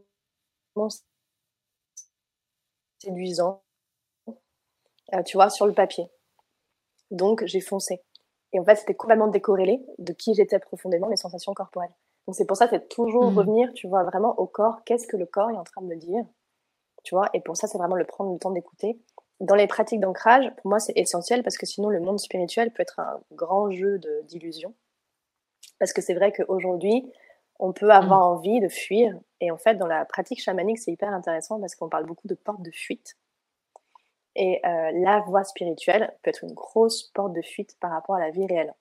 séduisant, 2.99 3.61
euh, 5.13 5.23
tu 5.23 5.37
vois, 5.37 5.49
sur 5.49 5.67
le 5.67 5.73
papier. 5.73 6.09
Donc, 7.11 7.43
j'ai 7.45 7.61
foncé. 7.61 8.01
Et 8.53 8.59
en 8.59 8.63
fait, 8.65 8.75
c'était 8.75 8.93
complètement 8.95 9.27
décorrélé 9.27 9.81
de 9.99 10.13
qui 10.13 10.33
j'étais 10.33 10.59
profondément, 10.59 11.07
mes 11.07 11.17
sensations 11.17 11.53
corporelles. 11.53 11.93
Donc, 12.27 12.35
c'est 12.35 12.45
pour 12.45 12.57
ça, 12.57 12.67
c'est 12.69 12.87
toujours 12.89 13.31
Mhm. 13.31 13.37
revenir, 13.37 13.73
tu 13.73 13.87
vois, 13.87 14.03
vraiment 14.03 14.37
au 14.39 14.45
corps. 14.47 14.83
Qu'est-ce 14.85 15.07
que 15.07 15.17
le 15.17 15.25
corps 15.25 15.49
est 15.51 15.57
en 15.57 15.63
train 15.63 15.81
de 15.81 15.87
me 15.87 15.95
dire 15.95 16.23
Tu 17.03 17.15
vois, 17.15 17.29
et 17.33 17.41
pour 17.41 17.57
ça, 17.57 17.67
c'est 17.67 17.77
vraiment 17.77 17.95
le 17.97 18.05
prendre 18.05 18.31
le 18.33 18.39
temps 18.39 18.51
d'écouter. 18.51 18.97
Dans 19.41 19.55
les 19.55 19.67
pratiques 19.67 19.99
d'ancrage, 19.99 20.49
pour 20.57 20.69
moi, 20.69 20.79
c'est 20.79 20.93
essentiel 20.95 21.43
parce 21.43 21.57
que 21.57 21.65
sinon, 21.65 21.89
le 21.89 21.99
monde 21.99 22.19
spirituel 22.19 22.71
peut 22.71 22.81
être 22.81 22.99
un 22.99 23.19
grand 23.33 23.69
jeu 23.71 23.99
de- 23.99 24.21
d'illusions. 24.23 24.73
Parce 25.79 25.91
que 25.91 26.01
c'est 26.01 26.13
vrai 26.13 26.31
qu'aujourd'hui, 26.31 27.11
on 27.59 27.73
peut 27.73 27.91
avoir 27.91 28.19
Mm. 28.21 28.31
envie 28.37 28.59
de 28.61 28.69
fuir. 28.69 29.19
Et 29.41 29.51
en 29.51 29.57
fait, 29.57 29.75
dans 29.75 29.87
la 29.87 30.05
pratique 30.05 30.41
chamanique, 30.41 30.79
c'est 30.79 30.91
hyper 30.91 31.09
intéressant 31.09 31.59
parce 31.59 31.75
qu'on 31.75 31.89
parle 31.89 32.05
beaucoup 32.05 32.27
de 32.27 32.35
porte 32.35 32.61
de 32.61 32.71
fuite. 32.71 33.17
Et 34.35 34.61
euh, 34.65 34.91
la 34.93 35.19
voie 35.21 35.43
spirituelle 35.43 36.15
peut 36.23 36.29
être 36.29 36.43
une 36.43 36.53
grosse 36.53 37.03
porte 37.13 37.33
de 37.33 37.41
fuite 37.41 37.77
par 37.79 37.91
rapport 37.91 38.15
à 38.15 38.19
la 38.19 38.31
vie 38.31 38.47
réelle. 38.47 38.73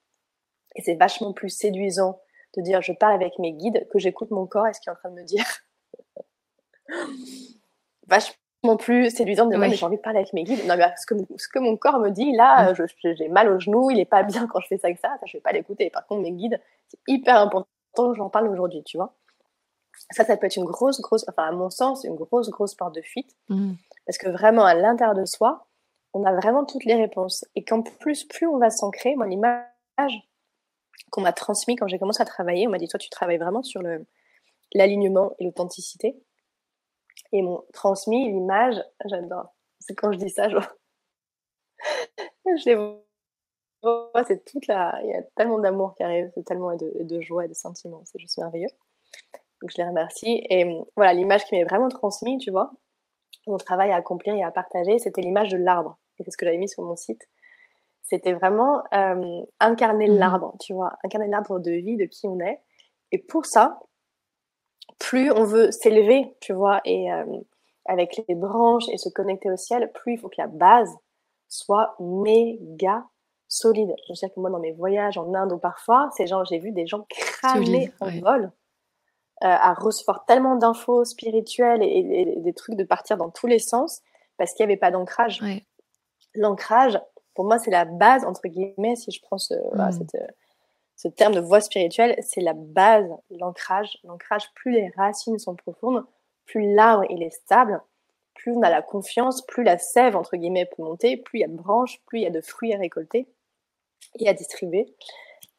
Et 0.77 0.83
c'est 0.83 0.95
vachement 0.95 1.33
plus 1.33 1.51
séduisant 1.51 2.21
de 2.57 2.63
dire 2.63 2.83
je 2.83 2.93
parle 2.93 3.15
avec 3.15 3.39
mes 3.39 3.53
guides 3.53 3.89
que 3.91 3.99
j'écoute 3.99 4.31
mon 4.31 4.47
corps 4.47 4.67
et 4.67 4.73
ce 4.73 4.81
qu'il 4.81 4.91
est 4.91 4.93
en 4.93 4.97
train 4.99 5.11
de 5.11 5.17
me 5.17 5.25
dire. 5.25 5.45
vachement 8.07 8.77
plus 8.79 9.11
séduisant 9.11 9.47
de 9.47 9.57
dire 9.57 9.75
j'ai 9.75 9.85
envie 9.85 9.97
de 9.97 10.03
parler 10.03 10.21
avec 10.21 10.33
mes 10.33 10.45
guides. 10.45 10.65
Non, 10.67 10.77
mais 10.77 10.93
ce 10.97 11.07
que, 11.07 11.15
ce 11.37 11.49
que 11.49 11.59
mon 11.59 11.77
corps 11.77 11.99
me 11.99 12.11
dit, 12.11 12.33
là, 12.33 12.73
Mm. 12.73 13.15
j'ai 13.15 13.29
mal 13.29 13.49
au 13.49 13.59
genou, 13.59 13.91
il 13.91 13.99
est 13.99 14.05
pas 14.05 14.23
bien 14.23 14.47
quand 14.47 14.61
je 14.61 14.69
fais 14.69 14.79
ça 14.79 14.93
que 14.93 15.01
ça, 15.01 15.09
ça 15.19 15.27
je 15.27 15.37
vais 15.37 15.41
pas 15.41 15.53
l'écouter. 15.53 15.91
Par 15.91 16.07
contre, 16.07 16.23
mes 16.23 16.33
guides, 16.33 16.61
c'est 16.89 16.99
hyper 17.09 17.37
important 17.39 17.67
que 17.97 18.15
j'en 18.15 18.29
parle 18.29 18.49
aujourd'hui, 18.49 18.83
tu 18.85 18.97
vois. 18.97 19.15
Ça, 20.11 20.25
ça 20.25 20.37
peut 20.37 20.47
être 20.47 20.57
une 20.57 20.65
grosse, 20.65 21.01
grosse, 21.01 21.25
enfin, 21.29 21.45
à 21.45 21.53
mon 21.53 21.71
sens, 21.71 22.05
une 22.05 22.17
grosse, 22.17 22.51
grosse 22.51 22.75
porte 22.75 22.95
de 22.95 23.03
fuite. 23.03 23.37
Mhm. 23.49 23.77
Parce 24.07 24.19
que 24.19 24.29
vraiment, 24.29 24.65
à 24.65 24.75
l'intérieur 24.75 25.15
de 25.15 25.25
soi, 25.25 25.67
on 26.15 26.25
a 26.25 26.33
vraiment 26.33 26.65
toutes 26.65 26.85
les 26.85 26.95
réponses. 26.95 27.45
Et 27.55 27.65
qu'en 27.65 27.83
plus, 27.83 28.25
plus 28.25 28.47
on 28.47 28.59
va 28.59 28.71
s'ancrer, 28.71 29.15
moi, 29.17 29.27
l'image 29.27 29.65
qu'on 31.11 31.23
m'a 31.23 31.33
transmise 31.33 31.77
quand 31.79 31.89
j'ai 31.89 31.99
commencé 31.99 32.23
à 32.23 32.25
travailler, 32.25 32.67
on 32.67 32.71
m'a 32.71 32.79
dit, 32.79 32.89
toi, 32.89 32.99
tu 32.99 33.11
travailles 33.11 33.39
vraiment 33.39 33.63
sur 33.63 33.83
le, 33.83 34.07
l'alignement 34.75 35.35
et 35.39 35.45
l'authenticité. 35.45 36.17
Et 37.33 37.39
ils 37.39 37.45
m'ont 37.45 37.65
transmis 37.73 38.31
l'image, 38.31 38.83
j'adore. 39.07 39.55
C'est 39.81 39.95
quand 39.95 40.13
je 40.13 40.19
dis 40.19 40.31
ça, 40.31 40.49
je, 40.49 40.57
je 42.47 42.71
les 42.71 42.75
vois, 43.83 44.25
c'est 44.27 44.45
toute 44.45 44.67
la, 44.67 44.99
il 45.03 45.11
y 45.11 45.15
a 45.15 45.23
tellement 45.37 45.59
d'amour 45.59 45.95
qui 45.97 46.03
arrive, 46.03 46.31
c'est 46.35 46.45
tellement 46.45 46.75
de, 46.77 46.93
de 47.01 47.21
joie 47.21 47.45
et 47.45 47.49
de 47.49 47.55
sentiments, 47.55 48.03
c'est 48.05 48.19
juste 48.19 48.39
merveilleux. 48.39 48.69
Donc 49.61 49.71
je 49.71 49.77
les 49.79 49.89
remercie. 49.89 50.45
Et 50.51 50.79
voilà, 50.97 51.15
l'image 51.15 51.45
qui 51.45 51.55
m'est 51.55 51.65
vraiment 51.65 51.89
transmise, 51.89 52.41
tu 52.41 52.51
vois, 52.51 52.73
mon 53.47 53.57
travail 53.57 53.91
à 53.91 53.97
accomplir 53.97 54.35
et 54.35 54.43
à 54.43 54.51
partager, 54.51 54.99
c'était 54.99 55.21
l'image 55.21 55.51
de 55.51 55.57
l'arbre. 55.57 55.99
Et 56.19 56.25
c'est 56.25 56.31
ce 56.31 56.37
que 56.37 56.47
j'avais 56.47 56.59
mis 56.59 56.69
sur 56.69 56.83
mon 56.83 56.97
site. 56.97 57.29
C'était 58.03 58.33
vraiment 58.33 58.83
euh, 58.93 59.43
incarner 59.61 60.09
Mhm. 60.09 60.17
l'arbre, 60.19 60.55
tu 60.61 60.73
vois, 60.75 60.93
incarner 61.05 61.29
l'arbre 61.29 61.59
de 61.61 61.71
vie, 61.71 61.97
de 61.97 62.05
qui 62.05 62.27
on 62.27 62.39
est. 62.41 62.61
Et 63.13 63.19
pour 63.19 63.47
ça, 63.47 63.81
plus 64.99 65.31
on 65.31 65.45
veut 65.45 65.71
s'élever, 65.71 66.35
tu 66.41 66.53
vois, 66.53 66.81
et 66.85 67.13
euh, 67.13 67.25
avec 67.87 68.23
les 68.29 68.35
branches 68.35 68.89
et 68.91 68.99
se 68.99 69.09
connecter 69.09 69.51
au 69.51 69.57
ciel, 69.57 69.91
plus 69.93 70.15
il 70.15 70.19
faut 70.19 70.29
que 70.29 70.41
la 70.41 70.47
base 70.47 70.91
soit 71.49 71.95
méga 72.01 73.05
solide. 73.49 73.95
Je 74.07 74.13
veux 74.13 74.15
dire 74.15 74.33
que 74.35 74.41
moi, 74.41 74.51
dans 74.51 74.59
mes 74.61 74.73
voyages 74.73 75.19
en 75.19 75.33
Inde 75.35 75.53
ou 75.53 75.59
parfois, 75.59 76.11
ces 76.17 76.27
gens, 76.27 76.45
j'ai 76.45 76.59
vu 76.59 76.73
des 76.73 76.87
gens 76.87 77.07
cramer 77.11 77.93
en 78.01 78.07
ouais. 78.07 78.21
vol, 78.21 78.45
euh, 79.45 79.47
à 79.49 79.75
recevoir 79.75 80.25
tellement 80.25 80.57
d'infos 80.57 81.05
spirituelles 81.05 81.83
et, 81.83 81.87
et- 81.87 82.33
et 82.39 82.41
des 82.41 82.53
trucs 82.55 82.77
de 82.77 82.85
partir 82.85 83.17
dans 83.17 83.31
tous 83.31 83.47
les 83.47 83.59
sens 83.59 84.01
parce 84.39 84.55
qu'il 84.55 84.65
n'y 84.67 84.73
avait 84.73 84.79
pas 84.81 84.91
d'ancrage. 84.91 85.43
Ouais. 85.43 85.65
L'ancrage, 86.35 86.99
pour 87.35 87.45
moi, 87.47 87.59
c'est 87.59 87.71
la 87.71 87.85
base, 87.85 88.25
entre 88.25 88.47
guillemets, 88.49 88.97
si 88.97 89.11
je 89.11 89.21
prends 89.23 89.39
ce, 89.39 89.55
voilà, 89.69 89.89
Mm. 89.89 89.93
cette, 89.93 90.15
euh, 90.17 90.27
ce 90.97 91.09
terme 91.09 91.35
de 91.35 91.41
voie 91.41 91.61
spirituelle, 91.61 92.15
c'est 92.23 92.41
la 92.43 92.53
base, 92.55 93.11
l'ancrage. 93.31 93.99
L'ancrage, 94.05 94.53
plus 94.55 94.73
les 94.73 94.89
racines 94.97 95.39
sont 95.39 95.57
profondes, 95.57 96.05
plus 96.47 96.75
l'arbre 96.75 97.05
il 97.11 97.23
est 97.23 97.31
stable, 97.31 97.81
plus 98.35 98.53
on 98.53 98.63
a 98.63 98.71
la 98.71 98.83
confiance, 98.83 99.43
plus 99.47 99.65
la 99.65 99.79
sève, 99.79 100.17
entre 100.17 100.37
guillemets, 100.37 100.67
peut 100.67 100.83
monter, 100.83 101.17
plus 101.17 101.39
il 101.39 101.43
y 101.43 101.45
a 101.45 101.49
de 101.49 101.55
branches, 101.57 102.01
plus 102.07 102.19
il 102.21 102.23
y 102.23 102.27
a 102.27 102.31
de 102.31 102.41
fruits 102.41 102.75
à 102.75 102.79
récolter 102.79 103.27
et 104.19 104.29
à 104.29 104.35
distribuer 104.35 104.95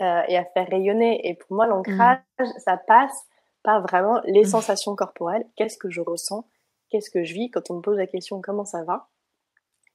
euh, 0.01 0.21
et 0.27 0.37
à 0.37 0.45
faire 0.45 0.67
rayonner. 0.67 1.27
Et 1.27 1.33
pour 1.35 1.53
moi, 1.55 1.65
l'ancrage, 1.67 2.19
ça 2.57 2.77
passe 2.77 3.25
par 3.63 3.81
vraiment 3.81 4.21
les 4.25 4.41
Mm. 4.41 4.45
sensations 4.45 4.95
corporelles. 4.95 5.45
Qu'est-ce 5.55 5.77
que 5.77 5.89
je 5.89 6.01
ressens? 6.01 6.45
Qu'est-ce 6.89 7.09
que 7.09 7.23
je 7.23 7.33
vis? 7.33 7.49
Quand 7.51 7.69
on 7.71 7.75
me 7.75 7.81
pose 7.81 7.97
la 7.97 8.07
question 8.07 8.41
comment 8.41 8.65
ça 8.65 8.83
va? 8.83 9.07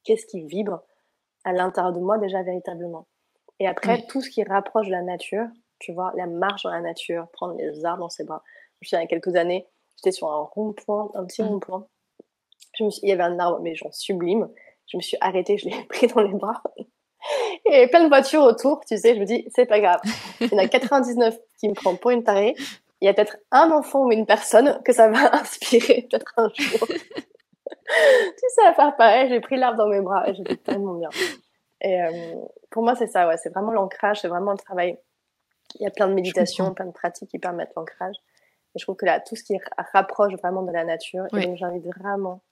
Qu'est-ce 0.05 0.27
qui 0.27 0.43
vibre? 0.43 0.83
À 1.45 1.53
l'intérieur 1.53 1.93
de 1.93 2.01
moi 2.01 2.19
déjà 2.19 2.43
véritablement 2.43 3.07
Et 3.61 3.67
après, 3.67 3.95
Oui. 3.95 4.07
tout 4.09 4.21
ce 4.21 4.31
qui 4.31 4.43
rapproche 4.45 4.87
de 4.87 4.93
la 4.93 5.03
nature, 5.03 5.47
tu 5.79 5.93
vois, 5.93 6.13
la 6.17 6.27
marche 6.27 6.63
dans 6.65 6.71
la 6.71 6.81
nature, 6.81 7.29
prendre 7.33 7.55
les 7.57 7.85
arbres 7.85 8.03
dans 8.05 8.09
ses 8.09 8.25
bras. 8.25 8.43
Je 8.81 8.97
me 8.97 9.01
il 9.01 9.03
y 9.03 9.05
a 9.05 9.09
quelques 9.09 9.35
années, 9.37 9.67
j'étais 9.97 10.13
sur 10.13 10.31
un 10.31 10.43
rond-point, 10.43 11.11
un 11.15 11.25
petit 11.25 11.43
rond-point. 11.43 11.87
Il 12.81 13.09
y 13.09 13.13
avait 13.13 13.23
un 13.25 13.39
arbre, 13.41 13.61
mais 13.61 13.75
genre 13.75 13.93
sublime. 13.95 14.49
Je 14.87 14.97
me 14.97 15.03
suis 15.03 15.17
arrêtée, 15.21 15.59
je 15.59 15.69
l'ai 15.69 15.85
pris 15.89 16.07
dans 16.07 16.21
les 16.23 16.33
bras. 16.33 16.63
Et 16.79 16.87
il 17.67 17.73
y 17.73 17.77
avait 17.77 17.89
plein 17.89 18.05
de 18.05 18.09
voitures 18.09 18.43
autour, 18.43 18.81
tu 18.87 18.97
sais, 18.97 19.15
je 19.15 19.21
me 19.21 19.25
dis, 19.25 19.47
c'est 19.55 19.67
pas 19.67 19.81
grave. 19.81 20.01
Il 20.41 20.51
y 20.53 20.55
en 20.55 20.59
a 20.59 20.69
99 20.69 21.37
qui 21.59 21.69
me 21.69 21.75
prend 21.75 21.97
pour 21.97 22.13
une 22.13 22.23
tarée. 22.23 22.55
Il 23.01 23.07
y 23.07 23.09
a 23.09 23.15
peut-être 23.15 23.37
un 23.51 23.71
enfant 23.73 24.05
ou 24.07 24.13
une 24.13 24.27
personne 24.27 24.81
que 24.85 24.93
ça 24.93 25.09
va 25.09 25.35
inspirer, 25.41 26.07
peut-être 26.09 26.33
un 26.37 26.49
jour. 26.55 26.89
Tu 27.69 28.45
sais, 28.55 28.67
à 28.67 28.75
faire 28.75 28.97
pareil, 28.97 29.29
j'ai 29.29 29.41
pris 29.41 29.57
l'arbre 29.57 29.79
dans 29.79 29.89
mes 29.89 30.01
bras 30.01 30.29
et 30.29 30.35
j'étais 30.35 30.57
tellement 30.57 30.95
bien. 30.95 31.11
Et 31.81 32.03
euh, 32.03 32.35
pour 32.71 32.83
moi, 32.83 32.95
c'est 32.97 33.07
ça, 33.07 33.29
ouais, 33.29 33.37
c'est 33.37 33.51
vraiment 33.51 33.73
l'ancrage, 33.73 34.21
c'est 34.21 34.29
vraiment 34.29 34.53
le 34.53 34.59
travail. 34.59 34.99
Il 35.77 35.83
y 35.83 35.87
a 35.87 35.91
plein 35.91 36.09
de 36.09 36.15
méditations, 36.15 36.73
plein 36.75 36.87
de 36.87 36.93
pratiques 36.93 37.31
qui 37.31 37.39
permettent 37.39 37.73
l'ancrage. 37.77 38.17
Et 38.75 38.79
je 38.79 38.85
trouve 38.85 38.97
que 38.97 39.07
là, 39.07 39.21
tout 39.21 39.37
ce 39.37 39.45
qui 39.45 39.57
ra- 39.57 39.87
rapproche 39.93 40.35
vraiment 40.35 40.63
de 40.63 40.73
la 40.73 40.85
nature, 40.85 41.27
Oui. 41.33 41.43
et 41.43 41.47
donc 41.47 41.57
j'invite 41.57 41.87
vraiment 41.99 42.43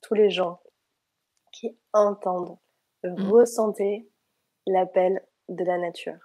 tous 0.00 0.14
les 0.14 0.30
gens 0.30 0.60
qui 1.52 1.78
entendent, 1.92 2.58
mmh. 3.04 3.30
ressentez 3.30 4.08
l'appel 4.66 5.24
de 5.48 5.64
la 5.64 5.78
nature. 5.78 6.18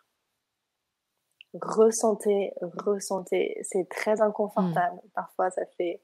Ressentez, 1.62 2.54
ressentez. 2.62 3.58
C'est 3.64 3.88
très 3.90 4.22
inconfortable. 4.22 4.98
Mmh. 4.98 5.10
Parfois, 5.14 5.50
ça 5.50 5.66
fait 5.78 6.02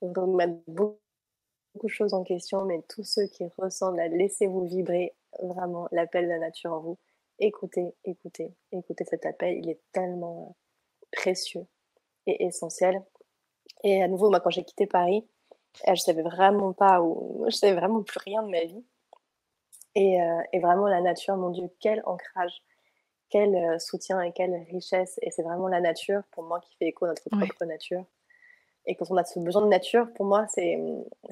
remettre 0.00 0.54
beaucoup, 0.66 0.98
de 1.86 1.92
choses 1.92 2.14
en 2.14 2.24
question, 2.24 2.64
mais 2.64 2.82
tous 2.88 3.04
ceux 3.04 3.26
qui 3.26 3.44
ressentent, 3.58 3.96
laissez-vous 3.96 4.66
vibrer 4.66 5.14
vraiment 5.42 5.88
l'appel 5.92 6.24
de 6.24 6.30
la 6.30 6.38
nature 6.38 6.72
en 6.72 6.80
vous. 6.80 6.98
Écoutez, 7.38 7.94
écoutez, 8.04 8.52
écoutez 8.72 9.04
cet 9.04 9.24
appel. 9.24 9.58
Il 9.58 9.70
est 9.70 9.80
tellement 9.92 10.48
euh, 10.48 11.06
précieux 11.12 11.66
et 12.26 12.44
essentiel. 12.44 13.02
Et 13.84 14.02
à 14.02 14.08
nouveau, 14.08 14.28
moi, 14.28 14.40
quand 14.40 14.50
j'ai 14.50 14.64
quitté 14.64 14.86
Paris, 14.86 15.26
euh, 15.86 15.94
je 15.94 16.00
savais 16.00 16.22
vraiment 16.22 16.72
pas 16.72 17.00
où, 17.00 17.44
je 17.48 17.54
savais 17.54 17.74
vraiment 17.74 18.02
plus 18.02 18.18
rien 18.24 18.42
de 18.42 18.50
ma 18.50 18.64
vie. 18.64 18.84
Et, 19.94 20.20
euh, 20.20 20.42
et 20.52 20.58
vraiment 20.58 20.88
la 20.88 21.00
nature, 21.00 21.36
mon 21.36 21.50
Dieu, 21.50 21.68
quel 21.80 22.02
ancrage, 22.06 22.62
quel 23.30 23.80
soutien 23.80 24.20
et 24.20 24.32
quelle 24.32 24.54
richesse. 24.70 25.18
Et 25.22 25.30
c'est 25.30 25.42
vraiment 25.42 25.68
la 25.68 25.80
nature 25.80 26.22
pour 26.32 26.44
moi 26.44 26.60
qui 26.60 26.76
fait 26.76 26.86
écho 26.86 27.04
à 27.04 27.08
notre 27.08 27.28
propre 27.28 27.64
nature. 27.64 28.04
Et 28.88 28.96
quand 28.96 29.04
on 29.10 29.16
a 29.18 29.24
ce 29.24 29.38
besoin 29.38 29.62
de 29.62 29.68
nature, 29.68 30.08
pour 30.14 30.24
moi, 30.24 30.46
c'est 30.48 30.78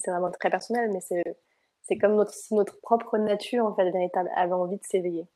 vraiment 0.07 0.31
très 0.31 0.51
personnel, 0.51 0.91
mais 0.93 1.01
c'est 1.01 1.99
comme 1.99 2.15
notre, 2.15 2.81
propre 2.83 3.17
nature, 3.17 3.65
en 3.65 3.75
fait, 3.75 3.91
véritable, 3.91 4.31
avait 4.37 4.53
envie 4.53 4.77
de 4.77 4.85
s'éveiller. 4.85 5.27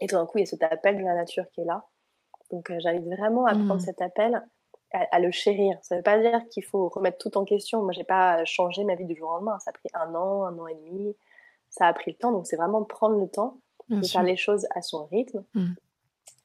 Et 0.00 0.06
tout 0.06 0.14
d'un 0.14 0.24
coup, 0.24 0.38
il 0.38 0.42
y 0.42 0.44
a 0.44 0.46
cet 0.46 0.62
appel 0.62 0.96
de 0.96 1.02
la 1.02 1.14
nature 1.14 1.44
qui 1.50 1.62
est 1.62 1.64
là. 1.64 1.84
Donc, 2.52 2.72
j'invite 2.78 3.06
vraiment 3.06 3.44
à 3.44 3.54
prendre 3.54 3.74
mmh. 3.74 3.80
cet 3.80 4.00
appel 4.00 4.40
à, 4.92 5.18
le 5.18 5.32
chérir. 5.32 5.76
Ça 5.82 5.96
ne 5.96 5.98
veut 5.98 6.04
pas 6.04 6.18
dire 6.18 6.40
qu'il 6.48 6.64
faut 6.64 6.88
remettre 6.88 7.18
tout 7.18 7.36
en 7.36 7.44
question. 7.44 7.82
Moi, 7.82 7.92
j'ai 7.92 8.04
pas 8.04 8.44
changé 8.44 8.84
ma 8.84 8.94
vie 8.94 9.04
du 9.04 9.16
jour 9.16 9.30
au 9.30 9.32
lendemain. 9.34 9.58
Ça 9.58 9.70
a 9.70 9.72
pris 9.72 9.88
un 9.94 10.14
an, 10.14 10.44
un 10.44 10.56
an 10.58 10.68
et 10.68 10.74
demi. 10.74 11.16
Ça 11.70 11.86
a 11.86 11.92
pris 11.92 12.12
le 12.12 12.16
temps. 12.16 12.30
Donc, 12.30 12.46
c'est 12.46 12.56
vraiment 12.56 12.84
prendre 12.84 13.18
le 13.18 13.28
temps 13.28 13.58
de 13.88 14.06
faire 14.06 14.22
les 14.22 14.36
choses 14.36 14.66
à 14.70 14.82
son 14.82 15.06
rythme. 15.06 15.44
Mmh. 15.54 15.66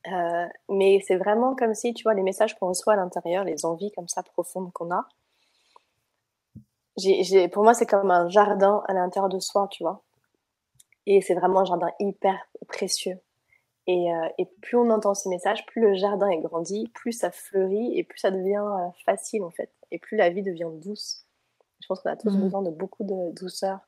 Euh, 0.08 0.48
mais 0.70 1.00
c'est 1.06 1.18
vraiment 1.18 1.56
comme 1.56 1.74
si, 1.74 1.94
tu 1.94 2.04
vois, 2.04 2.14
les 2.14 2.24
messages 2.24 2.58
qu'on 2.58 2.70
reçoit 2.70 2.94
à 2.94 2.96
l'intérieur, 2.96 3.44
les 3.44 3.66
envies 3.66 3.92
comme 3.92 4.08
ça 4.08 4.24
profondes 4.24 4.72
qu'on 4.74 4.92
a. 4.92 5.08
J'ai, 6.98 7.48
pour 7.48 7.64
moi, 7.64 7.74
c'est 7.74 7.86
comme 7.86 8.12
un 8.12 8.28
jardin 8.30 8.84
à 8.88 8.94
l'intérieur 8.94 9.30
de 9.30 9.40
soi, 9.40 9.68
tu 9.72 9.84
vois. 9.84 10.04
Et 11.06 11.22
c'est 11.22 11.34
vraiment 11.34 11.62
un 11.62 11.66
jardin 11.66 11.90
hyper 12.00 12.38
précieux. 12.68 13.20
Euh, 13.90 14.30
et, 14.38 14.46
plus 14.62 14.78
on 14.78 14.90
entend 14.90 15.14
ces 15.14 15.30
messages, 15.30 15.66
plus 15.66 15.82
le 15.82 15.96
jardin 15.96 16.30
est 16.30 16.40
grandi, 16.40 16.88
plus 16.94 17.12
ça 17.12 17.32
fleurit 17.32 17.98
et 17.98 18.04
plus 18.04 18.20
ça 18.20 18.32
devient 18.32 18.64
euh, 18.64 18.90
facile 19.06 19.44
en 19.44 19.50
fait. 19.50 19.72
Et 19.92 20.00
plus 20.00 20.18
la 20.18 20.30
vie 20.30 20.44
devient 20.44 20.70
douce. 20.74 21.26
Je 21.82 21.88
pense 21.88 22.00
qu'on 22.02 22.12
a 22.12 22.16
tous 22.16 22.30
mmh. 22.30 22.42
besoin 22.42 22.62
de 22.62 22.70
beaucoup 22.70 23.04
de 23.04 23.32
douceur 23.34 23.80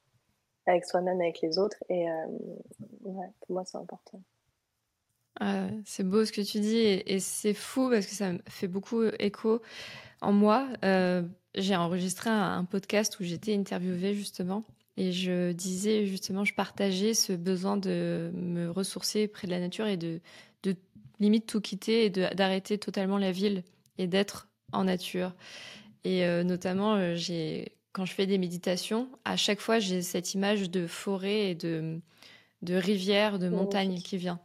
avec 0.66 0.86
soi-même, 0.86 1.22
avec 1.22 1.42
les 1.42 1.60
autres. 1.60 1.78
Et 1.90 2.10
euh, 2.10 2.26
ouais, 3.04 3.28
pour 3.42 3.54
moi, 3.54 3.64
c'est 3.66 3.78
important. 3.78 4.20
Ah, 5.40 5.68
c'est 5.86 6.08
beau 6.08 6.26
ce 6.26 6.32
que 6.32 6.42
tu 6.42 6.60
dis 6.60 6.78
et, 6.78 7.20
c'est 7.20 7.54
fou 7.54 7.90
parce 7.90 8.06
que 8.06 8.14
ça 8.14 8.34
me 8.34 8.40
fait 8.48 8.68
beaucoup 8.68 9.04
écho 9.20 9.62
en 10.22 10.32
moi. 10.32 10.68
j'ai 11.56 11.76
enregistré 11.76 12.30
un, 12.30 12.66
podcast 12.66 13.20
où 13.20 13.24
j'étais 13.24 13.56
interviewée 13.56 14.14
justement 14.14 14.64
et 14.96 15.12
je 15.12 15.52
disais 15.52 16.06
justement, 16.06 16.46
je 16.46 16.54
partageais 16.54 17.14
ce 17.14 17.34
besoin 17.34 17.78
de 17.78 18.32
me 18.36 18.70
ressourcer 18.70 19.28
près 19.28 19.48
de 19.48 19.52
la 19.52 19.60
nature 19.60 19.88
et 19.88 19.98
de, 19.98 20.20
de 20.62 20.76
limite 21.20 21.48
tout 21.48 21.62
quitter 21.62 22.06
et 22.06 22.10
d'arrêter 22.10 22.78
totalement 22.78 23.18
la 23.18 23.32
ville 23.32 23.64
et 23.98 24.08
d'être 24.08 24.48
en 24.72 24.84
nature. 24.84 25.34
Et 26.04 26.26
euh, 26.26 26.44
notamment, 26.44 26.96
euh, 26.96 27.16
j'ai 27.16 27.74
quand 27.94 28.06
je 28.06 28.14
fais 28.14 28.26
des 28.26 28.40
méditations, 28.40 29.08
à 29.24 29.38
chaque 29.38 29.60
fois, 29.60 29.78
j'ai 29.80 30.02
cette 30.02 30.34
image 30.34 30.72
de 30.72 30.88
forêt 30.88 31.52
et 31.52 31.56
de, 31.56 32.00
de 32.64 32.74
rivière, 32.74 33.38
de 33.38 33.50
montagne 33.50 34.00
qui 34.02 34.18
vient. 34.18 34.40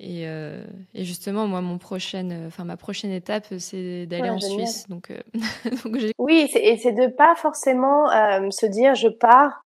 Euh, 0.00 0.64
et, 0.92 1.04
justement, 1.04 1.46
moi, 1.46 1.60
mon 1.60 1.78
prochaine, 1.78 2.46
enfin 2.46 2.64
ma 2.64 2.76
prochaine 2.76 3.12
étape, 3.12 3.46
c'est 3.58 4.06
d'aller 4.06 4.30
en 4.30 4.40
Suisse. 4.40 4.88
Donc, 4.88 5.10
euh, 5.10 5.20
oui, 6.18 6.50
et 6.54 6.76
c'est 6.76 6.92
de 6.92 7.06
pas 7.06 7.34
forcément 7.36 8.10
euh, 8.10 8.50
se 8.50 8.66
dire 8.66 8.94
je 8.94 9.08
pars 9.08 9.64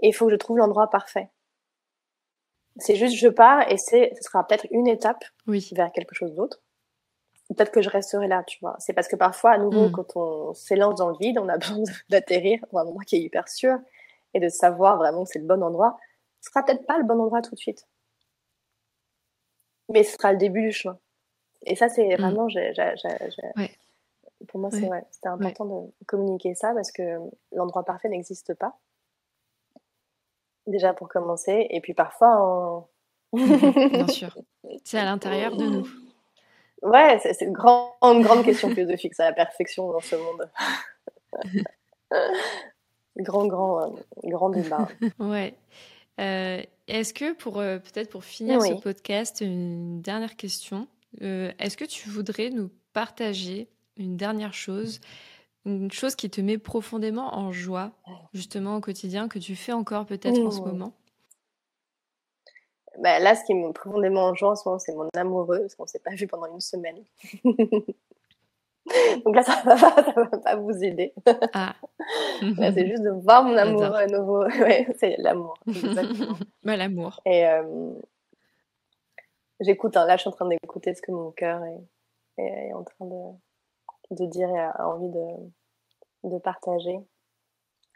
et 0.00 0.08
il 0.08 0.12
faut 0.12 0.26
que 0.26 0.32
je 0.32 0.36
trouve 0.36 0.58
l'endroit 0.58 0.88
parfait. 0.88 1.28
C'est 2.76 2.96
juste 2.96 3.16
je 3.16 3.28
pars 3.28 3.70
et 3.70 3.76
c'est, 3.76 4.12
ce 4.16 4.22
sera 4.22 4.46
peut-être 4.46 4.66
une 4.70 4.86
étape 4.86 5.24
vers 5.46 5.92
quelque 5.92 6.14
chose 6.14 6.34
d'autre. 6.34 6.62
Peut-être 7.48 7.72
que 7.72 7.82
je 7.82 7.90
resterai 7.90 8.28
là, 8.28 8.44
tu 8.46 8.58
vois. 8.60 8.76
C'est 8.78 8.92
parce 8.92 9.08
que 9.08 9.16
parfois, 9.16 9.50
à 9.50 9.58
nouveau, 9.58 9.88
mm. 9.88 9.92
quand 9.92 10.16
on 10.16 10.54
s'élance 10.54 10.94
dans 10.94 11.08
le 11.08 11.16
vide, 11.20 11.38
on 11.38 11.48
a 11.48 11.58
besoin 11.58 11.82
d'atterrir 12.08 12.60
dans 12.72 12.78
un 12.78 12.82
endroit 12.82 13.02
qui 13.04 13.16
est 13.16 13.20
hyper 13.20 13.48
sûr 13.48 13.76
et 14.32 14.40
de 14.40 14.48
savoir 14.48 14.96
vraiment 14.96 15.24
que 15.24 15.30
c'est 15.32 15.40
le 15.40 15.46
bon 15.46 15.62
endroit. 15.62 15.98
Ce 16.40 16.50
sera 16.50 16.64
peut-être 16.64 16.86
pas 16.86 16.96
le 16.96 17.04
bon 17.04 17.20
endroit 17.20 17.42
tout 17.42 17.54
de 17.54 17.60
suite 17.60 17.86
mais 19.90 20.02
ce 20.02 20.12
sera 20.12 20.32
le 20.32 20.38
début 20.38 20.62
du 20.62 20.72
chemin. 20.72 20.98
Et 21.66 21.76
ça, 21.76 21.88
c'est 21.88 22.16
mm. 22.16 22.20
vraiment, 22.20 22.48
pour 24.48 24.60
moi, 24.60 24.70
c'est 24.70 24.88
c'était 25.10 25.28
important 25.28 25.64
de 25.66 26.04
communiquer 26.06 26.54
ça 26.54 26.72
parce 26.74 26.90
que 26.90 27.18
l'endroit 27.52 27.84
parfait 27.84 28.08
n'existe 28.08 28.54
pas. 28.54 28.78
Déjà 30.66 30.94
pour 30.94 31.08
commencer, 31.08 31.66
et 31.70 31.80
puis 31.80 31.94
parfois, 31.94 32.88
bien 33.32 34.08
sûr, 34.08 34.36
c'est 34.84 34.98
à 34.98 35.04
l'intérieur 35.04 35.56
de 35.56 35.66
nous. 35.66 35.86
Ouais, 36.82 37.18
c'est 37.22 37.44
une 37.44 37.52
grande, 37.52 38.22
grande 38.22 38.44
question 38.44 38.70
philosophique, 38.70 39.14
c'est 39.14 39.24
la 39.24 39.32
perfection 39.32 39.92
dans 39.92 40.00
ce 40.00 40.16
monde. 40.16 40.50
grand, 43.18 43.46
grand, 43.46 43.82
euh, 43.82 43.96
grand 44.24 44.48
débat. 44.48 44.88
Ouais. 45.18 45.54
Euh, 46.20 46.62
est-ce 46.86 47.14
que 47.14 47.32
pour 47.32 47.58
euh, 47.58 47.78
peut-être 47.78 48.10
pour 48.10 48.24
finir 48.24 48.60
ce 48.62 48.74
podcast, 48.74 49.40
une 49.40 50.02
dernière 50.02 50.36
question. 50.36 50.86
Euh, 51.22 51.50
est-ce 51.58 51.76
que 51.76 51.84
tu 51.84 52.08
voudrais 52.08 52.50
nous 52.50 52.70
partager 52.92 53.68
une 53.96 54.16
dernière 54.16 54.52
chose, 54.52 55.00
une 55.64 55.90
chose 55.90 56.14
qui 56.14 56.30
te 56.30 56.40
met 56.40 56.58
profondément 56.58 57.36
en 57.36 57.52
joie, 57.52 57.92
justement 58.34 58.76
au 58.76 58.80
quotidien, 58.80 59.28
que 59.28 59.38
tu 59.38 59.56
fais 59.56 59.72
encore 59.72 60.06
peut-être 60.06 60.38
en 60.38 60.50
ce 60.50 60.60
moment? 60.60 60.92
Bah, 62.98 63.18
Là, 63.18 63.34
ce 63.34 63.44
qui 63.44 63.54
me 63.54 63.68
met 63.68 63.72
profondément 63.72 64.26
en 64.26 64.34
joie 64.34 64.52
en 64.52 64.56
ce 64.56 64.68
moment, 64.68 64.78
c'est 64.78 64.94
mon 64.94 65.08
amoureux, 65.14 65.60
parce 65.60 65.74
qu'on 65.74 65.84
ne 65.84 65.88
s'est 65.88 66.00
pas 66.00 66.14
vu 66.14 66.26
pendant 66.26 66.52
une 66.52 66.60
semaine. 66.60 67.02
Donc 69.24 69.36
là, 69.36 69.42
ça 69.42 69.62
va, 69.64 69.74
va 69.74 70.38
pas 70.38 70.56
vous 70.56 70.82
aider. 70.82 71.12
Ah. 71.52 71.74
c'est 72.40 72.86
juste 72.86 73.02
de 73.02 73.10
voir 73.10 73.44
mon 73.44 73.56
amour 73.56 73.94
à 73.94 74.06
nouveau. 74.06 74.44
Ouais, 74.60 74.86
c'est 74.98 75.16
l'amour. 75.18 75.58
bah, 76.64 76.76
l'amour. 76.76 77.20
Et 77.26 77.46
euh, 77.46 77.92
j'écoute, 79.60 79.96
hein, 79.96 80.06
là, 80.06 80.16
je 80.16 80.22
suis 80.22 80.28
en 80.28 80.32
train 80.32 80.48
d'écouter 80.48 80.94
ce 80.94 81.02
que 81.02 81.12
mon 81.12 81.30
cœur 81.30 81.62
est, 81.64 82.42
est, 82.42 82.72
en 82.72 82.84
train 82.84 83.06
de, 83.06 84.14
de 84.22 84.26
dire 84.26 84.48
et 84.50 84.58
a 84.60 84.88
envie 84.88 85.10
de, 85.10 86.30
de 86.30 86.38
partager. 86.38 86.98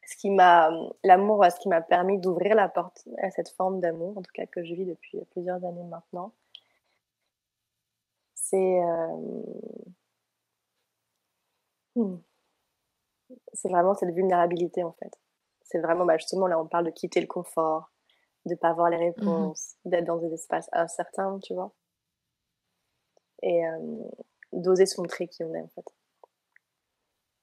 Ce 0.06 0.16
qui 0.16 0.30
m'a, 0.30 0.70
l'amour, 1.02 1.44
ce 1.46 1.58
qui 1.58 1.68
m'a 1.68 1.80
permis 1.80 2.18
d'ouvrir 2.18 2.54
la 2.54 2.68
porte 2.68 3.08
à 3.22 3.30
cette 3.30 3.48
forme 3.48 3.80
d'amour, 3.80 4.18
en 4.18 4.22
tout 4.22 4.32
cas 4.34 4.44
que 4.44 4.62
je 4.62 4.74
vis 4.74 4.84
depuis 4.84 5.18
plusieurs 5.30 5.64
années 5.64 5.84
maintenant, 5.84 6.32
c'est. 8.34 8.80
Euh, 8.80 9.42
Mmh. 11.96 12.16
C'est 13.52 13.68
vraiment 13.68 13.94
cette 13.94 14.14
vulnérabilité 14.14 14.82
en 14.82 14.92
fait. 14.92 15.12
C'est 15.62 15.78
vraiment, 15.78 16.04
bah, 16.04 16.16
justement, 16.18 16.46
là 16.46 16.58
on 16.58 16.66
parle 16.66 16.86
de 16.86 16.90
quitter 16.90 17.20
le 17.20 17.26
confort, 17.26 17.90
de 18.46 18.54
pas 18.54 18.68
avoir 18.68 18.90
les 18.90 18.98
mmh 18.98 19.00
réponses, 19.00 19.76
d'être 19.84 20.04
dans 20.04 20.18
des 20.18 20.32
espaces 20.32 20.68
incertains, 20.72 21.38
tu 21.42 21.54
vois. 21.54 21.72
Et 23.42 23.62
d'oser 24.52 24.86
se 24.86 25.00
montrer 25.00 25.28
qui 25.28 25.44
on 25.44 25.54
est 25.54 25.60
en 25.60 25.68
fait. 25.68 25.86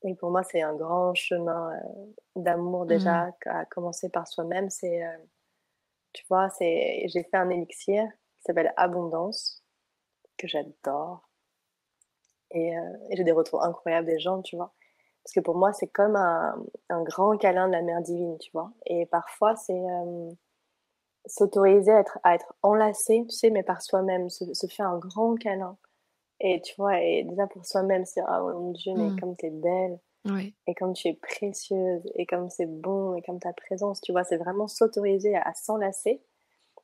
Et 0.04 0.16
pour 0.16 0.32
moi, 0.32 0.44
c'est 0.44 0.62
un 0.62 0.76
grand 0.76 1.14
chemin 1.14 1.72
d'amour 2.36 2.86
déjà, 2.86 3.28
mmh. 3.28 3.50
à 3.50 3.66
commencer 3.66 4.10
par 4.10 4.28
soi-même. 4.28 4.70
C'est, 4.70 5.02
tu 6.14 6.26
vois, 6.28 6.50
c'est, 6.50 7.04
j'ai 7.08 7.24
fait 7.24 7.38
un 7.38 7.50
élixir 7.50 8.08
qui 8.38 8.44
s'appelle 8.46 8.74
Abondance, 8.78 9.64
que 10.38 10.48
j'adore. 10.48 11.30
Euh, 12.56 12.98
et, 13.10 13.16
j'ai 13.16 13.24
des 13.24 13.32
retours 13.32 13.64
incroyables 13.64 14.08
des 14.08 14.20
gens, 14.20 14.42
tu 14.42 14.56
vois. 14.56 14.74
Parce 15.24 15.34
que 15.34 15.40
pour 15.40 15.56
moi, 15.56 15.72
c'est 15.74 15.88
comme 15.88 16.16
un, 16.16 16.56
un, 16.90 17.04
grand 17.04 17.38
câlin 17.38 17.68
de 17.68 17.74
la 17.74 17.82
mère 17.82 18.02
divine, 18.02 18.38
tu 18.40 18.52
vois. 18.52 18.72
Et 18.88 19.06
parfois, 19.06 19.56
c'est 19.56 19.74
euh, 19.74 20.32
s'autoriser 21.28 21.92
à 21.92 22.00
être, 22.00 22.20
à 22.24 22.36
être 22.36 22.54
enlacé, 22.64 23.24
tu 23.30 23.36
sais, 23.36 23.50
mais 23.52 23.64
par 23.64 23.82
soi-même, 23.82 24.30
se, 24.30 24.54
se, 24.54 24.68
faire 24.68 24.88
un 24.88 24.98
grand 24.98 25.36
câlin. 25.36 25.78
Et 26.40 26.62
tu 26.62 26.74
vois, 26.76 27.00
et 27.00 27.24
déjà 27.24 27.46
pour 27.46 27.66
soi-même, 27.66 28.04
c'est 28.06 28.22
ah 28.26 28.42
mon 28.42 28.72
Dieu, 28.72 28.94
mais 28.96 29.20
comme 29.20 29.36
tu 29.36 29.46
es 29.46 29.52
belle, 29.52 30.00
et 30.68 30.74
comme 30.76 30.94
tu 30.94 31.08
es 31.08 31.14
précieuse, 31.14 32.10
et 32.16 32.26
comme 32.26 32.50
c'est 32.50 32.66
bon, 32.66 33.16
et 33.16 33.22
comme 33.22 33.40
ta 33.40 33.54
présence, 33.54 34.02
tu 34.02 34.12
vois, 34.12 34.24
c'est 34.24 34.38
vraiment 34.38 34.68
s'autoriser 34.68 35.36
à, 35.36 35.42
à 35.42 35.54
s'enlacer 35.54 36.24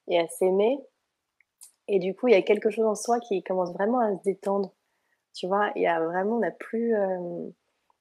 et 0.08 0.20
à 0.20 0.28
s'aimer. 0.28 0.80
Et 1.88 2.00
du 2.00 2.14
coup, 2.14 2.28
il 2.28 2.34
y 2.34 2.38
a 2.38 2.42
quelque 2.42 2.70
chose 2.70 2.86
en 2.86 2.96
soi 2.96 3.20
qui 3.20 3.42
commence 3.44 3.74
vraiment 3.74 4.00
à 4.00 4.16
se 4.16 4.22
détendre 4.24 4.74
tu 5.38 5.48
vois, 5.48 5.72
il 5.76 5.84
y 5.84 5.88
a 5.88 6.00
vraiment, 6.00 6.38
on 6.38 6.40
n'a 6.40 6.52
plus 6.52 6.96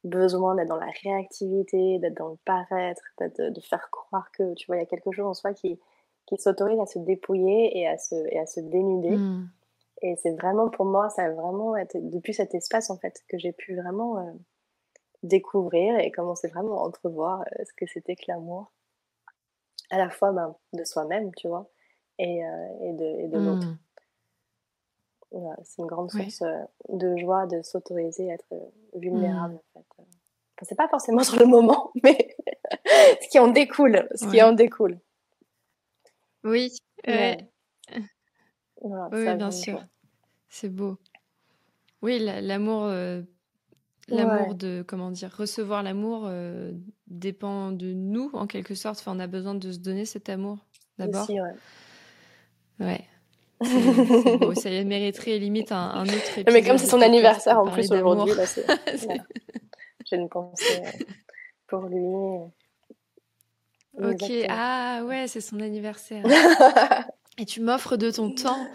besoin 0.05 0.55
d'être 0.55 0.69
dans 0.69 0.77
la 0.77 0.91
réactivité, 1.03 1.99
d'être 1.99 2.17
dans 2.17 2.31
le 2.31 2.39
paraître, 2.45 3.03
de, 3.21 3.51
de, 3.51 3.61
faire 3.61 3.91
croire 3.91 4.31
que, 4.33 4.55
tu 4.55 4.67
vois, 4.67 4.77
il 4.77 4.81
y 4.81 4.83
a 4.83 4.87
quelque 4.87 5.13
chose 5.13 5.27
en 5.27 5.35
soi 5.35 5.53
qui, 5.53 5.79
qui 6.27 6.37
s'autorise 6.39 6.79
à 6.81 6.87
se 6.87 6.99
dépouiller 6.99 7.79
et 7.79 7.87
à 7.87 7.99
se, 7.99 8.15
et 8.15 8.39
à 8.39 8.47
se 8.47 8.61
dénuder. 8.61 9.17
Hmm. 9.17 9.49
Et 10.03 10.17
c'est 10.17 10.33
vraiment, 10.33 10.69
pour 10.69 10.85
moi, 10.85 11.09
ça 11.09 11.25
a 11.25 11.31
vraiment 11.31 11.77
été, 11.77 12.01
depuis 12.01 12.35
cet 12.35 12.55
espace, 12.55 12.91
en 12.91 12.99
fait, 12.99 13.23
que 13.29 13.39
j'ai 13.39 13.53
pu 13.53 13.77
vraiment 13.77 14.19
euh, 14.19 14.33
découvrir 15.23 15.99
et 15.99 16.11
commencer 16.11 16.49
vraiment 16.49 16.83
à 16.83 16.87
entrevoir 16.87 17.41
euh, 17.41 17.65
ce 17.65 17.73
que 17.75 17.87
c'était 17.87 18.17
que 18.17 18.25
l'amour. 18.29 18.73
À 19.91 19.99
la 19.99 20.11
fois 20.11 20.33
ben, 20.33 20.55
de 20.73 20.85
soi-même, 20.85 21.33
tu 21.37 21.49
vois, 21.49 21.71
et, 22.19 22.45
euh, 22.45 22.69
et 22.83 22.93
de, 22.93 23.05
et 23.05 23.29
de 23.29 23.39
l'autre. 23.39 23.69
Voilà, 25.39 25.57
c'est 25.65 25.83
une 25.83 25.89
grande 25.89 26.11
source 26.11 26.43
de 26.89 27.17
joie 27.17 27.47
de 27.47 27.63
s'autoriser 27.63 28.31
à 28.31 28.35
être 28.35 28.55
vulnérable, 28.95 29.55
hmm. 29.55 29.79
en 29.79 29.81
fait. 29.81 29.87
Enfin, 29.99 30.09
c'est 30.63 30.77
pas 30.77 30.89
forcément 30.89 31.19
sur 31.23 31.39
le 31.39 31.47
moment, 31.47 31.93
mais 32.03 32.37
ce 33.23 33.29
qui 33.29 33.39
en 33.39 33.49
découle, 33.49 34.09
ce 34.15 34.31
qui 34.31 34.43
en 34.43 34.53
découle. 34.53 34.99
Oui, 36.45 36.73
oui, 37.07 37.37
bien 39.37 39.51
sûr. 39.51 39.85
C'est 40.49 40.69
beau. 40.69 40.99
Oui, 42.03 42.19
l'amour, 42.21 42.85
euh, 42.85 43.23
l'amour 44.09 44.55
de, 44.55 44.85
comment 44.87 45.11
dire, 45.11 45.35
recevoir 45.37 45.83
l'amour 45.83 46.25
euh, 46.27 46.73
dépend 47.09 47.73
de 47.73 47.93
nous 47.93 48.31
en 48.33 48.47
quelque 48.47 48.75
sorte. 48.75 49.01
Enfin, 49.01 49.17
on 49.17 49.21
a 49.21 49.27
besoin 49.27 49.55
de 49.55 49.73
se 49.73 49.79
donner 49.79 50.05
cet 50.05 50.29
amour 50.29 50.59
d'abord. 50.99 51.29
ouais. 52.81 53.07
Beau. 54.41 54.55
Ça 54.55 54.71
mériterait 54.85 55.39
limite 55.39 55.73
un, 55.73 56.03
autre 56.03 56.39
épisode. 56.39 56.53
Mais 56.53 56.63
comme 56.63 56.79
c'est 56.79 56.87
son 56.87 57.01
anniversaire 57.01 57.59
en 57.59 57.71
plus 57.71 57.91
aujourd'hui, 57.91 58.35
j'ai 60.05 60.17
une 60.17 60.29
pensée 60.29 60.83
pour 61.67 61.87
lui. 61.87 62.05
Ok, 63.99 64.31
ah 64.49 65.03
ouais, 65.07 65.27
c'est 65.27 65.41
son 65.41 65.61
anniversaire. 65.61 66.25
Et 67.39 67.47
tu 67.47 67.61
m'offres 67.61 67.97
de 67.97 68.11
ton 68.11 68.31
temps 68.35 68.67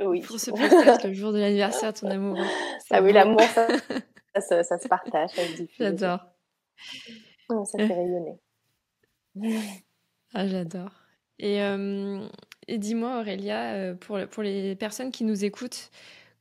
oui. 0.00 0.20
pour 0.20 0.38
ce 0.38 0.50
podcast 0.50 1.04
le 1.04 1.12
jour 1.12 1.32
de 1.32 1.38
l'anniversaire 1.38 1.92
de 1.92 1.98
ton 1.98 2.08
amoureux. 2.08 2.44
Ah 2.90 3.00
oui, 3.00 3.12
l'amour, 3.12 3.40
ça, 3.40 4.62
ça, 4.62 4.78
se 4.78 4.86
partage, 4.86 5.30
ça 5.30 5.42
se 5.46 5.52
diffuse. 5.52 5.76
J'adore. 5.78 6.20
ça 7.48 7.78
fait 7.78 7.94
rayonner. 7.94 8.38
Ah, 10.34 10.46
j'adore. 10.46 10.92
Et, 11.38 11.62
euh, 11.62 12.26
et 12.72 12.78
dis-moi, 12.78 13.20
Aurélia, 13.20 13.74
euh, 13.74 13.94
pour, 13.94 14.18
pour 14.30 14.42
les 14.42 14.74
personnes 14.74 15.10
qui 15.10 15.24
nous 15.24 15.44
écoutent, 15.44 15.90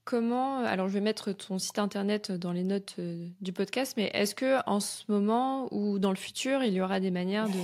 comment. 0.06 0.60
Alors, 0.60 0.88
je 0.88 0.94
vais 0.94 1.02
mettre 1.02 1.34
ton 1.34 1.60
site 1.60 1.78
internet 1.78 2.32
dans 2.32 2.54
les 2.54 2.64
notes 2.64 2.96
euh, 3.00 3.28
du 3.42 3.52
podcast, 3.52 3.96
mais 3.98 4.10
est-ce 4.14 4.34
que 4.34 4.60
en 4.66 4.80
ce 4.80 5.04
moment 5.10 5.68
ou 5.74 6.00
dans 6.00 6.12
le 6.12 6.16
futur, 6.16 6.64
il 6.64 6.74
y 6.74 6.82
aura 6.82 7.00
des 7.00 7.12
manières 7.12 7.48
de 7.50 7.60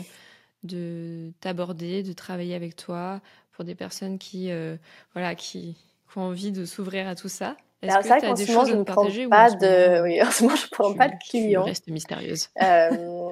de 0.63 1.31
t'aborder, 1.39 2.03
de 2.03 2.13
travailler 2.13 2.55
avec 2.55 2.75
toi 2.75 3.21
pour 3.53 3.63
des 3.63 3.75
personnes 3.75 4.19
qui, 4.19 4.51
euh, 4.51 4.75
voilà, 5.13 5.35
qui, 5.35 5.75
ont 6.15 6.21
envie 6.21 6.51
de 6.51 6.65
s'ouvrir 6.65 7.07
à 7.07 7.13
tout 7.13 7.29
ça? 7.29 7.55
Est-ce 7.81 7.97
que 7.97 8.19
tu 8.19 8.25
as 8.25 8.33
des 8.33 8.45
choses 8.45 8.71
à 8.71 8.75
nous 8.75 8.83
partager 8.83 9.27
pas 9.27 9.51
de... 9.51 10.01
Oui, 10.03 10.21
en 10.21 10.31
ce 10.31 10.43
moment, 10.43 10.55
je 10.55 10.65
ne 10.65 10.69
prends 10.71 10.93
pas 10.93 11.09
de 11.09 11.15
clients. 11.29 11.63
Tu 11.63 11.69
reste 11.69 11.87
mystérieuse. 11.87 12.49
Euh, 12.61 12.89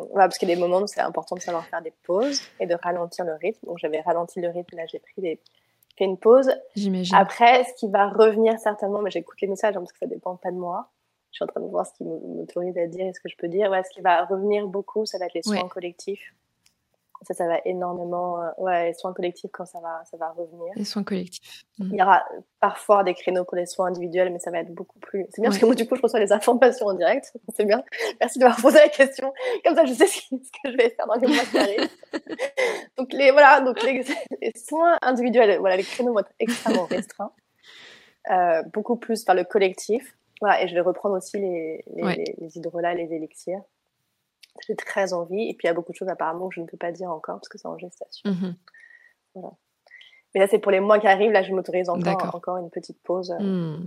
parce 0.15 0.37
qu'il 0.37 0.49
y 0.49 0.51
a 0.51 0.55
des 0.55 0.61
moments 0.61 0.81
où 0.81 0.87
c'est 0.87 1.01
important 1.01 1.35
de 1.35 1.41
savoir 1.41 1.65
faire 1.65 1.81
des 1.81 1.93
pauses 2.03 2.41
et 2.59 2.67
de 2.67 2.75
ralentir 2.75 3.25
le 3.25 3.33
rythme. 3.33 3.65
Donc, 3.65 3.79
j'avais 3.79 4.01
ralenti 4.01 4.39
le 4.39 4.49
rythme, 4.49 4.77
là, 4.77 4.85
j'ai 4.85 4.99
pris 4.99 5.21
des 5.21 5.39
fait 5.97 6.05
une 6.05 6.17
pause. 6.17 6.51
J'imagine. 6.75 7.15
Après, 7.15 7.63
ce 7.63 7.73
qui 7.73 7.89
va 7.89 8.09
revenir 8.09 8.59
certainement, 8.59 9.01
mais 9.01 9.11
j'écoute 9.11 9.39
les 9.41 9.47
messages 9.47 9.75
hein, 9.75 9.79
parce 9.79 9.93
que 9.93 9.99
ça 9.99 10.07
dépend 10.07 10.35
pas 10.35 10.51
de 10.51 10.57
moi. 10.57 10.89
Je 11.31 11.37
suis 11.37 11.43
en 11.43 11.47
train 11.47 11.61
de 11.61 11.67
voir 11.67 11.85
ce 11.85 11.93
qui 11.93 12.03
m'autorise 12.03 12.77
à 12.77 12.87
dire 12.87 13.07
et 13.07 13.13
ce 13.13 13.19
que 13.19 13.29
je 13.29 13.35
peux 13.35 13.47
dire. 13.47 13.69
Ouais, 13.69 13.83
ce 13.83 13.89
qui 13.89 14.01
va 14.01 14.25
revenir 14.25 14.67
beaucoup, 14.67 15.05
ça 15.05 15.17
va 15.17 15.25
être 15.25 15.33
les 15.33 15.43
soins 15.43 15.67
collectifs. 15.67 16.33
Ça, 17.21 17.33
ça 17.33 17.47
va 17.47 17.59
énormément. 17.65 18.41
Euh, 18.41 18.49
ouais, 18.57 18.87
les 18.87 18.93
soins 18.93 19.13
collectifs 19.13 19.51
quand 19.51 19.65
ça 19.65 19.79
va, 19.79 20.03
ça 20.09 20.17
va 20.17 20.31
revenir. 20.31 20.73
Les 20.75 20.85
soins 20.85 21.03
collectifs. 21.03 21.63
Mhm. 21.79 21.89
Il 21.93 21.99
y 21.99 22.01
aura 22.01 22.23
parfois 22.59 23.03
des 23.03 23.13
créneaux 23.13 23.45
pour 23.45 23.55
les 23.55 23.65
soins 23.65 23.87
individuels, 23.87 24.31
mais 24.31 24.39
ça 24.39 24.51
va 24.51 24.59
être 24.59 24.73
beaucoup 24.73 24.99
plus. 24.99 25.25
C'est 25.31 25.41
bien 25.41 25.49
parce 25.49 25.59
que 25.59 25.65
moi, 25.65 25.75
du 25.75 25.87
coup, 25.87 25.95
je 25.95 26.01
reçois 26.01 26.19
les 26.19 26.31
informations 26.31 26.87
en 26.87 26.93
direct. 26.93 27.33
C'est 27.55 27.65
bien. 27.65 27.83
Merci 28.19 28.39
de 28.39 28.43
m'avoir 28.43 28.61
posé 28.61 28.77
la 28.79 28.89
question. 28.89 29.33
Comme 29.63 29.75
ça, 29.75 29.85
je 29.85 29.93
sais 29.93 30.07
ce 30.07 30.29
que 30.29 30.71
je 30.71 30.77
vais 30.77 30.89
faire 30.89 31.07
dans 31.07 31.15
les 31.15 31.27
mois 31.27 31.43
qui 31.43 31.57
arrivent. 31.57 31.89
donc, 32.97 33.13
les, 33.13 33.31
voilà, 33.31 33.61
donc 33.61 33.81
les, 33.83 34.03
soins 34.55 34.97
individuels, 35.01 35.59
voilà, 35.59 35.77
les 35.77 35.83
créneaux 35.83 36.13
vont 36.13 36.19
être 36.19 36.33
extrêmement 36.39 36.85
restreints. 36.85 37.31
Euh, 38.31 38.63
beaucoup 38.73 38.97
plus 38.97 39.23
par 39.23 39.35
le 39.35 39.43
collectif. 39.43 40.15
Voilà, 40.41 40.61
et 40.63 40.67
je 40.67 40.73
vais 40.73 40.81
reprendre 40.81 41.15
aussi 41.15 41.37
les, 41.37 41.83
les, 41.95 42.35
les 42.37 42.57
hydrolats, 42.57 42.93
les 42.93 43.13
élixirs. 43.13 43.61
J'ai 44.65 44.75
très 44.75 45.13
envie. 45.13 45.49
Et 45.49 45.53
puis, 45.53 45.65
il 45.65 45.67
y 45.67 45.71
a 45.71 45.73
beaucoup 45.73 45.91
de 45.91 45.97
choses 45.97 46.09
apparemment 46.09 46.49
que 46.49 46.55
je 46.55 46.61
ne 46.61 46.65
peux 46.65 46.77
pas 46.77 46.91
dire 46.91 47.11
encore 47.11 47.35
parce 47.35 47.49
que 47.49 47.57
c'est 47.57 47.67
en 47.67 47.77
gestation. 47.77 48.29
Mhm. 48.29 48.55
Voilà. 49.35 49.53
Mais 50.35 50.41
là, 50.41 50.47
c'est 50.47 50.59
pour 50.59 50.71
les 50.71 50.81
mois 50.81 50.99
qui 50.99 51.07
arrivent. 51.07 51.31
Là, 51.31 51.43
je 51.43 51.53
m'autorise 51.53 51.89
encore, 51.89 52.35
encore 52.35 52.57
une 52.57 52.69
petite 52.69 53.01
pause. 53.01 53.33
Hmm. 53.39 53.85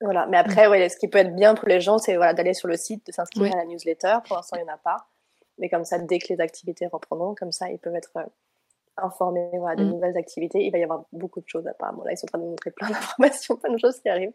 Voilà. 0.00 0.26
Mais 0.26 0.36
après, 0.36 0.66
ouais, 0.66 0.88
ce 0.88 0.96
qui 0.96 1.06
peut 1.06 1.18
être 1.18 1.34
bien 1.34 1.54
pour 1.54 1.68
les 1.68 1.80
gens, 1.80 1.98
c'est 1.98 2.16
voilà, 2.16 2.34
d'aller 2.34 2.54
sur 2.54 2.66
le 2.66 2.76
site, 2.76 3.06
de 3.06 3.12
s'inscrire 3.12 3.54
à 3.54 3.58
la 3.58 3.64
newsletter. 3.64 4.16
Pour 4.26 4.34
l'instant, 4.36 4.56
il 4.56 4.64
n'y 4.64 4.70
en 4.70 4.74
a 4.74 4.78
pas. 4.78 5.08
Mais 5.58 5.68
comme 5.68 5.84
ça, 5.84 5.98
dès 5.98 6.18
que 6.18 6.26
les 6.32 6.40
activités 6.40 6.88
reprendront, 6.88 7.36
comme 7.36 7.52
ça, 7.52 7.70
ils 7.70 7.78
peuvent 7.78 7.94
être 7.94 8.16
euh, 8.16 8.24
informés 8.96 9.50
voilà, 9.54 9.76
de 9.76 9.84
hmm. 9.84 9.90
nouvelles 9.90 10.16
activités. 10.16 10.64
Il 10.64 10.72
va 10.72 10.78
y 10.78 10.82
avoir 10.82 11.04
beaucoup 11.12 11.40
de 11.40 11.48
choses 11.48 11.68
apparemment. 11.68 12.02
Là, 12.02 12.12
ils 12.12 12.16
sont 12.16 12.26
en 12.26 12.30
train 12.30 12.38
de 12.38 12.44
montrer 12.44 12.72
plein 12.72 12.88
d'informations, 12.90 13.56
plein 13.56 13.72
de 13.72 13.78
choses 13.78 14.00
qui 14.00 14.08
arrivent. 14.08 14.34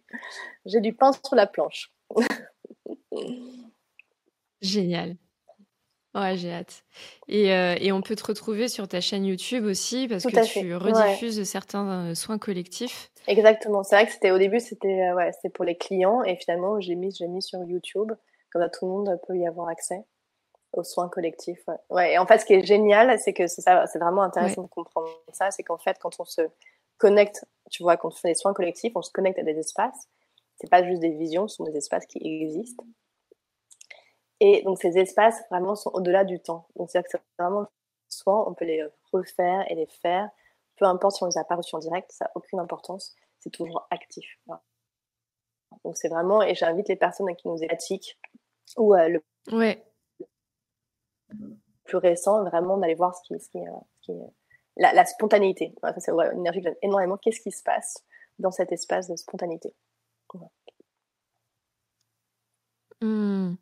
J'ai 0.65 0.79
du 0.79 0.93
pain 0.93 1.11
sur 1.11 1.35
la 1.35 1.47
planche. 1.47 1.93
Génial. 4.63 5.17
Ouais, 6.15 6.37
j'ai 6.37 6.51
hâte. 6.53 6.83
Et, 7.27 7.51
euh, 7.53 7.75
et, 7.79 7.91
on 7.91 8.01
peut 8.01 8.15
te 8.15 8.25
retrouver 8.25 8.67
sur 8.67 8.87
ta 8.87 9.01
chaîne 9.01 9.25
YouTube 9.25 9.65
aussi 9.65 10.07
parce 10.07 10.23
que 10.23 10.45
tu 10.45 10.75
rediffuses 10.75 11.43
certains 11.43 12.09
euh, 12.11 12.15
soins 12.15 12.37
collectifs. 12.37 13.11
Exactement. 13.27 13.83
C'est 13.83 13.95
vrai 13.95 14.05
que 14.05 14.11
c'était 14.11 14.29
au 14.29 14.37
début 14.37 14.59
c'était 14.59 15.09
euh, 15.09 15.15
ouais, 15.15 15.31
c'était 15.31 15.49
pour 15.49 15.65
les 15.65 15.75
clients 15.75 16.21
et 16.23 16.35
finalement 16.35 16.79
j'ai 16.79 16.93
mis 16.93 17.11
j'ai 17.15 17.27
mis 17.27 17.41
sur 17.41 17.63
YouTube 17.63 18.11
comme 18.51 18.61
ça 18.61 18.69
tout 18.69 18.85
le 18.85 18.91
monde 18.91 19.19
peut 19.27 19.35
y 19.35 19.47
avoir 19.47 19.69
accès 19.69 20.03
aux 20.73 20.83
soins 20.83 21.09
collectifs. 21.09 21.61
Ouais. 21.67 21.75
ouais. 21.89 22.13
Et 22.13 22.17
en 22.19 22.27
fait, 22.27 22.39
ce 22.39 22.45
qui 22.45 22.53
est 22.53 22.65
génial, 22.65 23.17
c'est 23.17 23.33
que 23.33 23.47
c'est 23.47 23.61
ça, 23.61 23.87
c'est 23.87 23.99
vraiment 23.99 24.21
intéressant 24.21 24.63
de 24.63 24.67
comprendre 24.67 25.07
ça, 25.31 25.49
c'est 25.49 25.63
qu'en 25.63 25.77
fait, 25.77 25.97
quand 25.99 26.19
on 26.19 26.25
se 26.25 26.41
connecte, 26.97 27.45
tu 27.71 27.81
vois, 27.81 27.97
quand 27.97 28.09
on 28.09 28.11
fait 28.11 28.29
des 28.29 28.35
soins 28.35 28.53
collectifs, 28.53 28.93
on 28.95 29.01
se 29.01 29.11
connecte 29.11 29.39
à 29.39 29.43
des 29.43 29.57
espaces. 29.57 30.09
C'est 30.59 30.69
pas 30.69 30.83
juste 30.83 30.99
des 30.99 31.09
visions, 31.09 31.47
ce 31.47 31.55
sont 31.55 31.63
des 31.63 31.75
espaces 31.75 32.05
qui 32.05 32.19
existent 32.23 32.85
et 34.45 34.61
donc 34.63 34.77
ces 34.77 34.97
espaces 34.97 35.41
vraiment 35.49 35.73
sont 35.73 35.89
au-delà 35.93 36.25
du 36.25 36.41
temps. 36.41 36.67
Donc 36.75 36.89
c'est-à-dire 36.89 37.09
que 37.09 37.17
c'est 37.17 37.41
vraiment 37.41 37.65
soit 38.09 38.49
on 38.49 38.53
peut 38.53 38.65
les 38.65 38.83
refaire 39.13 39.63
et 39.71 39.75
les 39.75 39.87
faire, 39.87 40.29
peu 40.75 40.83
importe 40.83 41.15
si 41.15 41.23
on 41.23 41.27
les 41.27 41.37
a 41.37 41.45
pas 41.45 41.55
reçus 41.55 41.73
en 41.75 41.79
direct, 41.79 42.11
ça 42.11 42.25
n'a 42.25 42.31
aucune 42.35 42.59
importance, 42.59 43.15
c'est 43.39 43.51
toujours 43.51 43.87
actif. 43.89 44.25
Donc 45.85 45.95
c'est 45.95 46.09
vraiment, 46.09 46.41
et 46.41 46.55
j'invite 46.55 46.89
les 46.89 46.97
personnes 46.97 47.33
qui 47.37 47.47
nous 47.47 47.63
éthiquent 47.63 48.19
ou 48.75 48.93
euh, 48.93 49.07
le 49.07 49.23
ouais. 49.53 49.81
plus 51.85 51.97
récent, 51.97 52.43
vraiment 52.43 52.77
d'aller 52.77 52.95
voir 52.95 53.15
ce 53.15 53.21
qui, 53.23 53.39
ce 53.39 53.47
qui, 53.47 53.59
euh, 53.59 53.71
ce 54.01 54.11
qui 54.11 54.19
la, 54.75 54.91
la, 54.91 55.05
spontanéité. 55.05 55.73
ça 55.81 55.99
c'est 55.99 56.11
une 56.11 56.39
énergie 56.39 56.59
que 56.59 56.65
j'aime 56.65 56.75
énormément. 56.81 57.15
Qu'est-ce 57.15 57.39
qui 57.39 57.51
se 57.51 57.63
passe 57.63 58.03
dans 58.39 58.51
cet 58.51 58.73
espace 58.73 59.07
de 59.07 59.15
spontanéité? 59.15 59.73
Mmh. 62.99 63.55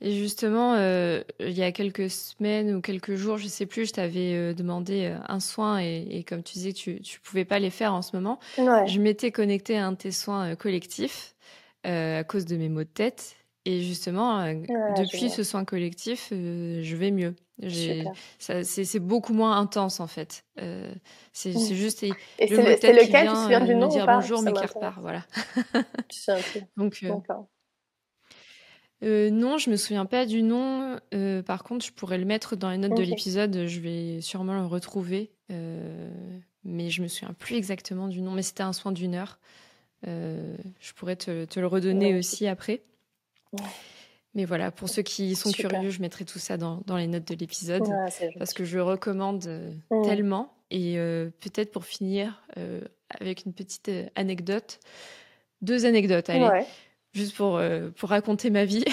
Et 0.00 0.12
justement, 0.12 0.74
euh, 0.74 1.22
il 1.40 1.58
y 1.58 1.62
a 1.62 1.72
quelques 1.72 2.08
semaines 2.08 2.72
ou 2.74 2.80
quelques 2.80 3.16
jours, 3.16 3.36
je 3.36 3.48
sais 3.48 3.66
plus, 3.66 3.86
je 3.86 3.92
t'avais 3.92 4.34
euh, 4.34 4.54
demandé 4.54 5.06
euh, 5.06 5.18
un 5.26 5.40
soin 5.40 5.78
et, 5.78 6.24
comme 6.26 6.44
tu 6.44 6.54
disais, 6.54 6.72
tu 6.72 7.00
tu 7.00 7.20
pouvais 7.20 7.44
pas 7.44 7.58
les 7.58 7.70
faire 7.70 7.92
en 7.94 8.02
ce 8.02 8.14
moment. 8.14 8.38
Je 8.56 9.00
m'étais 9.00 9.32
connectée 9.32 9.76
à 9.76 9.86
un 9.86 9.92
de 9.92 9.96
tes 9.96 10.12
soins 10.12 10.54
collectifs 10.54 11.34
à 11.84 12.22
cause 12.24 12.44
de 12.44 12.56
mes 12.56 12.68
maux 12.68 12.84
de 12.84 12.88
tête. 12.88 13.34
Et 13.64 13.82
justement, 13.82 14.46
depuis 14.96 15.30
ce 15.30 15.42
soin 15.42 15.64
collectif, 15.64 16.28
je 16.30 16.96
vais 16.96 17.10
mieux. 17.10 17.34
C'est 18.38 19.00
beaucoup 19.00 19.32
moins 19.32 19.58
intense 19.58 19.98
en 19.98 20.06
fait. 20.06 20.44
c'est 21.32 21.54
mmh. 21.54 21.74
juste 21.74 22.04
et, 22.04 22.12
le 22.38 22.56
mot 22.56 22.62
de 22.62 22.74
tête 22.74 22.94
lequel, 22.94 23.04
qui 23.04 23.10
vient, 23.10 23.22
tu 23.24 23.32
te 23.32 23.42
souviens 23.42 23.64
du 23.64 23.74
nom 23.74 23.86
me 23.86 23.90
dire 23.90 24.06
bonjour 24.06 24.42
mais 24.42 24.52
qui 24.52 24.64
repart, 24.64 25.00
voilà. 25.00 25.24
Donc, 26.76 27.02
euh, 29.04 29.30
non, 29.30 29.58
je 29.58 29.70
me 29.70 29.76
souviens 29.76 30.06
pas 30.06 30.26
du 30.26 30.42
nom. 30.42 30.98
Euh, 31.14 31.42
par 31.42 31.62
contre, 31.62 31.84
je 31.84 31.92
pourrais 31.92 32.18
le 32.18 32.24
mettre 32.24 32.56
dans 32.56 32.70
les 32.70 32.78
notes 32.78 32.96
de 32.96 33.02
l'épisode. 33.02 33.66
Je 33.66 33.80
vais 33.80 34.20
sûrement 34.20 34.54
le 34.54 34.66
retrouver. 34.66 35.30
Euh, 35.50 36.10
mais 36.64 36.90
je 36.90 37.02
me 37.02 37.08
souviens 37.08 37.34
plus 37.34 37.56
exactement 37.56 38.08
du 38.08 38.20
nom. 38.20 38.32
Mais 38.32 38.42
c'était 38.42 38.62
un 38.62 38.72
soin 38.72 38.92
d'une 38.92 39.14
heure. 39.14 39.38
je 40.04 40.92
pourrais 40.96 41.16
te, 41.16 41.58
le 41.58 41.66
redonner 41.66 42.16
aussi 42.18 42.46
après. 42.46 42.82
Mais 44.34 44.44
voilà, 44.44 44.70
pour 44.70 44.88
ceux 44.88 45.02
qui 45.02 45.34
sont 45.34 45.50
curieux, 45.52 45.90
je 45.90 46.00
mettrai 46.00 46.24
tout 46.24 46.38
ça 46.38 46.56
dans, 46.56 46.82
les 46.96 47.06
notes 47.06 47.26
de 47.26 47.34
l'épisode. 47.34 47.84
parce 48.38 48.52
que 48.52 48.64
je 48.64 48.78
recommande 48.78 49.48
tellement. 50.04 50.52
Et 50.70 50.96
peut-être 51.40 51.70
pour 51.70 51.84
finir 51.84 52.42
avec 53.20 53.44
une 53.46 53.52
petite 53.52 53.90
anecdote. 54.16 54.80
Deux 55.60 55.86
anecdotes, 55.86 56.30
allez. 56.30 56.64
Juste 57.12 57.36
pour, 57.36 57.60
pour 57.96 58.08
raconter 58.08 58.50
ma 58.50 58.64
vie. 58.64 58.84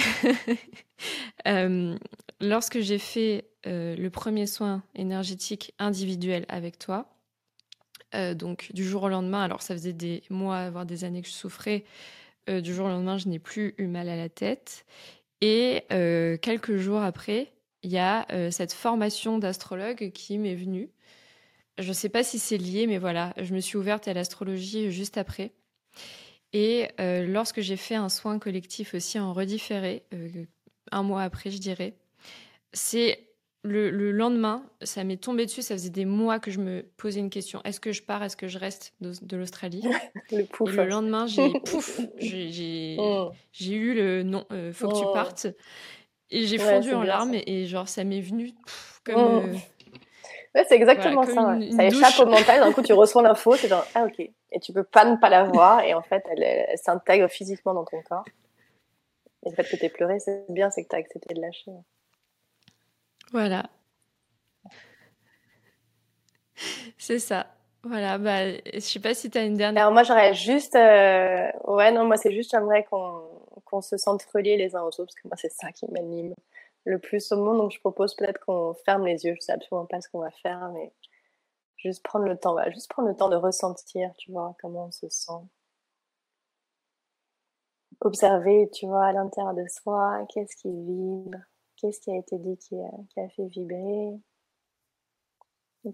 lorsque 2.40 2.80
j'ai 2.80 2.98
fait 2.98 3.48
le 3.64 4.08
premier 4.08 4.46
soin 4.46 4.82
énergétique 4.94 5.74
individuel 5.78 6.44
avec 6.48 6.78
toi, 6.78 7.08
donc 8.34 8.70
du 8.72 8.84
jour 8.84 9.04
au 9.04 9.08
lendemain, 9.08 9.42
alors 9.42 9.62
ça 9.62 9.74
faisait 9.74 9.92
des 9.92 10.22
mois, 10.30 10.70
voire 10.70 10.86
des 10.86 11.04
années 11.04 11.22
que 11.22 11.28
je 11.28 11.32
souffrais, 11.32 11.84
du 12.48 12.74
jour 12.74 12.86
au 12.86 12.88
lendemain, 12.88 13.18
je 13.18 13.28
n'ai 13.28 13.38
plus 13.38 13.74
eu 13.78 13.86
mal 13.86 14.08
à 14.08 14.16
la 14.16 14.28
tête. 14.28 14.86
Et 15.40 15.84
quelques 16.40 16.76
jours 16.76 17.02
après, 17.02 17.52
il 17.82 17.90
y 17.90 17.98
a 17.98 18.26
cette 18.50 18.72
formation 18.72 19.38
d'astrologue 19.38 20.10
qui 20.12 20.38
m'est 20.38 20.54
venue. 20.54 20.90
Je 21.78 21.88
ne 21.88 21.92
sais 21.92 22.08
pas 22.08 22.24
si 22.24 22.38
c'est 22.38 22.56
lié, 22.56 22.86
mais 22.86 22.98
voilà, 22.98 23.34
je 23.36 23.54
me 23.54 23.60
suis 23.60 23.76
ouverte 23.76 24.08
à 24.08 24.14
l'astrologie 24.14 24.90
juste 24.90 25.18
après. 25.18 25.52
Et 26.58 26.88
lorsque 26.98 27.60
j'ai 27.60 27.76
fait 27.76 27.96
un 27.96 28.08
soin 28.08 28.38
collectif 28.38 28.94
aussi 28.94 29.18
en 29.18 29.34
redifféré, 29.34 30.04
un 30.90 31.02
mois 31.02 31.22
après, 31.22 31.50
je 31.50 31.58
dirais, 31.58 31.92
c'est 32.72 33.26
le, 33.66 34.12
lendemain, 34.12 34.64
ça 34.82 35.04
m'est 35.04 35.16
tombé 35.16 35.44
dessus. 35.46 35.62
Ça 35.62 35.74
faisait 35.74 35.90
des 35.90 36.04
mois 36.04 36.38
que 36.38 36.50
je 36.50 36.60
me 36.60 36.82
posais 36.96 37.20
une 37.20 37.30
question 37.30 37.60
est-ce 37.64 37.80
que 37.80 37.92
je 37.92 38.02
pars? 38.02 38.22
Est-ce 38.22 38.36
que 38.36 38.48
je 38.48 38.58
reste 38.58 38.94
de, 39.00 39.36
l'Australie? 39.36 39.82
Le, 40.30 40.46
le, 40.72 40.86
lendemain, 40.86 41.26
j'ai 41.26 41.52
pouf, 41.60 42.00
j'ai 42.18 42.96
oh. 42.98 43.30
eu 43.60 43.94
le 43.94 44.22
non, 44.24 44.44
euh, 44.50 44.72
faut 44.72 44.88
que 44.88 44.98
tu 44.98 45.04
oh. 45.06 45.12
partes. 45.12 45.46
Et 46.30 46.46
j'ai 46.46 46.58
fondu 46.58 46.92
en 46.92 47.02
larmes 47.02 47.34
et, 47.34 47.66
genre 47.66 47.88
ça 47.88 48.02
m'est 48.02 48.20
venu 48.20 48.52
comme. 49.04 49.54
Oh. 49.54 49.58
Ouais, 50.56 50.64
c'est 50.66 50.76
exactement 50.76 51.22
ça. 51.24 51.58
ça 51.76 51.84
échappe 51.84 52.18
au 52.18 52.26
mental. 52.26 52.60
D'un 52.60 52.72
coup, 52.72 52.82
tu 52.82 52.94
reçois 52.94 53.22
l'info, 53.22 53.54
c'est 53.56 53.68
genre 53.68 53.86
ah 53.94 54.04
ok. 54.04 54.20
Et 54.20 54.60
tu 54.60 54.72
peux 54.72 54.84
pas 54.84 55.04
ne 55.04 55.16
pas 55.16 55.28
la 55.28 55.44
voir 55.44 55.80
et 55.80 55.92
en 55.92 56.00
fait, 56.00 56.24
elle, 56.30 56.66
s'intègre 56.78 57.28
physiquement 57.28 57.74
dans 57.74 57.84
ton 57.84 58.00
corps. 58.00 58.24
Et 59.44 59.50
le 59.50 59.54
fait 59.54 59.64
que 59.64 59.76
tu 59.76 59.88
pleuré, 59.90 60.18
c'est 60.18 60.46
bien, 60.48 60.70
c'est 60.70 60.82
que 60.82 60.88
tu 60.88 60.96
as 60.96 60.98
accepté 60.98 61.34
de 61.34 61.40
lâcher. 61.42 61.72
Voilà. 63.32 63.68
C'est 66.96 67.18
ça. 67.18 67.48
Voilà, 67.82 68.16
bah, 68.16 68.50
je 68.72 68.80
sais 68.80 68.98
pas 68.98 69.12
si 69.12 69.30
tu 69.30 69.36
as 69.36 69.44
une 69.44 69.56
dernière. 69.56 69.82
Alors 69.82 69.92
moi 69.92 70.02
j'aurais 70.02 70.34
juste, 70.34 70.74
euh, 70.74 71.50
ouais 71.68 71.92
non 71.92 72.04
moi 72.04 72.16
c'est 72.16 72.32
juste 72.32 72.50
j'aimerais 72.50 72.82
qu'on 72.84 73.22
qu'on 73.64 73.80
se 73.80 73.96
sente 73.96 74.22
reliés 74.34 74.56
les 74.56 74.74
uns 74.74 74.82
aux 74.82 74.86
autres 74.86 75.04
parce 75.04 75.14
que 75.14 75.28
moi 75.28 75.36
c'est 75.36 75.52
ça 75.52 75.70
qui 75.70 75.86
m'anime 75.92 76.34
le 76.86 76.98
plus 76.98 77.30
au 77.32 77.36
monde 77.36 77.58
donc 77.58 77.72
je 77.72 77.80
propose 77.80 78.14
peut-être 78.14 78.40
qu'on 78.44 78.74
ferme 78.84 79.04
les 79.04 79.24
yeux, 79.24 79.34
je 79.34 79.40
sais 79.40 79.52
absolument 79.52 79.86
pas 79.86 80.00
ce 80.00 80.08
qu'on 80.08 80.20
va 80.20 80.30
faire 80.30 80.70
mais 80.72 80.92
juste 81.76 82.02
prendre 82.02 82.26
le 82.26 82.38
temps, 82.38 82.56
juste 82.70 82.90
prendre 82.90 83.08
le 83.08 83.16
temps 83.16 83.28
de 83.28 83.36
ressentir, 83.36 84.14
tu 84.16 84.32
vois 84.32 84.56
comment 84.60 84.86
on 84.86 84.90
se 84.90 85.08
sent, 85.08 85.32
observer, 88.00 88.70
tu 88.72 88.86
vois 88.86 89.06
à 89.06 89.12
l'intérieur 89.12 89.54
de 89.54 89.66
soi 89.68 90.26
qu'est-ce 90.30 90.56
qui 90.56 90.70
vibre, 90.70 91.38
Qu'est-ce 91.76 92.00
qui 92.00 92.10
a 92.10 92.16
été 92.16 92.38
dit 92.38 92.56
qui 92.56 92.74
a, 92.80 93.28
fait 93.28 93.46
vibrer 93.48 94.18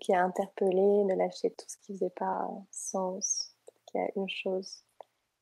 qui 0.00 0.14
a 0.14 0.24
interpellé, 0.24 1.04
de 1.04 1.14
lâcher 1.18 1.50
tout 1.50 1.66
ce 1.68 1.76
qui 1.76 1.92
faisait 1.92 2.10
pas 2.10 2.48
sens. 2.70 3.54
Qu'il 3.86 4.00
y 4.00 4.04
a 4.04 4.08
une 4.16 4.28
chose 4.28 4.84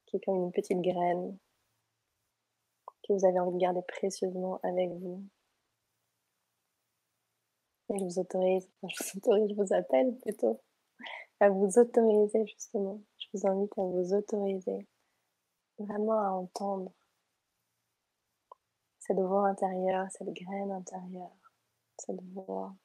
qui 0.06 0.16
est 0.16 0.24
comme 0.24 0.36
une 0.36 0.51
petite 0.51 0.81
graine 0.81 1.39
que 3.06 3.12
vous 3.12 3.24
avez 3.24 3.39
envie 3.39 3.52
de 3.52 3.60
garder 3.60 3.82
précieusement 3.86 4.59
avec 4.64 4.90
vous. 4.90 5.22
Je 7.90 8.04
vous 8.04 8.18
autorise, 8.20 8.68
je 8.84 9.02
vous 9.02 9.18
autorise, 9.18 9.50
je 9.50 9.54
vous 9.56 9.74
appelle 9.74 10.16
plutôt 10.18 10.60
à 11.40 11.48
vous 11.48 11.76
autoriser 11.76 12.46
justement. 12.46 13.00
Je 13.18 13.26
vous 13.34 13.48
invite 13.48 13.76
à 13.78 13.82
vous 13.82 14.14
autoriser 14.14 14.86
vraiment 15.78 16.20
à 16.20 16.30
entendre 16.30 16.92
cette 19.00 19.18
voix 19.18 19.48
intérieure, 19.48 20.06
cette 20.12 20.32
graine 20.32 20.70
intérieure, 20.70 21.36
cette 21.98 22.22
voix 22.32 22.76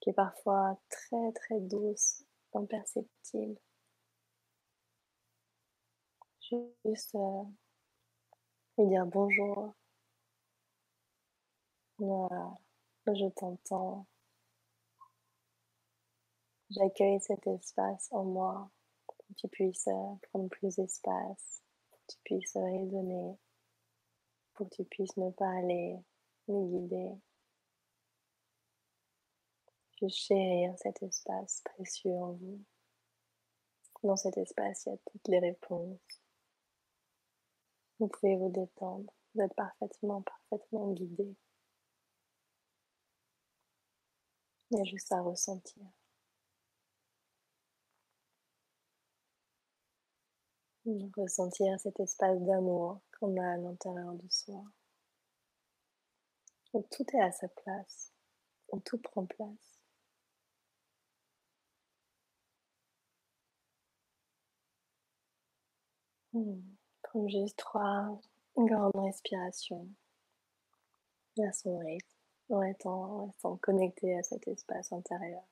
qui 0.00 0.10
est 0.10 0.14
parfois 0.14 0.78
très 0.88 1.32
très 1.32 1.60
douce, 1.60 2.24
imperceptible. 2.54 3.58
Juste 6.40 7.14
euh, 7.14 7.42
lui 8.78 8.86
dire 8.88 9.04
bonjour. 9.04 9.74
Je 13.14 13.28
t'entends. 13.28 14.06
J'accueille 16.70 17.20
cet 17.20 17.46
espace 17.46 18.08
en 18.10 18.24
moi 18.24 18.70
pour 19.06 19.16
que 19.16 19.32
tu 19.34 19.48
puisses 19.48 19.86
euh, 19.88 20.14
prendre 20.30 20.48
plus 20.48 20.76
d'espace, 20.76 21.62
pour 21.90 22.00
que 22.00 22.12
tu 22.12 22.18
puisses 22.24 22.56
résonner 22.56 23.38
pour 24.56 24.68
que 24.68 24.74
tu 24.76 24.84
puisses 24.84 25.16
me 25.16 25.30
parler, 25.30 25.98
me 26.48 26.66
guider. 26.66 27.10
Je 30.00 30.08
chérir 30.08 30.74
cet 30.78 31.02
espace 31.02 31.62
précieux 31.64 32.12
en 32.12 32.32
vous. 32.32 32.60
Dans 34.02 34.16
cet 34.16 34.36
espace, 34.36 34.84
il 34.86 34.90
y 34.90 34.92
a 34.92 34.98
toutes 35.10 35.28
les 35.28 35.38
réponses. 35.38 36.22
Vous 37.98 38.08
pouvez 38.08 38.36
vous 38.36 38.50
détendre. 38.50 39.12
Vous 39.34 39.42
êtes 39.42 39.54
parfaitement, 39.54 40.22
parfaitement 40.22 40.92
guidé. 40.92 41.34
Il 44.70 44.78
y 44.78 44.80
a 44.80 44.84
juste 44.84 45.12
à 45.12 45.20
ressentir. 45.20 45.82
Ressentir 51.16 51.78
cet 51.80 51.98
espace 52.00 52.40
d'amour 52.40 53.00
qu'on 53.18 53.36
a 53.40 53.54
à 53.54 53.56
l'intérieur 53.56 54.14
de 54.14 54.28
soi. 54.30 54.62
Où 56.72 56.82
tout 56.90 57.04
est 57.14 57.20
à 57.20 57.32
sa 57.32 57.48
place, 57.48 58.12
où 58.72 58.80
tout 58.80 58.98
prend 58.98 59.26
place. 59.26 59.78
Hmm. 66.32 66.60
Prends 67.02 67.28
juste 67.28 67.56
trois 67.56 68.20
grandes 68.56 68.96
respirations 68.96 69.88
à 71.42 71.52
son 71.52 71.78
rythme, 71.78 72.15
en 72.50 72.56
en 72.56 72.62
étant 72.62 73.34
connecté 73.62 74.16
à 74.16 74.22
cet 74.22 74.46
espace 74.48 74.92
intérieur. 74.92 75.42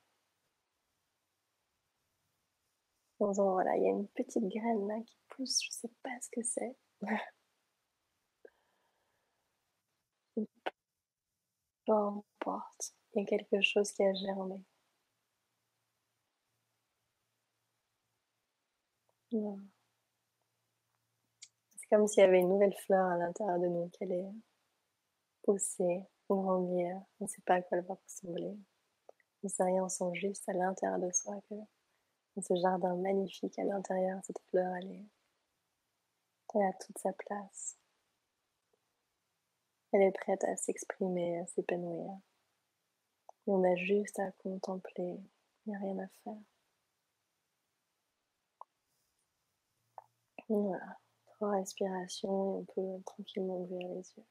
voilà, 3.18 3.76
il 3.76 3.82
y 3.84 3.86
a 3.86 3.90
une 3.90 4.08
petite 4.08 4.46
graine 4.48 4.86
là 4.88 5.00
qui 5.06 5.16
pousse, 5.28 5.62
je 5.62 5.70
sais 5.70 5.90
pas 6.02 6.10
ce 6.20 6.28
que 6.30 6.42
c'est. 6.42 6.76
Peu 11.86 11.92
importe, 11.92 12.94
il 13.14 13.20
y 13.20 13.22
a 13.22 13.26
quelque 13.26 13.60
chose 13.62 13.90
qui 13.92 14.02
a 14.04 14.12
germé. 14.14 14.62
C'est 21.76 21.88
comme 21.90 22.06
s'il 22.06 22.22
y 22.22 22.26
avait 22.26 22.40
une 22.40 22.48
nouvelle 22.48 22.74
fleur 22.86 23.04
à 23.06 23.16
l'intérieur 23.16 23.58
de 23.58 23.66
nous 23.66 23.88
qui 23.90 24.04
allait 24.04 24.30
pousser, 25.42 26.02
grandir. 26.28 27.02
On 27.20 27.24
ne 27.24 27.28
sait 27.28 27.42
pas 27.42 27.54
à 27.54 27.62
quoi 27.62 27.78
elle 27.78 27.84
va 27.84 27.94
ressembler. 27.94 28.56
On 29.42 29.44
ne 29.44 29.48
sait 29.48 29.64
rien, 29.64 29.84
on 29.84 29.88
sent 29.88 30.14
juste 30.14 30.48
à 30.48 30.52
l'intérieur 30.52 30.98
de 30.98 31.10
soi 31.12 31.40
que 31.48 31.54
ce 32.42 32.54
jardin 32.56 32.96
magnifique 32.96 33.58
à 33.58 33.64
l'intérieur, 33.64 34.20
cette 34.24 34.40
fleur, 34.50 34.74
elle, 34.76 34.90
est, 34.90 35.04
elle 36.54 36.62
a 36.62 36.72
toute 36.72 36.98
sa 36.98 37.12
place. 37.12 37.76
Elle 39.92 40.02
est 40.02 40.12
prête 40.12 40.42
à 40.44 40.56
s'exprimer, 40.56 41.38
à 41.38 41.46
s'épanouir. 41.46 42.10
Et 43.46 43.50
on 43.50 43.62
a 43.62 43.76
juste 43.76 44.18
à 44.18 44.32
contempler, 44.32 45.20
il 45.66 45.70
n'y 45.70 45.76
a 45.76 45.78
rien 45.78 45.98
à 45.98 46.08
faire. 46.24 46.42
Voilà, 50.48 50.98
trois 51.26 51.52
respirations 51.52 52.28
et 52.28 52.54
on 52.58 52.64
peut 52.64 53.02
tranquillement 53.04 53.60
ouvrir 53.60 53.88
les 53.88 54.12
yeux. 54.16 54.24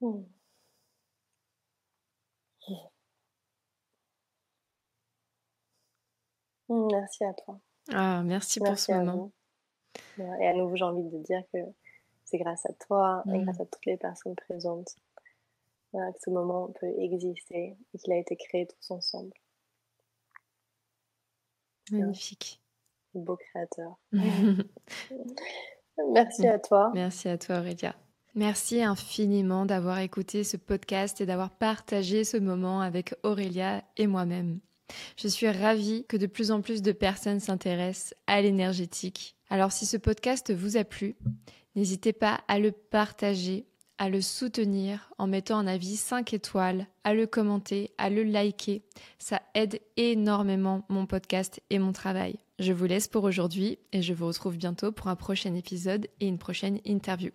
Hmm. 0.00 0.22
Hmm, 6.68 6.86
merci 6.92 7.24
à 7.24 7.34
toi. 7.34 7.58
Ah, 7.92 8.22
merci, 8.24 8.60
pour 8.60 8.78
ce 8.78 8.92
moment. 8.92 9.32
Et 10.18 10.46
à 10.46 10.54
nouveau, 10.54 10.76
j'ai 10.76 10.84
envie 10.84 11.02
de 11.02 11.18
dire 11.18 11.42
que 11.52 11.58
c'est 12.24 12.38
grâce 12.38 12.64
à 12.66 12.72
toi 12.74 13.22
et 13.26 13.30
hmm. 13.30 13.42
grâce 13.42 13.60
à 13.60 13.66
toutes 13.66 13.86
les 13.86 13.96
personnes 13.96 14.36
présentes 14.36 14.94
que 15.92 15.98
ce 16.20 16.30
moment 16.30 16.68
peut 16.80 16.92
exister 16.98 17.76
et 17.92 17.98
qu'il 17.98 18.12
a 18.12 18.16
été 18.16 18.36
créé 18.36 18.66
tous 18.66 18.90
ensemble. 18.92 19.32
Magnifique. 21.90 22.62
Beau 23.14 23.36
créateur. 23.36 23.98
Merci 26.12 26.46
à 26.46 26.58
toi. 26.58 26.92
Merci 26.94 27.28
à 27.28 27.36
toi, 27.36 27.58
Aurélia. 27.58 27.96
Merci 28.34 28.82
infiniment 28.82 29.66
d'avoir 29.66 29.98
écouté 29.98 30.44
ce 30.44 30.56
podcast 30.56 31.20
et 31.20 31.26
d'avoir 31.26 31.50
partagé 31.50 32.22
ce 32.22 32.36
moment 32.36 32.80
avec 32.80 33.14
Aurélia 33.24 33.82
et 33.96 34.06
moi-même. 34.06 34.60
Je 35.16 35.28
suis 35.28 35.48
ravie 35.48 36.04
que 36.08 36.16
de 36.16 36.26
plus 36.26 36.50
en 36.50 36.60
plus 36.60 36.82
de 36.82 36.92
personnes 36.92 37.40
s'intéressent 37.40 38.14
à 38.26 38.40
l'énergétique. 38.40 39.36
Alors 39.48 39.72
si 39.72 39.84
ce 39.84 39.96
podcast 39.96 40.52
vous 40.52 40.76
a 40.76 40.84
plu, 40.84 41.16
n'hésitez 41.74 42.12
pas 42.12 42.40
à 42.46 42.60
le 42.60 42.70
partager, 42.70 43.66
à 43.98 44.08
le 44.08 44.20
soutenir 44.20 45.12
en 45.18 45.26
mettant 45.26 45.58
un 45.58 45.66
avis 45.66 45.96
5 45.96 46.32
étoiles, 46.32 46.86
à 47.02 47.14
le 47.14 47.26
commenter, 47.26 47.90
à 47.98 48.10
le 48.10 48.22
liker. 48.22 48.82
Ça 49.18 49.42
aide 49.54 49.80
énormément 49.96 50.84
mon 50.88 51.04
podcast 51.04 51.60
et 51.70 51.80
mon 51.80 51.92
travail. 51.92 52.36
Je 52.60 52.72
vous 52.72 52.86
laisse 52.86 53.08
pour 53.08 53.24
aujourd'hui 53.24 53.78
et 53.92 54.02
je 54.02 54.14
vous 54.14 54.26
retrouve 54.26 54.56
bientôt 54.56 54.92
pour 54.92 55.08
un 55.08 55.16
prochain 55.16 55.54
épisode 55.54 56.06
et 56.20 56.28
une 56.28 56.38
prochaine 56.38 56.78
interview. 56.84 57.30